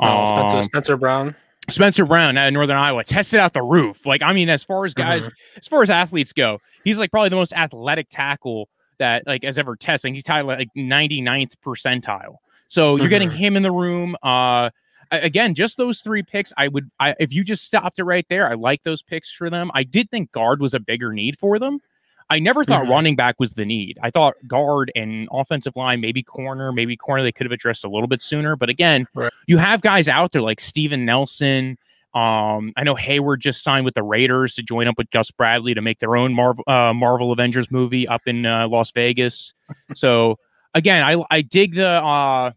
Oh, 0.00 0.26
Spencer, 0.26 0.58
Um, 0.58 0.64
Spencer 0.64 0.96
Brown. 0.98 1.34
Spencer 1.70 2.04
Brown 2.04 2.36
out 2.36 2.48
of 2.48 2.52
Northern 2.52 2.76
Iowa 2.76 3.04
tested 3.04 3.40
out 3.40 3.54
the 3.54 3.62
roof. 3.62 4.04
Like, 4.04 4.20
I 4.22 4.34
mean, 4.34 4.50
as 4.50 4.62
far 4.62 4.84
as 4.84 4.92
guys, 4.92 5.26
as 5.56 5.66
far 5.66 5.80
as 5.80 5.88
athletes 5.88 6.34
go, 6.34 6.60
he's 6.84 6.98
like 6.98 7.10
probably 7.10 7.30
the 7.30 7.36
most 7.36 7.54
athletic 7.54 8.08
tackle 8.10 8.68
that 8.98 9.26
like 9.26 9.44
has 9.44 9.56
ever 9.56 9.76
tested. 9.76 10.12
He's 10.14 10.24
tied 10.24 10.42
like 10.42 10.68
99th 10.76 11.54
percentile. 11.64 12.36
So 12.68 12.96
you're 12.96 13.08
getting 13.08 13.30
Mhm. 13.30 13.34
him 13.34 13.56
in 13.56 13.62
the 13.62 13.72
room. 13.72 14.16
Uh, 14.22 14.70
again, 15.12 15.54
just 15.54 15.76
those 15.76 16.00
three 16.00 16.22
picks. 16.22 16.52
I 16.56 16.68
would, 16.68 16.90
I, 16.98 17.14
if 17.20 17.32
you 17.32 17.44
just 17.44 17.64
stopped 17.64 17.98
it 17.98 18.04
right 18.04 18.26
there, 18.28 18.48
I 18.48 18.54
like 18.54 18.82
those 18.82 19.02
picks 19.02 19.30
for 19.32 19.48
them. 19.50 19.70
I 19.74 19.84
did 19.84 20.10
think 20.10 20.32
guard 20.32 20.60
was 20.60 20.74
a 20.74 20.80
bigger 20.80 21.12
need 21.12 21.38
for 21.38 21.58
them. 21.58 21.80
I 22.28 22.40
never 22.40 22.64
thought 22.64 22.86
Mhm. 22.86 22.90
running 22.90 23.14
back 23.14 23.36
was 23.38 23.52
the 23.54 23.64
need. 23.64 24.00
I 24.02 24.10
thought 24.10 24.34
guard 24.48 24.90
and 24.96 25.28
offensive 25.30 25.76
line, 25.76 26.00
maybe 26.00 26.24
corner, 26.24 26.72
maybe 26.72 26.96
corner, 26.96 27.22
they 27.22 27.30
could 27.30 27.46
have 27.46 27.52
addressed 27.52 27.84
a 27.84 27.88
little 27.88 28.08
bit 28.08 28.20
sooner. 28.20 28.56
But 28.56 28.68
again, 28.68 29.06
Right. 29.14 29.32
you 29.46 29.58
have 29.58 29.80
guys 29.80 30.08
out 30.08 30.32
there 30.32 30.42
like 30.42 30.60
Steven 30.60 31.04
Nelson. 31.04 31.78
Um, 32.14 32.72
I 32.76 32.82
know 32.82 32.96
Hayward 32.96 33.42
just 33.42 33.62
signed 33.62 33.84
with 33.84 33.94
the 33.94 34.02
Raiders 34.02 34.54
to 34.54 34.62
join 34.64 34.88
up 34.88 34.96
with 34.98 35.10
Gus 35.10 35.30
Bradley 35.30 35.74
to 35.74 35.82
make 35.82 35.98
their 36.00 36.16
own 36.16 36.32
Marvel 36.34 36.64
uh, 36.66 36.92
Marvel 36.94 37.30
Avengers 37.30 37.70
movie 37.70 38.08
up 38.08 38.22
in 38.26 38.44
uh, 38.44 38.66
Las 38.66 38.90
Vegas. 38.90 39.52
so 39.94 40.36
again, 40.76 41.02
I 41.02 41.22
I 41.30 41.40
dig 41.42 41.74
the 41.74 41.88
uh, 41.88 42.52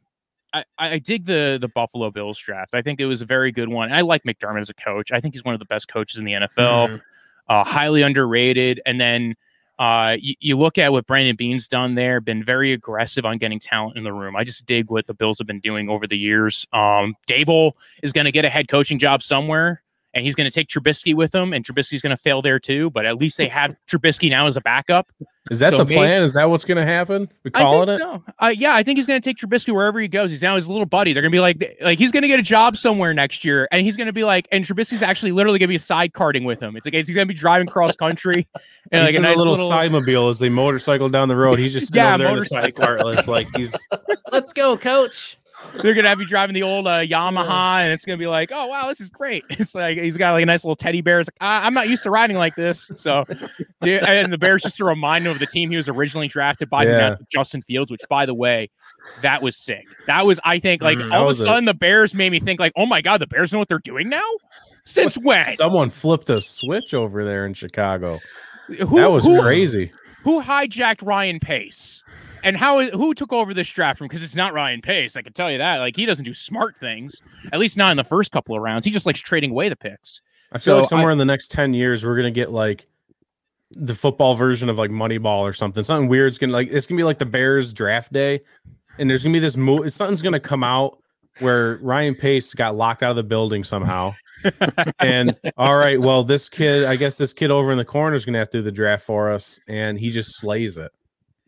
I, 0.53 0.63
I 0.77 0.99
dig 0.99 1.25
the 1.25 1.57
the 1.59 1.67
Buffalo 1.69 2.11
Bills 2.11 2.37
draft. 2.37 2.73
I 2.75 2.81
think 2.81 2.99
it 2.99 3.05
was 3.05 3.21
a 3.21 3.25
very 3.25 3.51
good 3.51 3.69
one. 3.69 3.91
I 3.91 4.01
like 4.01 4.23
McDermott 4.23 4.61
as 4.61 4.69
a 4.69 4.73
coach. 4.75 5.11
I 5.11 5.19
think 5.21 5.33
he's 5.33 5.43
one 5.43 5.53
of 5.55 5.59
the 5.59 5.65
best 5.65 5.87
coaches 5.87 6.17
in 6.17 6.25
the 6.25 6.33
NFL 6.33 6.87
Mhm. 6.89 7.01
uh, 7.47 7.63
highly 7.63 8.01
underrated. 8.03 8.81
And 8.85 8.99
then 8.99 9.35
uh, 9.79 10.17
you, 10.19 10.35
you 10.41 10.57
look 10.57 10.77
at 10.77 10.91
what 10.91 11.07
Brandon 11.07 11.35
Beane's 11.37 11.67
done 11.67 11.95
there, 11.95 12.19
been 12.19 12.43
very 12.43 12.73
aggressive 12.73 13.25
on 13.25 13.37
getting 13.37 13.59
talent 13.59 13.95
in 13.97 14.03
the 14.03 14.11
room. 14.11 14.35
I 14.35 14.43
just 14.43 14.65
dig 14.65 14.91
what 14.91 15.07
the 15.07 15.13
Bills 15.13 15.37
have 15.37 15.47
been 15.47 15.61
doing 15.61 15.87
over 15.87 16.05
the 16.05 16.17
years. 16.17 16.67
Um, 16.73 17.15
Daboll 17.27 17.71
is 18.03 18.11
going 18.11 18.25
to 18.25 18.31
get 18.31 18.43
a 18.43 18.49
head 18.49 18.67
coaching 18.67 18.99
job 18.99 19.23
somewhere. 19.23 19.81
And 20.13 20.25
he's 20.25 20.33
going 20.33 20.49
to 20.49 20.51
take 20.53 20.67
Trubisky 20.69 21.13
with 21.13 21.35
him, 21.35 21.53
and 21.53 21.63
Trubisky's 21.63 22.01
going 22.01 22.09
to 22.09 22.17
fail 22.17 22.41
there 22.41 22.59
too. 22.59 22.89
But 22.89 23.05
at 23.05 23.17
least 23.17 23.37
they 23.37 23.47
have 23.47 23.75
Trubisky 23.87 24.29
now 24.29 24.47
as 24.47 24.57
a 24.57 24.61
backup. 24.61 25.11
Is 25.51 25.59
that 25.59 25.71
So 25.71 25.77
the 25.77 25.85
maybe- 25.85 25.95
plan? 25.95 26.23
Is 26.23 26.33
that 26.33 26.49
what's 26.49 26.65
going 26.65 26.77
to 26.77 26.85
happen? 26.85 27.29
We 27.43 27.51
I 27.53 27.59
calling 27.59 27.87
think 27.89 28.01
it? 28.01 28.03
so. 28.03 28.23
Uh, 28.39 28.47
yeah, 28.47 28.73
I 28.75 28.81
think 28.83 28.97
he's 28.97 29.05
going 29.07 29.21
to 29.21 29.27
take 29.27 29.37
Trubisky 29.37 29.73
wherever 29.73 29.99
he 29.99 30.07
goes. 30.07 30.29
He's 30.31 30.41
now 30.41 30.55
his 30.55 30.67
little 30.67 30.85
buddy. 30.85 31.13
They're 31.13 31.21
going 31.21 31.31
to 31.31 31.35
be 31.35 31.39
like, 31.39 31.77
like 31.81 31.97
he's 31.99 32.11
going 32.11 32.21
to 32.23 32.27
get 32.27 32.39
a 32.39 32.43
job 32.43 32.75
somewhere 32.75 33.13
next 33.13 33.45
year, 33.45 33.67
and 33.71 33.83
he's 33.85 33.97
going 33.97 34.07
to 34.07 34.13
be 34.13 34.23
like, 34.23 34.47
and 34.51 34.63
Trubisky's 34.63 35.01
actually 35.01 35.31
literally 35.31 35.57
going 35.59 35.67
to 35.67 35.73
be 35.73 35.77
side 35.77 36.13
karting 36.13 36.43
with 36.45 36.59
him. 36.61 36.75
It's 36.75 36.85
like 36.85 36.93
he's 36.93 37.09
going 37.11 37.27
to 37.27 37.31
be 37.33 37.37
driving 37.37 37.67
cross 37.67 37.95
country, 37.95 38.47
and 38.91 39.03
He's 39.07 39.09
like 39.09 39.15
in 39.15 39.23
a 39.23 39.27
a 39.27 39.29
nice 39.29 39.37
little, 39.37 39.53
little, 39.53 39.69
side 39.69 39.91
mobile 39.91 40.29
as 40.29 40.37
they 40.39 40.49
motorcycle 40.49 41.09
down 41.09 41.27
the 41.29 41.35
road. 41.35 41.57
He's 41.59 41.73
just 41.73 41.95
Yeah, 41.95 42.11
yeah, 42.11 42.17
there 42.17 42.27
in 42.27 42.31
a 42.33 42.35
motorcycle. 42.35 42.65
side 42.65 42.75
cartless, 42.75 43.27
like 43.27 43.47
he's 43.55 43.75
let's 44.31 44.53
go, 44.53 44.77
coach. 44.77 45.37
They're 45.81 45.93
going 45.93 46.03
to 46.03 46.09
have 46.09 46.19
you 46.19 46.25
driving 46.25 46.53
the 46.53 46.63
old 46.63 46.87
uh, 46.87 46.99
Yamaha, 47.01 47.81
and 47.81 47.91
it's 47.93 48.05
going 48.05 48.17
to 48.17 48.21
be 48.21 48.27
like, 48.27 48.51
oh 48.53 48.67
wow, 48.67 48.87
this 48.87 48.99
is 49.01 49.09
great. 49.09 49.43
It's 49.49 49.75
like 49.75 49.97
he's 49.97 50.17
got 50.17 50.31
like 50.33 50.43
a 50.43 50.45
nice 50.45 50.63
little 50.63 50.75
teddy 50.75 51.01
bear. 51.01 51.19
It's 51.19 51.29
like 51.29 51.37
I- 51.41 51.65
I'm 51.65 51.73
not 51.73 51.89
used 51.89 52.03
to 52.03 52.11
riding 52.11 52.37
like 52.37 52.55
this, 52.55 52.91
so 52.95 53.25
dude, 53.81 54.03
and 54.03 54.31
the 54.33 54.37
Bears 54.37 54.61
just 54.63 54.77
to 54.77 54.85
remind 54.85 55.25
him 55.25 55.31
of 55.33 55.39
the 55.39 55.45
team 55.47 55.69
he 55.71 55.77
was 55.77 55.89
originally 55.89 56.27
drafted 56.27 56.69
by, 56.69 56.85
Yeah. 56.85 57.15
Justin 57.31 57.61
Fields, 57.61 57.91
which 57.91 58.01
by 58.09 58.25
the 58.25 58.33
way. 58.33 58.69
That 59.21 59.41
was 59.41 59.55
sick. 59.55 59.85
That 60.07 60.25
was, 60.27 60.39
I 60.43 60.59
think, 60.59 60.81
like 60.81 60.97
Mm, 60.97 61.11
all 61.13 61.29
of 61.29 61.39
a 61.39 61.41
a- 61.41 61.45
sudden, 61.45 61.63
the 61.65 61.73
Bears 61.73 62.13
made 62.13 62.31
me 62.31 62.39
think, 62.39 62.59
like, 62.59 62.73
oh 62.75 62.85
my 62.85 63.01
god, 63.01 63.19
the 63.21 63.27
Bears 63.27 63.51
know 63.53 63.57
what 63.57 63.67
they're 63.69 63.79
doing 63.79 64.09
now. 64.09 64.21
Since 64.83 65.17
when? 65.17 65.45
Someone 65.45 65.89
flipped 65.89 66.29
a 66.29 66.41
switch 66.41 66.93
over 66.93 67.23
there 67.23 67.45
in 67.45 67.53
Chicago. 67.53 68.19
Who, 68.67 68.97
that 68.99 69.09
was 69.09 69.23
who, 69.25 69.41
crazy. 69.41 69.91
Who 70.23 70.41
hijacked 70.41 71.05
Ryan 71.05 71.39
Pace? 71.39 72.03
And 72.43 72.55
how 72.55 72.81
who 72.89 73.13
took 73.13 73.33
over 73.33 73.53
this 73.53 73.69
draft 73.69 73.97
from? 73.97 74.07
Because 74.07 74.23
it's 74.23 74.35
not 74.35 74.53
Ryan 74.53 74.81
Pace. 74.81 75.17
I 75.17 75.21
can 75.21 75.33
tell 75.33 75.51
you 75.51 75.57
that. 75.57 75.77
Like 75.77 75.95
he 75.95 76.05
doesn't 76.05 76.25
do 76.25 76.33
smart 76.33 76.77
things. 76.77 77.21
At 77.51 77.59
least 77.59 77.77
not 77.77 77.91
in 77.91 77.97
the 77.97 78.03
first 78.03 78.31
couple 78.31 78.55
of 78.55 78.61
rounds. 78.61 78.85
He 78.85 78.91
just 78.91 79.05
likes 79.05 79.19
trading 79.19 79.51
away 79.51 79.69
the 79.69 79.75
picks. 79.75 80.21
I 80.51 80.57
feel 80.57 80.75
like 80.77 80.85
So 80.85 80.89
somewhere 80.89 81.11
in 81.11 81.17
the 81.17 81.25
next 81.25 81.51
10 81.51 81.73
years, 81.73 82.05
we're 82.05 82.15
going 82.15 82.33
to 82.33 82.39
get 82.39 82.51
like 82.51 82.87
the 83.71 83.93
football 83.93 84.33
version 84.33 84.69
of 84.69 84.77
like 84.77 84.89
Moneyball 84.89 85.41
or 85.41 85.53
something. 85.53 85.83
Something 85.83 86.09
weird's 86.09 86.37
going 86.37 86.49
to 86.49 86.53
like, 86.53 86.67
it's 86.71 86.87
going 86.87 86.97
to 86.97 87.01
be 87.01 87.05
like 87.05 87.19
the 87.19 87.25
Bears 87.25 87.73
draft 87.73 88.11
day. 88.11 88.41
And 88.97 89.09
there's 89.09 89.23
going 89.23 89.33
to 89.33 89.37
be 89.37 89.41
this 89.41 89.55
move. 89.55 89.91
Something's 89.93 90.21
going 90.21 90.33
to 90.33 90.39
come 90.39 90.63
out 90.63 90.99
where 91.39 91.77
Ryan 91.77 92.15
Pace 92.15 92.53
got 92.53 92.75
locked 92.75 93.03
out 93.03 93.11
of 93.11 93.15
the 93.15 93.23
building 93.23 93.63
somehow. 93.63 94.13
and 94.99 95.37
all 95.57 95.77
right, 95.77 95.99
well, 95.99 96.23
this 96.23 96.49
kid, 96.49 96.85
I 96.85 96.95
guess 96.95 97.17
this 97.17 97.33
kid 97.33 97.51
over 97.51 97.71
in 97.71 97.77
the 97.77 97.85
corner 97.85 98.15
is 98.15 98.25
going 98.25 98.33
to 98.33 98.39
have 98.39 98.49
to 98.51 98.59
do 98.59 98.61
the 98.61 98.71
draft 98.71 99.05
for 99.05 99.29
us, 99.29 99.59
and 99.67 99.97
he 99.99 100.11
just 100.11 100.39
slays 100.39 100.77
it. 100.77 100.91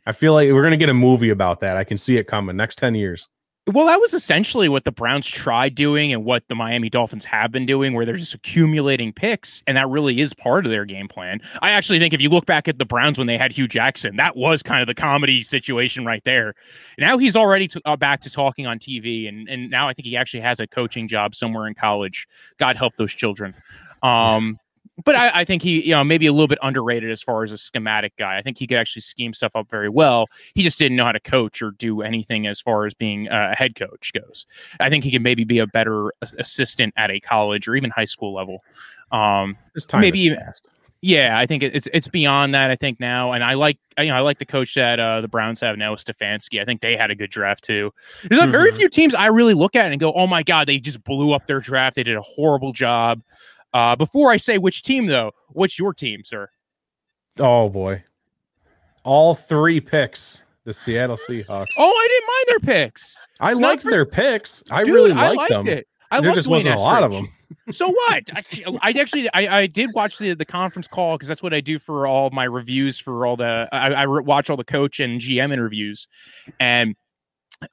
I 0.06 0.12
feel 0.12 0.34
like 0.34 0.52
we're 0.52 0.62
going 0.62 0.72
to 0.72 0.78
get 0.78 0.90
a 0.90 0.94
movie 0.94 1.30
about 1.30 1.60
that. 1.60 1.78
I 1.78 1.84
can 1.84 1.98
see 1.98 2.18
it 2.18 2.26
coming 2.26 2.56
next 2.56 2.78
10 2.78 2.96
years. 2.96 3.30
Well, 3.72 3.86
that 3.86 4.00
was 4.00 4.16
essentially 4.16 4.70
what 4.70 4.86
the 4.86 4.92
Browns 4.92 5.28
tried 5.28 5.76
doing 5.76 6.12
and 6.12 6.26
what 6.26 6.48
the 6.48 6.56
Miami 6.56 6.90
Dolphins 6.90 7.24
have 7.26 7.52
been 7.52 7.68
doing, 7.68 7.94
where 7.94 8.06
they're 8.06 8.16
just 8.16 8.34
accumulating 8.34 9.14
picks. 9.14 9.62
And 9.68 9.78
that 9.78 9.88
really 9.88 10.20
is 10.20 10.34
part 10.34 10.66
of 10.66 10.72
their 10.72 10.84
game 10.84 11.08
plan. 11.08 11.42
I 11.62 11.70
actually 11.70 12.00
think 12.00 12.12
if 12.12 12.22
you 12.22 12.30
look 12.30 12.48
back 12.48 12.68
at 12.68 12.80
the 12.80 12.86
Browns 12.86 13.20
when 13.20 13.28
they 13.28 13.38
had 13.38 13.52
Hue 13.52 13.68
Jackson, 13.68 14.16
that 14.16 14.36
was 14.36 14.64
kind 14.64 14.82
of 14.82 14.88
the 14.88 14.96
comedy 14.96 15.44
situation 15.44 16.06
right 16.06 16.24
there. 16.26 16.56
Now 16.98 17.20
he's 17.20 17.36
already 17.36 17.68
t- 17.68 17.82
uh, 17.86 17.96
back 17.96 18.22
to 18.22 18.32
talking 18.32 18.66
on 18.66 18.80
TV. 18.80 19.30
And, 19.30 19.48
and 19.48 19.70
now 19.70 19.88
I 19.88 19.94
think 19.94 20.08
he 20.08 20.18
actually 20.18 20.42
has 20.42 20.60
a 20.60 20.66
coaching 20.66 21.08
job 21.08 21.36
somewhere 21.36 21.68
in 21.68 21.76
college. 21.76 22.28
God 22.58 22.78
help 22.78 22.96
those 22.98 23.14
children. 23.14 23.54
Um, 24.02 24.58
but 25.04 25.16
I, 25.16 25.42
I, 25.42 25.46
think 25.46 25.62
he, 25.62 25.84
you 25.84 25.92
know, 25.92 26.04
maybe 26.04 26.26
a 26.28 26.32
little 26.32 26.48
bit 26.48 26.60
underrated 26.62 27.12
as 27.12 27.22
far 27.22 27.44
as 27.44 27.52
a 27.52 27.58
schematic 27.58 28.16
guy. 28.18 28.38
I 28.38 28.42
think 28.42 28.58
he 28.58 28.68
could 28.68 28.78
actually 28.78 29.02
scheme 29.02 29.34
stuff 29.34 29.56
up 29.56 29.70
very 29.70 29.90
well. 29.90 30.28
He 30.56 30.64
just 30.64 30.80
didn't 30.80 30.98
know 30.98 31.06
how 31.06 31.12
to 31.12 31.20
coach 31.20 31.62
or 31.62 31.72
do 31.72 32.02
anything 32.02 32.48
as 32.48 32.60
far 32.60 32.86
as 32.86 32.94
being 32.94 33.28
a 33.28 33.56
head 33.56 33.76
coach 33.76 34.12
goes. 34.14 34.46
I 34.80 34.90
think 34.90 35.04
he 35.04 35.12
could 35.12 35.22
maybe 35.22 35.44
be 35.44 35.60
a 35.60 35.68
better 35.68 36.12
assistant 36.40 36.94
at 36.98 37.12
a 37.12 37.20
college 37.20 37.68
or 37.68 37.76
even 37.76 37.90
high 37.92 38.06
school 38.06 38.34
level. 38.34 38.64
Um, 39.12 39.58
this 39.74 39.86
time 39.86 40.02
maybe 40.02 40.20
even, 40.20 40.40
fast. 40.40 40.66
Yeah, 41.04 41.36
I 41.36 41.48
think 41.48 41.64
it's 41.64 41.88
it's 41.94 42.08
beyond 42.08 42.54
that. 42.54 42.70
I 42.70 42.76
think 42.76 43.00
now, 43.00 43.32
and 43.32 43.44
I 43.44 43.56
like 43.56 43.80
you 43.98 44.06
know 44.06 44.16
I 44.16 44.20
like 44.20 44.38
the 44.38 44.46
coach 44.46 44.76
that 44.76 45.00
uh, 45.00 45.20
the 45.22 45.28
Browns 45.28 45.60
have 45.62 45.76
now, 45.76 45.96
Stefanski. 45.96 46.62
I 46.62 46.66
think 46.66 46.82
they 46.82 46.96
had 46.96 47.10
a 47.10 47.16
good 47.16 47.32
draft 47.32 47.64
too. 47.64 47.92
There's 48.24 48.40
mm-hmm. 48.40 48.52
very 48.52 48.72
few 48.72 48.88
teams 48.88 49.16
I 49.16 49.26
really 49.26 49.56
look 49.56 49.76
at 49.76 49.92
and 49.92 50.00
go, 50.00 50.14
"Oh 50.14 50.28
my 50.28 50.44
god, 50.44 50.68
they 50.68 50.78
just 50.78 51.04
blew 51.04 51.32
up 51.32 51.48
their 51.48 51.60
draft. 51.60 51.96
They 51.96 52.04
did 52.04 52.18
a 52.18 52.22
horrible 52.22 52.72
job." 52.72 53.24
Uh, 53.74 53.96
before 53.96 54.32
I 54.32 54.38
say 54.38 54.58
which 54.58 54.84
team, 54.84 55.08
though, 55.08 55.32
what's 55.50 55.80
your 55.80 55.94
team, 55.94 56.24
sir? 56.24 56.50
Oh 57.40 57.70
boy, 57.70 58.04
all 59.04 59.36
three 59.36 59.80
picks. 59.80 60.44
The 60.64 60.74
Seattle 60.74 61.18
Seahawks. 61.18 61.72
Oh, 61.78 61.90
I 61.90 62.08
didn't 62.08 62.28
mind 62.28 62.46
their 62.48 62.76
picks. 62.76 63.18
I 63.40 63.54
Not 63.54 63.62
liked 63.62 63.82
for, 63.82 63.90
their 63.90 64.06
picks. 64.06 64.64
I 64.70 64.84
Dude, 64.84 64.94
really 64.94 65.12
liked, 65.12 65.20
I 65.20 65.34
liked 65.34 65.52
them. 65.52 65.68
It. 65.68 65.88
I 66.12 66.22
there 66.22 66.36
just 66.36 66.48
wasn't 66.48 66.76
a 66.76 66.80
lot 66.80 67.02
of 67.04 67.12
them. 67.12 67.28
so 67.72 67.90
what? 67.90 68.30
I, 68.36 68.44
I 68.82 68.92
actually 68.92 69.28
I, 69.34 69.62
I, 69.62 69.68
did 69.68 69.92
watch 69.94 70.18
the 70.18 70.34
the 70.34 70.46
conference 70.46 70.88
call 70.88 71.16
because 71.16 71.28
that's 71.28 71.42
what 71.42 71.54
I 71.54 71.62
do 71.62 71.80
for 71.80 72.06
all 72.06 72.30
my 72.32 72.44
reviews 72.44 73.00
for 73.00 73.26
all 73.26 73.38
the 73.38 73.68
I, 73.72 73.94
I 73.94 74.06
watch 74.06 74.50
all 74.50 74.58
the 74.58 74.64
coach 74.64 75.00
and 75.00 75.22
GM 75.22 75.52
interviews, 75.52 76.08
and 76.60 76.96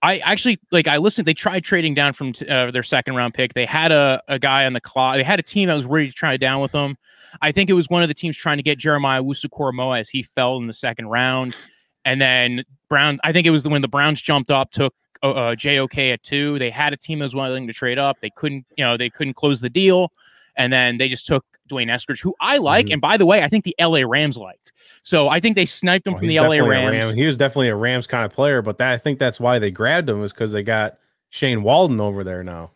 I 0.03 0.19
actually 0.19 0.59
like 0.71 0.87
I 0.87 0.99
listened. 0.99 1.27
They 1.27 1.35
tried 1.35 1.65
trading 1.65 1.95
down 1.95 2.13
from 2.13 2.33
t- 2.33 2.47
uh, 2.47 2.71
their 2.71 2.83
second 2.83 3.15
round 3.15 3.35
pick. 3.35 3.55
They 3.55 3.65
had 3.65 3.91
a, 3.91 4.23
a 4.29 4.39
guy 4.39 4.67
on 4.67 4.75
the 4.75 4.81
clock. 4.81 5.17
They 5.17 5.23
had 5.23 5.39
a 5.39 5.43
team 5.43 5.69
that 5.69 5.75
was 5.75 5.87
ready 5.87 6.09
to 6.09 6.13
try 6.13 6.37
down 6.37 6.61
with 6.61 6.73
them. 6.73 6.97
I 7.41 7.53
think 7.53 7.71
it 7.71 7.75
was 7.75 7.89
one 7.89 8.03
of 8.03 8.09
the 8.09 8.15
teams 8.15 8.37
trying 8.37 8.59
to 8.59 8.63
get 8.63 8.79
Jeremiah 8.79 9.23
Owusu-Koramoah 9.23 10.01
as 10.01 10.09
he 10.09 10.23
fell 10.23 10.57
in 10.57 10.67
the 10.67 10.73
second 10.73 11.09
round. 11.09 11.57
And 12.05 12.21
then 12.21 12.65
Brown, 12.89 13.19
I 13.25 13.33
think 13.33 13.47
it 13.47 13.51
was 13.51 13.65
when 13.65 13.83
the 13.83 13.89
Browns 13.89 14.21
jumped 14.21 14.51
up, 14.51 14.71
took 14.71 14.95
uh, 15.23 15.31
uh 15.31 15.55
JOK 15.55 15.99
at 16.13 16.23
two. 16.23 16.59
They 16.59 16.71
had 16.71 16.93
a 16.93 16.97
team 16.97 17.19
that 17.21 17.27
was 17.27 17.35
willing 17.35 17.67
to 17.67 17.73
trade 17.73 17.99
up. 17.99 18.19
They 18.21 18.31
couldn't, 18.31 18.67
you 18.77 18.85
know, 18.85 18.97
they 18.97 19.11
couldn't 19.11 19.35
close 19.35 19.61
the 19.61 19.71
deal. 19.71 20.13
And 20.57 20.73
then 20.73 20.99
they 20.99 21.09
just 21.09 21.27
took 21.27 21.45
D'Wayne 21.69 21.89
Eskridge, 21.89 22.21
who 22.21 22.35
I 22.41 22.59
like. 22.59 22.87
Mm-hmm. 22.87 22.95
And 22.95 23.01
by 23.01 23.17
the 23.17 23.27
way, 23.27 23.43
I 23.43 23.49
think 23.49 23.65
the 23.65 23.75
LA 23.81 24.03
Rams 24.07 24.37
liked. 24.37 24.73
So 25.03 25.29
I 25.29 25.41
think 25.41 25.57
they 25.57 25.67
sniped 25.67 26.07
him 26.07 26.15
oh, 26.15 26.19
from 26.19 26.27
the 26.27 26.41
LA 26.41 26.59
Rams. 26.59 27.07
Ram. 27.07 27.15
He 27.15 27.27
was 27.27 27.37
definitely 27.37 27.69
a 27.69 27.77
Rams 27.77 28.07
kind 28.07 28.25
of 28.25 28.33
player, 28.33 28.63
but 28.63 28.79
that, 28.79 28.93
I 28.93 28.99
think 28.99 29.19
that's 29.19 29.41
why 29.41 29.59
they 29.59 29.71
grabbed 29.71 30.09
him 30.09 30.23
is 30.23 30.33
because 30.33 30.53
they 30.53 30.63
got 30.63 30.99
Shane 31.31 31.63
Waldron 31.63 32.01
over 32.01 32.25
there 32.25 32.43
now. 32.43 32.73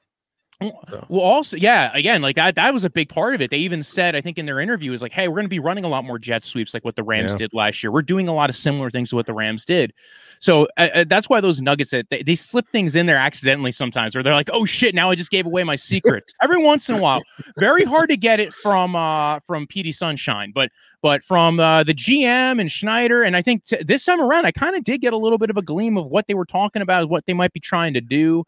So. 0.89 1.07
Well, 1.09 1.23
also, 1.23 1.57
yeah, 1.57 1.91
again, 1.95 2.23
like 2.23 2.37
that, 2.37 2.55
that 2.55 2.73
was 2.73 2.85
a 2.85 2.91
big 2.91 3.09
part 3.09 3.35
of 3.35 3.41
it. 3.41 3.51
They 3.51 3.59
even 3.59 3.83
said, 3.83 4.15
I 4.15 4.21
think 4.21 4.39
in 4.39 4.47
their 4.47 4.61
interview, 4.61 4.93
is 4.93 5.03
like, 5.03 5.13
hey, 5.13 5.29
we're 5.29 5.37
going 5.37 5.47
to 5.47 5.51
be 5.51 5.59
running 5.59 5.85
a 5.85 5.89
lot 5.89 6.05
more 6.05 6.19
jet 6.19 6.45
sweeps 6.45 6.75
like 6.75 6.85
what 6.85 6.97
the 6.97 7.03
Rams 7.03 7.33
yeah. 7.33 7.39
did 7.39 7.55
last 7.55 7.83
year. 7.83 7.91
We're 7.91 8.03
doing 8.03 8.29
a 8.29 8.35
lot 8.35 8.51
of 8.51 8.57
similar 8.57 8.91
things 8.91 9.11
to 9.11 9.17
what 9.17 9.27
the 9.27 9.35
Rams 9.35 9.65
did. 9.65 9.93
So 10.41 10.67
uh, 10.77 10.89
uh 10.95 11.05
that's 11.07 11.29
why 11.29 11.41
those 11.41 11.63
nuggets 11.63 11.93
that 11.93 12.11
they, 12.11 12.23
they, 12.23 12.35
slip 12.35 12.69
things 12.71 12.97
in 12.97 13.07
there 13.07 13.17
accidentally 13.17 13.71
sometimes, 13.71 14.17
or 14.17 14.25
they're 14.25 14.35
like, 14.35 14.51
oh 14.53 14.65
shit, 14.65 14.93
now 14.93 15.11
I 15.11 15.15
just 15.15 15.31
gave 15.31 15.47
away 15.47 15.63
my 15.63 15.77
secrets. 15.77 16.35
Every 16.43 16.61
once 16.61 16.89
in 16.89 16.97
a 16.97 16.99
while, 16.99 17.23
very 17.57 17.85
hard 17.85 18.11
to 18.11 18.17
get 18.17 18.41
it 18.41 18.53
from 18.53 18.97
uh 18.97 19.39
from 19.41 19.69
PD 19.69 19.95
Sunshine, 19.95 20.51
but 20.53 20.71
but 21.03 21.25
from 21.25 21.59
uh, 21.59 21.83
the 21.83 21.95
GM 21.95 22.61
and 22.61 22.71
Schneider, 22.71 23.25
and 23.25 23.37
I 23.37 23.43
think 23.43 23.65
t- 23.65 23.83
this 23.83 24.05
time 24.05 24.21
around, 24.21 24.47
I 24.47 24.53
kind 24.53 24.77
of 24.77 24.85
did 24.85 25.01
get 25.01 25.13
a 25.13 25.17
little 25.17 25.37
bit 25.37 25.51
of 25.51 25.57
a 25.57 25.63
gleam 25.63 25.99
of 25.99 26.07
what 26.07 26.29
they 26.29 26.35
were 26.35 26.47
talking 26.47 26.81
about, 26.81 27.09
what 27.09 27.27
they 27.27 27.35
might 27.35 27.53
be 27.53 27.59
trying 27.59 27.93
to 27.95 28.01
do. 28.01 28.45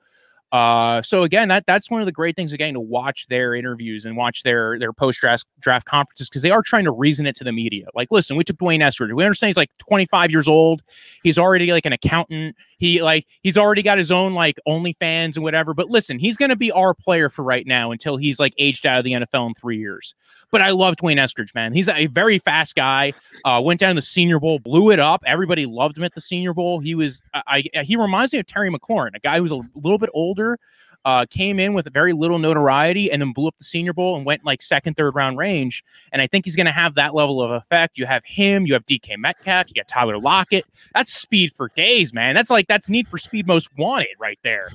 Uh, 0.55 1.03
so 1.03 1.25
again, 1.25 1.49
that 1.49 1.67
that's 1.67 1.91
one 1.91 2.01
of 2.01 2.07
the 2.07 2.13
great 2.13 2.37
things 2.37 2.53
again 2.53 2.75
to 2.75 2.79
watch 2.79 3.27
their 3.27 3.57
interviews 3.57 4.05
and 4.05 4.17
watch 4.17 4.45
their 4.45 4.79
their 4.79 4.93
post 4.93 5.19
draft 5.19 5.45
draft 5.59 5.85
conferences 5.85 6.29
because 6.29 6.43
they 6.43 6.53
are 6.53 6.63
trying 6.63 6.85
to 6.85 6.93
reason 6.93 7.27
it 7.27 7.35
to 7.35 7.43
the 7.43 7.51
media. 7.51 7.87
Like, 7.93 8.07
listen, 8.13 8.37
we 8.37 8.45
took 8.45 8.59
D'Wayne 8.59 8.79
Eskridge. 8.79 9.13
We 9.13 9.25
understand 9.25 9.49
he's 9.49 9.57
like 9.57 9.73
25 9.79 10.31
years 10.31 10.47
old. 10.47 10.85
He's 11.25 11.39
already 11.39 11.73
like 11.73 11.87
an 11.87 11.93
accountant. 11.93 12.55
He 12.79 13.03
like 13.03 13.27
he's 13.43 13.59
already 13.59 13.83
got 13.83 13.99
his 13.99 14.13
own 14.13 14.33
like 14.33 14.57
OnlyFans 14.69 15.35
and 15.35 15.43
whatever. 15.43 15.75
But 15.75 15.91
listen, 15.91 16.21
he's 16.21 16.37
going 16.37 16.51
to 16.51 16.57
be 16.57 16.71
our 16.71 16.95
player 16.95 17.29
for 17.29 17.43
right 17.43 17.67
now 17.67 17.91
until 17.91 18.17
he's 18.17 18.39
like 18.39 18.55
aged 18.57 18.87
out 18.87 18.99
of 18.99 19.05
the 19.05 19.15
NFL 19.15 19.49
in 19.49 19.55
three 19.55 19.79
years. 19.79 20.15
But 20.55 20.63
I 20.63 20.71
love 20.71 20.95
D'Wayne 20.95 21.17
Eskridge, 21.17 21.53
man. 21.53 21.73
He's 21.75 21.89
a 21.89 22.07
very 22.07 22.39
fast 22.39 22.77
guy. 22.77 23.13
Uh, 23.45 23.61
went 23.61 23.81
down 23.81 23.97
to 23.97 24.01
the 24.01 24.07
Senior 24.07 24.39
Bowl, 24.39 24.61
blew 24.61 24.93
it 24.93 25.01
up. 25.01 25.25
Everybody 25.27 25.67
loved 25.67 25.99
him 25.99 26.05
at 26.05 26.15
the 26.15 26.21
Senior 26.21 26.55
Bowl. 26.55 26.79
He 26.79 26.95
was, 26.95 27.23
I, 27.35 27.65
I 27.75 27.83
he 27.83 27.97
reminds 27.97 28.33
me 28.33 28.39
of 28.39 28.47
Terry 28.47 28.71
McLaurin, 28.71 29.17
a 29.17 29.19
guy 29.19 29.41
who's 29.41 29.51
a 29.51 29.61
little 29.75 29.99
bit 29.99 30.11
older. 30.15 30.61
Uh, 31.05 31.27
came 31.29 31.59
in 31.59 31.75
with 31.75 31.93
very 31.93 32.13
little 32.13 32.39
notoriety 32.39 33.11
and 33.11 33.21
then 33.21 33.33
blew 33.33 33.49
up 33.49 33.57
the 33.59 33.65
Senior 33.65 33.93
Bowl 33.93 34.17
and 34.17 34.25
went 34.25 34.45
like 34.45 34.63
second, 34.63 34.95
third 34.95 35.17
round 35.17 35.39
range. 35.39 35.83
And 36.13 36.23
I 36.23 36.29
think 36.29 36.45
he's 36.45 36.55
going 36.55 36.67
to 36.67 36.73
have 36.73 36.95
that 36.95 37.15
level 37.15 37.43
of 37.43 37.51
effect. 37.51 37.99
You 37.99 38.07
have 38.07 38.25
him, 38.25 38.65
you 38.65 38.75
have 38.75 38.87
DK 38.87 39.19
Metcalf, 39.19 39.69
you 39.71 39.75
got 39.75 39.89
Tyler 39.89 40.19
Lockett. 40.19 40.67
That's 40.95 41.13
speed 41.13 41.53
for 41.53 41.69
days, 41.75 42.15
man. 42.15 42.37
That's 42.37 42.49
like 42.49 42.69
that's 42.69 42.89
need 42.89 43.09
for 43.09 43.19
speed 43.19 43.49
most 43.49 43.77
wanted 43.77 44.15
right 44.21 44.39
there 44.45 44.71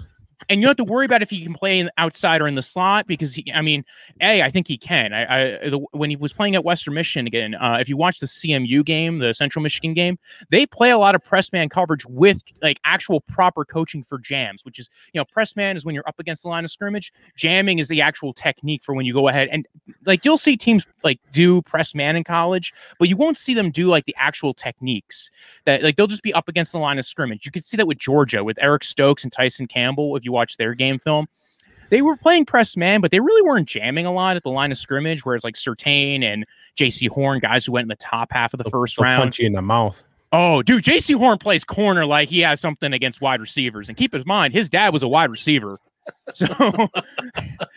and 0.48 0.60
you 0.60 0.66
don't 0.66 0.78
have 0.78 0.86
to 0.88 0.92
worry 0.92 1.06
about 1.06 1.22
if 1.22 1.30
he 1.30 1.44
can 1.44 1.54
play 1.54 1.88
outside 1.98 2.42
or 2.42 2.48
in 2.48 2.56
the 2.56 2.62
slot 2.62 3.08
because 3.08 3.36
he, 3.36 3.52
I 3.54 3.62
mean, 3.62 3.84
a 4.22 4.42
I 4.42 4.50
think 4.50 4.68
he 4.68 4.78
can. 4.78 5.14
I, 5.14 5.24
I 5.24 5.70
the, 5.70 5.80
when 5.92 6.10
he 6.10 6.16
was 6.16 6.32
playing 6.32 6.56
at 6.56 6.64
Western 6.64 6.94
Michigan 6.94 7.28
again, 7.28 7.56
uh, 7.56 7.78
if 7.80 7.90
you 7.90 7.98
watch 7.98 8.20
the 8.20 8.26
CMU 8.26 8.86
game, 8.86 9.20
the 9.20 9.34
Central 9.34 9.62
Michigan 9.62 9.94
game, 9.94 10.18
they 10.50 10.66
play 10.66 10.92
a 10.92 10.98
lot 10.98 11.16
of 11.16 11.24
press 11.24 11.52
man 11.52 11.68
coverage 11.68 12.06
with 12.06 12.42
like 12.62 12.80
actual 12.86 13.22
proper 13.22 13.66
coaching 13.66 14.04
for 14.04 14.18
jams, 14.18 14.64
which 14.64 14.80
is 14.80 14.90
you 15.14 15.20
know 15.20 15.26
press 15.26 15.56
man 15.56 15.76
is 15.76 15.86
when 15.86 15.94
you're 15.94 16.08
up 16.08 16.20
against 16.20 16.44
the 16.44 16.50
line 16.50 16.64
of 16.64 16.72
scrimmage. 16.72 17.12
Jamming 17.36 17.80
is 17.80 17.88
the 17.88 18.02
actual 18.02 18.34
technique 18.34 18.84
for 18.84 18.96
when 18.96 19.06
you 19.06 19.14
go 19.14 19.28
ahead 19.28 19.50
and 19.52 19.68
like 20.06 20.24
you'll 20.24 20.38
see 20.38 20.56
teams 20.56 20.86
like 21.04 21.20
do 21.32 21.62
press 21.64 21.96
man 21.96 22.16
in 22.16 22.24
college, 22.24 22.74
but 22.98 23.10
you 23.10 23.16
won't 23.16 23.38
see 23.38 23.54
them 23.54 23.72
do 23.72 23.88
like 23.88 24.06
the 24.06 24.16
actual 24.18 24.54
techniques 24.54 25.30
that 25.66 25.84
like 25.84 25.96
they'll 25.96 26.08
just 26.08 26.24
be 26.24 26.34
up 26.34 26.48
against 26.48 26.72
the 26.72 26.80
line 26.80 27.00
of 27.00 27.06
scrimmage. 27.06 27.46
You 27.46 27.52
could 27.52 27.66
see 27.66 27.78
that 27.78 27.88
with 27.88 27.98
Georgia 27.98 28.44
with 28.44 28.58
Eric 28.62 28.84
Stokes 28.84 29.24
and 29.24 29.32
Tyson 29.32 29.68
Campbell 29.68 30.16
if 30.16 30.26
you 30.26 30.32
watch 30.32 30.58
their 30.58 30.74
game 30.74 31.00
film. 31.00 31.28
They 31.90 32.04
were 32.04 32.16
playing 32.16 32.46
press 32.46 32.78
man, 32.78 33.02
but 33.02 33.10
they 33.12 33.20
really 33.20 33.42
weren't 33.42 33.68
jamming 33.68 34.06
a 34.06 34.14
lot 34.14 34.36
at 34.36 34.44
the 34.44 34.52
line 34.52 34.72
of 34.72 34.78
scrimmage. 34.78 35.26
Whereas 35.26 35.44
like 35.44 35.56
Surtain 35.56 36.24
and 36.24 36.46
Jaycee 36.78 37.10
Horn, 37.10 37.40
guys 37.40 37.66
who 37.66 37.72
went 37.72 37.86
in 37.86 37.90
the 37.90 37.96
top 37.96 38.32
half 38.32 38.54
of 38.54 38.60
the 38.60 38.70
1st 38.70 39.00
round, 39.00 39.18
punch 39.18 39.40
you 39.40 39.48
in 39.48 39.54
the 39.54 39.62
mouth. 39.62 40.04
Oh, 40.32 40.62
dude, 40.62 40.84
Jaycee 40.84 41.16
Horn 41.16 41.40
plays 41.40 41.64
corner 41.64 42.06
like 42.06 42.30
he 42.30 42.42
has 42.42 42.62
something 42.62 42.94
against 42.94 43.22
wide 43.22 43.42
receivers. 43.42 43.90
And 43.90 43.98
keep 43.98 44.14
in 44.14 44.22
mind, 44.28 44.54
his 44.54 44.70
dad 44.70 44.94
was 44.94 45.02
a 45.02 45.08
wide 45.08 45.32
receiver. 45.32 45.80
So 46.34 46.48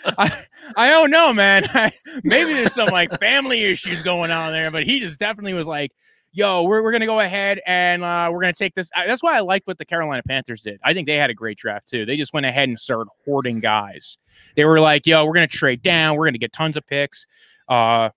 I, 0.04 0.44
I 0.76 0.88
don't 0.88 1.10
know, 1.10 1.32
man. 1.32 1.64
maybe 2.24 2.52
there's 2.52 2.74
some 2.74 2.88
like 2.88 3.18
family 3.20 3.64
issues 3.64 4.02
going 4.02 4.30
on 4.30 4.52
there, 4.52 4.70
but 4.70 4.84
he 4.84 5.00
just 5.00 5.18
definitely 5.18 5.54
was 5.54 5.66
like, 5.66 5.92
yo, 6.32 6.62
we're, 6.62 6.82
we're 6.82 6.92
going 6.92 7.00
to 7.00 7.06
go 7.06 7.20
ahead 7.20 7.60
and 7.66 8.02
uh, 8.02 8.28
we're 8.32 8.40
going 8.40 8.52
to 8.52 8.58
take 8.58 8.74
this. 8.74 8.90
That's 8.94 9.22
why 9.22 9.36
I 9.36 9.40
like 9.40 9.62
what 9.66 9.78
the 9.78 9.84
Carolina 9.84 10.22
Panthers 10.26 10.60
did. 10.60 10.80
I 10.82 10.94
think 10.94 11.06
they 11.06 11.16
had 11.16 11.30
a 11.30 11.34
great 11.34 11.58
draft 11.58 11.88
too. 11.88 12.06
They 12.06 12.16
just 12.16 12.32
went 12.32 12.46
ahead 12.46 12.68
and 12.68 12.78
started 12.78 13.08
hoarding 13.24 13.60
guys. 13.60 14.18
They 14.56 14.64
were 14.64 14.80
like, 14.80 15.06
yo, 15.06 15.24
we're 15.24 15.34
going 15.34 15.48
to 15.48 15.56
trade 15.56 15.82
down. 15.82 16.16
We're 16.16 16.24
going 16.24 16.34
to 16.34 16.38
get 16.38 16.52
tons 16.52 16.76
of 16.76 16.86
picks. 16.86 17.26
Uh, 17.68 18.10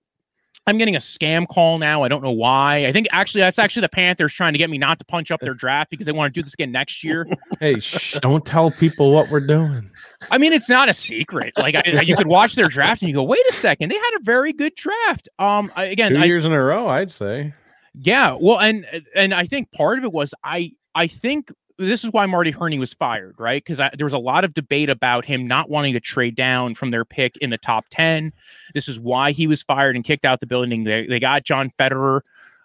I'm 0.68 0.78
getting 0.78 0.96
a 0.96 1.00
scam 1.00 1.46
call 1.46 1.78
now. 1.78 2.02
I 2.02 2.08
don't 2.08 2.24
know 2.24 2.32
why. 2.32 2.86
I 2.86 2.92
think 2.92 3.06
actually 3.12 3.42
that's 3.42 3.58
actually 3.58 3.82
the 3.82 3.88
Panthers 3.88 4.34
trying 4.34 4.52
to 4.52 4.58
get 4.58 4.68
me 4.68 4.78
not 4.78 4.98
to 4.98 5.04
punch 5.04 5.30
up 5.30 5.40
their 5.40 5.54
draft 5.54 5.90
because 5.90 6.06
they 6.06 6.12
want 6.12 6.34
to 6.34 6.40
do 6.40 6.42
this 6.42 6.54
again 6.54 6.72
next 6.72 7.04
year. 7.04 7.26
Hey, 7.60 7.80
shh, 7.80 8.18
don't 8.20 8.44
tell 8.44 8.70
people 8.70 9.12
what 9.12 9.30
we're 9.30 9.40
doing. 9.40 9.90
I 10.30 10.38
mean, 10.38 10.52
it's 10.52 10.68
not 10.68 10.88
a 10.88 10.94
secret. 10.94 11.52
Like 11.56 11.74
I, 11.74 12.00
you 12.00 12.16
could 12.16 12.26
watch 12.26 12.54
their 12.54 12.68
draft 12.68 13.02
and 13.02 13.08
you 13.08 13.14
go, 13.14 13.22
"Wait 13.22 13.42
a 13.48 13.52
second, 13.52 13.90
they 13.90 13.96
had 13.96 14.10
a 14.16 14.22
very 14.22 14.52
good 14.52 14.74
draft." 14.74 15.28
Um, 15.38 15.72
again, 15.76 16.12
two 16.12 16.18
I, 16.18 16.24
years 16.24 16.44
in 16.44 16.52
a 16.52 16.62
row, 16.62 16.88
I'd 16.88 17.10
say. 17.10 17.54
Yeah, 17.94 18.36
well, 18.40 18.60
and 18.60 18.86
and 19.14 19.34
I 19.34 19.46
think 19.46 19.72
part 19.72 19.98
of 19.98 20.04
it 20.04 20.12
was 20.12 20.34
I 20.44 20.72
I 20.94 21.06
think 21.06 21.50
this 21.78 22.04
is 22.04 22.10
why 22.10 22.26
Marty 22.26 22.50
Hurney 22.50 22.78
was 22.78 22.94
fired, 22.94 23.34
right? 23.38 23.62
Because 23.62 23.78
there 23.78 24.04
was 24.04 24.12
a 24.12 24.18
lot 24.18 24.44
of 24.44 24.54
debate 24.54 24.88
about 24.88 25.24
him 25.24 25.46
not 25.46 25.68
wanting 25.68 25.92
to 25.92 26.00
trade 26.00 26.34
down 26.34 26.74
from 26.74 26.90
their 26.90 27.04
pick 27.04 27.36
in 27.38 27.50
the 27.50 27.58
top 27.58 27.86
ten. 27.90 28.32
This 28.74 28.88
is 28.88 28.98
why 28.98 29.32
he 29.32 29.46
was 29.46 29.62
fired 29.62 29.96
and 29.96 30.04
kicked 30.04 30.24
out 30.24 30.40
the 30.40 30.46
building. 30.46 30.84
They 30.84 31.06
they 31.06 31.20
got 31.20 31.44
John 31.44 31.70
Fitterer, 31.78 32.20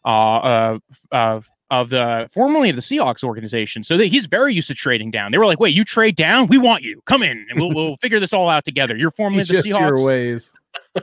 uh, 0.05 0.07
uh, 0.07 0.79
uh 1.11 1.41
of 1.71 1.89
the 1.89 2.29
formerly 2.31 2.69
of 2.69 2.75
the 2.75 2.81
Seahawks 2.81 3.23
organization. 3.23 3.83
So 3.83 3.97
he's 3.97 4.27
very 4.27 4.53
used 4.53 4.67
to 4.67 4.75
trading 4.75 5.09
down. 5.09 5.31
They 5.31 5.37
were 5.37 5.45
like, 5.45 5.59
"Wait, 5.59 5.73
you 5.73 5.83
trade 5.83 6.15
down? 6.17 6.47
We 6.47 6.57
want 6.57 6.83
you. 6.83 7.01
Come 7.05 7.23
in, 7.23 7.47
and 7.49 7.59
we'll 7.59 7.73
we'll 7.73 7.97
figure 7.97 8.19
this 8.19 8.33
all 8.33 8.49
out 8.49 8.65
together." 8.65 8.95
You're 8.95 9.11
formerly 9.11 9.43
the 9.43 9.53
just 9.53 9.67
your 9.67 9.93
Seahawks. 9.93 10.05
ways. 10.05 10.53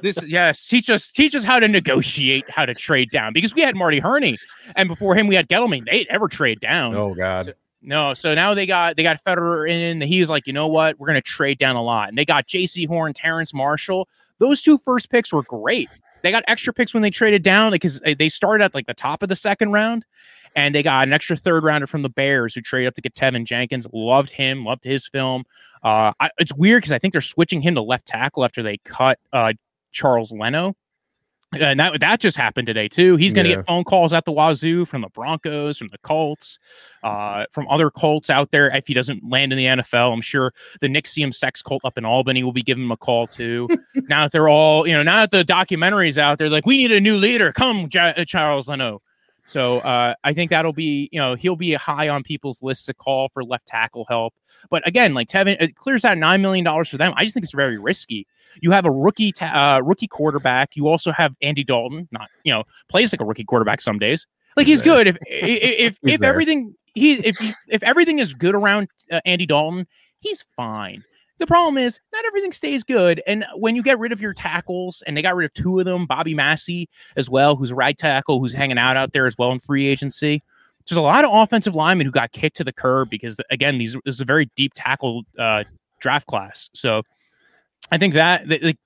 This 0.03 0.19
yes, 0.27 0.67
teach 0.69 0.91
us 0.91 1.11
teach 1.11 1.35
us 1.35 1.43
how 1.43 1.59
to 1.59 1.67
negotiate, 1.67 2.45
how 2.49 2.67
to 2.67 2.75
trade 2.75 3.11
down 3.11 3.33
because 3.33 3.55
we 3.55 3.63
had 3.63 3.75
Marty 3.75 3.99
Hurney, 3.99 4.37
and 4.77 4.89
before 4.89 5.15
him 5.15 5.27
we 5.27 5.35
had 5.35 5.49
Gettleman. 5.49 5.87
They 5.87 6.07
ever 6.11 6.29
trade 6.29 6.61
down. 6.61 6.95
Oh 6.95 7.15
God. 7.15 7.55
No, 7.81 8.13
so 8.13 8.35
now 8.35 8.55
they 8.55 8.67
got 8.67 8.97
they 8.97 9.03
got 9.03 9.23
Fitterer 9.25 9.71
in. 9.71 10.01
He 10.01 10.21
was 10.21 10.29
like, 10.29 10.47
you 10.47 10.53
know 10.53 10.67
what, 10.67 10.99
we're 10.99 11.07
gonna 11.07 11.23
trade 11.23 11.59
down 11.59 11.77
a 11.77 11.83
lot, 11.83 12.09
and 12.09 12.19
they 12.19 12.25
got 12.25 12.47
Jaycee 12.47 12.87
Horn, 12.87 13.15
Terrace 13.15 13.55
Marshall. 13.55 14.09
Those 14.39 14.61
two 14.61 14.79
first 14.79 15.11
picks 15.11 15.33
were 15.33 15.43
great. 15.45 15.89
They 16.23 16.31
got 16.31 16.45
extra 16.49 16.73
picks 16.73 16.93
when 16.93 17.03
they 17.03 17.11
traded 17.11 17.43
down 17.43 17.73
because 17.73 18.01
uh, 18.03 18.15
they 18.19 18.29
started 18.29 18.65
at 18.65 18.75
like 18.75 18.87
the 18.87 18.95
top 18.95 19.23
of 19.23 19.29
the 19.29 19.37
second 19.37 19.73
round, 19.73 20.05
and 20.59 20.75
they 20.75 20.83
got 20.83 21.07
an 21.07 21.13
extra 21.13 21.37
third 21.37 21.63
rounder 21.63 21.87
from 21.87 22.03
the 22.03 22.09
Bears 22.09 22.55
who 22.55 22.61
traded 22.61 22.89
up 22.89 22.95
to 22.97 23.01
get 23.01 23.15
Teven 23.15 23.45
Jenkins. 23.45 23.87
Loved 23.93 24.31
him, 24.31 24.65
loved 24.65 24.83
his 24.85 25.07
film. 25.07 25.45
Uh, 25.85 26.13
I, 26.19 26.31
it's 26.39 26.53
weird 26.55 26.83
because 26.83 26.93
I 26.93 26.99
think 26.99 27.13
they're 27.13 27.21
switching 27.21 27.63
him 27.63 27.75
to 27.77 27.83
left 27.83 28.07
tackle 28.07 28.45
after 28.45 28.63
they 28.63 28.79
cut 28.79 29.19
uh, 29.33 29.53
Charles 29.93 30.33
Leno. 30.33 30.75
And 31.59 31.81
that 31.81 32.01
that 32.01 32.21
just 32.21 32.37
happened 32.37 32.67
today 32.67 32.89
too. 32.89 33.17
He's 33.17 33.33
going 33.33 33.45
to 33.47 33.51
Yeah. 33.51 33.57
get 33.57 33.67
phone 33.67 33.83
calls 33.85 34.13
at 34.13 34.27
the 34.27 34.33
wazoo 34.33 34.85
from 34.85 35.01
the 35.01 35.09
Broncos, 35.09 35.79
from 35.79 35.89
the 35.89 35.97
Colts, 35.99 36.59
uh, 37.03 37.47
from 37.53 37.67
other 37.69 37.89
Colts 37.89 38.29
out 38.29 38.51
there. 38.51 38.69
If 38.77 38.87
he 38.87 38.93
doesn't 38.93 39.23
land 39.27 39.51
in 39.53 39.57
the 39.57 39.65
NFL, 39.65 40.13
I'm 40.13 40.21
sure 40.21 40.53
the 40.83 40.89
NXIVM 40.89 41.33
sex 41.35 41.63
cult 41.63 41.81
up 41.87 41.97
in 41.97 42.05
Albany 42.05 42.43
will 42.43 42.53
be 42.53 42.63
giving 42.63 42.85
him 42.85 42.91
a 42.93 42.99
call 42.99 43.27
too. 43.27 43.67
now 44.11 44.25
that 44.25 44.33
they're 44.33 44.49
all, 44.51 44.87
you 44.87 44.93
know, 44.93 45.03
now 45.03 45.25
that 45.25 45.31
the 45.31 45.43
documentaries 45.43 46.19
out 46.19 46.37
there, 46.37 46.51
like 46.51 46.67
we 46.67 46.77
need 46.77 46.93
a 46.93 47.01
new 47.01 47.17
leader. 47.17 47.51
Come, 47.53 47.89
Ja- 47.91 48.13
uh, 48.15 48.27
Charles 48.27 48.69
Leno. 48.69 49.01
So 49.49 49.79
uh, 49.79 50.15
I 50.25 50.35
think 50.35 50.51
that'll 50.51 50.75
be, 50.75 51.09
you 51.11 51.19
know, 51.19 51.35
he'll 51.35 51.57
be 51.57 51.73
high 51.73 52.09
on 52.09 52.23
people's 52.23 52.63
lists 52.63 52.85
to 52.87 52.95
call 52.95 53.31
for 53.31 53.43
left 53.43 53.67
tackle 53.67 54.05
help. 54.09 54.35
But 54.71 54.87
again, 54.87 55.15
like 55.15 55.29
Teven, 55.29 55.61
it 55.61 55.75
clears 55.75 56.05
out 56.05 56.19
nine 56.19 56.43
million 56.43 56.65
dollars 56.65 56.89
for 56.89 56.99
them. 56.99 57.15
I 57.17 57.25
just 57.25 57.35
think 57.35 57.45
it's 57.45 57.55
very 57.55 57.79
risky. 57.79 58.27
You 58.61 58.71
have 58.73 58.85
a 58.85 58.91
rookie, 58.91 59.33
ta- 59.33 59.79
uh, 59.79 59.81
rookie 59.81 60.07
quarterback. 60.07 60.77
You 60.77 60.89
also 60.89 61.13
have 61.13 61.35
Andy 61.41 61.65
Dalton. 61.65 62.09
Not, 62.13 62.29
you 62.45 62.53
know, 62.53 62.65
plays 62.91 63.13
like 63.13 63.21
a 63.21 63.25
rookie 63.25 63.45
quarterback 63.45 63.81
some 63.81 63.99
days. 63.99 64.27
Like 64.57 64.67
he's 64.67 64.81
He's 64.81 64.91
good 64.91 65.07
if 65.07 65.17
if 65.27 65.99
if, 66.03 66.15
if 66.15 66.23
everything 66.23 66.75
he 66.95 67.15
if 67.15 67.39
he, 67.39 67.55
if 67.69 67.83
everything 67.83 68.19
is 68.19 68.35
good 68.35 68.55
around 68.55 68.89
uh, 69.11 69.21
Andy 69.25 69.47
Dalton, 69.47 69.87
he's 70.21 70.45
fine. 70.57 71.05
The 71.39 71.47
problem 71.47 71.79
is 71.79 72.01
not 72.13 72.25
everything 72.27 72.53
stays 72.53 72.83
good, 72.83 73.23
and 73.27 73.45
when 73.55 73.77
you 73.77 73.83
get 73.83 73.99
rid 73.99 74.13
of 74.13 74.21
your 74.21 74.35
tackles, 74.35 75.03
and 75.07 75.17
they 75.17 75.23
got 75.23 75.37
rid 75.37 75.47
of 75.47 75.55
two 75.55 75.79
of 75.79 75.85
them, 75.85 76.05
Bobby 76.07 76.35
Massey 76.35 76.89
as 77.17 77.31
well, 77.31 77.55
who's 77.55 77.71
a 77.71 77.77
right 77.77 77.97
tackle, 77.97 78.41
who's 78.41 78.53
hanging 78.53 78.79
out 78.79 78.97
out 78.97 79.13
there 79.13 79.27
as 79.27 79.37
well 79.39 79.53
in 79.53 79.61
free 79.61 79.87
agency. 79.87 80.43
There's 80.89 80.97
a 80.97 81.03
lot 81.03 81.25
of 81.25 81.31
offensive 81.33 81.75
linemen 81.75 82.07
who 82.07 82.11
got 82.11 82.33
kicked 82.33 82.57
to 82.57 82.65
the 82.65 82.73
curb 82.73 83.11
because 83.11 83.39
again, 83.51 83.79
these 83.79 83.95
this 84.05 84.17
is 84.17 84.21
a 84.21 84.25
very 84.25 84.51
deep 84.57 84.73
tackle 84.75 85.23
uh, 85.39 85.65
draft 86.01 86.27
class. 86.27 86.71
So 86.73 87.03
I 87.93 87.99
think 87.99 88.15
that, 88.15 88.49
like 88.49 88.79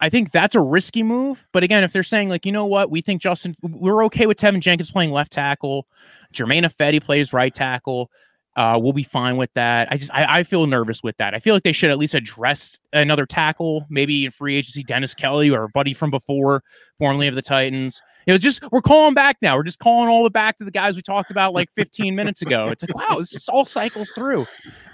I 0.00 0.08
think 0.08 0.30
that's 0.30 0.54
a 0.54 0.60
risky 0.60 1.02
move. 1.02 1.46
But 1.52 1.64
again, 1.64 1.84
if 1.84 1.92
they're 1.92 2.02
saying 2.02 2.28
like, 2.28 2.46
you 2.46 2.52
know 2.52 2.66
what, 2.66 2.90
we 2.90 3.00
think 3.00 3.20
Justin, 3.22 3.54
we're 3.62 4.04
okay 4.04 4.26
with 4.26 4.36
Teven 4.36 4.60
Jenkins 4.60 4.90
playing 4.90 5.10
left 5.10 5.32
tackle, 5.32 5.86
Germain 6.32 6.64
Ifedi 6.64 7.02
plays 7.02 7.32
right 7.32 7.52
tackle. 7.52 8.10
Uh, 8.58 8.76
we'll 8.76 8.92
be 8.92 9.04
fine 9.04 9.36
with 9.36 9.54
that. 9.54 9.86
I 9.88 9.96
just 9.96 10.12
I, 10.12 10.40
I 10.40 10.42
feel 10.42 10.66
nervous 10.66 11.00
with 11.00 11.16
that. 11.18 11.32
I 11.32 11.38
feel 11.38 11.54
like 11.54 11.62
they 11.62 11.70
should 11.70 11.92
at 11.92 11.98
least 11.98 12.14
address 12.14 12.80
another 12.92 13.24
tackle, 13.24 13.86
maybe 13.88 14.24
in 14.24 14.32
free 14.32 14.56
agency, 14.56 14.82
Dennis 14.82 15.14
Kelly 15.14 15.48
or 15.48 15.62
a 15.62 15.68
buddy 15.68 15.94
from 15.94 16.10
before, 16.10 16.64
formerly 16.98 17.28
of 17.28 17.36
the 17.36 17.42
Titans. 17.42 18.02
You 18.26 18.34
know, 18.34 18.38
just 18.38 18.60
we're 18.72 18.80
calling 18.80 19.14
back 19.14 19.36
now. 19.40 19.56
We're 19.56 19.62
just 19.62 19.78
calling 19.78 20.08
all 20.08 20.24
the 20.24 20.30
back 20.30 20.58
to 20.58 20.64
the 20.64 20.72
guys 20.72 20.96
we 20.96 21.02
talked 21.02 21.30
about 21.30 21.54
like 21.54 21.70
15 21.76 22.16
minutes 22.16 22.42
ago. 22.42 22.66
It's 22.66 22.82
like, 22.82 22.96
wow, 22.96 23.18
this 23.18 23.32
is 23.32 23.48
all 23.48 23.64
cycles 23.64 24.10
through. 24.10 24.44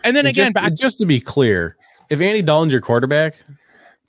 And 0.02 0.14
then 0.14 0.26
And 0.26 0.36
again, 0.36 0.44
just, 0.44 0.54
back 0.54 0.74
just 0.74 0.98
to 0.98 1.06
be 1.06 1.18
clear, 1.18 1.78
if 2.10 2.20
Andy 2.20 2.42
Dalton's 2.42 2.70
your 2.70 2.82
quarterback, 2.82 3.36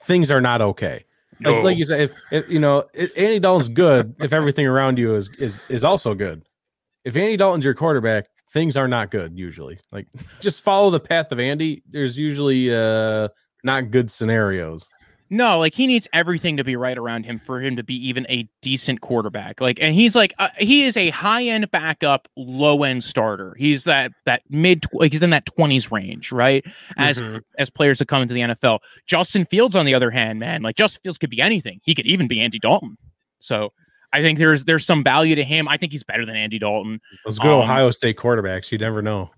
things 0.01 0.30
are 0.30 0.41
not 0.41 0.62
okay. 0.62 1.06
Like, 1.39 1.64
like 1.64 1.78
you 1.78 1.86
said, 1.86 2.01
if, 2.01 2.12
if 2.30 2.49
you 2.49 2.60
know 2.60 2.84
if 2.93 3.18
Andy 3.18 3.39
Dalton's 3.39 3.70
good, 3.70 4.16
if 4.20 4.34
everything 4.34 4.68
around 4.68 4.99
you 4.99 5.16
is 5.16 5.30
is 5.39 5.64
is 5.70 5.86
also 5.86 6.14
good. 6.14 6.43
If 7.06 7.16
Andy 7.16 7.38
Dalton's 7.38 7.64
your 7.64 7.74
quarterback, 7.74 8.26
things 8.56 8.76
are 8.78 8.88
not 8.88 9.12
good 9.12 9.38
usually. 9.38 9.78
Like 9.91 10.08
just 10.39 10.64
follow 10.64 10.89
the 10.89 10.99
path 10.99 11.32
of 11.32 11.39
Andy. 11.39 11.84
There's 11.91 12.18
usually 12.18 12.74
uh 12.74 13.28
not 13.64 13.91
good 13.91 14.10
scenarios. 14.10 14.89
No, 15.32 15.58
like 15.60 15.74
he 15.74 15.88
needs 15.88 16.08
everything 16.14 16.56
to 16.58 16.64
be 16.64 16.76
right 16.76 16.97
around 16.97 17.26
him 17.26 17.41
for 17.43 17.60
him 17.60 17.76
to 17.78 17.84
be 17.84 17.95
even 18.08 18.28
a 18.30 18.47
decent 18.62 19.01
quarterback. 19.01 19.60
Like, 19.60 19.80
and 19.82 19.95
he's 19.95 20.16
like, 20.16 20.36
uh, 20.38 20.49
he 20.60 20.84
is 20.84 20.95
a 20.95 21.10
high 21.10 21.43
end 21.43 21.70
backup, 21.72 22.28
low 22.38 22.84
end 22.84 23.03
starter. 23.03 23.56
He's 23.58 23.86
that 23.86 24.12
that 24.26 24.43
mid, 24.51 24.84
tw- 24.84 24.93
like 24.93 25.12
he's 25.12 25.24
in 25.24 25.32
that 25.32 25.47
twenties 25.47 25.91
range, 25.91 26.32
right? 26.32 26.64
As 26.97 27.22
Mhm. 27.24 27.41
as 27.58 27.70
players 27.72 27.97
that 27.99 28.08
come 28.08 28.22
into 28.22 28.36
the 28.36 28.41
NFL. 28.41 28.80
Justin 29.08 29.45
Fields, 29.45 29.76
on 29.76 29.86
the 29.86 29.95
other 29.95 30.12
hand, 30.12 30.39
man, 30.39 30.62
like 30.62 30.76
Justin 30.76 31.01
Fields 31.03 31.18
could 31.18 31.32
be 31.32 31.41
anything. 31.41 31.80
He 31.84 31.95
could 31.95 32.06
even 32.06 32.28
be 32.28 32.39
Andy 32.39 32.60
Dalton. 32.60 32.95
So 33.39 33.74
I 34.16 34.22
think 34.22 34.39
there's 34.39 34.63
there's 34.63 34.86
some 34.86 35.03
value 35.03 35.36
to 35.36 35.43
him. 35.43 35.68
I 35.68 35.76
think 35.76 35.91
he's 35.91 36.03
better 36.03 36.26
than 36.26 36.38
Andy 36.38 36.57
Dalton. 36.57 37.01
Those 37.26 37.38
good 37.38 37.51
Um, 37.51 37.59
Ohio 37.59 37.91
State 37.91 38.16
quarterbacks, 38.16 38.72
you 38.72 38.78
never 38.78 39.01
know. 39.01 39.30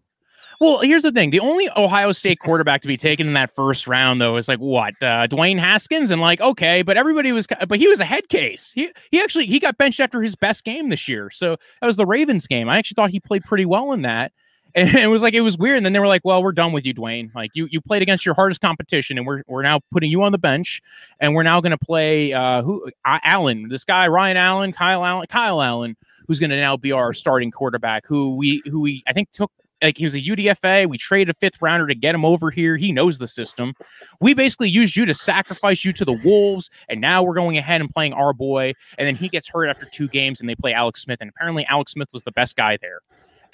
Well, 0.60 0.80
here's 0.80 1.04
the 1.04 1.12
thing: 1.12 1.32
the 1.32 1.40
only 1.40 1.68
Ohio 1.76 2.12
State 2.12 2.40
quarterback 2.40 2.82
to 2.82 2.88
be 2.88 2.98
taken 2.98 3.28
in 3.28 3.34
that 3.34 3.54
first 3.56 3.88
round, 3.88 4.22
though, 4.22 4.38
is 4.38 4.48
like 4.48 4.60
what 4.60 4.94
uh, 5.02 5.28
Dwayne 5.28 5.58
Haskins, 5.58 6.12
and 6.12 6.22
like 6.22 6.42
okay, 6.42 6.84
but 6.84 6.96
everybody 6.98 7.32
was, 7.32 7.48
but 7.68 7.80
he 7.80 7.88
was 7.88 8.00
a 8.00 8.06
head 8.06 8.30
case. 8.30 8.72
He 8.74 8.92
he 9.12 9.20
actually 9.22 9.46
he 9.48 9.60
got 9.60 9.78
benched 9.78 10.00
after 10.00 10.22
his 10.22 10.36
best 10.36 10.64
game 10.64 10.90
this 10.90 11.08
year, 11.08 11.30
so 11.32 11.58
that 11.82 11.88
was 11.88 11.96
the 11.98 12.06
Ravens 12.06 12.46
game. 12.48 12.70
I 12.70 12.78
actually 12.78 12.96
thought 12.96 13.10
he 13.10 13.20
played 13.20 13.44
pretty 13.44 13.66
well 13.66 13.92
in 13.94 14.04
that, 14.04 14.32
and 14.78 14.96
it 14.96 15.08
was 15.08 15.24
like 15.24 15.34
it 15.34 15.42
was 15.42 15.58
weird. 15.58 15.78
And 15.78 15.86
then 15.86 15.94
they 15.94 16.00
were 16.00 16.08
like, 16.08 16.22
"Well, 16.24 16.44
we're 16.44 16.52
done 16.52 16.72
with 16.72 16.86
you, 16.86 16.94
Dwayne. 16.94 17.34
Like 17.34 17.52
you 17.56 17.68
you 17.72 17.82
played 17.82 18.04
against 18.04 18.26
your 18.26 18.36
hardest 18.36 18.62
competition, 18.62 19.18
and 19.18 19.26
we're 19.26 19.42
we're 19.48 19.64
now 19.64 19.80
putting 19.92 20.12
you 20.12 20.22
on 20.22 20.32
the 20.32 20.38
bench, 20.38 20.82
and 21.20 21.34
we're 21.34 21.44
now 21.44 21.60
going 21.62 21.72
to 21.72 21.78
play 21.78 22.32
uh, 22.32 22.62
who 22.62 22.86
uh, 23.04 23.20
Allen, 23.24 23.70
this 23.70 23.84
guy 23.84 24.08
Ryan 24.08 24.38
Allen, 24.38 24.74
Kyle 24.74 25.04
Allen, 25.04 25.26
Kyle 25.28 25.64
Allen, 25.64 25.98
who's 26.28 26.40
going 26.40 26.52
to 26.52 26.60
now 26.60 26.78
be 26.78 26.92
our 26.92 27.12
starting 27.12 27.50
quarterback, 27.50 28.06
who 28.06 28.36
we 28.36 28.62
who 28.66 28.80
we 28.80 29.04
I 29.08 29.14
think 29.14 29.32
took 29.32 29.52
like 29.82 29.98
he 29.98 30.06
was 30.06 30.16
a 30.16 30.22
UDFA. 30.22 30.88
We 30.88 31.00
traded 31.00 31.36
a 31.36 31.40
fifth 31.40 31.60
rounder 31.60 31.88
to 31.88 31.96
get 31.96 32.14
him 32.14 32.24
over 32.24 32.52
here. 32.52 32.78
He 32.78 32.92
knows 32.92 33.18
the 33.18 33.28
system. 33.28 33.74
We 34.22 34.36
basically 34.36 34.70
used 34.70 34.96
you 34.96 35.06
to 35.06 35.14
sacrifice 35.14 35.84
you 35.86 35.94
to 35.94 36.06
the 36.06 36.20
Wolves, 36.24 36.70
and 36.88 37.02
now 37.02 37.24
we're 37.24 37.34
going 37.34 37.58
ahead 37.58 37.82
and 37.82 37.90
playing 37.90 38.14
our 38.14 38.34
boy. 38.34 38.74
And 39.00 39.08
then 39.08 39.16
he 39.16 39.28
gets 39.28 39.48
hurt 39.48 39.68
after 39.68 39.88
two 39.92 40.08
games, 40.08 40.40
and 40.40 40.48
they 40.48 40.56
play 40.56 40.74
Alex 40.74 41.02
Smith. 41.02 41.18
And 41.20 41.30
apparently, 41.30 41.66
Alex 41.66 41.94
Smith 41.94 42.10
was 42.14 42.24
the 42.24 42.32
best 42.32 42.56
guy 42.56 42.78
there. 42.80 43.02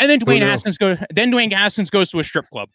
And 0.03 0.11
then 0.11 0.19
Dwayne? 0.19 0.41
Haskins 0.41 0.77
goes. 0.77 0.97
Then 1.11 1.31
Dwayne 1.31 1.53
Haskins 1.53 1.89
goes 1.89 2.09
to 2.11 2.19
a 2.19 2.23
strip 2.25 2.49
club. 2.49 2.69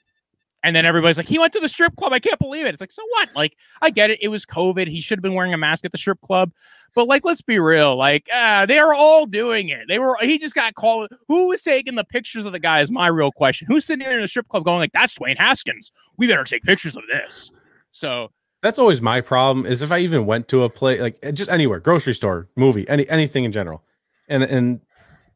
And 0.64 0.74
then 0.74 0.86
everybody's 0.86 1.18
like, 1.18 1.28
he 1.28 1.38
went 1.38 1.52
to 1.52 1.60
the 1.60 1.68
strip 1.68 1.94
club. 1.96 2.12
I 2.12 2.18
can't 2.18 2.38
believe 2.38 2.66
it. 2.66 2.70
It's 2.70 2.80
like, 2.80 2.90
so 2.90 3.02
what? 3.10 3.28
Like, 3.36 3.54
I 3.80 3.90
get 3.90 4.10
it. 4.10 4.18
It 4.20 4.28
was 4.28 4.44
COVID. 4.44 4.88
He 4.88 5.00
should 5.00 5.18
have 5.18 5.22
been 5.22 5.34
wearing 5.34 5.54
a 5.54 5.58
mask 5.58 5.84
at 5.84 5.92
the 5.92 5.98
strip 5.98 6.20
club. 6.22 6.52
But 6.94 7.06
like, 7.06 7.24
let's 7.24 7.42
be 7.42 7.58
real. 7.58 7.96
Like, 7.96 8.26
uh, 8.34 8.64
they 8.64 8.78
are 8.78 8.94
all 8.94 9.26
doing 9.26 9.68
it. 9.68 9.86
They 9.88 9.98
were. 9.98 10.16
He 10.22 10.38
just 10.38 10.54
got 10.54 10.74
called. 10.74 11.10
Who 11.28 11.48
was 11.48 11.62
taking 11.62 11.96
the 11.96 12.04
pictures 12.04 12.46
of 12.46 12.52
the 12.52 12.58
guy? 12.58 12.80
Is 12.80 12.90
my 12.90 13.08
real 13.08 13.30
question. 13.30 13.68
Who's 13.68 13.84
sitting 13.84 14.04
there 14.04 14.16
in 14.16 14.22
the 14.22 14.28
strip 14.28 14.48
club 14.48 14.64
going 14.64 14.78
like, 14.78 14.92
"That's 14.92 15.14
Dwayne 15.14 15.36
Haskins. 15.36 15.92
We 16.16 16.26
better 16.26 16.44
take 16.44 16.62
pictures 16.64 16.96
of 16.96 17.02
this." 17.08 17.52
So 17.90 18.30
That's 18.62 18.78
always 18.78 19.02
my 19.02 19.20
problem. 19.20 19.66
Is 19.66 19.82
if 19.82 19.92
I 19.92 19.98
even 19.98 20.24
went 20.26 20.48
to 20.48 20.64
a 20.64 20.70
place 20.70 21.00
like 21.00 21.20
just 21.34 21.50
anywhere, 21.50 21.78
grocery 21.78 22.14
store, 22.14 22.48
movie, 22.56 22.88
any 22.88 23.08
anything 23.08 23.44
in 23.44 23.52
general, 23.52 23.84
and 24.28 24.42
and 24.42 24.80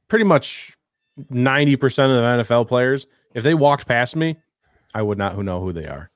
pretty 0.08 0.24
much 0.24 0.74
ninety 1.30 1.76
percent 1.76 2.12
of 2.12 2.18
the 2.18 2.44
NFL 2.44 2.68
players, 2.68 3.06
if 3.34 3.42
they 3.44 3.54
walked 3.54 3.86
past 3.86 4.16
me, 4.16 4.36
I 4.94 5.02
would 5.02 5.18
not 5.18 5.34
who 5.34 5.42
know 5.42 5.60
who 5.60 5.72
they 5.72 5.86
are. 5.86 6.10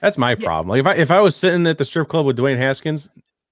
That's 0.00 0.18
my 0.18 0.34
problem. 0.34 0.68
Like 0.68 0.80
if 0.80 0.86
I 0.86 0.94
if 0.94 1.10
I 1.10 1.20
was 1.20 1.34
sitting 1.36 1.66
at 1.66 1.78
the 1.78 1.84
strip 1.84 2.08
club 2.08 2.26
with 2.26 2.36
Dwayne 2.38 2.58
Haskins, 2.58 3.08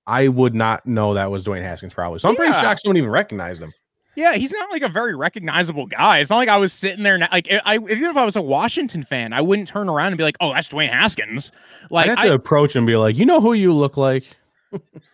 I 0.06 0.28
would 0.28 0.54
not 0.54 0.86
know 0.86 1.14
that 1.14 1.30
was 1.30 1.44
Dwayne 1.44 1.62
Haskins 1.62 1.94
probably. 1.94 2.18
So 2.18 2.28
I'm 2.28 2.36
pretty 2.36 2.52
shocked 2.52 2.80
someone 2.80 2.96
even 2.96 3.10
recognized 3.10 3.62
him. 3.62 3.72
yeah, 4.14 4.34
he's 4.34 4.52
not 4.52 4.70
like 4.70 4.82
a 4.82 4.88
very 4.88 5.16
recognizable 5.16 5.86
guy. 5.86 6.18
It's 6.18 6.30
not 6.30 6.36
like 6.36 6.48
I 6.50 6.58
was 6.58 6.72
sitting 6.72 7.02
there. 7.02 7.16
na- 7.18 7.28
Like, 7.32 7.48
I 7.64 7.76
even 7.76 8.04
if 8.04 8.16
I 8.16 8.24
was 8.24 8.36
a 8.36 8.42
Washington 8.42 9.02
fan, 9.02 9.32
I 9.32 9.40
wouldn't 9.40 9.66
turn 9.68 9.88
around 9.88 10.08
and 10.08 10.18
be 10.18 10.22
like, 10.22 10.36
"Oh, 10.40 10.52
that's 10.52 10.68
Dwayne 10.68 10.90
Haskins." 10.90 11.50
Like, 11.90 12.04
I'd 12.06 12.10
have 12.10 12.18
I, 12.18 12.28
to 12.28 12.34
approach 12.34 12.76
and 12.76 12.86
be 12.86 12.96
like, 12.96 13.16
you 13.16 13.24
know 13.26 13.40
who 13.40 13.54
you 13.54 13.72
look 13.74 13.96
like. 13.96 14.24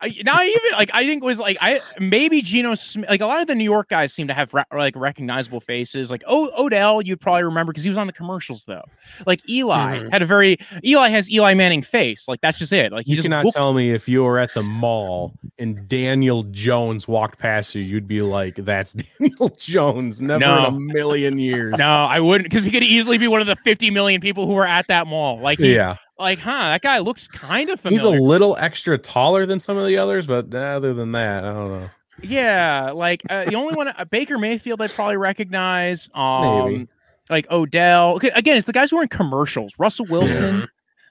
I, 0.00 0.14
not 0.24 0.44
even 0.44 0.60
like 0.72 0.90
I 0.94 1.04
think 1.04 1.22
it 1.22 1.26
was 1.26 1.38
like 1.38 1.56
I 1.60 1.80
maybe 1.98 2.40
Geno 2.42 2.74
Smith. 2.74 3.08
Like 3.08 3.20
a 3.20 3.26
lot 3.26 3.40
of 3.40 3.46
the 3.46 3.54
New 3.54 3.64
York 3.64 3.88
guys 3.88 4.12
seem 4.12 4.28
to 4.28 4.34
have 4.34 4.52
re- 4.54 4.64
like 4.72 4.94
recognizable 4.96 5.60
faces. 5.60 6.10
Like 6.10 6.22
o- 6.26 6.50
Odell, 6.64 7.02
you'd 7.02 7.20
probably 7.20 7.44
remember 7.44 7.72
because 7.72 7.84
he 7.84 7.90
was 7.90 7.98
on 7.98 8.06
the 8.06 8.12
commercials 8.12 8.64
though. 8.64 8.84
Like 9.26 9.48
Eli 9.48 9.98
Mhm. 9.98 10.12
had 10.12 10.22
a 10.22 10.26
very 10.26 10.58
Eli 10.84 11.08
has 11.08 11.30
Eli 11.30 11.54
Manning 11.54 11.82
face. 11.82 12.28
Like 12.28 12.40
that's 12.40 12.58
just 12.58 12.72
it. 12.72 12.92
Like 12.92 13.06
You 13.08 13.16
just 13.16 13.24
cannot 13.24 13.44
looked- 13.44 13.56
tell 13.56 13.72
me 13.74 13.90
if 13.92 14.08
you 14.08 14.22
were 14.24 14.38
at 14.38 14.54
the 14.54 14.62
mall 14.62 15.34
and 15.58 15.88
Daniel 15.88 16.42
Jones 16.44 17.08
walked 17.08 17.38
past 17.38 17.74
you, 17.74 17.82
you'd 17.82 18.08
be 18.08 18.20
like, 18.22 18.54
"That's 18.56 18.92
Daniel 19.20 19.48
Jones." 19.58 20.20
Never 20.22 20.40
No. 20.40 20.66
in 20.66 20.74
a 20.74 20.78
million 20.78 21.38
years. 21.38 21.74
No, 21.78 21.86
I 21.88 22.20
wouldn't 22.20 22.48
because 22.48 22.64
he 22.64 22.70
could 22.70 22.82
easily 22.82 23.18
be 23.18 23.28
one 23.28 23.40
of 23.40 23.46
the 23.46 23.56
50 23.56 23.90
million 23.90 24.20
people 24.20 24.46
who 24.46 24.52
were 24.54 24.66
at 24.66 24.86
that 24.88 25.06
mall. 25.06 25.40
Like, 25.40 25.58
he- 25.58 25.74
Yeah, 25.74 25.96
like, 26.18 26.38
huh? 26.38 26.50
That 26.50 26.82
guy 26.82 26.98
looks 26.98 27.28
kind 27.28 27.70
of 27.70 27.80
familiar. 27.80 28.10
he's 28.10 28.20
a 28.20 28.22
little 28.22 28.56
extra 28.56 28.98
taller 28.98 29.46
than 29.46 29.58
some 29.58 29.76
of 29.76 29.86
the 29.86 29.98
others, 29.98 30.26
but 30.26 30.52
other 30.54 30.94
than 30.94 31.12
that, 31.12 31.44
I 31.44 31.52
don't 31.52 31.70
know. 31.70 31.90
Yeah, 32.22 32.90
like 32.90 33.22
uh, 33.30 33.44
the 33.44 33.54
only 33.54 33.74
one 33.74 33.88
uh, 33.88 34.04
Baker 34.10 34.38
Mayfield 34.38 34.82
I'd 34.82 34.90
probably 34.90 35.16
recognize. 35.16 36.08
Um, 36.14 36.64
Maybe. 36.64 36.88
like 37.30 37.50
Odell. 37.50 38.14
Okay, 38.14 38.30
again, 38.34 38.56
it's 38.56 38.66
the 38.66 38.72
guys 38.72 38.90
who 38.90 38.98
are 38.98 39.02
in 39.02 39.08
commercials. 39.08 39.74
Russell 39.78 40.06
Wilson. 40.06 40.60
Yeah. 40.60 40.66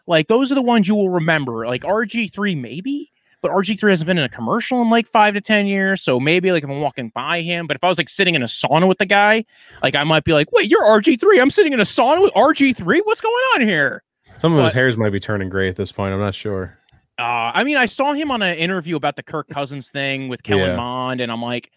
Like 0.08 0.28
those 0.28 0.52
are 0.52 0.56
the 0.56 0.62
ones 0.62 0.88
you 0.88 0.96
will 0.96 1.10
remember. 1.10 1.66
Like 1.66 1.84
RG 1.84 2.34
three 2.34 2.56
maybe, 2.56 3.12
but 3.42 3.52
RG 3.52 3.80
three 3.80 3.92
hasn't 3.92 4.08
been 4.08 4.18
in 4.18 4.24
a 4.24 4.30
commercial 4.30 4.82
in 4.82 4.90
like 4.90 5.08
five 5.08 5.34
to 5.34 5.42
ten 5.42 5.66
years. 5.66 6.02
So 6.02 6.20
maybe 6.20 6.52
like 6.52 6.64
if 6.64 6.70
I'm 6.70 6.82
walking 6.82 7.10
by 7.14 7.42
him, 7.42 7.68
but 7.68 7.76
if 7.76 7.84
I 7.84 7.90
was 7.90 7.98
like 7.98 8.10
sitting 8.10 8.36
in 8.36 8.42
a 8.42 8.48
sauna 8.48 8.88
with 8.88 8.98
the 8.98 9.06
guy, 9.06 9.46
like 9.84 9.96
I 9.96 10.04
might 10.04 10.24
be 10.24 10.34
like, 10.34 10.52
wait, 10.52 10.70
you're 10.70 10.84
RG 10.84 11.20
three. 11.20 11.40
I'm 11.40 11.52
sitting 11.52 11.74
in 11.74 11.80
a 11.80 11.84
sauna 11.84 12.22
with 12.22 12.34
RG 12.34 12.76
three. 12.76 13.02
What's 13.02 13.22
going 13.22 13.44
on 13.56 13.62
here? 13.62 14.04
Some 14.38 14.54
of 14.54 14.64
his 14.64 14.74
hairs 14.74 14.98
might 14.98 15.10
be 15.10 15.20
turning 15.20 15.50
gray 15.50 15.68
at 15.70 15.76
this 15.76 15.92
point. 15.92 16.14
I'm 16.14 16.20
not 16.20 16.36
sure. 16.36 16.78
Uh, 17.20 17.52
I 17.54 17.64
mean, 17.64 17.78
I 17.78 17.88
saw 17.88 18.14
him 18.14 18.30
on 18.30 18.42
an 18.44 18.58
interview 18.58 18.96
about 18.96 19.16
the 19.16 19.24
Kirk 19.24 19.50
Cousins 19.50 19.90
thing 19.90 20.28
with 20.28 20.44
Kellen 20.44 20.70
Yeah. 20.70 20.76
Mond, 20.76 21.20
and 21.20 21.32
I'm 21.32 21.42
like, 21.42 21.72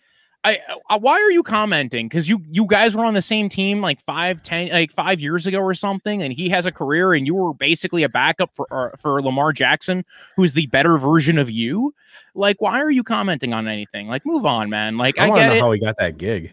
I, 0.45 0.59
I 0.89 0.97
why 0.97 1.15
are 1.15 1.31
you 1.31 1.43
commenting? 1.43 2.09
Because 2.09 2.29
you 2.29 2.43
you 2.51 2.67
guys 2.67 2.97
were 2.97 3.05
on 3.05 3.15
the 3.15 3.23
same 3.23 3.49
team 3.49 3.81
like 3.81 4.01
five, 4.01 4.43
ten, 4.43 4.69
like 4.69 4.91
five 4.91 5.21
years 5.21 5.47
ago 5.47 5.59
or 5.59 5.75
something, 5.75 6.23
and 6.23 6.33
he 6.33 6.49
has 6.51 6.67
a 6.67 6.73
career, 6.73 7.15
and 7.15 7.27
you 7.27 7.35
were 7.35 7.55
basically 7.55 8.03
a 8.03 8.09
backup 8.09 8.51
for 8.55 8.67
uh, 8.71 8.97
for 8.97 9.23
Lamar 9.23 9.53
Jackson, 9.53 10.05
who's 10.37 10.53
the 10.53 10.67
better 10.67 10.99
version 10.99 11.39
of 11.39 11.51
you. 11.51 11.95
Like, 12.35 12.61
why 12.61 12.81
are 12.81 12.91
you 12.91 13.03
commenting 13.03 13.53
on 13.53 13.67
anything? 13.67 14.09
Like, 14.09 14.25
move 14.25 14.47
on, 14.47 14.71
man. 14.71 14.97
Like, 14.97 15.19
I, 15.19 15.25
I, 15.25 15.29
get 15.29 15.49
know 15.49 15.55
it. 15.55 15.61
how 15.61 15.73
he 15.73 15.81
got 15.81 15.97
that 15.99 16.17
gig. 16.17 16.53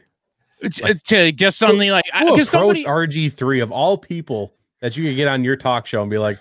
to, 0.71 0.93
to 0.95 1.31
just 1.31 1.59
suddenly 1.59 1.91
like 1.91 2.05
because 2.19 2.49
somebody 2.49 2.83
RG 2.83 3.31
three 3.31 3.59
of 3.59 3.71
all 3.71 3.97
people 3.97 4.53
that 4.81 4.97
you 4.97 5.05
could 5.05 5.15
get 5.15 5.27
on 5.27 5.43
your 5.43 5.55
talk 5.55 5.85
show 5.85 6.01
and 6.01 6.11
be 6.11 6.17
like, 6.17 6.39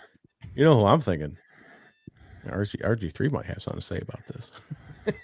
you 0.54 0.64
know 0.64 0.78
who 0.78 0.86
I'm 0.86 1.00
thinking? 1.00 1.36
RG 2.46 2.80
RG 2.82 3.12
three 3.12 3.28
might 3.28 3.46
have 3.46 3.62
something 3.62 3.80
to 3.80 3.86
say 3.86 3.98
about 4.00 4.26
this. 4.26 4.52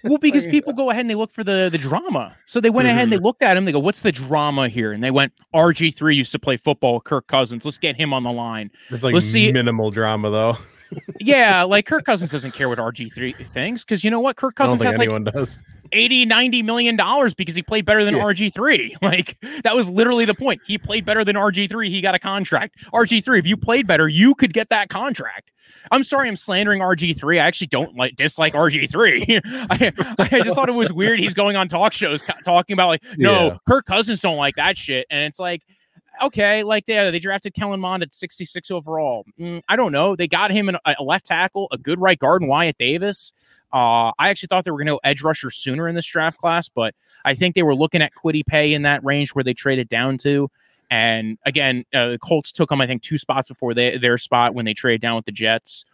Well, 0.04 0.18
because 0.18 0.46
people 0.46 0.72
go 0.72 0.90
ahead 0.90 1.00
and 1.00 1.10
they 1.10 1.16
look 1.16 1.32
for 1.32 1.42
the 1.42 1.68
the 1.68 1.76
drama. 1.76 2.36
So 2.46 2.60
they 2.60 2.70
went 2.70 2.86
ahead 2.86 3.02
and 3.02 3.10
they 3.10 3.16
mm-hmm. 3.16 3.24
looked 3.24 3.42
at 3.42 3.56
him. 3.56 3.64
They 3.64 3.72
go, 3.72 3.80
"What's 3.80 4.02
the 4.02 4.12
drama 4.12 4.68
here?" 4.68 4.92
And 4.92 5.02
they 5.02 5.10
went, 5.10 5.32
"RG 5.52 5.92
three 5.96 6.14
used 6.14 6.30
to 6.30 6.38
play 6.38 6.56
football. 6.56 6.94
with 6.94 7.02
Kirk 7.02 7.26
Cousins. 7.26 7.64
Let's 7.64 7.78
get 7.78 7.96
him 7.96 8.14
on 8.14 8.22
the 8.22 8.30
line." 8.30 8.70
It's 8.90 9.02
like 9.02 9.12
Let's 9.12 9.26
see- 9.26 9.50
minimal 9.50 9.90
drama 9.90 10.30
though. 10.30 10.56
Yeah, 11.18 11.64
like 11.64 11.86
Kirk 11.86 12.04
Cousins 12.06 12.30
doesn't 12.30 12.52
care 12.52 12.68
what 12.68 12.78
RG 12.78 13.12
three 13.12 13.32
thinks 13.32 13.82
because 13.82 14.04
you 14.04 14.10
know 14.12 14.20
what? 14.20 14.36
Kirk 14.36 14.60
I 14.60 14.66
don't 14.66 14.78
Cousins 14.78 14.82
think 14.82 14.92
has 14.92 14.98
like 14.98 15.06
anyone 15.06 15.24
does. 15.24 15.58
80, 15.92 16.24
90 16.26 16.62
million 16.62 16.96
dollars 16.96 17.34
because 17.34 17.54
he 17.54 17.62
played 17.62 17.84
better 17.84 18.04
than 18.04 18.16
Yeah. 18.16 18.22
RG 18.24 18.52
three. 18.54 18.96
Like 19.02 19.36
that 19.64 19.74
was 19.76 19.88
literally 19.90 20.24
the 20.24 20.34
point. 20.34 20.60
He 20.66 20.78
played 20.78 21.04
better 21.04 21.24
than 21.24 21.36
RG 21.36 21.68
three. 21.68 21.90
He 21.90 22.00
got 22.00 22.14
a 22.14 22.18
contract. 22.18 22.76
RG 22.92 23.22
three, 23.24 23.38
if 23.38 23.46
you 23.46 23.56
played 23.56 23.86
better, 23.86 24.08
you 24.08 24.34
could 24.34 24.52
get 24.52 24.68
that 24.70 24.88
contract. 24.88 25.50
I'm 25.90 26.04
sorry, 26.04 26.28
I'm 26.28 26.36
slandering 26.36 26.80
RG3. 26.80 27.34
I 27.40 27.44
actually 27.46 27.66
don't 27.66 27.96
like 27.96 28.14
dislike 28.14 28.54
RG3. 28.54 29.40
I, 29.70 29.92
I 30.18 30.40
just 30.42 30.54
thought 30.54 30.68
it 30.68 30.72
was 30.72 30.92
weird. 30.92 31.18
He's 31.18 31.34
going 31.34 31.56
on 31.56 31.66
talk 31.68 31.92
shows 31.92 32.22
co- 32.22 32.38
talking 32.44 32.74
about 32.74 32.88
like, 32.88 33.02
no, 33.18 33.32
Yeah. 33.48 33.56
Kirk 33.68 33.84
Cousins 33.84 34.20
don't 34.20 34.36
like 34.36 34.54
that 34.56 34.78
shit, 34.78 35.06
and 35.10 35.24
it's 35.26 35.40
like, 35.40 35.62
okay, 36.22 36.62
like 36.62 36.86
they 36.86 37.10
they 37.10 37.18
drafted 37.18 37.54
Kellen 37.54 37.80
Mond 37.80 38.02
at 38.04 38.14
66 38.14 38.70
overall. 38.70 39.24
Mm, 39.40 39.62
I 39.68 39.74
don't 39.76 39.90
know. 39.92 40.14
They 40.14 40.28
got 40.28 40.52
him 40.52 40.68
in 40.68 40.76
a, 40.84 40.94
a 40.98 41.02
left 41.02 41.26
tackle, 41.26 41.66
a 41.72 41.78
good 41.78 42.00
right 42.00 42.18
guard, 42.18 42.42
and 42.42 42.48
Wyatt 42.48 42.78
Davis. 42.78 43.32
Uh, 43.72 44.12
I 44.18 44.28
actually 44.28 44.48
thought 44.48 44.64
they 44.64 44.70
were 44.70 44.78
going 44.78 44.86
to 44.86 44.94
go 44.94 45.00
edge 45.02 45.22
rusher 45.22 45.50
sooner 45.50 45.88
in 45.88 45.94
this 45.94 46.06
draft 46.06 46.38
class, 46.38 46.68
but 46.68 46.94
I 47.24 47.34
think 47.34 47.54
they 47.54 47.62
were 47.62 47.74
looking 47.74 48.02
at 48.02 48.12
Kwity 48.14 48.44
Paye 48.44 48.74
in 48.74 48.82
that 48.82 49.02
range 49.04 49.30
where 49.30 49.44
they 49.44 49.54
traded 49.54 49.88
down 49.88 50.18
to. 50.18 50.50
And 50.90 51.38
again, 51.46 51.84
uh, 51.94 52.10
the 52.10 52.18
Colts 52.18 52.52
took 52.52 52.68
them, 52.68 52.82
I 52.82 52.86
think, 52.86 53.02
two 53.02 53.16
spots 53.16 53.48
before 53.48 53.72
they, 53.72 53.96
their 53.96 54.18
spot 54.18 54.54
when 54.54 54.66
they 54.66 54.74
traded 54.74 55.00
down 55.00 55.16
with 55.16 55.24
the 55.24 55.32
Jets. 55.32 55.86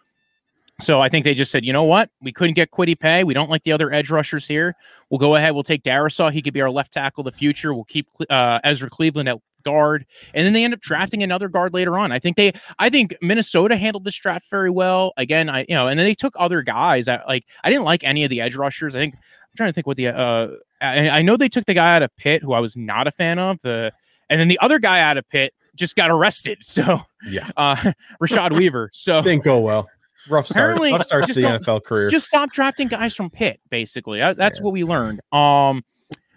So 0.80 1.00
I 1.00 1.08
think 1.08 1.24
they 1.24 1.34
just 1.34 1.50
said, 1.50 1.64
you 1.64 1.72
know 1.72 1.84
what? 1.84 2.10
We 2.20 2.32
couldn't 2.32 2.54
get 2.54 2.70
Kwity 2.70 2.98
Paye. 2.98 3.24
We 3.24 3.34
don't 3.34 3.50
like 3.50 3.64
the 3.64 3.72
other 3.72 3.92
edge 3.92 4.10
rushers 4.10 4.46
here. 4.46 4.76
We'll 5.10 5.18
go 5.18 5.34
ahead. 5.34 5.54
We'll 5.54 5.64
take 5.64 5.82
Darrisaw. 5.82 6.30
He 6.30 6.40
could 6.40 6.54
be 6.54 6.60
our 6.62 6.70
left 6.70 6.92
tackle 6.92 7.24
the 7.24 7.32
future. 7.32 7.74
We'll 7.74 7.84
keep 7.84 8.08
uh, 8.30 8.60
Ezra 8.62 8.88
Cleveland 8.88 9.28
at 9.28 9.38
guard, 9.64 10.06
and 10.34 10.46
then 10.46 10.52
they 10.52 10.64
end 10.64 10.74
up 10.74 10.80
drafting 10.80 11.22
another 11.22 11.48
guard 11.48 11.74
later 11.74 11.98
on. 11.98 12.12
I 12.12 12.18
think 12.18 12.36
they, 12.36 12.52
I 12.78 12.88
think 12.90 13.16
Minnesota 13.20 13.76
handled 13.76 14.04
this 14.04 14.16
draft 14.16 14.48
very 14.50 14.70
well. 14.70 15.12
Again, 15.16 15.48
I 15.50 15.60
you 15.68 15.74
know, 15.74 15.88
and 15.88 15.98
then 15.98 16.06
they 16.06 16.14
took 16.14 16.34
other 16.38 16.62
guys 16.62 17.06
that 17.06 17.26
like 17.28 17.44
I 17.64 17.70
didn't 17.70 17.84
like 17.84 18.04
any 18.04 18.24
of 18.24 18.30
the 18.30 18.40
edge 18.40 18.56
rushers. 18.56 18.94
I 18.96 19.00
think 19.00 19.14
I'm 19.14 19.56
trying 19.56 19.68
to 19.68 19.72
think 19.72 19.86
what 19.86 19.96
the 19.96 20.08
uh, 20.08 20.48
I, 20.80 21.08
I 21.10 21.22
know 21.22 21.36
they 21.36 21.48
took 21.48 21.64
the 21.66 21.74
guy 21.74 21.96
out 21.96 22.02
of 22.02 22.14
Pitt 22.16 22.42
who 22.42 22.52
I 22.52 22.60
was 22.60 22.76
not 22.76 23.06
a 23.06 23.10
fan 23.10 23.38
of 23.38 23.60
the, 23.62 23.92
and 24.30 24.40
then 24.40 24.48
the 24.48 24.58
other 24.60 24.78
guy 24.78 25.00
out 25.00 25.16
of 25.16 25.28
Pitt 25.28 25.52
just 25.74 25.96
got 25.96 26.10
arrested. 26.10 26.58
So 26.62 27.00
Yeah. 27.28 27.48
uh, 27.56 27.92
Rashad 28.22 28.56
Weaver. 28.56 28.90
So 28.92 29.22
Didn't 29.22 29.44
go 29.44 29.60
well. 29.60 29.88
Rough 30.28 30.46
start. 30.46 30.64
Apparently, 30.72 30.92
Rough 30.92 31.04
start 31.06 31.26
to 31.26 31.32
the 31.32 31.40
NFL 31.42 31.84
career. 31.84 32.10
just 32.10 32.26
stop 32.26 32.50
drafting 32.52 32.88
guys 32.88 33.14
from 33.16 33.30
Pitt. 33.30 33.60
Basically, 33.70 34.20
Uh, 34.20 34.34
that's 34.34 34.58
Yeah. 34.58 34.64
what 34.64 34.72
we 34.74 34.84
learned. 34.84 35.20
Um, 35.32 35.82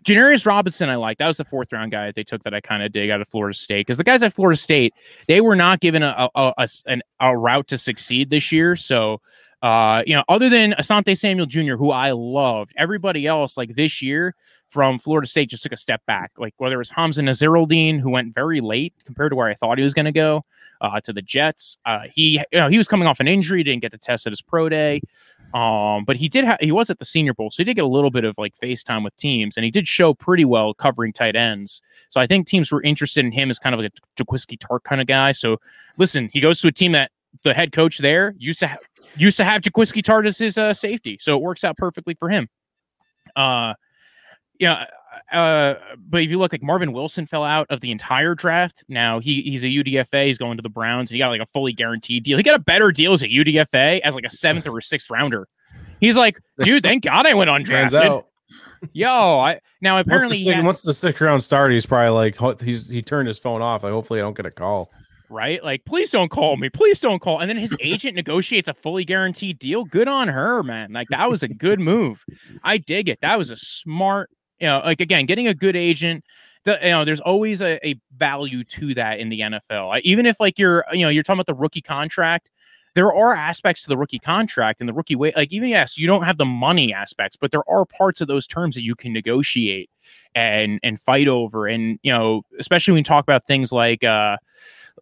Janarius 0.03 0.45
Robinson, 0.45 0.89
I 0.89 0.95
like. 0.95 1.17
That 1.19 1.27
was 1.27 1.37
the 1.37 1.45
fourth 1.45 1.71
round 1.71 1.91
guy 1.91 2.07
that 2.07 2.15
they 2.15 2.23
took 2.23 2.43
that 2.43 2.53
I 2.53 2.61
kind 2.61 2.83
of 2.83 2.91
dig 2.91 3.09
out 3.09 3.21
of 3.21 3.27
Florida 3.27 3.55
State 3.55 3.85
because 3.85 3.97
the 3.97 4.03
guys 4.03 4.23
at 4.23 4.33
Florida 4.33 4.57
State 4.57 4.93
they 5.27 5.41
were 5.41 5.55
not 5.55 5.79
given 5.79 6.03
a 6.03 6.29
a, 6.35 6.53
a, 6.57 6.67
an, 6.87 7.01
a 7.19 7.37
route 7.37 7.67
to 7.67 7.77
succeed 7.77 8.29
this 8.29 8.51
year. 8.51 8.75
So, 8.75 9.21
uh, 9.61 10.03
you 10.07 10.15
know, 10.15 10.23
other 10.27 10.49
than 10.49 10.73
Asante 10.73 11.17
Samuel 11.17 11.45
Jr., 11.45 11.75
who 11.75 11.91
I 11.91 12.11
loved, 12.11 12.73
everybody 12.77 13.27
else 13.27 13.57
like 13.57 13.75
this 13.75 14.01
year 14.01 14.35
from 14.69 14.97
Florida 14.97 15.27
State 15.27 15.49
just 15.49 15.63
took 15.63 15.73
a 15.73 15.77
step 15.77 16.01
back. 16.07 16.31
Like 16.37 16.53
whether 16.57 16.75
it 16.75 16.79
was 16.79 16.89
Hamsah 16.89 17.23
Nasirildeen, 17.23 17.99
who 17.99 18.09
went 18.09 18.33
very 18.33 18.61
late 18.61 18.93
compared 19.05 19.31
to 19.31 19.35
where 19.35 19.49
I 19.49 19.53
thought 19.53 19.77
he 19.77 19.83
was 19.83 19.93
going 19.93 20.05
to 20.05 20.11
go, 20.11 20.45
uh, 20.79 20.99
to 21.01 21.13
the 21.13 21.21
Jets. 21.21 21.77
Uh, 21.85 22.05
he 22.11 22.41
you 22.51 22.59
know 22.59 22.69
he 22.69 22.77
was 22.77 22.87
coming 22.87 23.07
off 23.07 23.19
an 23.19 23.27
injury, 23.27 23.63
didn't 23.63 23.81
get 23.81 23.91
to 23.91 23.97
test 23.97 24.25
at 24.25 24.31
his 24.31 24.41
pro 24.41 24.67
day. 24.67 25.01
Um, 25.53 26.05
but 26.05 26.15
he 26.15 26.29
did 26.29 26.45
he 26.61 26.71
was 26.71 26.89
at 26.89 26.99
the 26.99 27.05
senior 27.05 27.33
bowl, 27.33 27.51
so 27.51 27.57
he 27.57 27.65
did 27.65 27.75
get 27.75 27.83
a 27.83 27.87
little 27.87 28.11
bit 28.11 28.23
of 28.23 28.37
like 28.37 28.55
face 28.55 28.83
time 28.83 29.03
with 29.03 29.15
teams, 29.17 29.57
and 29.57 29.65
he 29.65 29.71
did 29.71 29.87
show 29.87 30.13
pretty 30.13 30.45
well 30.45 30.73
covering 30.73 31.11
tight 31.11 31.35
ends. 31.35 31.81
So 32.09 32.21
I 32.21 32.27
think 32.27 32.47
teams 32.47 32.71
were 32.71 32.81
interested 32.83 33.25
in 33.25 33.31
him 33.31 33.49
as 33.49 33.59
kind 33.59 33.75
of 33.75 33.81
like 33.81 33.91
a 33.91 34.23
Jaquiski 34.23 34.57
Tartt 34.57 34.83
kind 34.83 35.01
of 35.01 35.07
guy. 35.07 35.33
So 35.33 35.57
listen, 35.97 36.29
he 36.31 36.39
goes 36.39 36.61
to 36.61 36.67
a 36.67 36.71
team 36.71 36.93
that 36.93 37.11
the 37.43 37.53
head 37.53 37.71
coach 37.71 37.97
there 37.97 38.33
used 38.37 38.59
to 38.59 38.67
ha- 38.67 38.77
used 39.15 39.37
to 39.37 39.43
have 39.43 39.61
Jaquiski 39.61 40.01
Tartt 40.01 40.25
as 40.25 40.37
his 40.37 40.57
uh, 40.57 40.73
safety, 40.73 41.17
so 41.19 41.35
it 41.35 41.41
works 41.41 41.63
out 41.63 41.77
perfectly 41.77 42.13
for 42.13 42.29
him. 42.29 42.47
Uh, 43.35 43.73
yeah. 44.59 44.85
Uh, 45.31 45.75
but 45.97 46.21
if 46.23 46.29
you 46.29 46.39
look 46.39 46.51
like 46.51 46.63
Marvin 46.63 46.93
Wilson 46.93 47.25
fell 47.25 47.43
out 47.43 47.67
of 47.69 47.81
the 47.81 47.91
entire 47.91 48.33
draft. 48.35 48.83
Now 48.87 49.19
he 49.19 49.41
he's 49.41 49.63
a 49.63 49.67
UDFA. 49.67 50.27
He's 50.27 50.37
going 50.37 50.57
to 50.57 50.61
the 50.63 50.69
Browns. 50.69 51.11
And 51.11 51.15
he 51.15 51.19
got 51.19 51.29
like 51.29 51.41
a 51.41 51.45
fully 51.47 51.73
guaranteed 51.73 52.23
deal. 52.23 52.37
He 52.37 52.43
got 52.43 52.55
a 52.55 52.63
better 52.63 52.91
deal 52.91 53.13
as 53.13 53.21
a 53.23 53.27
UDFA 53.27 53.99
as 54.01 54.15
like 54.15 54.25
a 54.25 54.29
seventh 54.29 54.67
or 54.67 54.77
a 54.77 54.81
sixth 54.83 55.09
rounder. 55.09 55.47
He's 55.99 56.17
like, 56.17 56.39
dude, 56.63 56.83
thank 56.83 57.03
God 57.03 57.25
I 57.25 57.33
went 57.33 57.49
undrafted. 57.49 58.23
Yo, 58.93 59.07
I 59.39 59.59
now 59.81 59.95
Once 59.95 60.07
apparently 60.07 60.37
the, 60.37 60.43
six, 60.43 60.55
had- 60.55 60.65
once 60.65 60.81
the 60.81 60.93
sixth 60.93 61.21
round 61.21 61.43
started, 61.43 61.73
he's 61.75 61.85
probably 61.85 62.09
like 62.09 62.59
he's 62.61 62.87
he 62.87 63.01
turned 63.01 63.27
his 63.27 63.37
phone 63.37 63.61
off. 63.61 63.83
Like 63.83 63.93
hopefully 63.93 64.19
I 64.19 64.23
don't 64.23 64.35
get 64.35 64.45
a 64.45 64.51
call. 64.51 64.91
right? 65.29 65.63
Like, 65.63 65.85
please 65.85 66.11
don't 66.11 66.29
call 66.29 66.57
me. 66.57 66.69
Please 66.69 66.99
don't 66.99 67.19
call. 67.21 67.39
And 67.39 67.49
then 67.49 67.57
his 67.57 67.73
agent 67.79 68.15
negotiates 68.15 68.67
a 68.67 68.73
fully 68.73 69.05
guaranteed 69.05 69.59
deal. 69.59 69.83
Good 69.85 70.07
on 70.07 70.27
her, 70.29 70.63
man. 70.63 70.91
Like 70.93 71.07
that 71.09 71.29
was 71.29 71.43
a 71.43 71.47
good 71.47 71.79
move. 71.79 72.25
I 72.63 72.77
dig 72.77 73.07
it. 73.07 73.19
That 73.21 73.37
was 73.37 73.51
a 73.51 73.55
smart, 73.55 74.29
you 74.61 74.67
know, 74.67 74.81
like 74.85 75.01
again, 75.01 75.25
getting 75.25 75.47
a 75.47 75.53
good 75.53 75.75
agent. 75.75 76.23
The, 76.63 76.77
you 76.81 76.89
know, 76.89 77.03
there's 77.03 77.19
always 77.19 77.61
a, 77.61 77.85
a 77.85 77.95
value 78.15 78.63
to 78.63 78.93
that 78.93 79.19
in 79.19 79.29
the 79.29 79.39
NFL. 79.39 79.99
Even 80.03 80.27
if 80.27 80.39
like 80.39 80.59
you're, 80.59 80.85
you 80.91 80.99
know, 80.99 81.09
you're 81.09 81.23
talking 81.23 81.39
about 81.39 81.47
the 81.47 81.59
rookie 81.59 81.81
contract. 81.81 82.49
There 82.93 83.11
are 83.13 83.33
aspects 83.33 83.83
to 83.83 83.89
the 83.89 83.97
rookie 83.97 84.19
contract 84.19 84.81
and 84.81 84.87
the 84.87 84.93
rookie 84.93 85.15
way. 85.15 85.31
Like 85.35 85.51
even 85.51 85.69
yes, 85.69 85.97
you 85.97 86.07
don't 86.07 86.23
have 86.23 86.37
the 86.37 86.45
money 86.45 86.93
aspects, 86.93 87.37
but 87.37 87.51
there 87.51 87.67
are 87.67 87.85
parts 87.85 88.21
of 88.21 88.27
those 88.27 88.45
terms 88.45 88.75
that 88.75 88.83
you 88.83 88.95
can 88.95 89.13
negotiate 89.13 89.89
and 90.35 90.79
and 90.83 90.99
fight 90.99 91.27
over. 91.27 91.67
And 91.67 91.99
you 92.03 92.11
know, 92.11 92.43
especially 92.59 92.91
when 92.91 92.99
you 92.99 93.03
talk 93.05 93.23
about 93.23 93.45
things 93.47 93.71
like 93.71 94.03
uh 94.03 94.37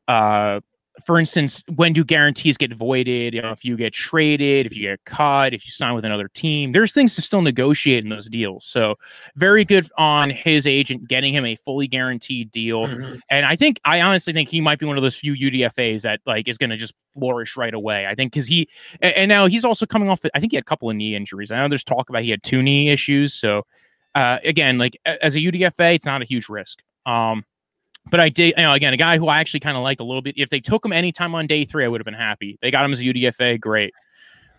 uh 0.08 0.60
for 1.06 1.20
instance, 1.20 1.64
when 1.76 1.94
do 1.94 2.04
guarantees 2.04 2.58
get 2.58 2.74
voided? 2.74 3.34
You 3.34 3.42
know, 3.42 3.52
if 3.52 3.64
you 3.66 3.76
get 3.78 3.94
traded, 3.94 4.66
if 4.66 4.76
you 4.76 4.84
get 4.84 5.04
caught, 5.06 5.54
if 5.54 5.66
you 5.66 5.72
sign 5.72 5.94
with 5.94 6.06
another 6.06 6.28
team, 6.28 6.72
there's 6.72 6.92
things 6.92 7.16
to 7.16 7.22
still 7.22 7.42
negotiate 7.42 8.04
in 8.04 8.10
those 8.10 8.30
deals. 8.30 8.66
So, 8.66 8.96
very 9.36 9.66
good 9.66 9.90
on 9.98 10.30
his 10.30 10.66
agent 10.68 11.08
getting 11.08 11.34
him 11.34 11.46
a 11.46 11.56
fully 11.58 11.88
guaranteed 11.88 12.52
deal. 12.52 12.88
Mhm. 12.88 13.20
And 13.30 13.46
I 13.46 13.56
think, 13.56 13.80
I 13.86 14.02
honestly 14.02 14.34
think 14.34 14.50
he 14.50 14.62
might 14.62 14.80
be 14.80 14.86
one 14.86 14.98
of 14.98 15.04
those 15.04 15.16
few 15.16 15.34
UDFAs 15.34 16.04
that 16.04 16.22
like 16.26 16.48
is 16.48 16.58
going 16.58 16.70
to 16.70 16.78
just 16.78 16.94
flourish 17.14 17.58
right 17.58 17.74
away. 17.74 18.06
I 18.08 18.16
think 18.16 18.32
because 18.32 18.48
he, 18.48 18.68
and, 19.02 19.14
and 19.16 19.30
now 19.30 19.46
he's 19.48 19.66
also 19.66 19.86
coming 19.86 20.10
off. 20.10 20.22
I 20.34 20.40
think 20.40 20.52
he 20.52 20.58
had 20.58 20.64
a 20.64 20.66
couple 20.66 20.90
of 20.90 20.96
knee 20.96 21.16
injuries. 21.16 21.52
I 21.52 21.58
know 21.58 21.68
there's 21.68 21.84
talk 21.84 22.10
about 22.10 22.24
he 22.24 22.30
had 22.30 22.44
two 22.44 22.62
knee 22.62 22.90
issues. 22.90 23.34
So, 23.34 23.64
uh, 24.16 24.40
again, 24.44 24.78
like 24.78 24.98
as 25.06 25.36
a 25.36 25.40
UDFA, 25.40 25.96
it's 25.96 26.06
not 26.06 26.22
a 26.22 26.26
huge 26.26 26.50
risk. 26.50 26.80
Um, 27.06 27.44
but 28.12 28.20
I 28.20 28.30
did, 28.30 28.54
you 28.58 28.64
know, 28.64 28.74
again, 28.74 28.94
a 28.94 28.98
guy 28.98 29.18
who 29.18 29.28
I 29.28 29.40
actually 29.40 29.60
kind 29.62 29.78
of 29.78 29.84
liked 29.84 30.02
a 30.02 30.04
little 30.04 30.22
bit. 30.22 30.36
If 30.38 30.50
they 30.50 30.60
took 30.60 30.86
him 30.86 30.92
anytime 30.94 31.36
on 31.36 31.48
day 31.48 31.66
three, 31.66 31.86
I 31.86 31.88
would 31.88 32.02
have 32.02 32.06
been 32.06 32.14
happy. 32.14 32.58
They 32.62 32.72
got 32.72 32.86
him 32.86 32.92
as 32.92 33.00
a 33.00 33.04
UDFA, 33.04 33.60
great. 33.60 33.94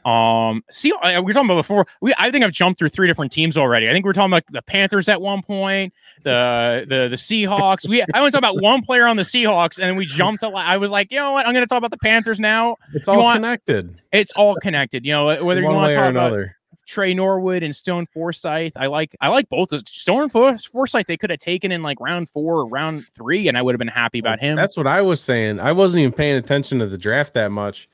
Um, 0.04 0.64
see, 0.70 0.92
we 1.04 1.20
were 1.20 1.32
talking 1.32 1.50
about 1.50 1.56
before. 1.56 1.86
We, 2.00 2.14
I 2.18 2.30
think 2.30 2.42
I've 2.42 2.52
jumped 2.52 2.78
through 2.78 2.88
three 2.88 3.06
different 3.06 3.32
teams 3.32 3.56
already. 3.58 3.86
I 3.88 3.92
think 3.92 4.06
we 4.06 4.10
are 4.10 4.14
talking 4.14 4.32
about 4.32 4.44
the 4.50 4.62
Panthers 4.62 5.08
at 5.10 5.20
one 5.20 5.42
point, 5.42 5.92
the 6.22 6.86
the 6.88 7.08
the 7.08 7.16
Seahawks. 7.16 7.86
We 7.86 8.02
I 8.14 8.20
want 8.20 8.32
to 8.32 8.40
talk 8.40 8.50
about 8.50 8.62
one 8.62 8.80
player 8.82 9.06
on 9.06 9.16
the 9.16 9.24
Seahawks, 9.24 9.78
and 9.78 9.86
then 9.86 9.96
we 9.96 10.06
jumped. 10.06 10.42
I 10.42 10.78
was 10.78 10.90
like, 10.90 11.10
you 11.10 11.18
know 11.18 11.32
what? 11.32 11.46
I'm 11.46 11.52
going 11.52 11.64
to 11.64 11.68
talk 11.68 11.78
about 11.78 11.90
the 11.90 11.98
Panthers 11.98 12.40
now. 12.40 12.76
It's 12.94 13.08
You 13.08 13.14
all 13.14 13.22
want- 13.22 13.36
connected. 13.36 14.00
It's 14.10 14.32
all 14.32 14.54
connected. 14.56 15.04
You 15.04 15.12
know, 15.12 15.44
whether 15.44 15.60
you 15.60 15.66
one 15.66 15.74
want 15.76 15.88
way 15.88 15.92
to 15.94 15.98
or 15.98 16.02
talk 16.04 16.10
about 16.12 16.26
another. 16.28 16.56
Trey 16.90 17.14
Norwood 17.14 17.62
and 17.62 17.74
Stone 17.74 18.06
Forsythe. 18.06 18.72
I 18.74 18.86
like 18.86 19.14
I 19.20 19.28
like 19.28 19.48
both. 19.48 19.72
of 19.72 19.88
Stone 19.88 20.28
Forsythe 20.30 21.06
they 21.06 21.16
could 21.16 21.30
have 21.30 21.38
taken 21.38 21.70
in 21.70 21.84
like 21.84 22.00
round 22.00 22.28
four 22.28 22.58
or 22.58 22.66
round 22.66 23.06
three, 23.14 23.46
and 23.46 23.56
I 23.56 23.62
would 23.62 23.74
have 23.74 23.78
been 23.78 23.86
happy 23.86 24.18
about 24.18 24.40
him. 24.40 24.56
That's 24.56 24.76
what 24.76 24.88
I 24.88 25.00
was 25.00 25.20
saying. 25.20 25.60
I 25.60 25.70
wasn't 25.70 26.00
even 26.00 26.12
paying 26.12 26.36
attention 26.36 26.80
to 26.80 26.86
the 26.86 26.98
draft 26.98 27.34
that 27.34 27.52
much, 27.52 27.88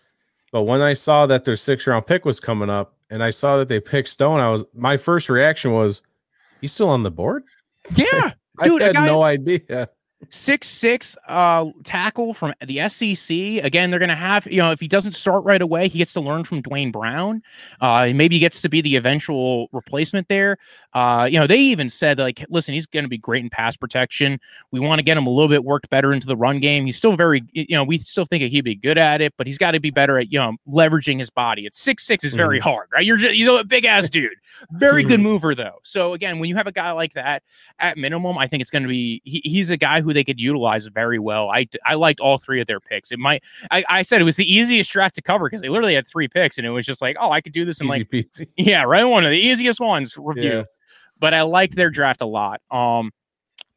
but 0.51 0.63
when 0.63 0.81
I 0.81 0.95
saw 0.95 1.27
that 1.27 1.45
their 1.45 1.57
six 1.57 1.87
round 1.87 2.07
pick 2.07 2.25
was 2.25 2.41
coming 2.41 2.71
up, 2.71 2.95
and 3.11 3.23
I 3.23 3.31
saw 3.31 3.59
that 3.59 3.69
they 3.69 3.81
picked 3.81 4.09
Stone, 4.09 4.41
I 4.41 4.51
was 4.51 4.65
my 4.75 4.97
first 4.97 5.29
reaction 5.29 5.73
was, 5.75 6.01
"He's 6.63 6.73
still 6.73 6.89
on 6.89 7.03
the 7.03 7.11
board." 7.11 7.45
yeah, 7.95 8.33
Dude, 8.65 8.81
I 8.81 8.87
had 8.87 8.95
guy- 8.95 9.07
no 9.07 9.23
idea. 9.23 9.89
Six 10.31 10.67
six 10.67 11.15
uh 11.29 11.67
tackle 11.85 12.33
from 12.33 12.55
the 12.65 12.89
SEC. 12.89 13.63
Again, 13.63 13.91
they're 13.91 14.01
gonna 14.01 14.17
have 14.17 14.47
you 14.47 14.57
know 14.57 14.71
if 14.71 14.81
he 14.81 14.89
doesn't 14.89 15.13
start 15.13 15.45
right 15.45 15.61
away, 15.61 15.89
he 15.89 15.99
gets 15.99 16.15
to 16.15 16.23
learn 16.23 16.43
from 16.43 16.63
Duane 16.63 16.91
Brown. 16.91 17.43
Uh, 17.83 18.11
maybe 18.15 18.37
he 18.37 18.41
gets 18.41 18.63
to 18.63 18.71
be 18.71 18.81
the 18.81 18.97
eventual 18.97 19.69
replacement 19.73 20.27
there. 20.29 20.57
Uh, 20.95 21.29
you 21.31 21.39
know 21.39 21.47
they 21.47 21.59
even 21.59 21.91
said 21.91 22.19
like, 22.19 22.43
listen, 22.49 22.73
he's 22.73 22.87
gonna 22.87 23.09
be 23.09 23.19
great 23.19 23.45
in 23.45 23.51
pass 23.51 23.77
protection. 23.77 24.41
We 24.71 24.81
want 24.81 25.01
to 25.01 25.03
get 25.03 25.19
him 25.19 25.27
a 25.27 25.31
little 25.31 25.51
bit 25.51 25.65
worked 25.65 25.91
better 25.91 26.15
into 26.15 26.27
the 26.27 26.37
run 26.37 26.61
game. 26.61 26.87
He's 26.87 26.97
still 26.97 27.15
very 27.15 27.43
you 27.53 27.77
know 27.77 27.85
we 27.85 27.99
still 27.99 28.25
think 28.25 28.43
he'd 28.43 28.63
be 28.63 28.75
good 28.75 28.97
at 28.97 29.21
it, 29.21 29.35
but 29.37 29.47
he's 29.47 29.59
got 29.59 29.73
to 29.73 29.81
be 29.81 29.91
better 29.91 30.19
at 30.19 30.33
you 30.33 30.39
know 30.39 30.57
leveraging 30.67 31.19
his 31.19 31.29
body. 31.29 31.67
It's 31.67 31.79
six 31.79 32.05
six 32.05 32.25
is 32.25 32.33
very 32.33 32.59
hard, 32.59 32.89
right? 32.91 33.05
You're 33.05 33.19
just, 33.19 33.35
you 33.35 33.45
know 33.45 33.59
a 33.59 33.65
big 33.65 33.85
ass 33.85 34.09
dude, 34.09 34.33
very 34.73 35.03
good 35.03 35.21
mover 35.21 35.55
though. 35.55 35.79
So 35.83 36.15
again, 36.15 36.39
when 36.39 36.49
you 36.49 36.57
have 36.57 36.67
a 36.67 36.73
guy 36.73 36.91
like 36.93 37.13
that, 37.13 37.43
at 37.79 37.99
minimum, 37.99 38.39
I 38.39 38.47
think 38.47 38.63
it's 38.63 38.71
going 38.71 38.83
to 38.83 38.89
be 38.89 39.21
he, 39.25 39.43
he's 39.45 39.69
a 39.69 39.77
guy 39.77 40.01
who 40.01 40.06
they 40.13 40.25
could 40.25 40.41
utilize 40.41 40.87
very 40.87 41.19
well. 41.19 41.51
I 41.51 41.67
I 41.85 41.95
liked 41.95 42.21
all 42.21 42.39
three 42.39 42.61
of 42.61 42.67
their 42.67 42.81
picks. 42.81 43.11
It 43.13 43.19
might 43.19 43.43
I, 43.71 43.85
I 43.89 44.03
said 44.03 44.21
it 44.21 44.25
was 44.25 44.37
the 44.37 44.53
easiest 44.53 44.91
draft 44.91 45.15
to 45.17 45.23
cover 45.23 45.47
because 45.47 45.61
they 45.63 45.69
literally 45.69 45.95
had 45.95 46.09
three 46.09 46.29
picks 46.29 46.59
and 46.59 46.67
it 46.67 46.71
was 46.71 46.87
just 46.87 47.03
like 47.03 47.17
oh 47.21 47.31
I 47.31 47.41
could 47.41 47.53
do 47.53 47.65
this 47.65 47.81
in 47.81 47.87
Easy 47.87 47.99
like 47.99 48.11
peasy. 48.11 48.49
yeah 48.57 48.83
right 48.85 49.05
one 49.05 49.25
of 49.25 49.31
the 49.31 49.39
easiest 49.39 49.81
ones 49.81 50.17
review. 50.17 50.51
Yeah. 50.51 50.65
But 51.19 51.33
I 51.33 51.43
liked 51.43 51.77
their 51.77 51.89
draft 51.89 52.21
a 52.21 52.27
lot. 52.27 52.61
Um, 52.71 53.11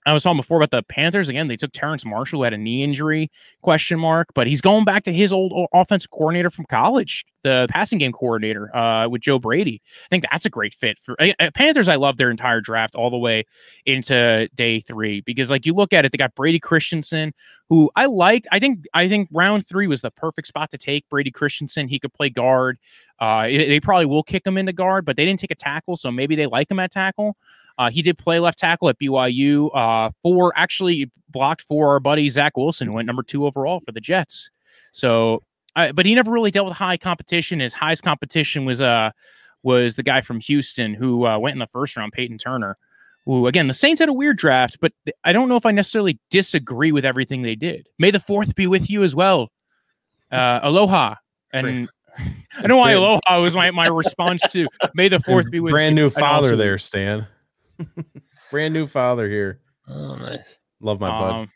I 0.10 0.14
was 0.14 0.24
talking 0.24 0.38
before 0.38 0.58
about 0.58 0.72
the 0.72 0.82
Panthers. 0.84 1.30
Again, 1.30 1.48
they 1.48 1.56
took 1.56 1.72
Terrace 1.72 2.04
Marshall, 2.06 2.40
who 2.40 2.44
had 2.44 2.54
a 2.54 2.58
knee 2.58 2.84
injury 2.84 3.30
question 3.62 4.00
mark, 4.00 4.30
but 4.34 4.48
he's 4.48 4.62
going 4.62 4.84
back 4.84 5.04
to 5.04 5.14
his 5.14 5.32
old 5.32 5.68
offensive 5.74 6.10
coordinator 6.10 6.50
from 6.50 6.66
college, 6.66 7.26
the 7.44 7.68
passing 7.70 8.00
game 8.00 8.12
coordinator 8.12 8.76
uh, 8.76 9.08
with 9.08 9.22
Joe 9.22 9.38
Brady. 9.38 9.82
I 10.06 10.08
think 10.10 10.26
that's 10.32 10.46
a 10.46 10.50
great 10.50 10.74
fit 10.74 10.98
for 11.00 11.16
uh, 11.22 11.52
Panthers. 11.54 11.88
I 11.88 11.96
love 11.96 12.18
their 12.18 12.32
entire 12.32 12.60
draft 12.60 12.96
all 12.96 13.10
the 13.10 13.18
way 13.18 13.46
into 13.86 14.50
day 14.56 14.80
three 14.80 15.22
because, 15.22 15.52
like, 15.52 15.66
you 15.66 15.74
look 15.74 15.94
at 15.94 16.06
it, 16.06 16.12
they 16.12 16.18
got 16.18 16.34
Brady 16.34 16.60
Christensen, 16.60 17.34
who 17.70 17.92
I 17.96 18.08
liked. 18.08 18.48
I 18.52 18.60
think 18.60 18.86
I 18.94 19.08
think 19.08 19.30
round 19.32 19.68
three 19.68 19.88
was 19.88 20.02
the 20.02 20.12
perfect 20.12 20.48
spot 20.48 20.72
to 20.72 20.78
take 20.78 21.08
Brady 21.10 21.32
Christensen. 21.32 21.88
He 21.88 22.00
could 22.00 22.14
play 22.14 22.30
guard. 22.30 22.80
Uh, 23.20 23.44
they 23.44 23.80
probably 23.80 24.06
will 24.06 24.24
kick 24.24 24.48
him 24.48 24.58
into 24.58 24.74
guard, 24.74 25.06
but 25.06 25.18
they 25.18 25.26
didn't 25.26 25.42
take 25.42 25.52
a 25.52 25.56
tackle, 25.56 25.98
so 25.98 26.10
maybe 26.10 26.36
they 26.36 26.48
like 26.48 26.72
him 26.72 26.80
at 26.80 26.90
tackle. 26.90 27.36
Uh, 27.80 27.90
he 27.90 28.02
did 28.04 28.18
play 28.18 28.40
left 28.40 28.60
tackle 28.60 28.90
at 28.90 29.00
BYU. 29.00 29.70
Uh, 29.74 30.12
for 30.22 30.54
actually 30.56 31.10
blocked 31.30 31.62
for 31.62 31.90
our 31.94 32.00
buddy 32.00 32.30
Zach 32.30 32.58
Wilson, 32.58 32.88
who 32.88 32.94
went 32.94 33.08
number 33.08 33.24
two 33.24 33.46
overall 33.48 33.80
for 33.80 33.92
the 33.92 34.02
Jets. 34.02 34.52
So, 34.92 35.42
uh, 35.76 35.94
but 35.94 36.06
he 36.06 36.14
never 36.14 36.30
really 36.32 36.52
dealt 36.52 36.68
with 36.68 36.76
high 36.76 36.98
competition. 36.98 37.60
His 37.62 37.74
highest 37.74 38.04
competition 38.04 38.66
was 38.66 38.82
uh 38.82 39.12
was 39.64 39.96
the 39.96 40.04
guy 40.04 40.22
from 40.22 40.40
Houston 40.42 40.94
who 40.94 41.26
uh, 41.26 41.38
went 41.40 41.54
in 41.54 41.60
the 41.60 41.68
first 41.68 41.96
round, 41.98 42.12
Payton 42.14 42.38
Turner. 42.38 42.78
Who 43.26 43.48
again, 43.48 43.68
the 43.68 43.74
Saints 43.74 44.00
had 44.00 44.10
a 44.10 44.14
weird 44.14 44.38
draft, 44.38 44.78
but 44.82 44.92
I 45.24 45.32
don't 45.34 45.48
know 45.50 45.56
if 45.56 45.66
I 45.66 45.72
necessarily 45.72 46.20
disagree 46.30 46.92
with 46.92 47.06
everything 47.06 47.44
they 47.44 47.56
did. 47.56 47.88
May 47.98 48.12
the 48.12 48.20
fourth 48.20 48.56
be 48.56 48.68
with 48.68 48.90
you 48.90 49.04
as 49.04 49.16
well. 49.16 49.50
Uh, 50.32 50.60
aloha, 50.64 51.16
and 51.54 51.88
I 52.58 52.68
know 52.68 52.78
why 52.78 52.92
aloha 52.94 53.42
was 53.42 53.56
my, 53.56 53.72
my 53.72 53.88
response 53.88 54.42
to 54.52 54.68
May 54.96 55.08
the 55.10 55.20
fourth 55.26 55.50
be 55.52 55.60
with 55.60 55.72
Brand 55.72 55.96
you. 55.98 56.04
new 56.04 56.10
father 56.10 56.48
also- 56.48 56.56
there, 56.58 56.78
Stan. 56.78 57.28
Brand 58.52 58.74
new 58.74 58.88
father 58.88 59.30
here. 59.30 59.62
Oh, 59.88 60.16
nice. 60.16 60.58
Love 60.82 61.00
my 61.00 61.10
bud. 61.10 61.32
Um, 61.32 61.52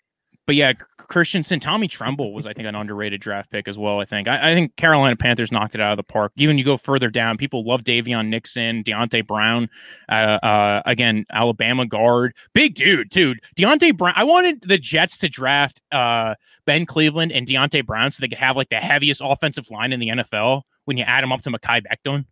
but 0.45 0.55
yeah, 0.55 0.73
C- 0.73 0.85
Christensen, 0.97 1.59
Tommy 1.59 1.87
Tremble 1.87 2.33
was, 2.33 2.45
I 2.45 2.53
think, 2.53 2.67
an 2.67 2.75
underrated 2.75 3.21
draft 3.21 3.49
pick 3.49 3.67
as 3.67 3.77
well. 3.77 3.99
I 3.99 4.05
think. 4.05 4.27
I, 4.27 4.51
I 4.51 4.53
think 4.53 4.75
Carolina 4.75 5.15
Panthers 5.15 5.51
knocked 5.51 5.75
it 5.75 5.81
out 5.81 5.91
of 5.91 5.97
the 5.97 6.03
park. 6.03 6.33
Even 6.35 6.57
you 6.57 6.65
go 6.65 6.75
further 6.77 7.09
down, 7.09 7.37
people 7.37 7.65
love 7.65 7.83
Daviyon 7.83 8.27
Nixon, 8.27 8.83
Deonte 8.83 9.25
Brown. 9.25 9.69
Uh, 10.09 10.39
uh, 10.43 10.81
again, 10.85 11.25
Alabama 11.31 11.85
guard, 11.85 12.33
big 12.53 12.75
dude, 12.75 13.09
dude. 13.09 13.39
Deonte 13.55 13.95
Brown. 13.97 14.13
I 14.17 14.25
wanted 14.25 14.61
the 14.61 14.77
Jets 14.77 15.17
to 15.19 15.29
draft 15.29 15.81
uh, 15.91 16.35
Ben 16.65 16.85
Cleveland 16.85 17.31
and 17.31 17.47
Deonte 17.47 17.85
Brown 17.85 18.11
so 18.11 18.19
they 18.21 18.27
could 18.27 18.37
have 18.37 18.57
like 18.57 18.69
the 18.69 18.77
heaviest 18.77 19.21
offensive 19.23 19.69
line 19.71 19.93
in 19.93 19.99
the 19.99 20.09
NFL 20.09 20.63
when 20.85 20.97
you 20.97 21.05
add 21.05 21.23
them 21.23 21.31
up 21.31 21.41
to 21.43 21.51
Mekhi 21.51 21.81
Becton. 21.81 22.25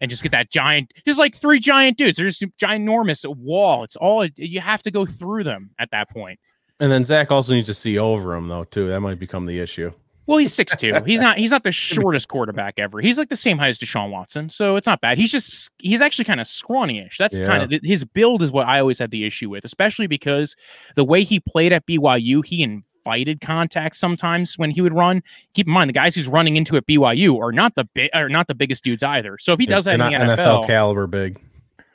And 0.00 0.08
just 0.10 0.22
get 0.22 0.32
that 0.32 0.50
giant, 0.50 0.92
just 1.04 1.18
like 1.18 1.36
three 1.36 1.60
giant 1.60 1.98
dudes. 1.98 2.16
They're 2.16 2.26
just 2.26 2.42
ginormous 2.58 3.24
wall. 3.36 3.84
It's 3.84 3.96
all 3.96 4.24
you 4.36 4.60
have 4.60 4.82
to 4.84 4.90
go 4.90 5.04
through 5.04 5.44
them 5.44 5.70
at 5.78 5.90
that 5.90 6.08
point. 6.08 6.40
And 6.80 6.90
then 6.90 7.04
Zach 7.04 7.30
also 7.30 7.52
needs 7.52 7.68
to 7.68 7.74
see 7.74 7.98
over 7.98 8.34
him 8.34 8.48
though 8.48 8.64
too. 8.64 8.88
That 8.88 9.00
might 9.00 9.18
become 9.18 9.44
the 9.46 9.60
issue. 9.60 9.92
Well, 10.26 10.38
he's 10.38 10.54
six 10.54 10.76
two. 10.76 10.94
He's 11.04 11.20
not. 11.20 11.38
He's 11.38 11.50
not 11.50 11.64
the 11.64 11.72
shortest 11.72 12.28
quarterback 12.28 12.74
ever. 12.78 13.00
He's 13.00 13.18
like 13.18 13.28
the 13.30 13.36
same 13.36 13.58
height 13.58 13.70
as 13.70 13.78
Deshaun 13.80 14.10
Watson, 14.10 14.48
so 14.48 14.76
it's 14.76 14.86
not 14.86 15.00
bad. 15.00 15.18
He's 15.18 15.32
just. 15.32 15.70
He's 15.78 16.00
actually 16.00 16.24
kind 16.24 16.40
of 16.40 16.46
scrawny-ish. 16.46 17.18
That's 17.18 17.38
Yeah. 17.38 17.46
kind 17.46 17.62
of 17.64 17.80
his 17.82 18.04
build 18.04 18.40
is 18.42 18.52
what 18.52 18.68
I 18.68 18.78
always 18.80 18.98
had 19.00 19.10
the 19.10 19.26
issue 19.26 19.50
with, 19.50 19.64
especially 19.64 20.06
because 20.06 20.54
the 20.94 21.04
way 21.04 21.24
he 21.24 21.40
played 21.40 21.72
at 21.72 21.84
BYU, 21.84 22.44
he 22.44 22.62
invited 23.04 23.40
contact 23.40 23.96
sometimes 23.96 24.58
when 24.58 24.70
he 24.70 24.80
would 24.80 24.94
run. 24.94 25.22
Keep 25.54 25.66
in 25.66 25.72
mind 25.72 25.88
the 25.88 25.92
guys 25.92 26.14
he's 26.14 26.28
running 26.28 26.56
into 26.56 26.76
at 26.76 26.86
BYU 26.86 27.38
are 27.40 27.52
not 27.52 27.74
the 27.74 27.84
big, 27.84 28.10
are 28.14 28.28
not 28.28 28.46
the 28.46 28.54
biggest 28.54 28.84
dudes 28.84 29.02
either. 29.02 29.38
So 29.38 29.52
if 29.52 29.60
he 29.60 29.66
does 29.66 29.84
that 29.84 29.98
They're 29.98 30.20
in 30.20 30.26
the 30.26 30.34
NFL, 30.34 30.64
NFL 30.64 30.66
caliber 30.66 31.06
big. 31.06 31.38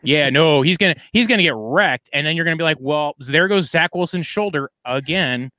yeah, 0.03 0.29
no, 0.29 0.61
he's 0.61 0.77
gonna 0.77 0.95
he's 1.11 1.27
gonna 1.27 1.43
get 1.43 1.55
wrecked, 1.55 2.09
and 2.13 2.25
then 2.25 2.35
you're 2.35 2.45
gonna 2.45 2.57
be 2.57 2.63
like, 2.63 2.77
well, 2.79 3.15
there 3.19 3.47
goes 3.47 3.69
Zach 3.69 3.95
Wilson's 3.95 4.25
shoulder 4.25 4.71
again. 4.83 5.51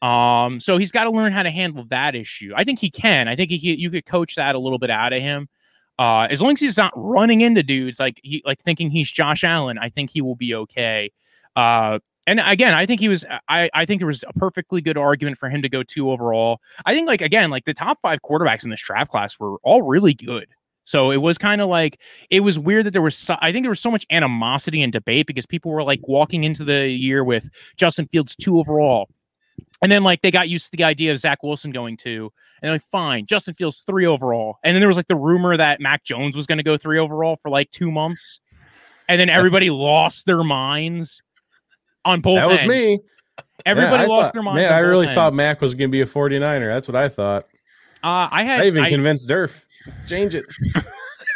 Um, 0.00 0.60
so 0.60 0.78
he's 0.78 0.92
got 0.92 1.04
to 1.04 1.10
learn 1.10 1.32
how 1.32 1.42
to 1.42 1.50
handle 1.50 1.84
that 1.90 2.14
issue. 2.14 2.52
I 2.54 2.62
think 2.62 2.78
he 2.78 2.88
can. 2.88 3.26
I 3.26 3.34
think 3.34 3.50
he, 3.50 3.74
you 3.74 3.90
could 3.90 4.06
coach 4.06 4.36
that 4.36 4.54
a 4.54 4.58
little 4.58 4.78
bit 4.78 4.90
out 4.90 5.12
of 5.12 5.20
him. 5.20 5.48
Uh, 5.98 6.28
as 6.30 6.40
long 6.40 6.52
as 6.52 6.60
he's 6.60 6.76
not 6.76 6.92
running 6.94 7.40
into 7.40 7.64
dudes 7.64 7.98
like 7.98 8.20
he 8.22 8.40
like 8.46 8.62
thinking 8.62 8.90
he's 8.90 9.10
Josh 9.10 9.42
Allen, 9.42 9.78
I 9.78 9.88
think 9.88 10.10
he 10.10 10.22
will 10.22 10.36
be 10.36 10.54
okay. 10.54 11.10
Uh, 11.56 11.98
and 12.28 12.42
again, 12.44 12.74
I 12.74 12.84
think 12.84 13.00
he 13.00 13.08
was. 13.08 13.24
I 13.48 13.70
I 13.72 13.86
think 13.86 14.00
there 14.00 14.06
was 14.06 14.22
a 14.28 14.34
perfectly 14.34 14.82
good 14.82 14.98
argument 14.98 15.38
for 15.38 15.48
him 15.48 15.62
to 15.62 15.68
go 15.68 15.82
two 15.82 16.10
overall. 16.10 16.60
I 16.84 16.94
think 16.94 17.08
like 17.08 17.22
again, 17.22 17.48
like 17.48 17.64
the 17.64 17.72
top 17.72 17.98
five 18.02 18.18
quarterbacks 18.22 18.64
in 18.64 18.70
this 18.70 18.82
draft 18.82 19.10
class 19.10 19.40
were 19.40 19.56
all 19.62 19.80
really 19.80 20.12
good. 20.12 20.46
So 20.84 21.10
it 21.10 21.22
was 21.22 21.38
kind 21.38 21.62
of 21.62 21.70
like 21.70 21.98
it 22.28 22.40
was 22.40 22.58
weird 22.58 22.84
that 22.84 22.90
there 22.90 23.00
was. 23.00 23.16
So, 23.16 23.36
I 23.40 23.50
think 23.50 23.64
there 23.64 23.70
was 23.70 23.80
so 23.80 23.90
much 23.90 24.04
animosity 24.10 24.82
and 24.82 24.92
debate 24.92 25.26
because 25.26 25.46
people 25.46 25.72
were 25.72 25.82
like 25.82 26.00
walking 26.06 26.44
into 26.44 26.64
the 26.64 26.88
year 26.88 27.24
with 27.24 27.48
Justin 27.78 28.06
Fields 28.12 28.36
two 28.36 28.58
overall, 28.58 29.08
and 29.80 29.90
then 29.90 30.04
like 30.04 30.20
they 30.20 30.30
got 30.30 30.50
used 30.50 30.70
to 30.70 30.76
the 30.76 30.84
idea 30.84 31.12
of 31.12 31.18
Zach 31.18 31.42
Wilson 31.42 31.70
going 31.70 31.96
two, 31.96 32.30
and 32.60 32.72
like 32.72 32.82
fine, 32.82 33.24
Justin 33.24 33.54
Fields 33.54 33.82
three 33.86 34.04
overall, 34.04 34.58
and 34.62 34.74
then 34.74 34.80
there 34.80 34.88
was 34.88 34.98
like 34.98 35.08
the 35.08 35.16
rumor 35.16 35.56
that 35.56 35.80
Mac 35.80 36.04
Jones 36.04 36.36
was 36.36 36.46
going 36.46 36.58
to 36.58 36.64
go 36.64 36.76
three 36.76 36.98
overall 36.98 37.38
for 37.40 37.48
like 37.48 37.70
two 37.70 37.90
months, 37.90 38.38
and 39.08 39.18
then 39.18 39.30
everybody 39.30 39.70
lost 39.70 40.26
their 40.26 40.44
minds 40.44 41.22
on 42.08 42.20
both. 42.20 42.36
That 42.36 42.48
was 42.48 42.60
ends. 42.60 42.68
me. 42.70 42.98
Everybody 43.66 44.02
Yeah, 44.02 44.08
lost 44.08 44.22
thought- 44.26 44.32
their 44.34 44.42
mind. 44.42 44.56
Man, 44.56 44.72
I 44.72 44.80
both 44.80 44.88
really 44.88 45.06
thought. 45.14 45.34
Mac 45.34 45.60
was 45.60 45.74
going 45.74 45.90
to 45.90 45.92
be 45.92 46.00
a 46.00 46.06
49er. 46.06 46.72
That's 46.72 46.88
what 46.88 46.96
I 46.96 47.08
thought. 47.08 47.44
Uh, 48.02 48.28
I 48.30 48.44
had 48.44 48.60
I 48.60 48.66
even 48.66 48.84
I- 48.84 48.88
convinced 48.88 49.28
Durf. 49.28 49.64
Change 50.06 50.34
it. 50.34 50.44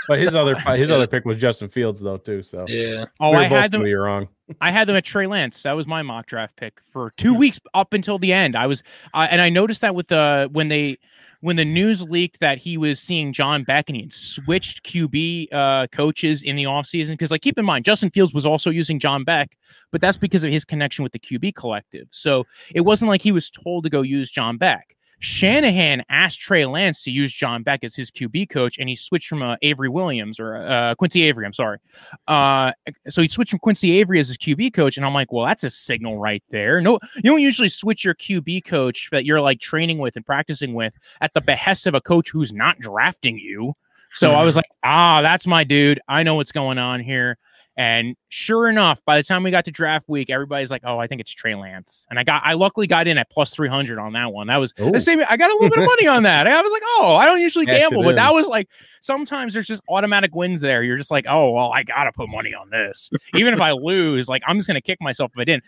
but 0.08 0.18
his 0.18 0.34
other 0.34 0.56
his 0.76 0.90
other 0.90 1.06
pick 1.06 1.24
was 1.24 1.38
Justin 1.38 1.68
Fields 1.68 2.00
though 2.00 2.16
too. 2.18 2.42
So 2.42 2.66
Yeah. 2.68 3.06
oh, 3.20 3.30
we 3.30 3.36
were 3.36 3.42
I 3.42 3.48
both 3.48 3.58
had 3.58 3.70
them. 3.72 3.80
gonna 3.80 3.84
be 3.90 3.94
wrong. 3.94 4.28
I 4.60 4.70
had 4.70 4.88
them 4.88 4.96
at 4.96 5.04
Trey 5.04 5.26
Lance. 5.26 5.62
That 5.62 5.72
was 5.72 5.86
my 5.86 6.02
mock 6.02 6.26
draft 6.26 6.56
pick 6.56 6.80
for 6.90 7.12
two 7.16 7.34
weeks 7.34 7.60
up 7.74 7.92
until 7.92 8.18
the 8.18 8.32
end. 8.32 8.56
I 8.56 8.66
was, 8.66 8.82
uh, 9.14 9.26
and 9.30 9.40
I 9.40 9.48
noticed 9.48 9.80
that 9.80 9.94
with 9.94 10.08
the 10.08 10.48
when 10.52 10.68
they 10.68 10.98
when 11.42 11.56
the 11.56 11.64
news 11.64 12.02
leaked 12.02 12.38
that 12.38 12.58
he 12.58 12.78
was 12.78 13.00
seeing 13.00 13.32
John 13.32 13.64
Beck 13.64 13.88
and 13.88 13.96
he 13.96 14.02
had 14.02 14.12
switched 14.12 14.84
QB 14.84 15.52
uh, 15.52 15.88
coaches 15.88 16.42
in 16.42 16.54
the 16.54 16.64
offseason. 16.64 17.10
Because, 17.10 17.32
like, 17.32 17.42
keep 17.42 17.58
in 17.58 17.64
mind, 17.64 17.84
Justin 17.84 18.10
Fields 18.10 18.32
was 18.32 18.46
also 18.46 18.70
using 18.70 19.00
John 19.00 19.24
Beck, 19.24 19.56
but 19.90 20.00
that's 20.00 20.16
because 20.16 20.44
of 20.44 20.52
his 20.52 20.64
connection 20.64 21.02
with 21.02 21.12
the 21.12 21.18
QB 21.18 21.56
collective. 21.56 22.06
So 22.10 22.46
it 22.74 22.82
wasn't 22.82 23.08
like 23.08 23.22
he 23.22 23.32
was 23.32 23.50
told 23.50 23.82
to 23.84 23.90
go 23.90 24.02
use 24.02 24.30
John 24.30 24.56
Beck. 24.56 24.96
Shanahan 25.22 26.02
asked 26.08 26.40
Trey 26.40 26.66
Lance 26.66 27.04
to 27.04 27.12
use 27.12 27.32
John 27.32 27.62
Beck 27.62 27.84
as 27.84 27.94
his 27.94 28.10
QB 28.10 28.50
coach, 28.50 28.76
and 28.78 28.88
he 28.88 28.96
switched 28.96 29.28
from 29.28 29.40
uh, 29.40 29.54
Avery 29.62 29.88
Williams 29.88 30.40
or 30.40 30.56
uh, 30.56 30.96
Quincy 30.96 31.22
Avery. 31.22 31.46
I'm 31.46 31.52
sorry. 31.52 31.78
Uh, 32.26 32.72
so 33.08 33.22
he 33.22 33.28
switched 33.28 33.50
from 33.50 33.60
Quincy 33.60 33.92
Avery 33.92 34.18
as 34.18 34.26
his 34.26 34.36
QB 34.36 34.74
coach, 34.74 34.96
and 34.96 35.06
I'm 35.06 35.14
like, 35.14 35.30
well, 35.30 35.46
that's 35.46 35.62
a 35.62 35.70
signal 35.70 36.18
right 36.18 36.42
there. 36.50 36.80
No, 36.80 36.98
you 37.14 37.22
don't 37.22 37.40
usually 37.40 37.68
switch 37.68 38.04
your 38.04 38.16
QB 38.16 38.64
coach 38.64 39.10
that 39.12 39.24
you're 39.24 39.40
like 39.40 39.60
training 39.60 39.98
with 39.98 40.16
and 40.16 40.26
practicing 40.26 40.74
with 40.74 40.98
at 41.20 41.32
the 41.34 41.40
behest 41.40 41.86
of 41.86 41.94
a 41.94 42.00
coach 42.00 42.28
who's 42.28 42.52
not 42.52 42.80
drafting 42.80 43.38
you. 43.38 43.74
So 44.14 44.32
I 44.32 44.42
was 44.42 44.56
like, 44.56 44.66
ah, 44.84 45.22
that's 45.22 45.46
my 45.46 45.64
dude. 45.64 46.00
I 46.08 46.22
know 46.22 46.34
what's 46.34 46.52
going 46.52 46.78
on 46.78 47.00
here. 47.00 47.38
And 47.76 48.16
sure 48.28 48.68
enough, 48.68 49.02
by 49.06 49.16
the 49.16 49.22
time 49.22 49.42
we 49.42 49.50
got 49.50 49.64
to 49.64 49.70
draft 49.70 50.06
week, 50.06 50.28
everybody's 50.28 50.70
like, 50.70 50.82
"Oh, 50.84 50.98
I 50.98 51.06
think 51.06 51.22
it's 51.22 51.30
Trey 51.30 51.54
Lance." 51.54 52.06
And 52.10 52.18
I 52.18 52.24
got, 52.24 52.42
I 52.44 52.52
luckily 52.52 52.86
got 52.86 53.06
in 53.06 53.16
at 53.16 53.30
plus 53.30 53.54
three 53.54 53.68
hundred 53.68 53.98
on 53.98 54.12
that 54.12 54.30
one. 54.32 54.48
That 54.48 54.58
was 54.58 54.74
Ooh. 54.78 54.90
the 54.90 55.00
same. 55.00 55.22
I 55.28 55.38
got 55.38 55.50
a 55.50 55.54
little 55.54 55.70
bit 55.70 55.78
of 55.78 55.86
money 55.86 56.06
on 56.06 56.22
that. 56.24 56.46
I 56.46 56.60
was 56.60 56.70
like, 56.70 56.82
"Oh, 56.84 57.16
I 57.18 57.24
don't 57.24 57.40
usually 57.40 57.64
Cash 57.64 57.80
gamble," 57.80 58.02
but 58.02 58.10
in. 58.10 58.16
that 58.16 58.34
was 58.34 58.46
like 58.46 58.68
sometimes 59.00 59.54
there's 59.54 59.66
just 59.66 59.82
automatic 59.88 60.34
wins 60.34 60.60
there. 60.60 60.82
You're 60.82 60.98
just 60.98 61.10
like, 61.10 61.24
"Oh, 61.26 61.52
well, 61.52 61.72
I 61.72 61.82
gotta 61.82 62.12
put 62.12 62.28
money 62.28 62.54
on 62.54 62.68
this, 62.68 63.10
even 63.34 63.54
if 63.54 63.60
I 63.60 63.72
lose. 63.72 64.28
Like, 64.28 64.42
I'm 64.46 64.58
just 64.58 64.66
gonna 64.66 64.82
kick 64.82 65.00
myself 65.00 65.30
if 65.34 65.40
I 65.40 65.44
didn't." 65.44 65.64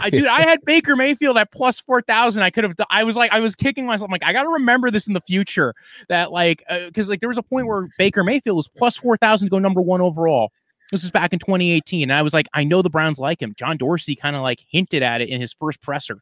I, 0.00 0.10
dude, 0.10 0.26
I 0.26 0.40
had 0.40 0.64
Baker 0.64 0.96
Mayfield 0.96 1.36
at 1.36 1.52
plus 1.52 1.78
four 1.78 2.00
thousand. 2.00 2.42
I 2.42 2.50
could 2.50 2.64
have. 2.64 2.74
I 2.90 3.04
was 3.04 3.16
like, 3.16 3.32
I 3.32 3.40
was 3.40 3.54
kicking 3.54 3.86
myself. 3.86 4.08
I'm 4.08 4.12
like, 4.12 4.24
I 4.24 4.32
got 4.32 4.44
to 4.44 4.48
remember 4.48 4.90
this 4.90 5.06
in 5.06 5.12
the 5.12 5.20
future. 5.20 5.74
That 6.08 6.32
like, 6.32 6.64
uh, 6.68 6.86
because 6.86 7.08
like 7.08 7.20
there 7.20 7.28
was 7.28 7.38
a 7.38 7.42
point 7.42 7.66
where 7.66 7.88
Baker 7.98 8.24
Mayfield 8.24 8.56
was 8.56 8.68
plus 8.68 8.96
four 8.96 9.16
thousand 9.16 9.46
to 9.46 9.50
go 9.50 9.58
number 9.58 9.80
one 9.80 10.00
overall. 10.00 10.50
This 10.92 11.02
was 11.02 11.10
back 11.10 11.32
in 11.32 11.38
2018, 11.38 12.02
and 12.04 12.12
I 12.12 12.22
was 12.22 12.32
like, 12.32 12.46
I 12.54 12.62
know 12.64 12.80
the 12.82 12.90
Browns 12.90 13.18
like 13.18 13.42
him. 13.42 13.54
John 13.56 13.76
Dorsey 13.76 14.14
kind 14.14 14.36
of 14.36 14.42
like 14.42 14.60
hinted 14.68 15.02
at 15.02 15.20
it 15.20 15.28
in 15.28 15.40
his 15.40 15.52
first 15.52 15.82
presser, 15.82 16.18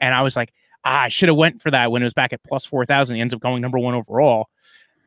and 0.00 0.14
I 0.14 0.22
was 0.22 0.36
like, 0.36 0.52
ah, 0.84 1.02
I 1.02 1.08
should 1.08 1.28
have 1.28 1.36
went 1.36 1.60
for 1.60 1.70
that 1.70 1.90
when 1.90 2.02
it 2.02 2.06
was 2.06 2.14
back 2.14 2.32
at 2.32 2.42
plus 2.44 2.64
four 2.64 2.84
thousand. 2.84 3.16
He 3.16 3.20
ends 3.22 3.34
up 3.34 3.40
going 3.40 3.60
number 3.60 3.78
one 3.78 3.94
overall. 3.94 4.48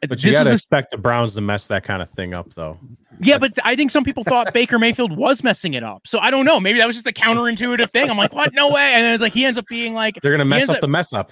But 0.02 0.12
This 0.12 0.24
you 0.24 0.32
got 0.32 0.44
to 0.44 0.50
the- 0.50 0.54
expect 0.56 0.92
the 0.92 0.98
Browns 0.98 1.34
to 1.36 1.42
mess 1.42 1.68
that 1.68 1.84
kind 1.84 2.02
of 2.02 2.10
thing 2.10 2.34
up, 2.34 2.54
though. 2.54 2.80
yeah, 3.20 3.38
but 3.38 3.52
I 3.66 3.76
think 3.76 3.92
some 3.92 4.06
people 4.06 4.24
thought 4.24 4.54
Baker 4.54 4.80
Mayfield 4.80 5.18
was 5.18 5.44
messing 5.44 5.74
it 5.74 5.84
up. 5.84 6.08
So 6.08 6.20
I 6.20 6.32
don't 6.32 6.46
know. 6.46 6.58
Maybe 6.60 6.80
that 6.80 6.88
was 6.88 6.96
just 6.96 7.06
a 7.08 7.12
counterintuitive 7.12 7.92
thing. 7.92 8.10
I'm 8.10 8.16
like, 8.18 8.32
what? 8.32 8.54
No 8.54 8.72
way. 8.72 8.94
And 8.94 9.04
then 9.04 9.14
it's 9.14 9.22
like 9.22 9.34
he 9.34 9.44
ends 9.44 9.58
up 9.58 9.66
being 9.68 9.94
like, 9.94 10.16
They're 10.22 10.32
gonna 10.32 10.46
mess 10.46 10.70
up 10.70 10.76
up- 10.76 10.82
the 10.82 10.88
mess 10.88 11.12
up. 11.12 11.32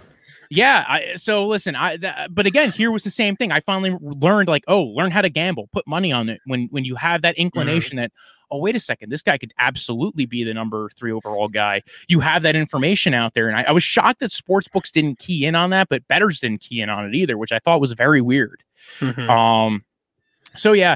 Yeah. 0.49 0.85
I, 0.87 1.15
so 1.15 1.45
listen, 1.47 1.75
I 1.75 1.97
that, 1.97 2.33
but 2.33 2.45
again, 2.45 2.71
here 2.71 2.91
was 2.91 3.03
the 3.03 3.11
same 3.11 3.35
thing. 3.35 3.51
I 3.51 3.59
finally 3.61 3.95
learned 4.01 4.49
like, 4.49 4.63
oh, 4.67 4.83
learn 4.83 5.11
how 5.11 5.21
to 5.21 5.29
gamble, 5.29 5.67
put 5.71 5.87
money 5.87 6.11
on 6.11 6.29
it. 6.29 6.41
When 6.45 6.67
when 6.71 6.85
you 6.85 6.95
have 6.95 7.21
that 7.23 7.35
inclination 7.35 7.97
that, 7.97 8.11
oh, 8.49 8.59
wait 8.59 8.75
a 8.75 8.79
second, 8.79 9.11
this 9.11 9.21
guy 9.21 9.37
could 9.37 9.53
absolutely 9.59 10.25
be 10.25 10.43
the 10.43 10.53
number 10.53 10.89
three 10.95 11.11
overall 11.11 11.49
guy. 11.49 11.81
You 12.07 12.21
have 12.21 12.43
that 12.43 12.55
information 12.55 13.13
out 13.13 13.33
there, 13.33 13.47
and 13.47 13.57
I, 13.57 13.63
I 13.63 13.71
was 13.71 13.83
shocked 13.83 14.21
that 14.21 14.31
sports 14.31 14.67
books 14.67 14.89
didn't 14.91 15.19
key 15.19 15.45
in 15.45 15.55
on 15.55 15.69
that, 15.71 15.89
but 15.89 16.07
betters 16.07 16.39
didn't 16.39 16.61
key 16.61 16.81
in 16.81 16.89
on 16.89 17.05
it 17.05 17.13
either, 17.13 17.37
which 17.37 17.51
I 17.51 17.59
thought 17.59 17.81
was 17.81 17.91
very 17.93 18.21
weird. 18.21 18.63
Mhm. 18.99 19.29
Um, 19.29 19.83
so 20.55 20.73
yeah, 20.73 20.95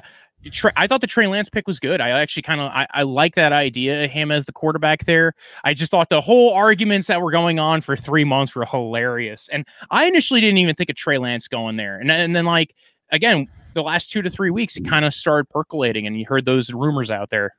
I 0.75 0.87
thought 0.87 1.01
the 1.01 1.07
Trey 1.07 1.27
Lance 1.27 1.49
pick 1.49 1.67
was 1.67 1.79
good. 1.79 2.01
I 2.01 2.09
actually 2.09 2.43
kind 2.43 2.61
of 2.61 2.71
I, 2.71 2.87
I 2.91 3.03
like 3.03 3.35
that 3.35 3.53
idea, 3.53 4.07
him 4.07 4.31
as 4.31 4.45
the 4.45 4.51
quarterback 4.51 5.05
there. 5.05 5.33
I 5.63 5.73
just 5.73 5.91
thought 5.91 6.09
the 6.09 6.21
whole 6.21 6.53
arguments 6.53 7.07
that 7.07 7.21
were 7.21 7.31
going 7.31 7.59
on 7.59 7.81
for 7.81 7.95
three 7.95 8.23
months 8.23 8.55
were 8.55 8.65
hilarious, 8.65 9.49
and 9.51 9.65
I 9.91 10.05
initially 10.05 10.41
didn't 10.41 10.57
even 10.57 10.75
think 10.75 10.89
of 10.89 10.95
Trey 10.95 11.17
Lance 11.17 11.47
going 11.47 11.77
there, 11.77 11.97
and 11.99 12.09
then- 12.09 12.19
and 12.21 12.35
then 12.35 12.45
like 12.45 12.73
again. 13.11 13.47
The 13.73 13.81
last 13.81 14.11
two 14.11 14.21
to 14.21 14.29
three 14.29 14.49
weeks, 14.51 14.75
it 14.75 14.83
kind 14.85 15.05
of 15.05 15.13
started 15.13 15.49
percolating, 15.49 16.05
and 16.05 16.19
you 16.19 16.25
heard 16.27 16.43
those 16.43 16.73
rumors 16.73 17.09
out 17.09 17.29
there. 17.29 17.55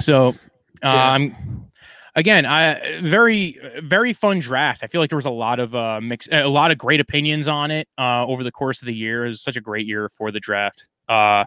So, 0.00 0.34
Yeah. 0.82 1.12
um, 1.14 1.65
again, 2.16 2.44
I 2.46 3.00
very 3.00 3.58
very 3.82 4.12
fun 4.12 4.40
draft. 4.40 4.82
I 4.82 4.88
feel 4.88 5.00
like 5.00 5.10
there 5.10 5.16
was 5.16 5.24
a 5.26 5.30
lot 5.30 5.60
of 5.60 5.74
uh 5.74 6.00
mix, 6.00 6.26
a 6.32 6.46
lot 6.48 6.70
of 6.72 6.78
great 6.78 6.98
opinions 6.98 7.46
on 7.46 7.70
it 7.70 7.86
uh 7.98 8.26
over 8.26 8.42
the 8.42 8.50
course 8.52 8.82
of 8.82 8.86
the 8.86 8.94
year. 8.94 9.24
It 9.26 9.28
was 9.28 9.40
such 9.40 9.56
a 9.56 9.60
great 9.60 9.86
year 9.86 10.10
for 10.16 10.32
the 10.32 10.40
draft. 10.40 10.86
Uh, 11.08 11.44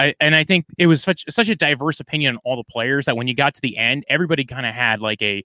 I, 0.00 0.14
and 0.18 0.34
I 0.34 0.42
think 0.44 0.64
it 0.78 0.86
was 0.88 1.02
such 1.02 1.24
such 1.30 1.48
a 1.48 1.54
diverse 1.54 2.00
opinion 2.00 2.34
on 2.36 2.40
all 2.44 2.56
the 2.56 2.64
players 2.64 3.04
that 3.06 3.16
when 3.16 3.28
you 3.28 3.34
got 3.34 3.54
to 3.54 3.60
the 3.60 3.76
end, 3.76 4.04
everybody 4.08 4.44
kind 4.44 4.66
of 4.66 4.74
had 4.74 5.00
like 5.00 5.22
a 5.22 5.44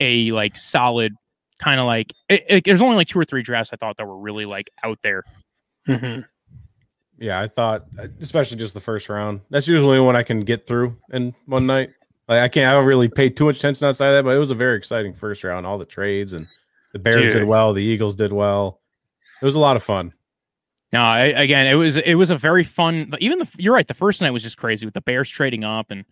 a 0.00 0.30
like 0.32 0.56
solid 0.56 1.14
kind 1.58 1.80
of 1.80 1.86
like 1.86 2.12
it, 2.28 2.44
it- 2.48 2.64
there's 2.64 2.82
only 2.82 2.96
like 2.96 3.08
two 3.08 3.18
or 3.18 3.24
three 3.24 3.42
drafts 3.42 3.72
I 3.72 3.76
thought 3.76 3.96
that 3.96 4.06
were 4.06 4.18
really 4.18 4.44
like 4.44 4.70
out 4.84 4.98
there. 5.02 5.24
Mhm. 5.88 6.26
Yeah, 7.18 7.40
I 7.40 7.46
thought, 7.48 7.84
especially 8.20 8.58
just 8.58 8.74
the 8.74 8.80
first 8.80 9.08
round. 9.08 9.40
That's 9.48 9.66
usually 9.66 9.98
when 10.00 10.16
I 10.16 10.22
can 10.22 10.40
get 10.40 10.66
through 10.66 10.98
in 11.10 11.34
one 11.46 11.66
night. 11.66 11.88
Like 12.28 12.42
I 12.42 12.48
can't. 12.48 12.68
I 12.68 12.72
don't 12.72 12.86
really 12.86 13.08
pay 13.08 13.30
too 13.30 13.44
much 13.44 13.58
attention 13.58 13.86
outside 13.86 14.08
of 14.08 14.14
that, 14.14 14.24
but 14.24 14.36
it 14.36 14.40
was 14.40 14.50
a 14.50 14.56
very 14.56 14.76
exciting 14.76 15.12
first 15.12 15.44
round. 15.44 15.66
All 15.66 15.78
the 15.78 15.84
trades 15.84 16.32
and 16.32 16.46
the 16.92 16.98
Bears 16.98 17.16
Dude. 17.16 17.32
did 17.32 17.44
well. 17.44 17.72
The 17.72 17.82
Eagles 17.82 18.16
did 18.16 18.32
well. 18.32 18.80
It 19.40 19.44
was 19.44 19.54
a 19.54 19.60
lot 19.60 19.76
of 19.76 19.82
fun. 19.82 20.12
No, 20.92 21.02
I, 21.02 21.24
again, 21.24 21.66
it 21.66 21.74
was 21.74 21.96
it 21.96 22.14
was 22.14 22.30
a 22.30 22.36
very 22.36 22.64
fun. 22.64 23.12
Even 23.20 23.38
the 23.38 23.48
you're 23.58 23.74
right. 23.74 23.86
The 23.86 23.94
first 23.94 24.20
night 24.20 24.30
was 24.30 24.42
just 24.42 24.56
crazy 24.56 24.86
with 24.86 24.94
the 24.94 25.00
Bears 25.00 25.28
trading 25.28 25.62
up, 25.62 25.90
and 25.90 26.04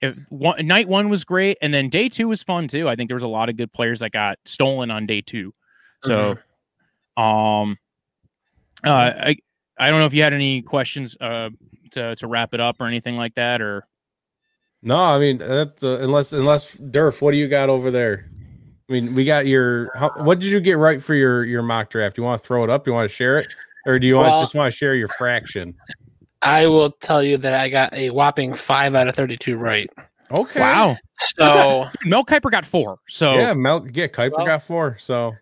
it, 0.00 0.16
one, 0.30 0.66
night 0.66 0.88
one 0.88 1.08
was 1.08 1.24
great, 1.24 1.58
and 1.62 1.72
then 1.72 1.88
day 1.88 2.08
two 2.08 2.28
was 2.28 2.42
fun 2.42 2.66
too. 2.66 2.88
I 2.88 2.96
think 2.96 3.08
there 3.08 3.16
was 3.16 3.24
a 3.24 3.28
lot 3.28 3.48
of 3.48 3.56
good 3.56 3.72
players 3.72 4.00
that 4.00 4.10
got 4.10 4.38
stolen 4.44 4.90
on 4.90 5.06
day 5.06 5.20
two. 5.20 5.54
So, 6.02 6.38
um, 7.16 7.78
uh, 8.84 9.12
I 9.16 9.36
I 9.78 9.90
don't 9.90 10.00
know 10.00 10.06
if 10.06 10.14
you 10.14 10.22
had 10.22 10.32
any 10.32 10.62
questions 10.62 11.16
uh 11.20 11.50
to 11.92 12.16
to 12.16 12.26
wrap 12.26 12.52
it 12.52 12.60
up 12.60 12.80
or 12.80 12.86
anything 12.86 13.16
like 13.16 13.34
that, 13.34 13.62
or 13.62 13.86
No, 14.82 14.96
I 14.98 15.18
mean 15.18 15.38
that's 15.38 15.84
uh, 15.84 15.98
unless 16.00 16.32
unless 16.32 16.76
Durf, 16.76 17.22
what 17.22 17.30
do 17.32 17.36
you 17.36 17.48
got 17.48 17.68
over 17.68 17.90
there? 17.90 18.28
I 18.88 18.92
mean, 18.92 19.14
we 19.14 19.24
got 19.24 19.46
your. 19.46 19.90
How, 19.96 20.10
what 20.24 20.38
did 20.40 20.50
you 20.50 20.60
get 20.60 20.76
right 20.76 21.00
for 21.00 21.14
your 21.14 21.44
your 21.44 21.62
mock 21.62 21.88
draft? 21.90 22.18
You 22.18 22.24
want 22.24 22.42
to 22.42 22.46
throw 22.46 22.64
it 22.64 22.70
up? 22.70 22.86
You 22.86 22.92
want 22.92 23.08
to 23.08 23.14
share 23.14 23.38
it, 23.38 23.46
or 23.86 23.98
do 23.98 24.06
you 24.06 24.16
want 24.16 24.36
just 24.38 24.54
want 24.54 24.70
to 24.72 24.76
share 24.76 24.94
your 24.94 25.08
fraction? 25.08 25.74
I 26.42 26.66
will 26.66 26.90
tell 26.90 27.22
you 27.22 27.36
that 27.38 27.54
I 27.54 27.68
got 27.68 27.94
a 27.94 28.10
whopping 28.10 28.54
five 28.54 28.94
out 28.96 29.06
of 29.08 29.14
thirty-two 29.14 29.56
right. 29.56 29.88
Okay. 30.32 30.60
wow, 30.60 30.96
So 31.36 31.86
Mel 32.04 32.24
Kiper 32.24 32.50
got 32.50 32.64
four. 32.64 32.98
So 33.08 33.34
Yeah, 33.34 33.54
Mel. 33.54 33.86
Yeah, 33.92 34.06
Kiper 34.08 34.32
Well- 34.36 34.46
got 34.46 34.62
four. 34.62 34.96
So 34.98 35.34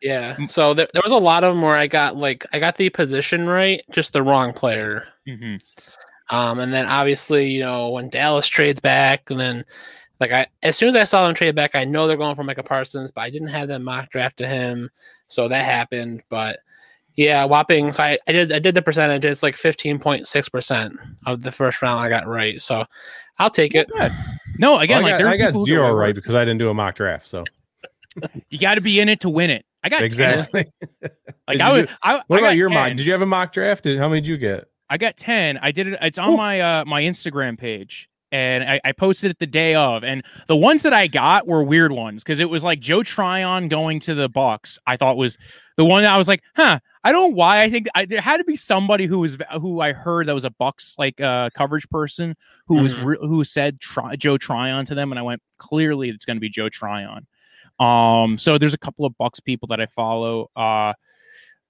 yeah, 0.00 0.36
so 0.46 0.74
there, 0.74 0.86
there 0.92 1.02
was 1.04 1.10
a 1.12 1.16
lot 1.16 1.42
of 1.44 1.52
them 1.52 1.60
where 1.62 1.76
I 1.76 1.88
got 1.88 2.16
like 2.16 2.46
I 2.52 2.58
got 2.60 2.76
the 2.76 2.88
position 2.88 3.46
right, 3.46 3.82
just 3.92 4.12
the 4.12 4.22
wrong 4.22 4.52
player. 4.52 5.04
mhm. 5.28 5.60
Um, 6.30 6.58
and 6.58 6.72
then 6.74 6.86
obviously, 6.86 7.48
you 7.50 7.60
know, 7.60 7.88
when 7.90 8.10
Dallas 8.10 8.46
trades 8.46 8.80
back, 8.80 9.30
and 9.30 9.40
then 9.40 9.64
like 10.20 10.32
I, 10.32 10.46
as 10.62 10.76
soon 10.76 10.90
as 10.90 10.96
I 10.96 11.04
saw 11.04 11.26
them 11.26 11.34
trade 11.34 11.54
back, 11.54 11.74
I 11.74 11.84
know 11.84 12.06
they're 12.06 12.16
going 12.16 12.36
for 12.36 12.44
Micah 12.44 12.62
Parsons, 12.62 13.10
but 13.10 13.22
I 13.22 13.30
didn't 13.30 13.48
have 13.48 13.68
them 13.68 13.84
mock 13.84 14.10
draft 14.10 14.36
to 14.38 14.46
him, 14.46 14.90
so 15.28 15.48
that 15.48 15.64
happened. 15.64 16.22
But 16.28 16.58
yeah, 17.16 17.44
whopping. 17.44 17.92
So 17.92 18.02
I, 18.02 18.18
I 18.28 18.32
did, 18.32 18.52
I 18.52 18.58
did 18.58 18.74
the 18.74 18.82
percentage. 18.82 19.24
It's 19.24 19.42
like 19.42 19.56
fifteen 19.56 19.98
point 19.98 20.26
six 20.28 20.48
percent 20.48 20.96
of 21.26 21.42
the 21.42 21.52
first 21.52 21.80
round 21.82 22.00
I 22.00 22.08
got 22.08 22.26
right. 22.26 22.60
So 22.60 22.84
I'll 23.38 23.50
take 23.50 23.74
it. 23.74 23.88
Not 23.94 24.10
bad. 24.10 24.38
no, 24.58 24.78
again, 24.80 25.02
Well, 25.02 25.14
I 25.14 25.18
there 25.18 25.26
got, 25.26 25.30
are 25.30 25.34
I 25.34 25.36
got 25.38 25.46
people 25.48 25.60
who 25.60 25.66
go 25.66 25.72
zero 25.72 25.86
over- 25.88 25.96
right 25.98 26.14
because 26.14 26.34
I 26.34 26.44
didn't 26.44 26.58
do 26.58 26.68
a 26.70 26.74
mock 26.74 26.96
draft. 26.96 27.26
So 27.26 27.44
You 28.50 28.58
got 28.58 28.74
to 28.74 28.80
be 28.80 28.98
in 29.00 29.08
it 29.08 29.20
to 29.20 29.28
win 29.30 29.50
it. 29.50 29.64
I 29.84 29.88
got 29.88 29.98
10. 29.98 30.04
exactly. 30.06 30.64
Like 31.46 31.60
I 31.60 31.72
was. 31.72 31.86
do- 31.86 31.92
I, 32.02 32.20
What 32.26 32.36
I 32.38 32.40
about 32.40 32.56
your 32.56 32.68
10. 32.68 32.74
mock? 32.74 32.88
Did 32.96 33.06
you 33.06 33.12
have 33.12 33.22
a 33.22 33.26
mock 33.26 33.52
draft? 33.52 33.84
How 33.84 34.08
many 34.08 34.20
did 34.20 34.28
you 34.28 34.36
get? 34.36 34.64
I 34.90 34.96
got 34.98 35.16
10. 35.16 35.58
I 35.58 35.70
did 35.72 35.88
it. 35.88 35.98
It's 36.02 36.18
on 36.18 36.30
Ooh. 36.30 36.36
my 36.36 36.60
uh 36.60 36.84
my 36.84 37.02
Instagram 37.02 37.58
page. 37.58 38.08
And 38.30 38.62
I, 38.62 38.78
I 38.84 38.92
posted 38.92 39.30
it 39.30 39.38
the 39.38 39.46
day 39.46 39.74
of. 39.74 40.04
And 40.04 40.22
the 40.48 40.56
ones 40.56 40.82
that 40.82 40.92
I 40.92 41.06
got 41.06 41.46
were 41.46 41.62
weird 41.62 41.92
ones 41.92 42.22
because 42.22 42.40
it 42.40 42.50
was 42.50 42.62
like 42.62 42.78
Joe 42.78 43.02
Tryon 43.02 43.68
going 43.68 44.00
to 44.00 44.14
the 44.14 44.28
Bucks. 44.28 44.78
I 44.86 44.98
thought 44.98 45.16
was 45.16 45.38
the 45.78 45.84
one 45.86 46.02
that 46.02 46.12
I 46.12 46.18
was 46.18 46.28
like, 46.28 46.42
huh. 46.54 46.78
I 47.04 47.12
don't 47.12 47.30
know 47.30 47.34
why. 47.36 47.62
I 47.62 47.70
think 47.70 47.86
I, 47.94 48.04
there 48.04 48.20
had 48.20 48.36
to 48.36 48.44
be 48.44 48.56
somebody 48.56 49.06
who 49.06 49.20
was 49.20 49.38
who 49.62 49.80
I 49.80 49.92
heard 49.92 50.26
that 50.28 50.34
was 50.34 50.44
a 50.44 50.50
Bucks 50.50 50.94
like 50.98 51.20
uh 51.22 51.48
coverage 51.54 51.88
person 51.88 52.36
who 52.66 52.82
was 52.82 52.96
Mhm. 52.96 53.04
re- 53.04 53.16
who 53.20 53.44
said 53.44 53.80
Try, 53.80 54.14
Joe 54.16 54.36
Tryon 54.36 54.84
to 54.86 54.94
them, 54.94 55.10
and 55.10 55.18
I 55.18 55.22
went 55.22 55.40
clearly 55.56 56.10
it's 56.10 56.26
going 56.26 56.36
to 56.36 56.40
be 56.40 56.50
Joe 56.50 56.68
Tryon. 56.68 57.26
Um, 57.80 58.36
so 58.36 58.58
there's 58.58 58.74
a 58.74 58.78
couple 58.78 59.06
of 59.06 59.16
Bucks 59.16 59.40
people 59.40 59.68
that 59.68 59.80
I 59.80 59.86
follow. 59.86 60.50
Uh, 60.56 60.92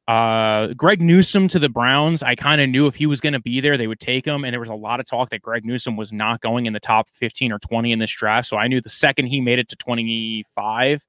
uh, 0.08 0.68
Greg 0.68 1.02
Newsome 1.02 1.48
to 1.48 1.58
the 1.58 1.68
Browns. 1.68 2.22
I 2.22 2.34
kind 2.34 2.60
of 2.62 2.68
knew 2.70 2.86
if 2.86 2.94
he 2.94 3.06
was 3.06 3.20
going 3.20 3.34
to 3.34 3.40
be 3.40 3.60
there, 3.60 3.76
they 3.76 3.86
would 3.86 4.00
take 4.00 4.24
him. 4.26 4.42
And 4.44 4.52
there 4.54 4.58
was 4.60 4.70
a 4.70 4.74
lot 4.74 5.00
of 5.00 5.06
talk 5.06 5.28
that 5.30 5.42
Greg 5.42 5.64
Newsome 5.66 5.96
was 5.96 6.12
not 6.14 6.40
going 6.40 6.64
in 6.66 6.72
the 6.72 6.80
top 6.80 7.10
15 7.10 7.52
or 7.52 7.58
20 7.58 7.92
in 7.92 7.98
this 7.98 8.10
draft. 8.10 8.48
So 8.48 8.56
I 8.56 8.68
knew 8.68 8.80
the 8.80 8.88
second 8.88 9.26
he 9.26 9.40
made 9.42 9.58
it 9.58 9.68
to 9.68 9.76
25, 9.76 11.06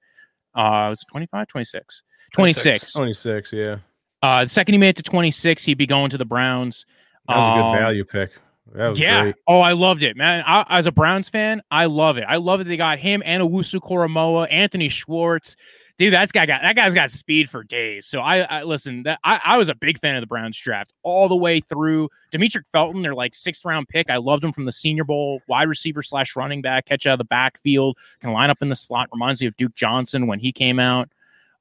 uh, 0.54 0.88
was 0.90 1.02
it 1.02 1.08
25, 1.10 1.48
26, 1.48 2.04
26. 2.34 2.92
Twenty 2.94 3.14
six. 3.14 3.54
Yeah, 3.54 3.78
Uh, 4.22 4.44
the 4.44 4.50
second 4.50 4.74
he 4.74 4.78
made 4.78 4.90
it 4.90 4.98
to 4.98 5.04
26, 5.04 5.64
he'd 5.64 5.78
be 5.78 5.86
going 5.88 6.10
to 6.10 6.18
the 6.18 6.26
Browns. 6.26 6.86
that 7.28 7.38
was 7.38 7.46
a 7.46 7.50
Um, 7.52 7.72
good 7.74 7.80
value 7.80 8.04
pick. 8.04 8.32
That 8.74 8.90
was 8.90 9.00
yeah. 9.00 9.22
great. 9.24 9.36
Oh, 9.48 9.62
I 9.62 9.72
loved 9.72 10.04
it, 10.04 10.16
man. 10.18 10.44
I, 10.46 10.64
as 10.70 10.86
a 10.86 10.92
Browns 10.92 11.28
fan, 11.30 11.62
I 11.72 11.86
love 11.86 12.18
it. 12.18 12.26
I 12.28 12.36
love 12.36 12.60
that 12.60 12.66
they 12.66 12.78
got 12.78 13.00
him 13.00 13.24
and 13.26 13.42
Owusu-Koramoah, 13.42 14.48
Anthony 14.52 14.90
Schwartz. 14.90 15.56
Dude, 16.00 16.14
that's 16.14 16.32
guy 16.32 16.46
got 16.46 16.62
that 16.62 16.78
guy's 16.78 16.94
got 16.94 17.12
speed 17.12 17.50
for 17.50 17.62
days. 17.62 18.08
So 18.08 18.22
I, 18.22 18.40
I 18.40 18.64
listen. 18.64 19.04
That 19.04 19.20
I, 19.26 19.42
I 19.44 19.58
was 19.58 19.68
a 19.68 19.76
big 19.76 20.00
fan 20.00 20.16
of 20.16 20.22
the 20.22 20.28
Browns 20.28 20.58
draft 20.58 20.94
all 21.04 21.28
the 21.28 21.36
way 21.36 21.60
through. 21.60 22.08
Demetric 22.32 22.64
Felton, 22.72 23.02
their 23.02 23.14
like 23.14 23.36
sixth 23.36 23.66
round 23.66 23.90
pick. 23.90 24.10
I 24.10 24.16
loved 24.16 24.42
him 24.42 24.54
from 24.54 24.64
the 24.64 24.72
Senior 24.72 25.04
Bowl, 25.04 25.42
wide 25.48 25.68
receiver 25.68 26.02
slash 26.02 26.38
running 26.38 26.62
back, 26.62 26.86
catch 26.86 27.06
out 27.06 27.14
of 27.14 27.18
the 27.18 27.26
backfield, 27.26 27.98
can 28.22 28.32
line 28.32 28.50
up 28.50 28.62
in 28.62 28.70
the 28.70 28.78
slot. 28.78 29.10
Reminds 29.12 29.42
me 29.42 29.48
of 29.48 29.58
Duke 29.58 29.76
Johnson 29.76 30.26
when 30.26 30.40
he 30.40 30.54
came 30.54 30.80
out. 30.80 31.10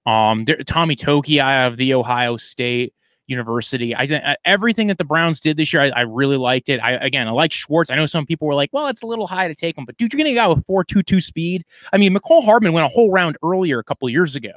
Um, 0.06 0.44
there, 0.44 0.59
Tommy 0.59 0.94
Togiai 0.94 1.40
out 1.40 1.73
of 1.73 1.77
the 1.77 1.93
Ohio 1.94 2.36
State 2.36 2.94
University. 3.28 3.94
I 3.94 4.06
think 4.06 4.24
everything 4.44 4.88
that 4.88 4.98
the 4.98 5.05
Browns 5.05 5.40
did 5.40 5.56
this 5.56 5.72
year, 5.72 5.82
I, 5.82 5.88
I 5.90 6.00
really 6.02 6.36
liked 6.36 6.68
it. 6.68 6.80
I 6.80 6.92
again, 6.92 7.28
I 7.28 7.30
like 7.30 7.52
Schwartz. 7.52 7.90
I 7.90 7.96
know 7.96 8.06
some 8.06 8.26
people 8.26 8.48
were 8.48 8.55
like, 8.55 8.70
"Well, 8.72 8.86
it's 8.88 9.02
a 9.02 9.06
little 9.06 9.26
high 9.26 9.48
to 9.48 9.55
take 9.55 9.76
him," 9.78 9.84
but 9.84 9.96
dude, 9.96 10.12
you're 10.12 10.18
getting 10.18 10.32
a 10.32 10.36
guy 10.36 10.46
with 10.48 10.64
four 10.66 10.82
two 10.84 11.02
two 11.02 11.20
speed. 11.20 11.64
I 11.92 11.98
mean, 11.98 12.14
Mecole 12.14 12.44
Hardman 12.44 12.72
went 12.72 12.86
a 12.86 12.88
whole 12.88 13.10
round 13.10 13.36
earlier 13.44 13.78
a 13.78 13.84
couple 13.84 14.09
of 14.09 14.12
years 14.12 14.34
ago. 14.36 14.52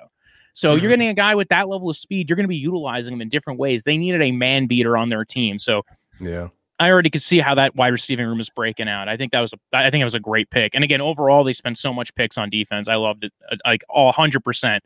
So 0.53 0.75
Mhm. 0.75 0.81
you're 0.81 0.89
getting 0.89 1.07
a 1.07 1.13
guy 1.13 1.33
with 1.35 1.47
that 1.49 1.69
level 1.69 1.89
of 1.89 1.95
speed. 1.95 2.29
You're 2.29 2.35
going 2.35 2.43
to 2.43 2.49
be 2.49 2.57
utilizing 2.57 3.13
him 3.13 3.21
in 3.21 3.29
different 3.29 3.57
ways. 3.59 3.83
They 3.83 3.97
needed 3.97 4.21
a 4.21 4.31
man 4.31 4.67
beater 4.67 4.97
on 4.97 5.07
their 5.09 5.23
team. 5.23 5.59
So 5.59 5.83
Yeah. 6.19 6.49
I 6.77 6.89
already 6.91 7.09
could 7.11 7.21
see 7.21 7.39
how 7.39 7.53
that 7.55 7.75
wide 7.75 7.89
receiving 7.93 8.25
room 8.25 8.39
is 8.39 8.49
breaking 8.49 8.89
out. 8.89 9.07
I 9.07 9.15
think 9.15 9.31
that 9.33 9.39
was 9.41 9.53
a, 9.53 9.57
I 9.71 9.89
think 9.91 10.01
it 10.01 10.05
was 10.05 10.15
a 10.15 10.19
great 10.19 10.49
pick. 10.49 10.73
And 10.75 10.83
again, 10.83 10.99
overall, 10.99 11.43
they 11.43 11.53
spent 11.53 11.77
so 11.77 11.93
much 11.93 12.13
picks 12.15 12.37
on 12.39 12.49
defense. 12.49 12.89
I 12.89 12.95
loved 12.95 13.23
it, 13.23 13.33
uh, 13.51 13.55
like 13.65 13.83
all 13.87 14.11
hundred 14.11 14.43
percent. 14.43 14.83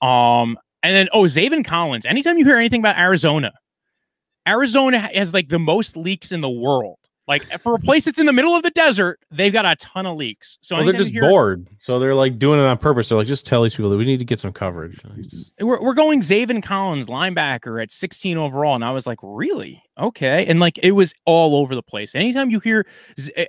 Um, 0.00 0.58
and 0.88 0.96
then 0.96 1.08
oh, 1.12 1.24
Zaven 1.24 1.62
Collins. 1.62 2.06
Anytime 2.06 2.38
you 2.38 2.46
hear 2.46 2.56
anything 2.56 2.80
about 2.80 2.96
Arizona, 2.96 3.52
Arizona 4.48 4.98
has 4.98 5.34
like 5.34 5.50
the 5.50 5.58
most 5.58 5.98
leaks 5.98 6.32
in 6.32 6.40
the 6.40 6.48
world. 6.48 6.96
Like 7.26 7.42
eh, 7.52 7.58
for 7.58 7.74
a 7.74 7.78
place 7.78 8.06
that's 8.06 8.18
in 8.18 8.24
the 8.24 8.32
middle 8.32 8.54
of 8.56 8.62
the 8.62 8.70
desert, 8.70 9.20
they've 9.30 9.52
got 9.52 9.66
a 9.66 9.76
ton 9.76 10.06
of 10.06 10.16
leaks. 10.16 10.56
So 10.62 10.76
Well, 10.76 10.86
they're 10.86 10.94
just 10.94 11.12
hear- 11.12 11.28
bored, 11.28 11.68
so 11.82 11.98
they're 11.98 12.14
like 12.14 12.38
doing 12.38 12.58
it 12.58 12.62
on 12.62 12.78
purpose. 12.78 13.10
They're 13.10 13.18
like, 13.18 13.26
just 13.26 13.46
tell 13.46 13.62
these 13.62 13.74
people 13.74 13.90
that 13.90 13.98
we 13.98 14.06
need 14.06 14.16
to 14.20 14.24
get 14.24 14.40
some 14.40 14.50
coverage. 14.54 14.98
Just- 15.20 15.52
we're, 15.60 15.78
we're 15.78 15.92
going 15.92 16.22
Zaven 16.22 16.62
Collins, 16.62 17.08
linebacker 17.08 17.82
at 17.82 17.92
16 17.92 18.38
overall. 18.38 18.74
And 18.76 18.82
I 18.82 18.92
was 18.92 19.06
like, 19.06 19.18
really? 19.22 19.82
Okay. 20.00 20.46
And 20.46 20.58
like 20.58 20.78
it 20.78 20.92
was 20.92 21.12
all 21.26 21.54
over 21.56 21.74
the 21.74 21.82
place. 21.82 22.14
Anytime 22.14 22.48
you 22.48 22.60
hear 22.60 22.86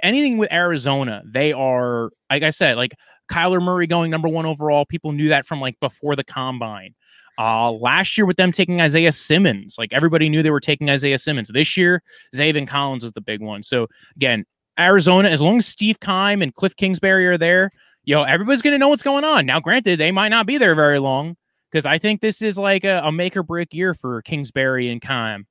anything 0.03 0.37
with 0.37 0.51
Arizona, 0.51 1.21
they 1.25 1.53
are, 1.53 2.09
like 2.29 2.43
I 2.43 2.49
said, 2.49 2.75
like 2.75 2.91
Kyler 3.31 3.61
Murray 3.61 3.87
going 3.87 4.11
number 4.11 4.27
one 4.27 4.45
overall. 4.45 4.83
People 4.85 5.13
knew 5.13 5.29
that 5.29 5.45
from 5.45 5.61
like 5.61 5.79
before 5.79 6.17
the 6.17 6.23
combine. 6.25 6.95
Uh, 7.39 7.71
last 7.71 8.17
year 8.17 8.25
with 8.25 8.35
them 8.35 8.51
taking 8.51 8.81
Isaiah 8.81 9.13
Simmons, 9.13 9.77
like 9.77 9.93
everybody 9.93 10.27
knew 10.27 10.43
they 10.43 10.51
were 10.51 10.59
taking 10.59 10.89
Isaiah 10.89 11.17
Simmons. 11.17 11.49
This 11.53 11.77
year, 11.77 12.03
Zaven 12.35 12.67
Collins 12.67 13.05
is 13.05 13.13
the 13.13 13.21
big 13.21 13.41
one. 13.41 13.63
So 13.63 13.87
again, 14.17 14.43
Arizona, 14.77 15.29
as 15.29 15.41
long 15.41 15.59
as 15.59 15.65
Steve 15.65 16.01
Keim 16.01 16.41
and 16.41 16.53
Cliff 16.53 16.75
Kingsbury 16.75 17.25
are 17.27 17.37
there, 17.37 17.69
yo, 18.03 18.23
everybody's 18.23 18.61
gonna 18.61 18.77
know 18.77 18.89
what's 18.89 19.03
going 19.03 19.23
on. 19.23 19.45
Now, 19.45 19.61
granted, 19.61 20.01
they 20.01 20.11
might 20.11 20.27
not 20.27 20.47
be 20.47 20.57
there 20.57 20.75
very 20.75 20.99
long 20.99 21.37
because 21.71 21.85
I 21.85 21.97
think 21.97 22.19
this 22.19 22.41
is 22.41 22.57
like 22.57 22.83
a, 22.83 23.01
a 23.05 23.11
make 23.11 23.37
or 23.37 23.43
break 23.43 23.73
year 23.73 23.93
for 23.93 24.21
Kingsbury 24.21 24.89
and 24.89 25.01
Keim, 25.01 25.47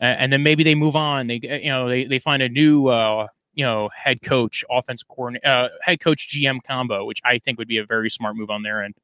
uh, 0.00 0.06
and 0.06 0.32
then 0.32 0.42
maybe 0.42 0.64
they 0.64 0.74
move 0.74 0.96
on. 0.96 1.28
They 1.28 1.38
you 1.42 1.70
know 1.70 1.88
they 1.88 2.04
they 2.04 2.18
find 2.18 2.42
a 2.42 2.48
new 2.48 2.88
uh, 2.88 3.28
you 3.54 3.64
know 3.64 3.90
head 3.94 4.22
coach, 4.22 4.64
offensive 4.70 5.06
coordinator, 5.06 5.46
uh, 5.46 5.68
head 5.82 6.00
coach 6.00 6.28
GM 6.28 6.64
combo, 6.64 7.04
which 7.04 7.20
I 7.24 7.38
think 7.38 7.58
would 7.58 7.68
be 7.68 7.78
a 7.78 7.86
very 7.86 8.10
smart 8.10 8.34
move 8.34 8.50
on 8.50 8.62
their 8.64 8.82
end, 8.82 8.94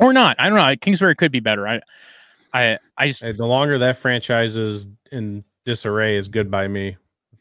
or 0.00 0.12
not. 0.12 0.36
I 0.38 0.48
don't 0.48 0.58
know. 0.58 0.74
Kingsbury 0.76 1.14
could 1.14 1.32
be 1.32 1.40
better. 1.40 1.66
I 1.66 1.80
I 2.52 2.78
I 2.96 3.08
just 3.08 3.22
Hey, 3.22 3.32
the 3.32 3.46
longer 3.46 3.78
that 3.78 3.96
franchise 3.96 4.56
is 4.56 4.88
in 5.12 5.44
disarray 5.64 6.16
is 6.16 6.28
good 6.28 6.50
by 6.50 6.68
me 6.68 6.96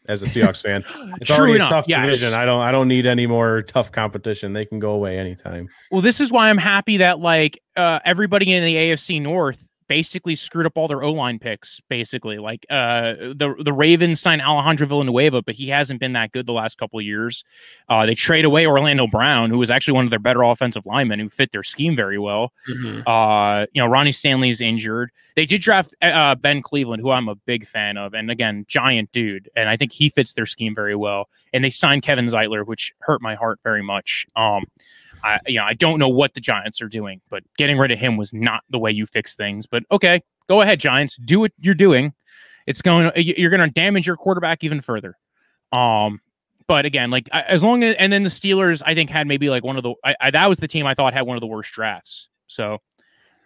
as 0.07 0.21
a 0.21 0.25
Seahawks 0.25 0.61
fan. 0.61 0.83
It's 1.21 1.27
True 1.27 1.37
already 1.37 1.55
enough, 1.55 1.69
a 1.69 1.73
tough 1.73 1.85
yes. 1.87 2.05
division. 2.05 2.33
I 2.33 2.45
don't 2.45 2.61
I 2.61 2.71
don't 2.71 2.87
need 2.87 3.05
any 3.05 3.27
more 3.27 3.61
tough 3.61 3.91
competition. 3.91 4.53
They 4.53 4.65
can 4.65 4.79
go 4.79 4.91
away 4.91 5.17
anytime. 5.17 5.69
Well, 5.91 6.01
this 6.01 6.19
is 6.19 6.31
why 6.31 6.49
I'm 6.49 6.57
happy 6.57 6.97
that 6.97 7.19
like 7.19 7.61
uh, 7.75 7.99
everybody 8.05 8.53
in 8.53 8.63
the 8.63 8.75
AFC 8.75 9.21
North 9.21 9.65
basically 9.87 10.35
screwed 10.35 10.65
up 10.65 10.73
all 10.75 10.87
their 10.87 11.03
O 11.03 11.11
line 11.11 11.39
picks. 11.39 11.81
Basically, 11.89 12.37
like 12.37 12.65
uh, 12.69 13.13
the 13.13 13.55
the 13.63 13.73
Ravens 13.73 14.19
signed 14.21 14.41
Alejandro 14.41 14.87
Villanueva, 14.87 15.41
but 15.41 15.55
he 15.55 15.69
hasn't 15.69 15.99
been 15.99 16.13
that 16.13 16.31
good 16.31 16.45
the 16.45 16.53
last 16.53 16.77
couple 16.77 16.99
of 16.99 17.05
years. 17.05 17.43
Uh, 17.89 18.05
they 18.05 18.15
trade 18.15 18.45
away 18.45 18.65
Orlando 18.65 19.07
Brown, 19.07 19.49
who 19.49 19.57
was 19.57 19.69
actually 19.69 19.93
one 19.95 20.05
of 20.05 20.09
their 20.09 20.19
better 20.19 20.43
offensive 20.43 20.85
linemen, 20.85 21.19
who 21.19 21.29
fit 21.29 21.51
their 21.51 21.63
scheme 21.63 21.95
very 21.95 22.17
well. 22.17 22.51
Mhm. 22.69 23.03
Uh, 23.05 23.65
you 23.73 23.81
know, 23.81 23.87
Ronnie 23.87 24.11
Stanley's 24.11 24.61
injured. 24.61 25.11
They 25.35 25.45
did 25.45 25.59
draft 25.61 25.93
uh, 26.01 26.35
Ben 26.35 26.61
Cleveland, 26.61 27.01
who 27.01 27.11
I'm 27.11 27.27
a 27.27 27.35
big 27.35 27.67
fan 27.67 27.97
of, 27.97 28.13
and 28.13 28.31
again, 28.31 28.63
giant 28.69 29.11
dude, 29.11 29.49
and 29.55 29.67
I 29.67 29.75
think 29.75 29.91
he 29.91 30.07
fits 30.07 30.31
their 30.31 30.45
scheme 30.45 30.73
very 30.73 30.95
well. 30.95 31.27
And 31.51 31.61
they 31.61 31.71
signed 31.71 32.03
Kevin 32.03 32.27
Zeitler, 32.27 32.65
which 32.65 32.93
hurt 33.01 33.21
my 33.21 33.35
heart 33.35 33.59
very 33.61 33.83
much. 33.83 34.25
Um, 34.37 34.63
I, 35.23 35.39
you 35.47 35.59
know, 35.59 35.65
I 35.65 35.73
don't 35.73 35.99
know 35.99 36.09
what 36.09 36.33
the 36.33 36.39
Giants 36.41 36.81
are 36.81 36.87
doing, 36.87 37.21
but 37.29 37.43
getting 37.57 37.77
rid 37.77 37.91
of 37.91 37.99
him 37.99 38.17
was 38.17 38.33
not 38.33 38.63
the 38.69 38.77
way 38.79 38.91
you 38.91 39.05
fix 39.05 39.35
things. 39.35 39.65
But 39.65 39.83
okay, 39.91 40.21
go 40.47 40.61
ahead, 40.61 40.79
Giants, 40.79 41.17
do 41.25 41.39
what 41.39 41.51
you're 41.59 41.73
doing. 41.73 42.13
It's 42.67 42.81
going, 42.81 43.11
you're 43.15 43.51
going 43.51 43.67
to 43.67 43.69
damage 43.73 44.07
your 44.07 44.17
quarterback 44.17 44.63
even 44.63 44.81
further. 44.81 45.17
Um, 45.71 46.19
but 46.67 46.85
again, 46.85 47.11
like 47.11 47.29
as 47.31 47.63
long 47.63 47.83
as, 47.83 47.95
and 47.95 48.11
then 48.11 48.23
the 48.23 48.29
Steelers, 48.29 48.81
I 48.85 48.95
think 48.95 49.09
had 49.09 49.27
maybe 49.27 49.49
like 49.49 49.63
one 49.63 49.77
of 49.77 49.83
the, 49.83 49.93
I, 50.03 50.15
I, 50.19 50.31
that 50.31 50.49
was 50.49 50.57
the 50.57 50.67
team 50.67 50.87
I 50.87 50.93
thought 50.95 51.13
had 51.13 51.21
one 51.23 51.37
of 51.37 51.41
the 51.41 51.47
worst 51.47 51.71
drafts. 51.71 52.29
So, 52.47 52.79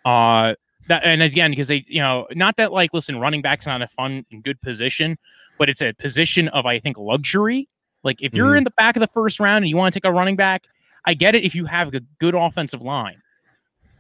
uh, 0.06 0.56
that, 0.88 1.04
and 1.04 1.22
again, 1.22 1.52
because 1.52 1.68
they, 1.68 1.86
you 1.88 2.00
know, 2.00 2.28
not 2.32 2.56
that 2.58 2.72
like, 2.72 2.94
listen, 2.94 3.20
running 3.20 3.42
back's 3.42 3.66
not 3.66 3.82
a 3.82 3.88
fun 3.90 4.26
and 4.32 4.42
good 4.44 4.62
position, 4.62 5.18
but 5.58 5.70
it's 5.70 5.82
a 5.82 5.94
position 5.94 6.48
of, 6.50 6.66
I 6.66 6.80
think, 6.80 6.98
luxury. 6.98 7.68
Like 8.04 8.22
if 8.22 8.34
you're 8.34 8.54
Mhm. 8.54 8.60
in 8.60 8.64
the 8.64 8.72
back 8.72 8.96
of 8.96 9.02
the 9.02 9.08
first 9.08 9.40
round 9.40 9.64
and 9.64 9.70
you 9.70 9.76
want 9.76 9.94
to 9.94 10.00
take 10.00 10.08
a 10.10 10.12
running 10.14 10.38
back, 10.38 10.64
I 11.10 11.16
get 11.16 11.34
it 11.34 11.44
if 11.44 11.56
you 11.56 11.66
have 11.66 11.92
a 11.92 12.02
good 12.20 12.36
offensive 12.36 12.84
line. 12.84 13.24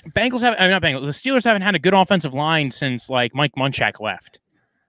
Bengals 0.10 0.41
have, 0.41 0.53
uh, 0.60 0.68
not 0.68 0.84
Bengals, 0.84 1.02
the 1.02 1.07
Steelers 1.07 1.44
haven't 1.44 1.64
had 1.64 1.73
a 1.73 1.80
good 1.80 1.95
offensive 1.95 2.36
line 2.36 2.69
since 2.69 3.10
like 3.10 3.34
Mike 3.34 3.56
Munchak 3.56 3.99
left. 3.99 4.40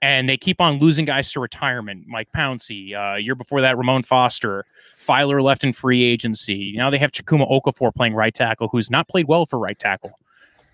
And 0.03 0.29
they 0.29 0.37
keep 0.37 0.61
on 0.61 0.79
losing 0.79 1.07
guys 1.07 1.33
to 1.33 1.41
retirement. 1.41 2.05
Mike 2.07 2.29
Pouncey, 2.37 2.95
uh, 2.95 3.17
year 3.17 3.35
before 3.35 3.63
that, 3.63 3.79
Ramon 3.79 4.03
Foster, 4.03 4.67
Feiler 5.09 5.43
left 5.43 5.65
in 5.65 5.73
free 5.73 6.03
agency. 6.03 6.75
Now 6.77 6.91
they 6.91 6.99
have 6.99 7.11
Chukwuma 7.11 7.51
Okorafor 7.51 7.95
playing 7.95 8.13
right 8.13 8.35
tackle, 8.35 8.69
who's 8.69 8.91
not 8.91 9.09
played 9.09 9.27
well 9.27 9.47
for 9.47 9.59
right 9.59 9.79
tackle. 9.79 10.13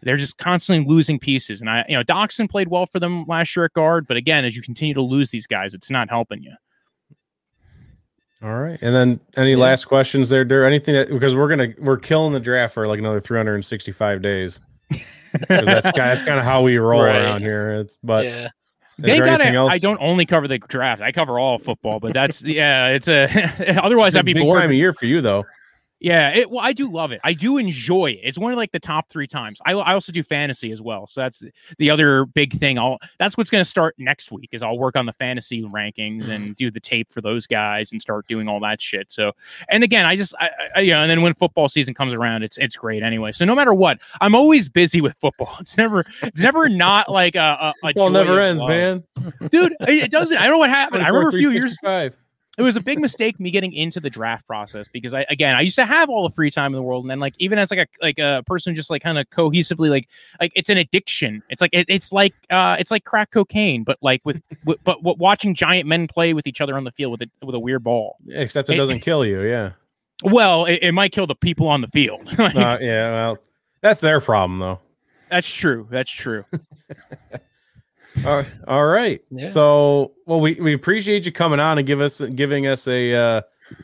They're 0.02 0.16
just 0.16 0.38
constantly 0.38 0.84
losing 0.84 1.20
pieces. 1.20 1.60
And 1.60 1.70
I, 1.70 1.84
you 1.88 1.96
know, 1.96 2.02
Dotson 2.02 2.50
played 2.50 2.68
well 2.68 2.86
for 2.86 2.98
them 2.98 3.24
last 3.28 3.54
year 3.54 3.66
at 3.66 3.72
guard, 3.72 4.08
but 4.08 4.16
again, 4.16 4.44
as 4.44 4.56
you 4.56 4.62
continue 4.62 4.94
to 4.94 5.02
lose 5.02 5.30
these 5.30 5.46
guys, 5.46 5.74
it's 5.74 5.90
not 5.90 6.10
helping 6.10 6.42
you. 6.42 6.54
All 8.42 8.54
right. 8.54 8.78
And 8.82 8.94
then 8.94 9.20
any 9.36 9.52
Yeah. 9.52 9.56
last 9.58 9.86
questions 9.86 10.28
there, 10.28 10.44
Dur? 10.44 10.64
Anything 10.64 10.94
that 10.94 11.08
because 11.08 11.34
we're 11.34 11.48
gonna 11.48 11.68
we're 11.78 11.96
killing 11.96 12.32
the 12.32 12.40
draft 12.40 12.74
for 12.74 12.86
like 12.86 12.98
another 12.98 13.20
365 13.20 14.20
days. 14.22 14.60
'Cause 14.92 15.64
that's 15.66 15.84
kind 15.84 15.96
that's 16.10 16.22
kind 16.22 16.38
of 16.38 16.44
how 16.44 16.62
we 16.62 16.76
roll 16.78 17.02
Right. 17.02 17.16
around 17.16 17.40
here. 17.42 17.72
It's 17.72 17.96
but 18.04 18.24
yeah. 18.24 18.44
is 18.44 18.50
They 18.98 19.18
got 19.18 19.28
anything 19.40 19.54
else? 19.54 19.72
I 19.72 19.78
don't 19.78 19.98
only 20.00 20.24
cover 20.26 20.46
the 20.48 20.58
draft. 20.58 21.02
I 21.02 21.12
cover 21.12 21.38
all 21.38 21.56
of 21.56 21.62
football, 21.62 21.98
but 22.00 22.12
that's 22.14 22.42
yeah. 22.42 22.88
It's 22.88 23.08
a 23.08 23.24
otherwise 23.82 24.08
It's 24.08 24.16
a 24.16 24.18
I'd 24.20 24.24
be 24.26 24.32
big 24.34 24.42
bored. 24.44 24.60
time 24.60 24.70
of 24.70 24.76
year 24.76 24.92
for 24.92 25.06
you 25.06 25.20
though. 25.20 25.44
Yeah, 25.98 26.34
it, 26.34 26.50
well, 26.50 26.60
I 26.60 26.74
do 26.74 26.90
love 26.90 27.10
it. 27.12 27.20
I 27.24 27.32
do 27.32 27.56
enjoy 27.56 28.10
it. 28.10 28.20
It's 28.22 28.36
one 28.36 28.52
of 28.52 28.58
like 28.58 28.70
the 28.70 28.78
top 28.78 29.08
three 29.08 29.26
times. 29.26 29.60
I, 29.64 29.72
I 29.72 29.94
also 29.94 30.12
do 30.12 30.22
fantasy 30.22 30.70
as 30.70 30.82
well, 30.82 31.06
so 31.06 31.22
that's 31.22 31.42
the 31.78 31.88
other 31.88 32.26
big 32.26 32.58
thing. 32.58 32.78
I'll 32.78 32.98
that's 33.18 33.38
what's 33.38 33.48
going 33.48 33.64
to 33.64 33.68
start 33.68 33.94
next 33.98 34.30
week. 34.30 34.50
Is 34.52 34.62
I'll 34.62 34.78
work 34.78 34.94
on 34.94 35.06
the 35.06 35.14
fantasy 35.14 35.62
rankings 35.62 36.24
mm-hmm. 36.24 36.32
and 36.32 36.56
do 36.56 36.70
the 36.70 36.80
tape 36.80 37.10
for 37.10 37.22
those 37.22 37.46
guys 37.46 37.92
and 37.92 38.02
start 38.02 38.26
doing 38.28 38.46
all 38.46 38.60
that 38.60 38.80
shit. 38.80 39.10
So, 39.10 39.32
and 39.70 39.82
again, 39.82 40.04
I 40.04 40.16
just 40.16 40.34
I, 40.38 40.50
I 40.76 40.80
you 40.80 40.90
know, 40.90 41.00
and 41.00 41.10
then 41.10 41.22
when 41.22 41.32
football 41.32 41.68
season 41.70 41.94
comes 41.94 42.12
around, 42.12 42.42
it's 42.42 42.58
it's 42.58 42.76
great 42.76 43.02
anyway. 43.02 43.32
So 43.32 43.46
no 43.46 43.54
matter 43.54 43.72
what, 43.72 43.98
I'm 44.20 44.34
always 44.34 44.68
busy 44.68 45.00
with 45.00 45.16
football. 45.20 45.56
It's 45.66 45.76
never 45.76 46.04
it's 46.22 46.40
never 46.40 46.68
not 46.68 47.10
like 47.10 47.34
a, 47.34 47.74
a, 47.82 47.88
a 47.88 47.92
Ball 47.94 48.08
joy 48.08 48.12
never 48.12 48.38
ends, 48.38 48.60
love. 48.60 48.68
man. 48.68 49.04
dude. 49.50 49.74
It 49.80 50.04
it 50.04 50.10
doesn't. 50.10 50.36
I 50.36 50.44
don't 50.44 50.52
know 50.52 50.58
what 50.58 50.70
happened. 50.70 51.02
I 51.02 51.08
remember 51.08 51.28
a 51.28 51.32
few 51.32 51.50
years 51.50 51.78
365. 51.80 52.25
It 52.58 52.62
was 52.62 52.76
a 52.76 52.80
big 52.80 52.98
mistake 52.98 53.38
me 53.38 53.50
getting 53.50 53.72
into 53.72 54.00
the 54.00 54.08
draft 54.10 54.46
process 54.46 54.88
because 54.88 55.12
I 55.14 55.26
again 55.28 55.54
I 55.56 55.60
used 55.60 55.76
to 55.76 55.84
have 55.84 56.08
all 56.08 56.26
the 56.28 56.34
free 56.34 56.50
time 56.50 56.72
in 56.72 56.76
the 56.76 56.82
world 56.82 57.04
and 57.04 57.10
then 57.10 57.20
like 57.20 57.34
even 57.38 57.58
as 57.58 57.70
like 57.70 57.80
a 57.80 57.86
like 58.00 58.18
a 58.18 58.42
person 58.46 58.74
just 58.74 58.88
like 58.90 59.02
kind 59.02 59.18
of 59.18 59.28
cohesively 59.30 59.90
like 59.90 60.08
like 60.40 60.52
it's 60.56 60.68
an 60.70 60.78
addiction 60.78 61.42
it's 61.50 61.60
like 61.60 61.70
it, 61.72 61.86
it's 61.88 62.12
like 62.12 62.34
uh 62.50 62.76
it's 62.78 62.90
like 62.90 63.04
crack 63.04 63.30
cocaine 63.30 63.84
but 63.84 63.98
like 64.00 64.20
with, 64.24 64.42
with 64.64 64.82
but 64.84 65.02
what 65.02 65.18
watching 65.18 65.54
giant 65.54 65.86
men 65.88 66.06
play 66.06 66.32
with 66.34 66.46
each 66.46 66.60
other 66.60 66.76
on 66.76 66.84
the 66.84 66.92
field 66.92 67.12
with 67.12 67.22
a 67.22 67.46
with 67.46 67.54
a 67.54 67.58
weird 67.58 67.84
ball 67.84 68.16
Except 68.28 68.70
it 68.70 68.74
It- 68.74 68.76
doesn't 68.78 69.00
kill 69.00 69.24
you. 69.24 69.42
Yeah. 69.42 69.72
well 70.24 70.64
it, 70.64 70.78
it 70.82 70.92
might 70.92 71.12
kill 71.12 71.26
the 71.26 71.34
people 71.34 71.68
on 71.68 71.80
the 71.82 71.88
field 71.88 72.26
Like, 72.38 72.54
Uh, 72.56 72.78
yeah. 72.80 73.10
Well, 73.12 73.38
that's 73.82 74.00
their 74.00 74.20
problem 74.20 74.58
though. 74.60 74.80
that's 75.30 75.48
true 75.48 75.86
that's 75.90 76.10
true 76.10 76.44
All 78.24 78.36
right. 78.36 78.52
All 78.66 78.86
right. 78.86 79.20
Yeah. 79.30 79.46
So, 79.46 80.12
well, 80.26 80.40
we, 80.40 80.54
we 80.60 80.72
appreciate 80.74 81.26
you 81.26 81.32
coming 81.32 81.60
on 81.60 81.78
and 81.78 81.86
give 81.86 82.00
us 82.00 82.20
giving 82.20 82.66
us 82.66 82.88
a 82.88 83.14
uh, 83.14 83.42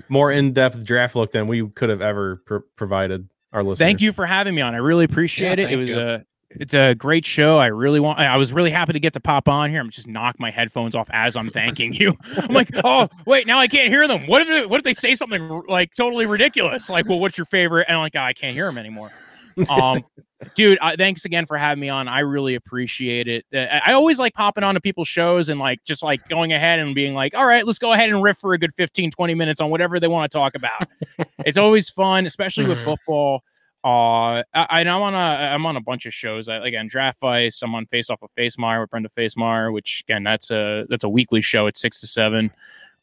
more 0.09 0.31
in 0.33 0.53
depth 0.53 0.85
draft 0.85 1.15
look 1.17 1.33
than 1.33 1.47
we 1.47 1.69
could 1.69 1.91
have 1.91 2.03
ever 2.03 2.37
pr- 2.45 2.59
provided 2.77 3.29
our 3.53 3.63
listeners. 3.63 3.87
thank 3.87 4.01
you 4.01 4.13
for 4.15 4.25
having 4.25 4.55
me 4.55 4.63
on 4.63 4.75
i 4.75 4.79
really 4.79 5.05
appreciate 5.05 5.59
Yeah, 5.59 5.67
it 5.67 5.73
it 5.73 5.77
was 5.77 5.87
you. 5.87 5.99
a 6.01 6.25
it's 6.55 6.75
a 6.75 6.95
great 6.95 7.25
show. 7.25 7.57
I 7.57 7.69
really 7.69 7.99
want. 7.99 8.19
I 8.19 8.37
was 8.37 8.53
really 8.53 8.71
happy 8.71 8.93
to 8.93 9.01
get 9.01 9.15
to 9.15 9.21
pop 9.21 9.49
on 9.49 9.71
here. 9.71 9.81
I'm 9.81 9.89
just 9.89 10.07
knock 10.07 10.39
my 10.39 10.51
headphones 10.51 10.95
off 10.95 11.09
as 11.11 11.35
I'm 11.35 11.49
thanking 11.49 11.95
you. 11.95 12.15
I'm 12.37 12.53
like, 12.55 12.69
oh 12.85 13.09
wait, 13.27 13.47
now 13.47 13.59
I 13.59 13.69
can't 13.69 13.89
hear 13.89 14.07
them. 14.07 14.27
What 14.27 14.43
if 14.43 14.49
they, 14.49 14.67
what 14.67 14.77
if 14.77 14.85
they 14.85 14.93
say 14.93 15.15
something 15.15 15.63
like 15.67 15.95
totally 15.95 16.27
ridiculous? 16.27 16.91
Like, 16.91 17.09
well, 17.09 17.21
what's 17.21 17.39
your 17.39 17.47
favorite? 17.47 17.87
And 17.89 17.97
I'm 17.97 18.03
like, 18.03 18.15
oh, 18.17 18.21
I 18.21 18.35
can't 18.35 18.53
hear 18.53 18.67
them 18.67 18.77
anymore. 18.77 19.11
Um, 19.71 20.05
dude, 20.55 20.79
uh, 20.81 20.97
thanks 20.97 21.25
again 21.25 21.47
for 21.47 21.57
having 21.57 21.81
me 21.81 21.89
on. 21.89 22.09
I 22.09 22.21
really 22.21 22.55
appreciate 22.55 23.29
it. 23.29 23.45
Uh, 23.55 23.79
I, 23.85 23.93
always 23.93 24.19
like 24.19 24.35
popping 24.35 24.65
on 24.65 24.75
to 24.75 24.81
people's 24.81 25.09
shows 25.09 25.49
and 25.49 25.61
like 25.61 25.83
just 25.85 26.03
like 26.03 26.29
going 26.29 26.53
ahead 26.53 26.79
and 26.79 26.95
being 26.95 27.15
like, 27.15 27.35
all 27.35 27.47
right, 27.47 27.65
let's 27.67 27.79
go 27.79 27.93
ahead 27.93 28.11
and 28.11 28.23
riff 28.23 28.39
for 28.39 28.55
a 28.55 28.59
good 28.59 28.75
15, 28.77 29.11
20 29.11 29.35
minutes 29.35 29.61
on 29.61 29.71
whatever 29.71 30.01
they 30.01 30.09
want 30.09 30.31
to 30.31 30.37
talk 30.37 30.55
about. 30.55 30.89
it's 31.47 31.59
always 31.59 31.91
fun, 31.91 32.27
especially 32.27 32.67
with 32.67 32.79
Mhm. 32.79 32.85
football. 32.85 33.43
Uh, 33.85 34.43
I, 34.55 34.81
I'm 34.83 34.89
on 34.89 35.15
a 35.15 35.17
I'm 35.17 35.67
on 35.67 35.77
a 35.77 35.81
bunch 35.81 36.07
of 36.07 36.15
shows. 36.15 36.49
I, 36.49 36.65
again, 36.67 36.87
Draft 36.87 37.19
Vice. 37.21 37.63
I'm 37.63 37.75
on 37.75 37.85
Face 37.87 38.11
Off 38.11 38.23
of 38.23 38.31
Facemeyer 38.39 38.81
with 38.81 38.91
Brenda 38.91 39.09
Facemeyer, 39.17 39.73
which 39.73 40.05
again 40.07 40.23
that's 40.23 40.53
a 40.53 40.87
that's 40.89 41.03
a 41.03 41.09
weekly 41.09 41.41
show 41.41 41.67
at 41.67 41.77
six 41.77 42.01
to 42.01 42.07
seven. 42.07 42.53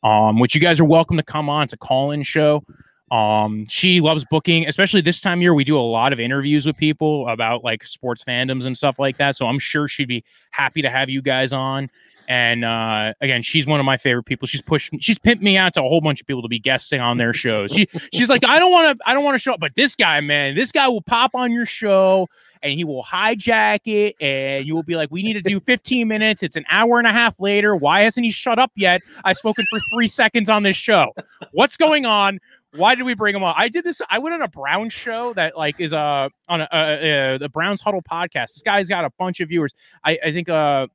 Um, 0.03 0.39
which 0.39 0.55
you 0.55 0.61
guys 0.61 0.79
are 0.79 0.85
welcome 0.85 1.17
to 1.17 1.23
come 1.23 1.49
on. 1.49 1.63
It's 1.63 1.73
a 1.73 1.77
call-in 1.77 2.23
show. 2.23 2.63
Um, 3.11 3.65
she 3.67 4.01
loves 4.01 4.25
booking, 4.29 4.67
especially 4.67 5.01
this 5.01 5.19
time 5.19 5.39
of 5.39 5.41
year. 5.41 5.53
We 5.53 5.63
do 5.63 5.77
a 5.77 5.81
lot 5.81 6.13
of 6.13 6.19
interviews 6.19 6.65
with 6.65 6.77
people 6.77 7.27
about 7.27 7.63
like 7.63 7.83
sports 7.83 8.23
fandoms 8.23 8.65
and 8.65 8.77
stuff 8.77 8.99
like 8.99 9.17
that. 9.17 9.35
So 9.35 9.47
I'm 9.47 9.59
sure 9.59 9.87
she'd 9.87 10.07
be 10.07 10.23
happy 10.51 10.81
to 10.81 10.89
have 10.89 11.09
you 11.09 11.21
guys 11.21 11.51
on. 11.53 11.89
And 12.27 12.63
uh, 12.63 13.13
again, 13.21 13.41
she's 13.41 13.65
one 13.65 13.79
of 13.79 13.87
my 13.87 13.97
favorite 13.97 14.23
people. 14.23 14.47
She's 14.47 14.61
pushed, 14.61 14.93
she's 14.99 15.17
pimped 15.17 15.41
me 15.41 15.57
out 15.57 15.73
to 15.73 15.83
a 15.83 15.87
whole 15.87 15.99
bunch 15.99 16.21
of 16.21 16.27
people 16.27 16.43
to 16.43 16.47
be 16.47 16.59
guesting 16.59 17.01
on 17.01 17.17
their 17.17 17.33
shows. 17.33 17.71
She, 17.71 17.87
she's 18.13 18.29
like, 18.29 18.45
I 18.45 18.59
don't 18.59 18.71
want 18.71 18.99
to, 18.99 19.09
I 19.09 19.15
don't 19.15 19.23
want 19.23 19.33
to 19.33 19.39
show 19.39 19.53
up, 19.53 19.59
but 19.59 19.73
this 19.73 19.95
guy, 19.95 20.21
man, 20.21 20.53
this 20.53 20.71
guy 20.71 20.87
will 20.87 21.01
pop 21.01 21.31
on 21.33 21.51
your 21.51 21.65
show 21.65 22.27
and 22.61 22.73
he 22.73 22.83
will 22.83 23.03
hijack 23.03 23.79
it, 23.85 24.15
and 24.21 24.67
you 24.67 24.75
will 24.75 24.83
be 24.83 24.95
like, 24.95 25.09
we 25.11 25.23
need 25.23 25.33
to 25.33 25.41
do 25.41 25.59
15 25.61 26.07
minutes. 26.07 26.43
It's 26.43 26.55
an 26.55 26.65
hour 26.69 26.97
and 26.97 27.07
a 27.07 27.11
half 27.11 27.39
later. 27.39 27.75
Why 27.75 28.01
hasn't 28.01 28.25
he 28.25 28.31
shut 28.31 28.59
up 28.59 28.71
yet? 28.75 29.01
I've 29.23 29.37
spoken 29.37 29.65
for 29.69 29.79
three 29.93 30.07
seconds 30.07 30.49
on 30.49 30.63
this 30.63 30.75
show. 30.75 31.13
What's 31.53 31.77
going 31.77 32.05
on? 32.05 32.39
Why 32.75 32.95
did 32.95 33.03
we 33.03 33.15
bring 33.15 33.35
him 33.35 33.43
on? 33.43 33.55
I 33.57 33.67
did 33.67 33.83
this. 33.83 34.01
I 34.09 34.19
went 34.19 34.35
on 34.35 34.41
a 34.41 34.47
Browns 34.47 34.93
show 34.93 35.33
that 35.33 35.57
like 35.57 35.79
is 35.79 35.91
uh, 35.91 36.29
on 36.47 36.61
a, 36.61 36.67
uh, 36.71 36.75
uh, 36.75 37.37
the 37.39 37.49
Browns 37.49 37.81
Huddle 37.81 38.01
podcast. 38.01 38.53
This 38.53 38.61
guy's 38.63 38.87
got 38.87 39.05
a 39.05 39.09
bunch 39.17 39.39
of 39.39 39.49
viewers. 39.49 39.73
I, 40.05 40.19
I 40.23 40.31
think 40.31 40.49
uh 40.49 40.87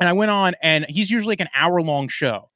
and 0.00 0.08
I 0.08 0.12
went 0.14 0.30
on, 0.30 0.54
and 0.62 0.84
he's 0.88 1.10
usually 1.10 1.32
like 1.32 1.40
an 1.40 1.50
hour 1.54 1.80
long 1.80 2.08
show. 2.08 2.50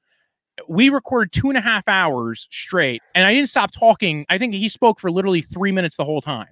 We 0.68 0.88
recorded 0.88 1.32
two 1.32 1.48
and 1.48 1.56
a 1.56 1.60
half 1.60 1.86
hours 1.86 2.48
straight, 2.50 3.02
and 3.14 3.26
I 3.26 3.34
didn't 3.34 3.50
stop 3.50 3.70
talking. 3.70 4.26
I 4.28 4.38
think 4.38 4.54
he 4.54 4.68
spoke 4.68 4.98
for 4.98 5.10
literally 5.12 5.42
three 5.42 5.70
minutes 5.70 5.96
the 5.96 6.04
whole 6.04 6.20
time. 6.20 6.48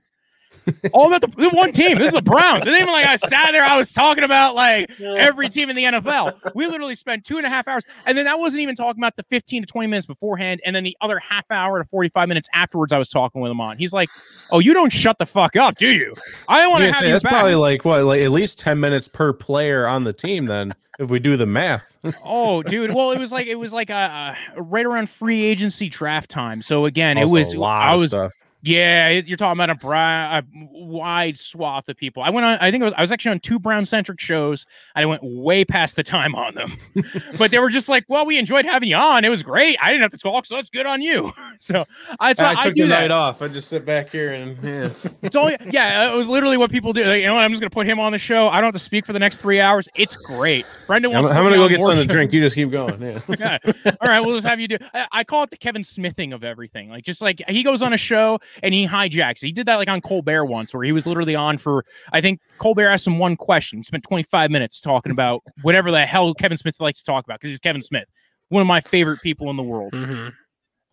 All 0.92 1.06
about 1.12 1.20
the, 1.20 1.28
the 1.40 1.50
one 1.50 1.72
team. 1.72 1.98
This 1.98 2.08
is 2.08 2.14
the 2.14 2.22
Browns. 2.22 2.66
It 2.66 2.70
ain't 2.70 2.82
even 2.82 2.92
like 2.92 3.06
I 3.06 3.16
sat 3.16 3.52
there. 3.52 3.64
I 3.64 3.76
was 3.76 3.92
talking 3.92 4.24
about 4.24 4.54
like 4.54 4.90
every 5.00 5.48
team 5.48 5.70
in 5.70 5.76
the 5.76 5.84
NFL. 5.84 6.54
We 6.54 6.66
literally 6.66 6.94
spent 6.94 7.24
two 7.24 7.36
and 7.36 7.46
a 7.46 7.48
half 7.48 7.68
hours, 7.68 7.84
and 8.06 8.16
then 8.16 8.26
I 8.26 8.34
wasn't 8.34 8.62
even 8.62 8.74
talking 8.74 9.00
about 9.00 9.16
the 9.16 9.24
fifteen 9.24 9.62
to 9.62 9.66
twenty 9.66 9.88
minutes 9.88 10.06
beforehand, 10.06 10.60
and 10.64 10.74
then 10.74 10.84
the 10.84 10.96
other 11.00 11.18
half 11.18 11.44
hour 11.50 11.78
to 11.78 11.88
forty 11.88 12.08
five 12.08 12.28
minutes 12.28 12.48
afterwards. 12.54 12.92
I 12.92 12.98
was 12.98 13.08
talking 13.08 13.40
with 13.40 13.50
him 13.50 13.60
on. 13.60 13.78
He's 13.78 13.92
like, 13.92 14.08
"Oh, 14.50 14.58
you 14.58 14.74
don't 14.74 14.90
shut 14.90 15.18
the 15.18 15.26
fuck 15.26 15.56
up, 15.56 15.76
do 15.76 15.88
you? 15.88 16.14
I 16.48 16.66
want 16.66 16.80
to 16.80 16.86
have 16.86 16.96
say, 16.96 17.06
you 17.06 17.12
that's 17.12 17.22
back." 17.22 17.32
probably 17.32 17.54
like 17.54 17.84
what, 17.84 18.04
like 18.04 18.22
at 18.22 18.30
least 18.30 18.58
ten 18.58 18.80
minutes 18.80 19.08
per 19.08 19.32
player 19.32 19.86
on 19.86 20.04
the 20.04 20.12
team. 20.12 20.46
Then, 20.46 20.74
if 20.98 21.10
we 21.10 21.18
do 21.18 21.36
the 21.36 21.46
math, 21.46 21.94
Oh, 22.24 22.62
dude. 22.62 22.92
Well, 22.92 23.12
it 23.12 23.18
was 23.18 23.32
like 23.32 23.46
it 23.46 23.56
was 23.56 23.72
like 23.72 23.90
a, 23.90 24.36
a 24.56 24.62
right 24.62 24.84
around 24.84 25.08
free 25.08 25.44
agency 25.44 25.88
draft 25.88 26.30
time. 26.30 26.62
So 26.62 26.86
again, 26.86 27.18
it 27.18 27.28
was 27.28 27.52
a 27.52 27.58
lot 27.60 27.88
I 27.88 27.94
was 27.94 28.08
stuff. 28.08 28.32
Yeah. 28.64 29.10
You're 29.10 29.36
talking 29.36 29.58
about 29.58 29.70
a, 29.70 29.74
bra- 29.74 30.38
a 30.38 30.42
wide 30.72 31.38
swath 31.38 31.88
of 31.88 31.96
people. 31.96 32.22
I 32.22 32.30
went 32.30 32.46
on. 32.46 32.58
I 32.60 32.70
think 32.70 32.82
it 32.82 32.84
was 32.84 32.94
I 32.96 33.02
was 33.02 33.12
actually 33.12 33.32
on 33.32 33.40
two 33.40 33.58
Brown 33.58 33.84
centric 33.84 34.20
shows. 34.20 34.66
I 34.94 35.04
went 35.06 35.22
way 35.22 35.64
past 35.64 35.96
the 35.96 36.02
time 36.02 36.34
on 36.34 36.54
them, 36.54 36.72
but 37.38 37.50
they 37.50 37.58
were 37.58 37.70
just 37.70 37.88
like, 37.88 38.04
"Well, 38.08 38.26
we 38.26 38.38
enjoyed 38.38 38.64
having 38.64 38.88
you 38.88 38.96
on. 38.96 39.24
It 39.24 39.28
was 39.28 39.42
great. 39.42 39.76
I 39.82 39.90
didn't 39.90 40.02
have 40.02 40.12
to 40.12 40.18
talk, 40.18 40.46
so 40.46 40.56
that's 40.56 40.70
good 40.70 40.86
on 40.86 41.02
you." 41.02 41.32
So 41.58 41.84
I 42.18 42.32
so 42.32 42.44
I 42.44 42.50
I, 42.50 42.64
took 42.64 42.74
do 42.74 42.82
the 42.82 42.88
that. 42.88 43.00
night 43.02 43.10
off. 43.10 43.40
I 43.40 43.48
just 43.48 43.68
sit 43.68 43.86
back 43.86 44.10
here 44.10 44.32
and 44.32 44.58
yeah. 44.62 44.90
It's 45.22 45.36
only 45.36 45.56
yeah, 45.70 46.12
it 46.12 46.16
was 46.16 46.28
literally 46.28 46.56
what 46.56 46.70
people 46.70 46.92
do. 46.92 47.04
Like, 47.04 47.20
you 47.20 47.26
know 47.26 47.34
what? 47.34 47.44
I'm 47.44 47.52
just 47.52 47.60
gonna 47.60 47.70
put 47.70 47.86
him 47.86 48.00
on 48.00 48.12
the 48.12 48.18
show. 48.18 48.48
I 48.48 48.56
don't 48.56 48.64
have 48.64 48.74
to 48.74 48.80
speak 48.80 49.06
for 49.06 49.12
the 49.12 49.18
next 49.18 49.38
three 49.38 49.60
hours. 49.60 49.88
It's 49.94 50.16
great. 50.16 50.66
Brendan 50.86 51.14
I'm. 51.14 51.24
I'm 51.26 51.32
gonna 51.32 51.56
go 51.56 51.68
get 51.68 51.80
something 51.80 52.06
to 52.06 52.12
drink. 52.12 52.32
You 52.32 52.40
just 52.40 52.56
keep 52.56 52.70
going. 52.70 53.00
Yeah. 53.00 53.20
Yeah. 53.38 53.58
All 54.00 54.08
right, 54.08 54.20
we'll 54.20 54.34
just 54.34 54.46
have 54.46 54.58
you 54.58 54.68
do. 54.68 54.78
I, 54.92 55.06
I 55.12 55.24
call 55.24 55.44
it 55.44 55.50
the 55.50 55.56
Kevin 55.56 55.84
Smithing 55.84 56.32
of 56.32 56.44
everything. 56.44 56.88
Like 56.88 57.04
just 57.04 57.22
like 57.22 57.42
he 57.48 57.62
goes 57.62 57.82
on 57.82 57.92
a 57.92 57.98
show 57.98 58.40
and 58.62 58.72
he 58.74 58.86
hijacks. 58.86 59.40
He 59.42 59.52
did 59.52 59.66
that 59.66 59.76
like 59.76 59.88
on 59.88 60.00
Colbert 60.00 60.44
once, 60.46 60.72
where 60.74 60.82
he 60.84 60.92
was 60.92 61.06
literally 61.06 61.34
on 61.34 61.58
for. 61.58 61.84
I 62.12 62.20
think 62.20 62.40
Colbert 62.58 62.88
asked 62.88 63.06
him 63.06 63.18
one 63.18 63.36
question. 63.36 63.78
He 63.78 63.82
spent 63.82 64.04
25 64.04 64.50
minutes 64.50 64.80
talking 64.80 65.12
about 65.12 65.42
whatever 65.62 65.90
the 65.90 66.06
hell 66.06 66.34
Kevin 66.34 66.58
Smith 66.58 66.76
likes 66.80 67.00
to 67.00 67.04
talk 67.04 67.24
about 67.24 67.40
because 67.40 67.50
he's 67.50 67.58
Kevin 67.58 67.82
Smith, 67.82 68.06
one 68.48 68.60
of 68.60 68.66
my 68.66 68.80
favorite 68.80 69.20
people 69.22 69.50
in 69.50 69.56
the 69.56 69.62
world. 69.62 69.92
Mhm. 69.92 70.32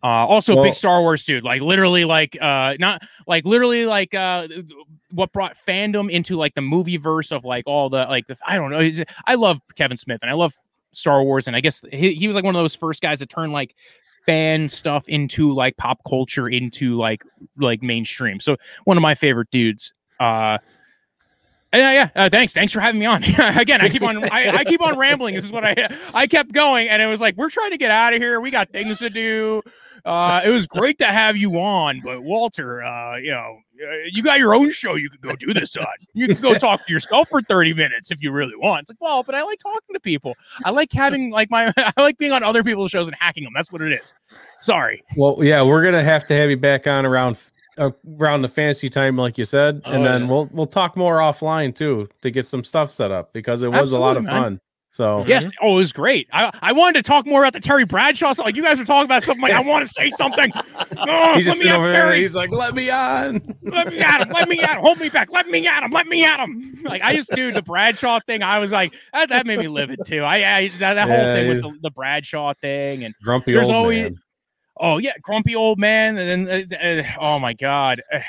Uh, 0.04 0.08
also, 0.08 0.56
Well- 0.56 0.64
big 0.64 0.74
Star 0.74 1.02
Wars 1.02 1.24
dude. 1.24 1.44
Like 1.44 1.62
literally, 1.62 2.06
like 2.06 2.36
uh, 2.42 2.74
not 2.80 3.02
like 3.28 3.46
literally, 3.46 3.86
like 3.86 4.16
uh, 4.16 4.48
what 5.12 5.32
brought 5.32 5.56
fandom 5.68 6.10
into 6.10 6.38
like 6.38 6.56
the 6.56 6.62
movie 6.62 6.98
verse 6.98 7.32
of 7.32 7.46
like 7.46 7.66
all 7.68 7.90
the 7.90 8.06
like 8.08 8.26
the 8.26 8.36
I 8.46 8.56
don't 8.56 8.72
know. 8.72 9.04
I 9.28 9.36
love 9.36 9.60
Kevin 9.76 9.98
Smith 9.98 10.20
and 10.24 10.32
I 10.32 10.34
love 10.34 10.56
Star 10.92 11.22
Wars, 11.24 11.46
and 11.46 11.56
I 11.56 11.60
guess 11.62 11.82
he, 11.92 12.16
he 12.16 12.26
was 12.28 12.34
like 12.36 12.44
one 12.44 12.56
of 12.56 12.62
those 12.64 12.74
first 12.74 13.02
guys 13.04 13.20
to 13.20 13.28
turn 13.28 13.52
like 13.52 13.76
fan 14.26 14.70
stuff 14.70 15.08
into 15.08 15.54
like 15.54 15.78
pop 15.78 16.00
culture 16.08 16.48
into 16.48 16.98
like 16.98 17.24
like 17.58 17.82
mainstream. 17.82 18.40
So 18.40 18.58
one 18.84 18.98
of 18.98 19.02
my 19.02 19.16
favorite 19.16 19.50
dudes. 19.52 19.94
Uh, 20.20 20.58
yeah, 21.74 21.92
yeah. 21.94 22.10
Uh, 22.16 22.30
thanks, 22.30 22.52
thanks 22.54 22.74
for 22.74 22.82
having 22.82 23.00
me 23.00 23.06
on. 23.06 23.24
Again, 23.40 23.80
I 23.80 23.88
keep 23.88 24.02
on, 24.02 24.24
I, 24.30 24.58
I 24.58 24.64
keep 24.66 24.82
on 24.82 24.98
rambling. 24.98 25.36
This 25.36 25.46
is 25.46 25.54
what 25.54 25.64
I, 25.64 25.90
I 26.14 26.28
kept 26.28 26.52
going, 26.52 26.90
and 26.90 27.02
it 27.02 27.08
was 27.08 27.22
like 27.22 27.38
we're 27.38 27.50
trying 27.50 27.72
to 27.72 27.78
get 27.78 27.92
out 27.92 28.14
of 28.14 28.22
here. 28.22 28.42
We 28.42 28.52
got 28.52 28.72
things 28.72 29.00
to 29.00 29.10
do. 29.10 29.62
Uh, 30.06 30.42
it 30.44 30.50
was 30.50 30.68
great 30.68 30.98
to 31.00 31.06
have 31.06 31.38
you 31.38 31.56
on, 31.60 32.02
but 32.04 32.24
Walter, 32.24 32.84
uh, 32.84 33.18
you 33.18 33.32
know, 33.32 33.58
uh, 33.84 33.96
you 34.12 34.22
got 34.24 34.40
your 34.40 34.54
own 34.54 34.72
show 34.72 34.96
you 34.96 35.10
could 35.10 35.22
go 35.22 35.36
do 35.36 35.54
this 35.54 35.76
on. 35.78 35.86
You 36.14 36.28
can 36.28 36.36
go 36.42 36.54
talk 36.60 36.86
to 36.86 36.94
yourself 36.94 37.30
for 37.30 37.42
30 37.42 37.74
minutes 37.74 38.12
if 38.12 38.22
you 38.22 38.32
really 38.32 38.56
want. 38.56 38.82
It's 38.82 38.90
like, 38.92 39.02
well, 39.02 39.24
but 39.24 39.36
I 39.36 39.44
like 39.44 39.60
talking 39.60 39.94
to 39.94 40.00
people. 40.00 40.36
I 40.66 40.72
like 40.72 40.92
having 40.94 41.32
like 41.32 41.50
my 41.50 41.72
I 41.78 41.94
like 41.98 42.18
being 42.18 42.32
on 42.32 42.44
other 42.44 42.64
people's 42.64 42.92
shows 42.92 43.08
and 43.08 43.16
hacking 43.20 43.44
them. 43.44 43.54
That's 43.56 43.72
what 43.72 43.82
it 43.82 43.92
is. 43.92 44.14
Sorry. 44.60 45.04
Well, 45.18 45.38
yeah, 45.42 45.62
we're 45.64 45.84
gonna 45.84 46.04
have 46.04 46.26
to 46.28 46.34
have 46.36 46.50
you 46.50 46.58
back 46.58 46.86
on 46.88 47.06
around 47.06 47.42
uh, 47.78 47.90
around 48.20 48.42
the 48.44 48.50
fantasy 48.50 48.90
time, 48.90 49.16
like 49.18 49.38
you 49.38 49.46
said, 49.46 49.82
and 49.86 50.02
Oh, 50.02 50.04
then 50.04 50.22
yeah. 50.24 50.28
we'll 50.28 50.50
we'll 50.52 50.66
talk 50.68 50.96
more 50.98 51.18
offline 51.18 51.74
too 51.74 52.08
to 52.22 52.30
get 52.30 52.46
some 52.46 52.64
stuff 52.64 52.92
set 52.92 53.12
up 53.12 53.34
because 53.34 53.64
it 53.64 53.70
was 53.72 53.94
a 53.94 54.00
lot 54.00 54.18
of 54.18 54.24
man. 54.24 54.34
fun. 54.44 54.62
So 54.94 55.22
mm-hmm. 55.22 55.30
Yes. 55.30 55.48
Oh, 55.62 55.74
it 55.74 55.76
was 55.76 55.94
great. 55.94 56.28
I, 56.34 56.52
I 56.62 56.74
wanted 56.74 57.04
to 57.04 57.10
talk 57.10 57.26
more 57.26 57.42
about 57.42 57.54
the 57.54 57.62
Terry 57.62 57.86
Bradshaw. 57.86 58.34
stuff. 58.34 58.46
Like 58.46 58.58
you 58.58 58.62
guys 58.64 58.80
are 58.80 58.86
talking 58.86 59.06
about 59.06 59.24
something. 59.24 59.42
Like 59.42 59.54
I 59.54 59.62
want 59.62 59.88
to 59.88 59.92
say 59.94 60.10
something. 60.12 60.52
Oh, 61.04 61.36
he's 61.36 61.46
let 61.48 61.54
just 61.54 61.58
me 61.60 61.64
sitting 61.64 61.72
over 61.72 61.88
there. 61.88 62.04
Terry. 62.04 62.20
He's 62.20 62.36
like, 62.36 62.52
"Let 62.52 62.76
me 62.76 62.90
on." 62.92 63.42
let 63.64 63.88
me 63.88 64.00
at 64.00 64.22
him. 64.22 64.30
Let 64.30 64.48
me 64.50 64.60
at 64.60 64.76
him. 64.76 64.82
Hold 64.82 65.00
me 65.00 65.10
back. 65.10 65.32
Let 65.32 65.48
me 65.48 65.66
at 65.66 65.82
him. 65.84 65.90
Let 65.90 66.06
me 66.06 66.24
at 66.26 66.40
him. 66.40 66.78
Like 66.84 67.02
I 67.02 67.16
just 67.16 67.32
do 67.32 67.52
the 67.52 67.62
Bradshaw 67.62 68.20
thing. 68.28 68.44
I 68.44 68.60
was 68.60 68.72
like 68.72 68.94
that, 69.14 69.30
that 69.30 69.48
made 69.48 69.60
me 69.60 69.68
livid 69.68 70.02
too. 70.06 70.24
I, 70.24 70.58
I 70.58 70.68
that, 70.80 70.96
that 70.96 71.08
whole 71.08 71.18
thing 71.18 71.50
with 71.50 71.62
the, 71.62 71.80
the 71.84 71.92
Bradshaw 71.92 72.54
thing 72.62 73.04
and 73.06 73.16
Grumpy 73.24 73.54
There's 73.54 73.68
old 73.68 73.76
always- 73.76 74.12
man. 74.12 74.20
Oh 74.82 74.98
yeah, 74.98 75.14
grumpy 75.22 75.56
old 75.56 75.80
man. 75.80 76.18
And 76.18 76.48
then 76.48 76.74
uh, 76.74 76.76
uh, 76.76 77.04
oh 77.22 77.40
my 77.40 77.54
god, 77.54 78.02
Uh, 78.14 78.20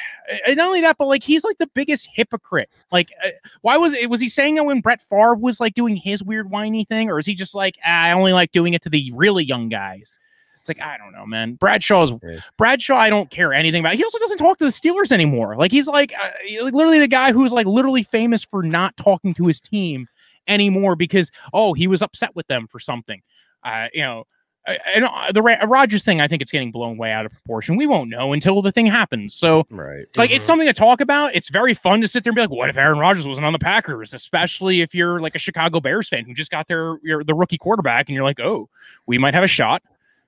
and 0.47 0.57
not 0.57 0.69
only 0.69 0.83
that, 0.83 0.99
but 0.99 1.07
like 1.09 1.25
he's 1.25 1.43
like 1.43 1.59
the 1.59 1.67
biggest 1.75 2.09
hypocrite. 2.13 2.71
Like 2.93 3.11
uh, 3.25 3.31
why 3.63 3.77
was 3.79 3.95
it? 3.95 4.09
Was 4.09 4.21
he 4.21 4.29
saying 4.29 4.55
that 4.57 4.65
when 4.65 4.81
Brett 4.81 5.03
Favre 5.03 5.35
was 5.35 5.59
like 5.59 5.75
doing 5.75 5.97
his 5.97 6.23
weird 6.23 6.51
whiny 6.51 6.85
thing, 6.85 7.11
or 7.11 7.19
is 7.19 7.27
he 7.27 7.35
just 7.35 7.55
like 7.55 7.77
ah, 7.85 8.05
I 8.05 8.13
only 8.13 8.33
like 8.33 8.53
doing 8.53 8.75
it 8.75 8.83
to 8.83 8.91
the 8.91 9.11
really 9.17 9.45
young 9.45 9.69
guys? 9.69 10.19
It's 10.61 10.69
like 10.69 10.81
I 10.81 10.97
don't 10.99 11.13
know, 11.13 11.27
man. 11.27 11.55
Bradshaw's 11.55 12.13
Yeah. 12.23 12.39
Bradshaw. 12.57 12.95
I 12.95 13.11
don't 13.11 13.31
care 13.31 13.53
anything 13.53 13.81
about. 13.81 13.95
He 13.95 14.05
also 14.05 14.19
doesn't 14.19 14.39
talk 14.39 14.59
to 14.59 14.65
the 14.65 14.71
Steelers 14.71 15.11
anymore. 15.11 15.57
Like 15.57 15.73
he's 15.73 15.89
like 15.89 16.13
uh, 16.15 16.31
literally 16.71 17.01
the 17.01 17.09
guy 17.09 17.33
who's 17.33 17.53
like 17.53 17.67
literally 17.67 18.05
famous 18.05 18.45
for 18.45 18.63
not 18.63 18.97
talking 18.97 19.35
to 19.35 19.47
his 19.47 19.61
team 19.61 20.07
anymore 20.47 20.95
because 20.97 21.31
oh 21.53 21.73
he 21.73 21.89
was 21.89 22.03
upset 22.03 22.37
with 22.37 22.47
them 22.47 22.69
for 22.69 22.79
something. 22.79 23.23
Uh, 23.65 23.89
you 23.93 24.03
know. 24.03 24.25
Uh, 24.67 24.75
And 24.95 25.05
uh, 25.05 25.33
the 25.33 25.43
Rodgers 25.43 26.03
thing, 26.05 26.21
I 26.21 26.29
think 26.29 26.41
it's 26.43 26.53
getting 26.53 26.71
blown 26.71 26.97
way 26.97 27.11
out 27.13 27.27
of 27.27 27.33
proportion. 27.33 27.77
We 27.77 27.87
won't 27.87 28.11
know 28.11 28.33
until 28.33 28.63
the 28.63 28.71
thing 28.73 28.87
happens. 28.87 29.35
So, 29.35 29.67
Right. 29.71 30.07
like, 30.17 30.31
it's 30.31 30.45
something 30.45 30.67
to 30.69 30.73
talk 30.73 31.01
about. 31.01 31.35
It's 31.35 31.49
very 31.49 31.75
fun 31.75 32.01
to 32.01 32.09
sit 32.09 32.23
there 32.25 32.31
and 32.31 32.37
be 32.37 32.41
like, 32.43 32.51
"What 32.51 32.69
if 32.71 32.77
Aaron 32.77 32.99
Rodgers 32.99 33.27
wasn't 33.27 33.47
on 33.47 33.53
the 33.53 33.59
Packers?" 33.59 34.15
Especially 34.15 34.81
if 34.81 34.95
you're 34.95 35.21
like 35.21 35.35
a 35.35 35.39
Chicago 35.39 35.81
Bears 35.81 36.09
fan 36.09 36.25
who 36.25 36.35
just 36.35 36.51
got 36.51 36.69
their 36.69 36.97
your, 37.03 37.25
the 37.25 37.35
rookie 37.35 37.59
quarterback, 37.59 38.09
and 38.09 38.15
you're 38.15 38.25
like, 38.25 38.41
"Oh, 38.41 38.69
we 39.07 39.19
might 39.19 39.35
have 39.35 39.45
a 39.45 39.49
shot." 39.49 39.83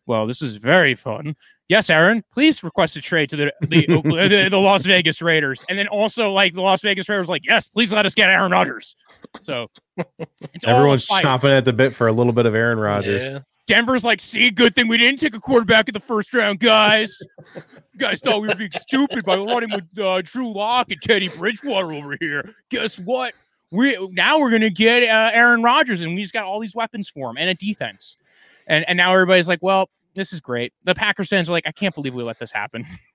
Well, 0.07 0.27
this 0.27 0.43
is 0.43 0.57
very 0.57 0.95
fun. 0.95 1.35
Yes, 1.69 1.89
Aaron, 1.89 2.23
please 2.31 2.63
request 2.63 2.95
a 2.97 3.01
trade 3.01 3.31
to 3.31 3.37
the 3.37 3.53
the, 3.63 3.87
the, 4.05 4.49
the 4.51 4.59
Las 4.59 4.85
Vegas 4.85 5.23
Raiders, 5.23 5.65
and 5.69 5.79
then 5.79 5.87
also 5.89 6.31
like 6.33 6.53
the 6.55 6.61
Las 6.61 6.83
Vegas 6.83 7.09
Raiders, 7.09 7.29
like, 7.29 7.43
yes, 7.47 7.69
please 7.69 7.93
let 7.93 8.05
us 8.05 8.15
get 8.15 8.29
Aaron 8.29 8.51
Rodgers. 8.53 8.97
So 9.41 9.71
it's 9.97 10.65
Everyone's 10.67 11.07
chomping 11.09 11.57
at 11.57 11.65
the 11.65 11.73
bit 11.73 11.95
for 11.95 12.07
a 12.09 12.13
little 12.13 12.33
bit 12.35 12.45
of 12.47 12.55
Aaron 12.55 12.79
Rodgers. 12.79 13.31
Yeah. 13.31 13.39
Denver's 13.67 14.05
like, 14.05 14.21
see, 14.21 14.51
good 14.51 14.75
thing 14.75 14.89
we 14.89 14.99
didn't 14.99 15.21
take 15.21 15.35
a 15.35 15.41
quarterback 15.41 15.89
in 15.89 15.95
the 15.95 16.01
first 16.01 16.35
round, 16.35 16.61
guys. 16.61 17.19
You 17.55 17.99
guys 17.99 18.21
thought 18.21 18.43
we 18.43 18.49
were 18.49 18.55
being 18.55 18.73
stupid 18.73 19.25
by 19.25 19.37
running 19.37 19.71
with 19.71 19.99
uh, 19.99 20.21
Drew 20.23 20.53
Lock 20.53 20.91
and 20.91 21.01
Teddy 21.01 21.29
Bridgewater 21.29 21.93
over 21.93 22.17
here. 22.21 22.55
Guess 22.69 22.99
what? 22.99 23.35
We 23.71 23.97
now 24.13 24.39
we're 24.39 24.51
gonna 24.51 24.71
get 24.71 25.03
uh, 25.05 25.31
Aaron 25.33 25.63
Rodgers, 25.63 26.01
and 26.01 26.15
we 26.15 26.21
just 26.21 26.33
got 26.33 26.45
all 26.45 26.61
these 26.61 26.75
weapons 26.75 27.09
for 27.09 27.31
him 27.31 27.37
and 27.39 27.49
a 27.49 27.55
defense. 27.55 28.19
And 28.67 28.85
and 28.89 28.97
now 28.97 29.13
everybody's 29.13 29.49
like, 29.49 29.63
well, 29.63 29.89
this 30.15 30.33
is 30.33 30.41
great. 30.41 30.73
The 30.85 30.95
Packers 30.95 31.29
fans 31.29 31.49
are 31.49 31.53
like, 31.53 31.67
I 31.67 31.73
can't 31.73 31.95
believe 31.95 32.15
we 32.15 32.23
let 32.23 32.39
this 32.39 32.53
happen. 32.53 32.85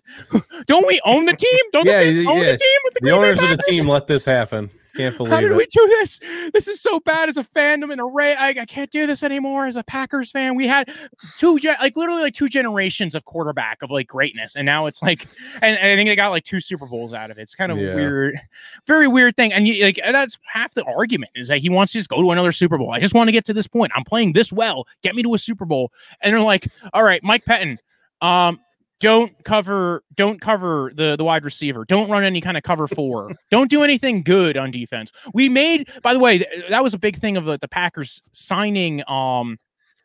Don't 0.66 0.88
we 0.88 1.00
own 1.06 1.26
the 1.26 1.34
team? 1.36 1.60
Don't 1.72 1.86
Yeah, 1.86 2.04
the 2.04 2.16
fans 2.16 2.28
own 2.28 2.38
yeah. 2.38 2.52
the 2.54 2.58
team 2.58 2.80
with 2.86 2.94
the, 2.96 3.00
The 3.04 3.12
owners 3.12 3.42
of 3.42 3.50
the 3.50 3.58
team 3.58 3.88
let 3.88 4.08
this 4.08 4.26
happen. 4.26 4.70
Can't 4.96 5.16
believe. 5.16 5.32
How 5.32 5.40
did 5.40 5.52
it. 5.52 5.56
we 5.56 5.66
do 5.68 5.86
this? 5.88 6.20
This 6.52 6.68
is 6.68 6.82
so 6.82 7.00
bad 7.00 7.30
as 7.30 7.38
a 7.38 7.44
fandom 7.44 7.92
and 7.92 8.02
a 8.02 8.06
Ray. 8.06 8.36
I, 8.36 8.50
I 8.50 8.66
can't 8.66 8.90
do 8.90 9.06
this 9.06 9.22
anymore 9.22 9.68
as 9.68 9.76
a 9.76 9.84
Packers 9.84 10.32
fan. 10.32 10.56
We 10.56 10.68
had 10.68 10.90
two, 11.38 11.60
gen- 11.60 11.78
like 11.80 11.96
literally 11.96 12.24
like 12.24 12.34
two 12.34 12.50
generations 12.50 13.14
of 13.14 13.24
quarterback 13.24 13.82
of 13.84 13.92
like 13.92 14.08
greatness, 14.08 14.56
and 14.56 14.66
now 14.66 14.88
it's 14.88 15.02
like, 15.04 15.28
and, 15.62 15.78
and 15.78 15.88
I 15.88 15.96
think 15.96 16.10
they 16.10 16.16
got 16.16 16.30
like 16.30 16.44
two 16.44 16.60
Super 16.60 16.88
Bowls 16.88 17.14
out 17.14 17.30
of 17.30 17.38
it. 17.38 17.42
It's 17.44 17.54
kind 17.56 17.72
of 17.72 17.78
Yeah. 17.78 17.94
weird, 17.94 18.42
very 18.88 19.08
weird 19.08 19.36
thing. 19.38 19.54
And 19.54 19.68
you, 19.68 19.86
like 19.86 20.00
that's 20.04 20.38
half 20.52 20.74
the 20.74 20.84
argument 20.86 21.32
is 21.36 21.48
that 21.50 21.60
he 21.60 21.70
wants 21.70 21.94
to 21.94 22.00
just 22.00 22.10
go 22.10 22.22
to 22.22 22.32
another 22.32 22.52
Super 22.52 22.78
Bowl. 22.78 22.92
I 22.92 23.00
just 23.00 23.14
want 23.14 23.28
to 23.28 23.32
get 23.32 23.46
to 23.46 23.54
this 23.54 23.68
point. 23.68 23.92
I'm 23.96 24.04
playing 24.04 24.34
this 24.34 24.52
well. 24.52 24.88
Get 25.04 25.16
me 25.16 25.22
to 25.24 25.34
a 25.36 25.38
Super 25.38 25.66
Bowl. 25.66 25.94
And 26.22 26.34
they're 26.34 26.42
like, 26.42 26.68
all 26.94 27.04
right, 27.04 27.24
Mike 27.24 27.46
Pettine. 27.46 27.78
Um, 28.22 28.60
don't 29.00 29.32
cover 29.46 30.04
don't 30.16 30.42
cover 30.42 30.92
the 30.96 31.16
the 31.16 31.24
wide 31.24 31.46
receiver 31.46 31.86
don't 31.86 32.10
run 32.10 32.24
any 32.24 32.42
kind 32.42 32.58
of 32.58 32.64
cover 32.64 32.88
four 32.88 33.32
don't 33.50 33.70
do 33.70 33.84
anything 33.84 34.22
good 34.22 34.58
on 34.58 34.72
defense 34.72 35.12
we 35.34 35.48
made 35.48 35.90
by 36.04 36.14
the 36.14 36.20
way 36.20 36.40
th- 36.40 36.70
that 36.70 36.84
was 36.84 36.94
a 36.94 37.00
big 37.00 37.18
thing 37.18 37.38
of 37.38 37.46
the, 37.46 37.58
the 37.58 37.68
packers 37.68 38.22
signing 38.32 39.02
um 39.08 39.58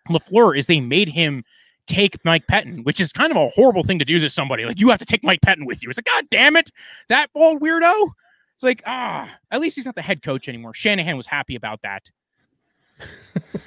LaFleur 0.08 0.56
is 0.56 0.66
they 0.66 0.80
made 0.80 1.08
him 1.08 1.44
take 1.86 2.22
Mike 2.24 2.46
Pettine, 2.46 2.84
which 2.84 3.00
is 3.00 3.12
kind 3.12 3.30
of 3.30 3.36
a 3.36 3.48
horrible 3.48 3.82
thing 3.82 3.98
to 3.98 4.04
do 4.04 4.18
to 4.18 4.30
somebody. 4.30 4.64
Like 4.64 4.80
you 4.80 4.88
have 4.90 4.98
to 4.98 5.04
take 5.04 5.24
Mike 5.24 5.40
Pettine 5.40 5.66
with 5.66 5.82
you. 5.82 5.88
It's 5.88 5.98
like, 5.98 6.06
God 6.06 6.24
damn 6.30 6.56
it, 6.56 6.70
that 7.08 7.32
bald 7.32 7.60
weirdo. 7.60 8.10
It's 8.54 8.62
like, 8.62 8.82
ah, 8.86 9.30
at 9.50 9.60
least 9.60 9.76
he's 9.76 9.86
not 9.86 9.94
the 9.94 10.02
head 10.02 10.22
coach 10.22 10.48
anymore. 10.48 10.74
Shanahan 10.74 11.16
was 11.16 11.26
happy 11.26 11.56
about 11.56 11.80
that. 11.82 12.10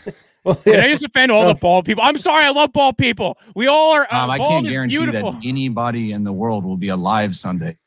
Well, 0.48 0.56
Can 0.56 0.80
I 0.80 0.90
just 0.90 1.03
offend 1.03 1.32
all 1.32 1.45
the 1.48 1.56
bald 1.56 1.86
people? 1.86 2.03
I'm 2.03 2.18
sorry, 2.18 2.45
I 2.45 2.49
love 2.52 2.72
bald 2.74 2.98
people. 2.98 3.38
We 3.56 3.68
all 3.68 3.94
are. 3.94 4.07
Uh, 4.11 4.24
Um, 4.24 4.30
I 4.30 4.38
bald 4.38 4.52
can't 4.52 4.65
is 4.68 4.72
guarantee 4.72 4.98
beautiful. 4.98 5.32
that 5.34 5.41
anybody 5.45 6.14
in 6.14 6.24
the 6.24 6.32
world 6.34 6.64
will 6.64 6.78
be 6.78 6.88
alive 6.90 7.36
Sunday. 7.36 7.78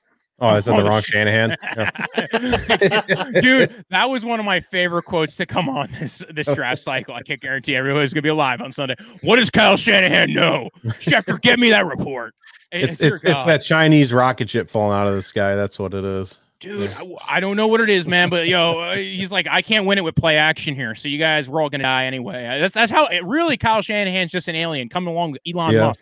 Oh, 0.42 0.54
is 0.56 0.64
that 0.66 0.76
the 0.76 0.84
wrong 0.84 1.02
shit. 1.02 1.26
Shanahan? 1.28 1.56
Yeah. 1.76 3.30
Dude, 3.40 3.84
that 3.90 4.08
was 4.08 4.24
one 4.24 4.40
of 4.40 4.46
my 4.46 4.60
favorite 4.60 5.02
quotes 5.04 5.36
to 5.36 5.46
come 5.46 5.68
on 5.68 5.88
this 6.00 6.22
this 6.32 6.46
draft 6.46 6.80
cycle. 6.82 7.14
I 7.14 7.20
can't 7.22 7.40
guarantee 7.40 7.76
everybody's 7.76 8.12
gonna 8.14 8.22
be 8.22 8.28
alive 8.30 8.60
on 8.60 8.72
Sunday. 8.72 8.94
What 9.22 9.36
does 9.36 9.50
Kyle 9.50 9.76
Shanahan 9.76 10.32
know? 10.32 10.70
Schefter, 10.86 11.40
get 11.42 11.58
me 11.58 11.70
that 11.70 11.86
report. 11.86 12.34
And 12.72 12.82
It's 12.82 13.00
it's 13.00 13.22
it's 13.24 13.44
that 13.44 13.58
Chinese 13.62 14.12
rocket 14.14 14.48
ship 14.48 14.68
falling 14.68 14.98
out 14.98 15.06
of 15.06 15.14
the 15.14 15.22
sky. 15.22 15.56
That's 15.56 15.78
what 15.78 15.92
it 15.94 16.04
is. 16.04 16.40
Dude. 16.60 16.90
I, 16.92 17.10
I 17.30 17.40
don't 17.40 17.56
know 17.56 17.66
what 17.66 17.80
it 17.80 17.88
is, 17.88 18.06
man, 18.06 18.28
but 18.28 18.46
yo, 18.46 18.78
uh, 18.80 18.94
he's 18.96 19.32
like, 19.32 19.46
I 19.50 19.62
can't 19.62 19.86
win 19.86 19.96
it 19.98 20.04
with 20.04 20.14
play 20.14 20.36
action 20.36 20.74
here. 20.74 20.94
So 20.94 21.08
you 21.08 21.18
guys, 21.18 21.48
we're 21.48 21.62
all 21.62 21.70
gonna 21.70 21.84
die 21.84 22.04
anyway. 22.04 22.58
That's 22.60 22.74
that's 22.74 22.92
how 22.92 23.06
it 23.06 23.24
really. 23.24 23.56
Kyle 23.56 23.80
Shanahan's 23.82 24.30
just 24.30 24.46
an 24.48 24.56
alien 24.56 24.88
coming 24.90 25.12
along 25.12 25.32
with 25.32 25.40
Elon 25.46 25.72
Yeah. 25.72 25.86
Musk. 25.88 26.00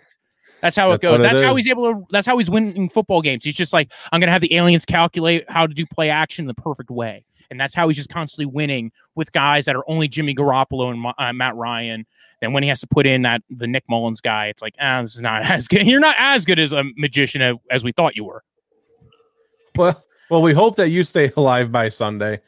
That's 0.60 0.74
how 0.74 0.88
That's 0.90 0.98
it 0.98 1.02
goes. 1.02 1.10
what 1.12 1.20
it 1.20 1.22
that's 1.22 1.40
how 1.44 1.52
is. 1.56 1.64
he's 1.64 1.70
able 1.70 1.94
to. 1.94 2.06
That's 2.10 2.26
how 2.26 2.36
he's 2.38 2.50
winning 2.50 2.88
football 2.88 3.22
games. 3.22 3.44
He's 3.44 3.54
just 3.54 3.72
like, 3.72 3.92
I'm 4.10 4.18
gonna 4.20 4.32
have 4.32 4.40
the 4.42 4.54
aliens 4.54 4.84
calculate 4.84 5.48
how 5.48 5.66
to 5.68 5.72
do 5.72 5.86
play 5.86 6.10
action 6.10 6.46
the 6.46 6.54
perfect 6.54 6.90
way, 6.90 7.24
and 7.52 7.60
that's 7.60 7.76
how 7.76 7.86
he's 7.86 7.96
just 7.96 8.08
constantly 8.08 8.46
winning 8.52 8.90
with 9.14 9.30
guys 9.30 9.66
that 9.66 9.76
are 9.76 9.84
only 9.88 10.08
Jimmy 10.08 10.34
Garoppolo 10.34 10.90
and 10.92 11.06
uh, 11.16 11.32
Matt 11.32 11.54
Ryan. 11.54 12.04
Then 12.40 12.52
when 12.52 12.64
he 12.64 12.68
has 12.70 12.80
to 12.80 12.88
put 12.88 13.06
in 13.06 13.22
that 13.22 13.42
the 13.48 13.68
Nick 13.68 13.84
Mullens 13.88 14.20
guy, 14.20 14.46
it's 14.46 14.60
like, 14.60 14.74
ah, 14.80 15.00
this 15.02 15.14
is 15.14 15.22
not 15.22 15.42
as 15.48 15.68
good. 15.68 15.86
You're 15.86 16.00
not 16.00 16.16
as 16.18 16.44
good 16.44 16.58
as 16.58 16.72
a 16.72 16.82
magician 16.96 17.40
as, 17.40 17.54
as 17.70 17.84
we 17.84 17.92
thought 17.92 18.16
you 18.16 18.24
were. 18.24 18.42
Well, 19.76 20.02
well, 20.30 20.42
we 20.42 20.52
hope 20.52 20.76
that 20.76 20.90
you 20.90 21.02
stay 21.02 21.30
alive 21.36 21.72
by 21.72 21.88
Sunday. 21.88 22.40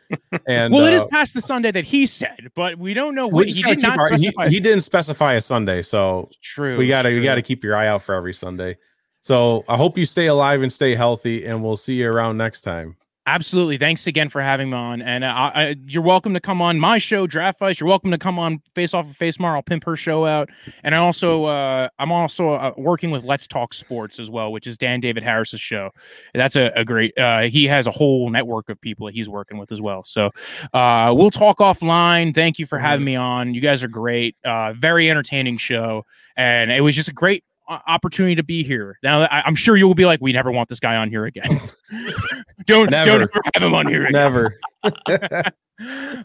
And 0.47 0.73
well, 0.73 0.87
it 0.87 0.95
is 0.95 1.03
uh, 1.03 1.09
past 1.09 1.35
the 1.35 1.41
Sunday 1.43 1.71
that 1.73 1.85
he 1.85 2.07
said, 2.07 2.51
but 2.55 2.79
we 2.79 2.95
don't 2.95 3.15
know 3.15 3.27
what 3.27 3.49
he 3.49 3.63
did 3.63 3.81
not 3.81 3.99
our- 3.99 4.17
he, 4.17 4.33
he 4.49 4.61
didn't 4.61 4.83
specify 4.83 5.35
a 5.35 5.41
Sunday, 5.41 5.83
so 5.83 6.31
true. 6.43 6.77
we 6.77 6.87
gotta 6.89 7.09
it's 7.11 7.17
we 7.19 7.25
gotta 7.25 7.43
keep 7.43 7.65
your 7.65 7.77
eye 7.77 7.87
out 7.87 8.03
for 8.03 8.15
every 8.15 8.35
Sunday. 8.35 8.77
So 9.23 9.65
I 9.69 9.77
hope 9.77 9.99
you 9.99 10.07
stay 10.07 10.27
alive 10.27 10.63
and 10.63 10.73
stay 10.73 10.95
healthy, 10.95 11.45
and 11.45 11.63
we'll 11.63 11.77
see 11.77 11.95
you 11.95 12.11
around 12.11 12.37
next 12.39 12.63
time. 12.63 12.97
Absolutely. 13.35 13.79
Thanks 13.79 14.07
again 14.07 14.29
for 14.29 14.43
having 14.43 14.71
me 14.71 14.77
on, 14.77 15.03
and 15.03 15.25
uh, 15.25 15.29
I, 15.29 15.77
you're 15.87 16.03
welcome 16.03 16.35
to 16.35 16.41
come 16.41 16.61
on 16.61 16.79
my 16.79 16.99
show, 16.99 17.27
Draft 17.27 17.59
Vice. 17.59 17.79
You're 17.79 17.89
welcome 17.89 18.11
to 18.11 18.19
come 18.19 18.39
on 18.39 18.61
Face 18.75 18.93
Off 18.95 19.09
of 19.09 19.17
Face 19.17 19.39
Mar. 19.39 19.57
I'll 19.57 19.63
pimp 19.63 19.85
her 19.85 19.97
show 19.97 20.27
out, 20.27 20.51
and 20.83 20.95
I 20.95 20.99
also 20.99 21.45
uh, 21.45 21.89
I'm 21.99 22.13
also 22.13 22.55
uh, 22.55 22.73
working 22.77 23.11
with 23.11 23.25
Let's 23.25 23.47
Talk 23.47 23.73
Sports 23.73 24.19
as 24.19 24.31
well, 24.31 24.53
which 24.53 24.67
is 24.67 24.77
Dan 24.77 25.01
David 25.01 25.23
Harris's 25.23 25.61
show. 25.61 25.91
That's 26.35 26.57
a, 26.57 26.73
a 26.75 26.85
great. 26.85 27.17
Uh, 27.17 27.43
he 27.43 27.67
has 27.67 27.87
a 27.87 27.91
whole 27.91 28.29
network 28.31 28.69
of 28.69 28.81
people 28.81 29.07
that 29.07 29.15
he's 29.15 29.29
working 29.29 29.59
with 29.59 29.71
as 29.73 29.81
well. 29.81 30.05
So 30.05 30.31
uh, 30.73 31.13
we'll 31.17 31.31
talk 31.31 31.59
offline. 31.59 32.35
Thank 32.35 32.59
you 32.59 32.67
for 32.67 32.79
having 32.79 33.05
me 33.05 33.17
on. 33.17 33.55
You 33.55 33.61
guys 33.61 33.83
are 33.83 33.89
great. 33.89 34.37
Uh, 34.45 34.73
very 34.73 35.09
entertaining 35.09 35.57
show, 35.57 36.05
and 36.37 36.71
it 36.71 36.81
was 36.81 36.97
just 36.97 37.09
a 37.09 37.15
great 37.15 37.45
opportunity 37.71 38.35
to 38.35 38.43
be 38.43 38.63
here. 38.63 38.99
Now 39.03 39.23
I, 39.23 39.43
I'm 39.47 39.55
sure 39.55 39.77
you 39.77 39.87
will 39.87 39.95
be 39.95 40.07
like, 40.07 40.21
we 40.21 40.33
never 40.33 40.51
want 40.51 40.69
this 40.69 40.81
guy 40.81 40.97
on 40.97 41.09
here 41.09 41.25
again. 41.27 41.45
don't 42.67 42.91
Never. 42.91 43.11
don't 43.11 43.23
ever 43.23 43.41
have 43.55 43.63
him 43.63 43.75
on 43.75 43.87
here 43.87 44.03
again. 44.07 44.13
Never. 44.13 44.59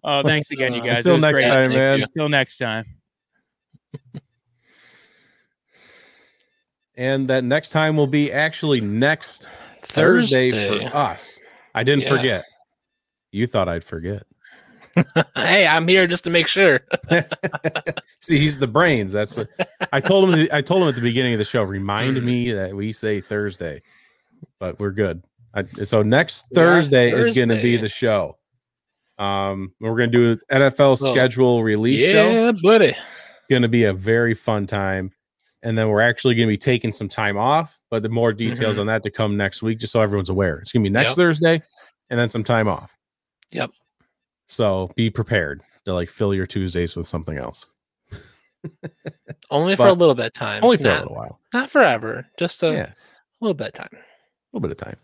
Oh, 0.03 0.21
thanks 0.21 0.51
again, 0.51 0.73
you 0.73 0.81
Uh, 0.81 0.85
guys. 0.85 1.05
until 1.05 1.17
next 1.17 1.39
great. 1.39 1.49
time, 1.49 1.69
Thank 1.71 1.77
man. 1.77 1.99
you. 1.99 2.03
Until 2.05 2.27
next 2.27 2.57
time. 2.57 2.83
And 6.97 7.27
that 7.29 7.43
next 7.45 7.69
time 7.71 7.95
will 7.97 8.05
be 8.07 8.31
actually 8.33 8.81
next 8.81 9.49
Thursday, 9.81 10.51
Thursday. 10.51 10.89
for 10.89 10.97
us. 10.97 11.39
I 11.73 11.83
didn't 11.83 12.03
Yeah. 12.03 12.09
forget. 12.09 12.45
You 13.31 13.47
thought 13.47 13.69
I'd 13.69 13.83
forget. 13.85 14.23
Hey, 15.35 15.67
I'm 15.67 15.87
here 15.87 16.07
just 16.07 16.23
to 16.25 16.29
make 16.29 16.47
sure. 16.47 16.81
See, 18.21 18.37
he's 18.39 18.59
the 18.59 18.67
brains. 18.67 19.13
That's. 19.13 19.37
A, 19.37 19.47
I 19.93 19.99
told 19.99 20.33
him. 20.33 20.47
I 20.51 20.61
told 20.61 20.81
him 20.83 20.89
at 20.89 20.95
the 20.95 21.01
beginning 21.01 21.33
of 21.33 21.39
the 21.39 21.45
show. 21.45 21.63
Remind 21.63 22.17
Mm. 22.17 22.23
me 22.23 22.51
that 22.53 22.73
we 22.75 22.91
say 22.93 23.21
Thursday, 23.21 23.81
but 24.59 24.79
we're 24.79 24.91
good. 24.91 25.23
I, 25.53 25.63
so 25.83 26.01
next 26.03 26.47
Yeah, 26.51 26.55
Thursday, 26.61 27.11
is 27.11 27.35
going 27.35 27.49
to 27.49 27.61
be 27.61 27.77
the 27.77 27.89
show. 27.89 28.37
Um, 29.17 29.73
we're 29.79 29.95
going 29.95 30.11
to 30.11 30.17
do 30.35 30.41
an 30.49 30.61
NFL 30.61 31.01
Well, 31.01 31.13
schedule 31.13 31.63
release 31.63 32.01
show. 32.09 32.31
yeah, 32.31 32.51
buddy. 32.61 32.93
Going 33.49 33.61
to 33.61 33.69
be 33.69 33.85
a 33.85 33.93
very 33.93 34.33
fun 34.33 34.65
time, 34.65 35.11
and 35.63 35.77
then 35.77 35.87
we're 35.87 36.01
actually 36.01 36.35
going 36.35 36.47
to 36.47 36.51
be 36.51 36.57
taking 36.57 36.91
some 36.91 37.07
time 37.07 37.37
off. 37.37 37.79
But 37.89 38.01
the 38.01 38.09
more 38.09 38.33
details 38.33 38.75
Mhm. 38.75 38.81
on 38.81 38.87
that 38.87 39.03
to 39.03 39.11
come 39.11 39.37
next 39.37 39.63
week, 39.63 39.79
just 39.79 39.93
so 39.93 40.01
everyone's 40.01 40.29
aware. 40.29 40.57
It's 40.57 40.71
going 40.73 40.83
to 40.83 40.89
be 40.89 40.93
next 40.93 41.11
Yep. 41.11 41.15
Thursday, 41.17 41.61
and 42.09 42.19
then 42.19 42.27
some 42.27 42.43
time 42.43 42.67
off. 42.67 42.97
Yep. 43.51 43.69
So 44.47 44.91
be 44.95 45.09
prepared 45.09 45.61
to 45.85 45.93
like 45.93 46.09
fill 46.09 46.33
your 46.33 46.45
Tuesdays 46.45 46.95
with 46.95 47.07
something 47.07 47.37
else. 47.37 47.69
Only 49.51 49.75
for 49.75 49.87
a 49.87 49.93
little 49.93 50.15
bit 50.15 50.27
of 50.27 50.33
time. 50.33 50.63
Only 50.63 50.77
for 50.77 50.83
a 50.87 50.91
not, 50.91 50.99
little 51.01 51.15
while. 51.15 51.39
not 51.53 51.69
forever. 51.69 52.25
Just 52.37 52.63
a 52.63 52.71
Yeah. 52.73 52.91
little 53.41 53.53
bit 53.53 53.67
of 53.67 53.73
time. 53.73 53.89
A 53.93 53.97
little 54.57 54.67
bit 54.67 54.71
of 54.71 54.77
time. 54.77 54.97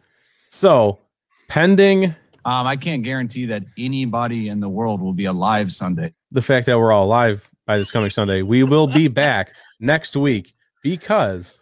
So, 0.50 1.00
pending 1.48 2.16
Um, 2.44 2.66
I 2.66 2.76
can't 2.76 3.04
guarantee 3.04 3.46
that 3.48 3.64
anybody 3.78 4.48
in 4.50 4.60
the 4.60 4.70
world 4.70 5.00
will 5.02 5.14
be 5.14 5.26
alive 5.26 5.72
Sunday. 5.72 6.14
the 6.32 6.42
fact 6.42 6.66
that 6.66 6.80
we're 6.80 6.92
all 6.92 7.06
alive 7.06 7.50
by 7.68 7.78
this 7.78 7.92
coming 7.92 8.10
Sunday, 8.10 8.42
we 8.42 8.64
will 8.64 8.88
be 8.88 9.08
back 9.26 9.54
next 9.80 10.16
week 10.18 10.54
because 10.82 11.62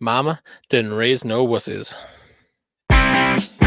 Mama 0.00 0.40
didn't 0.68 0.92
raise 0.92 1.24
no 1.24 1.46
wussies. 1.46 1.94
Thank 2.90 3.62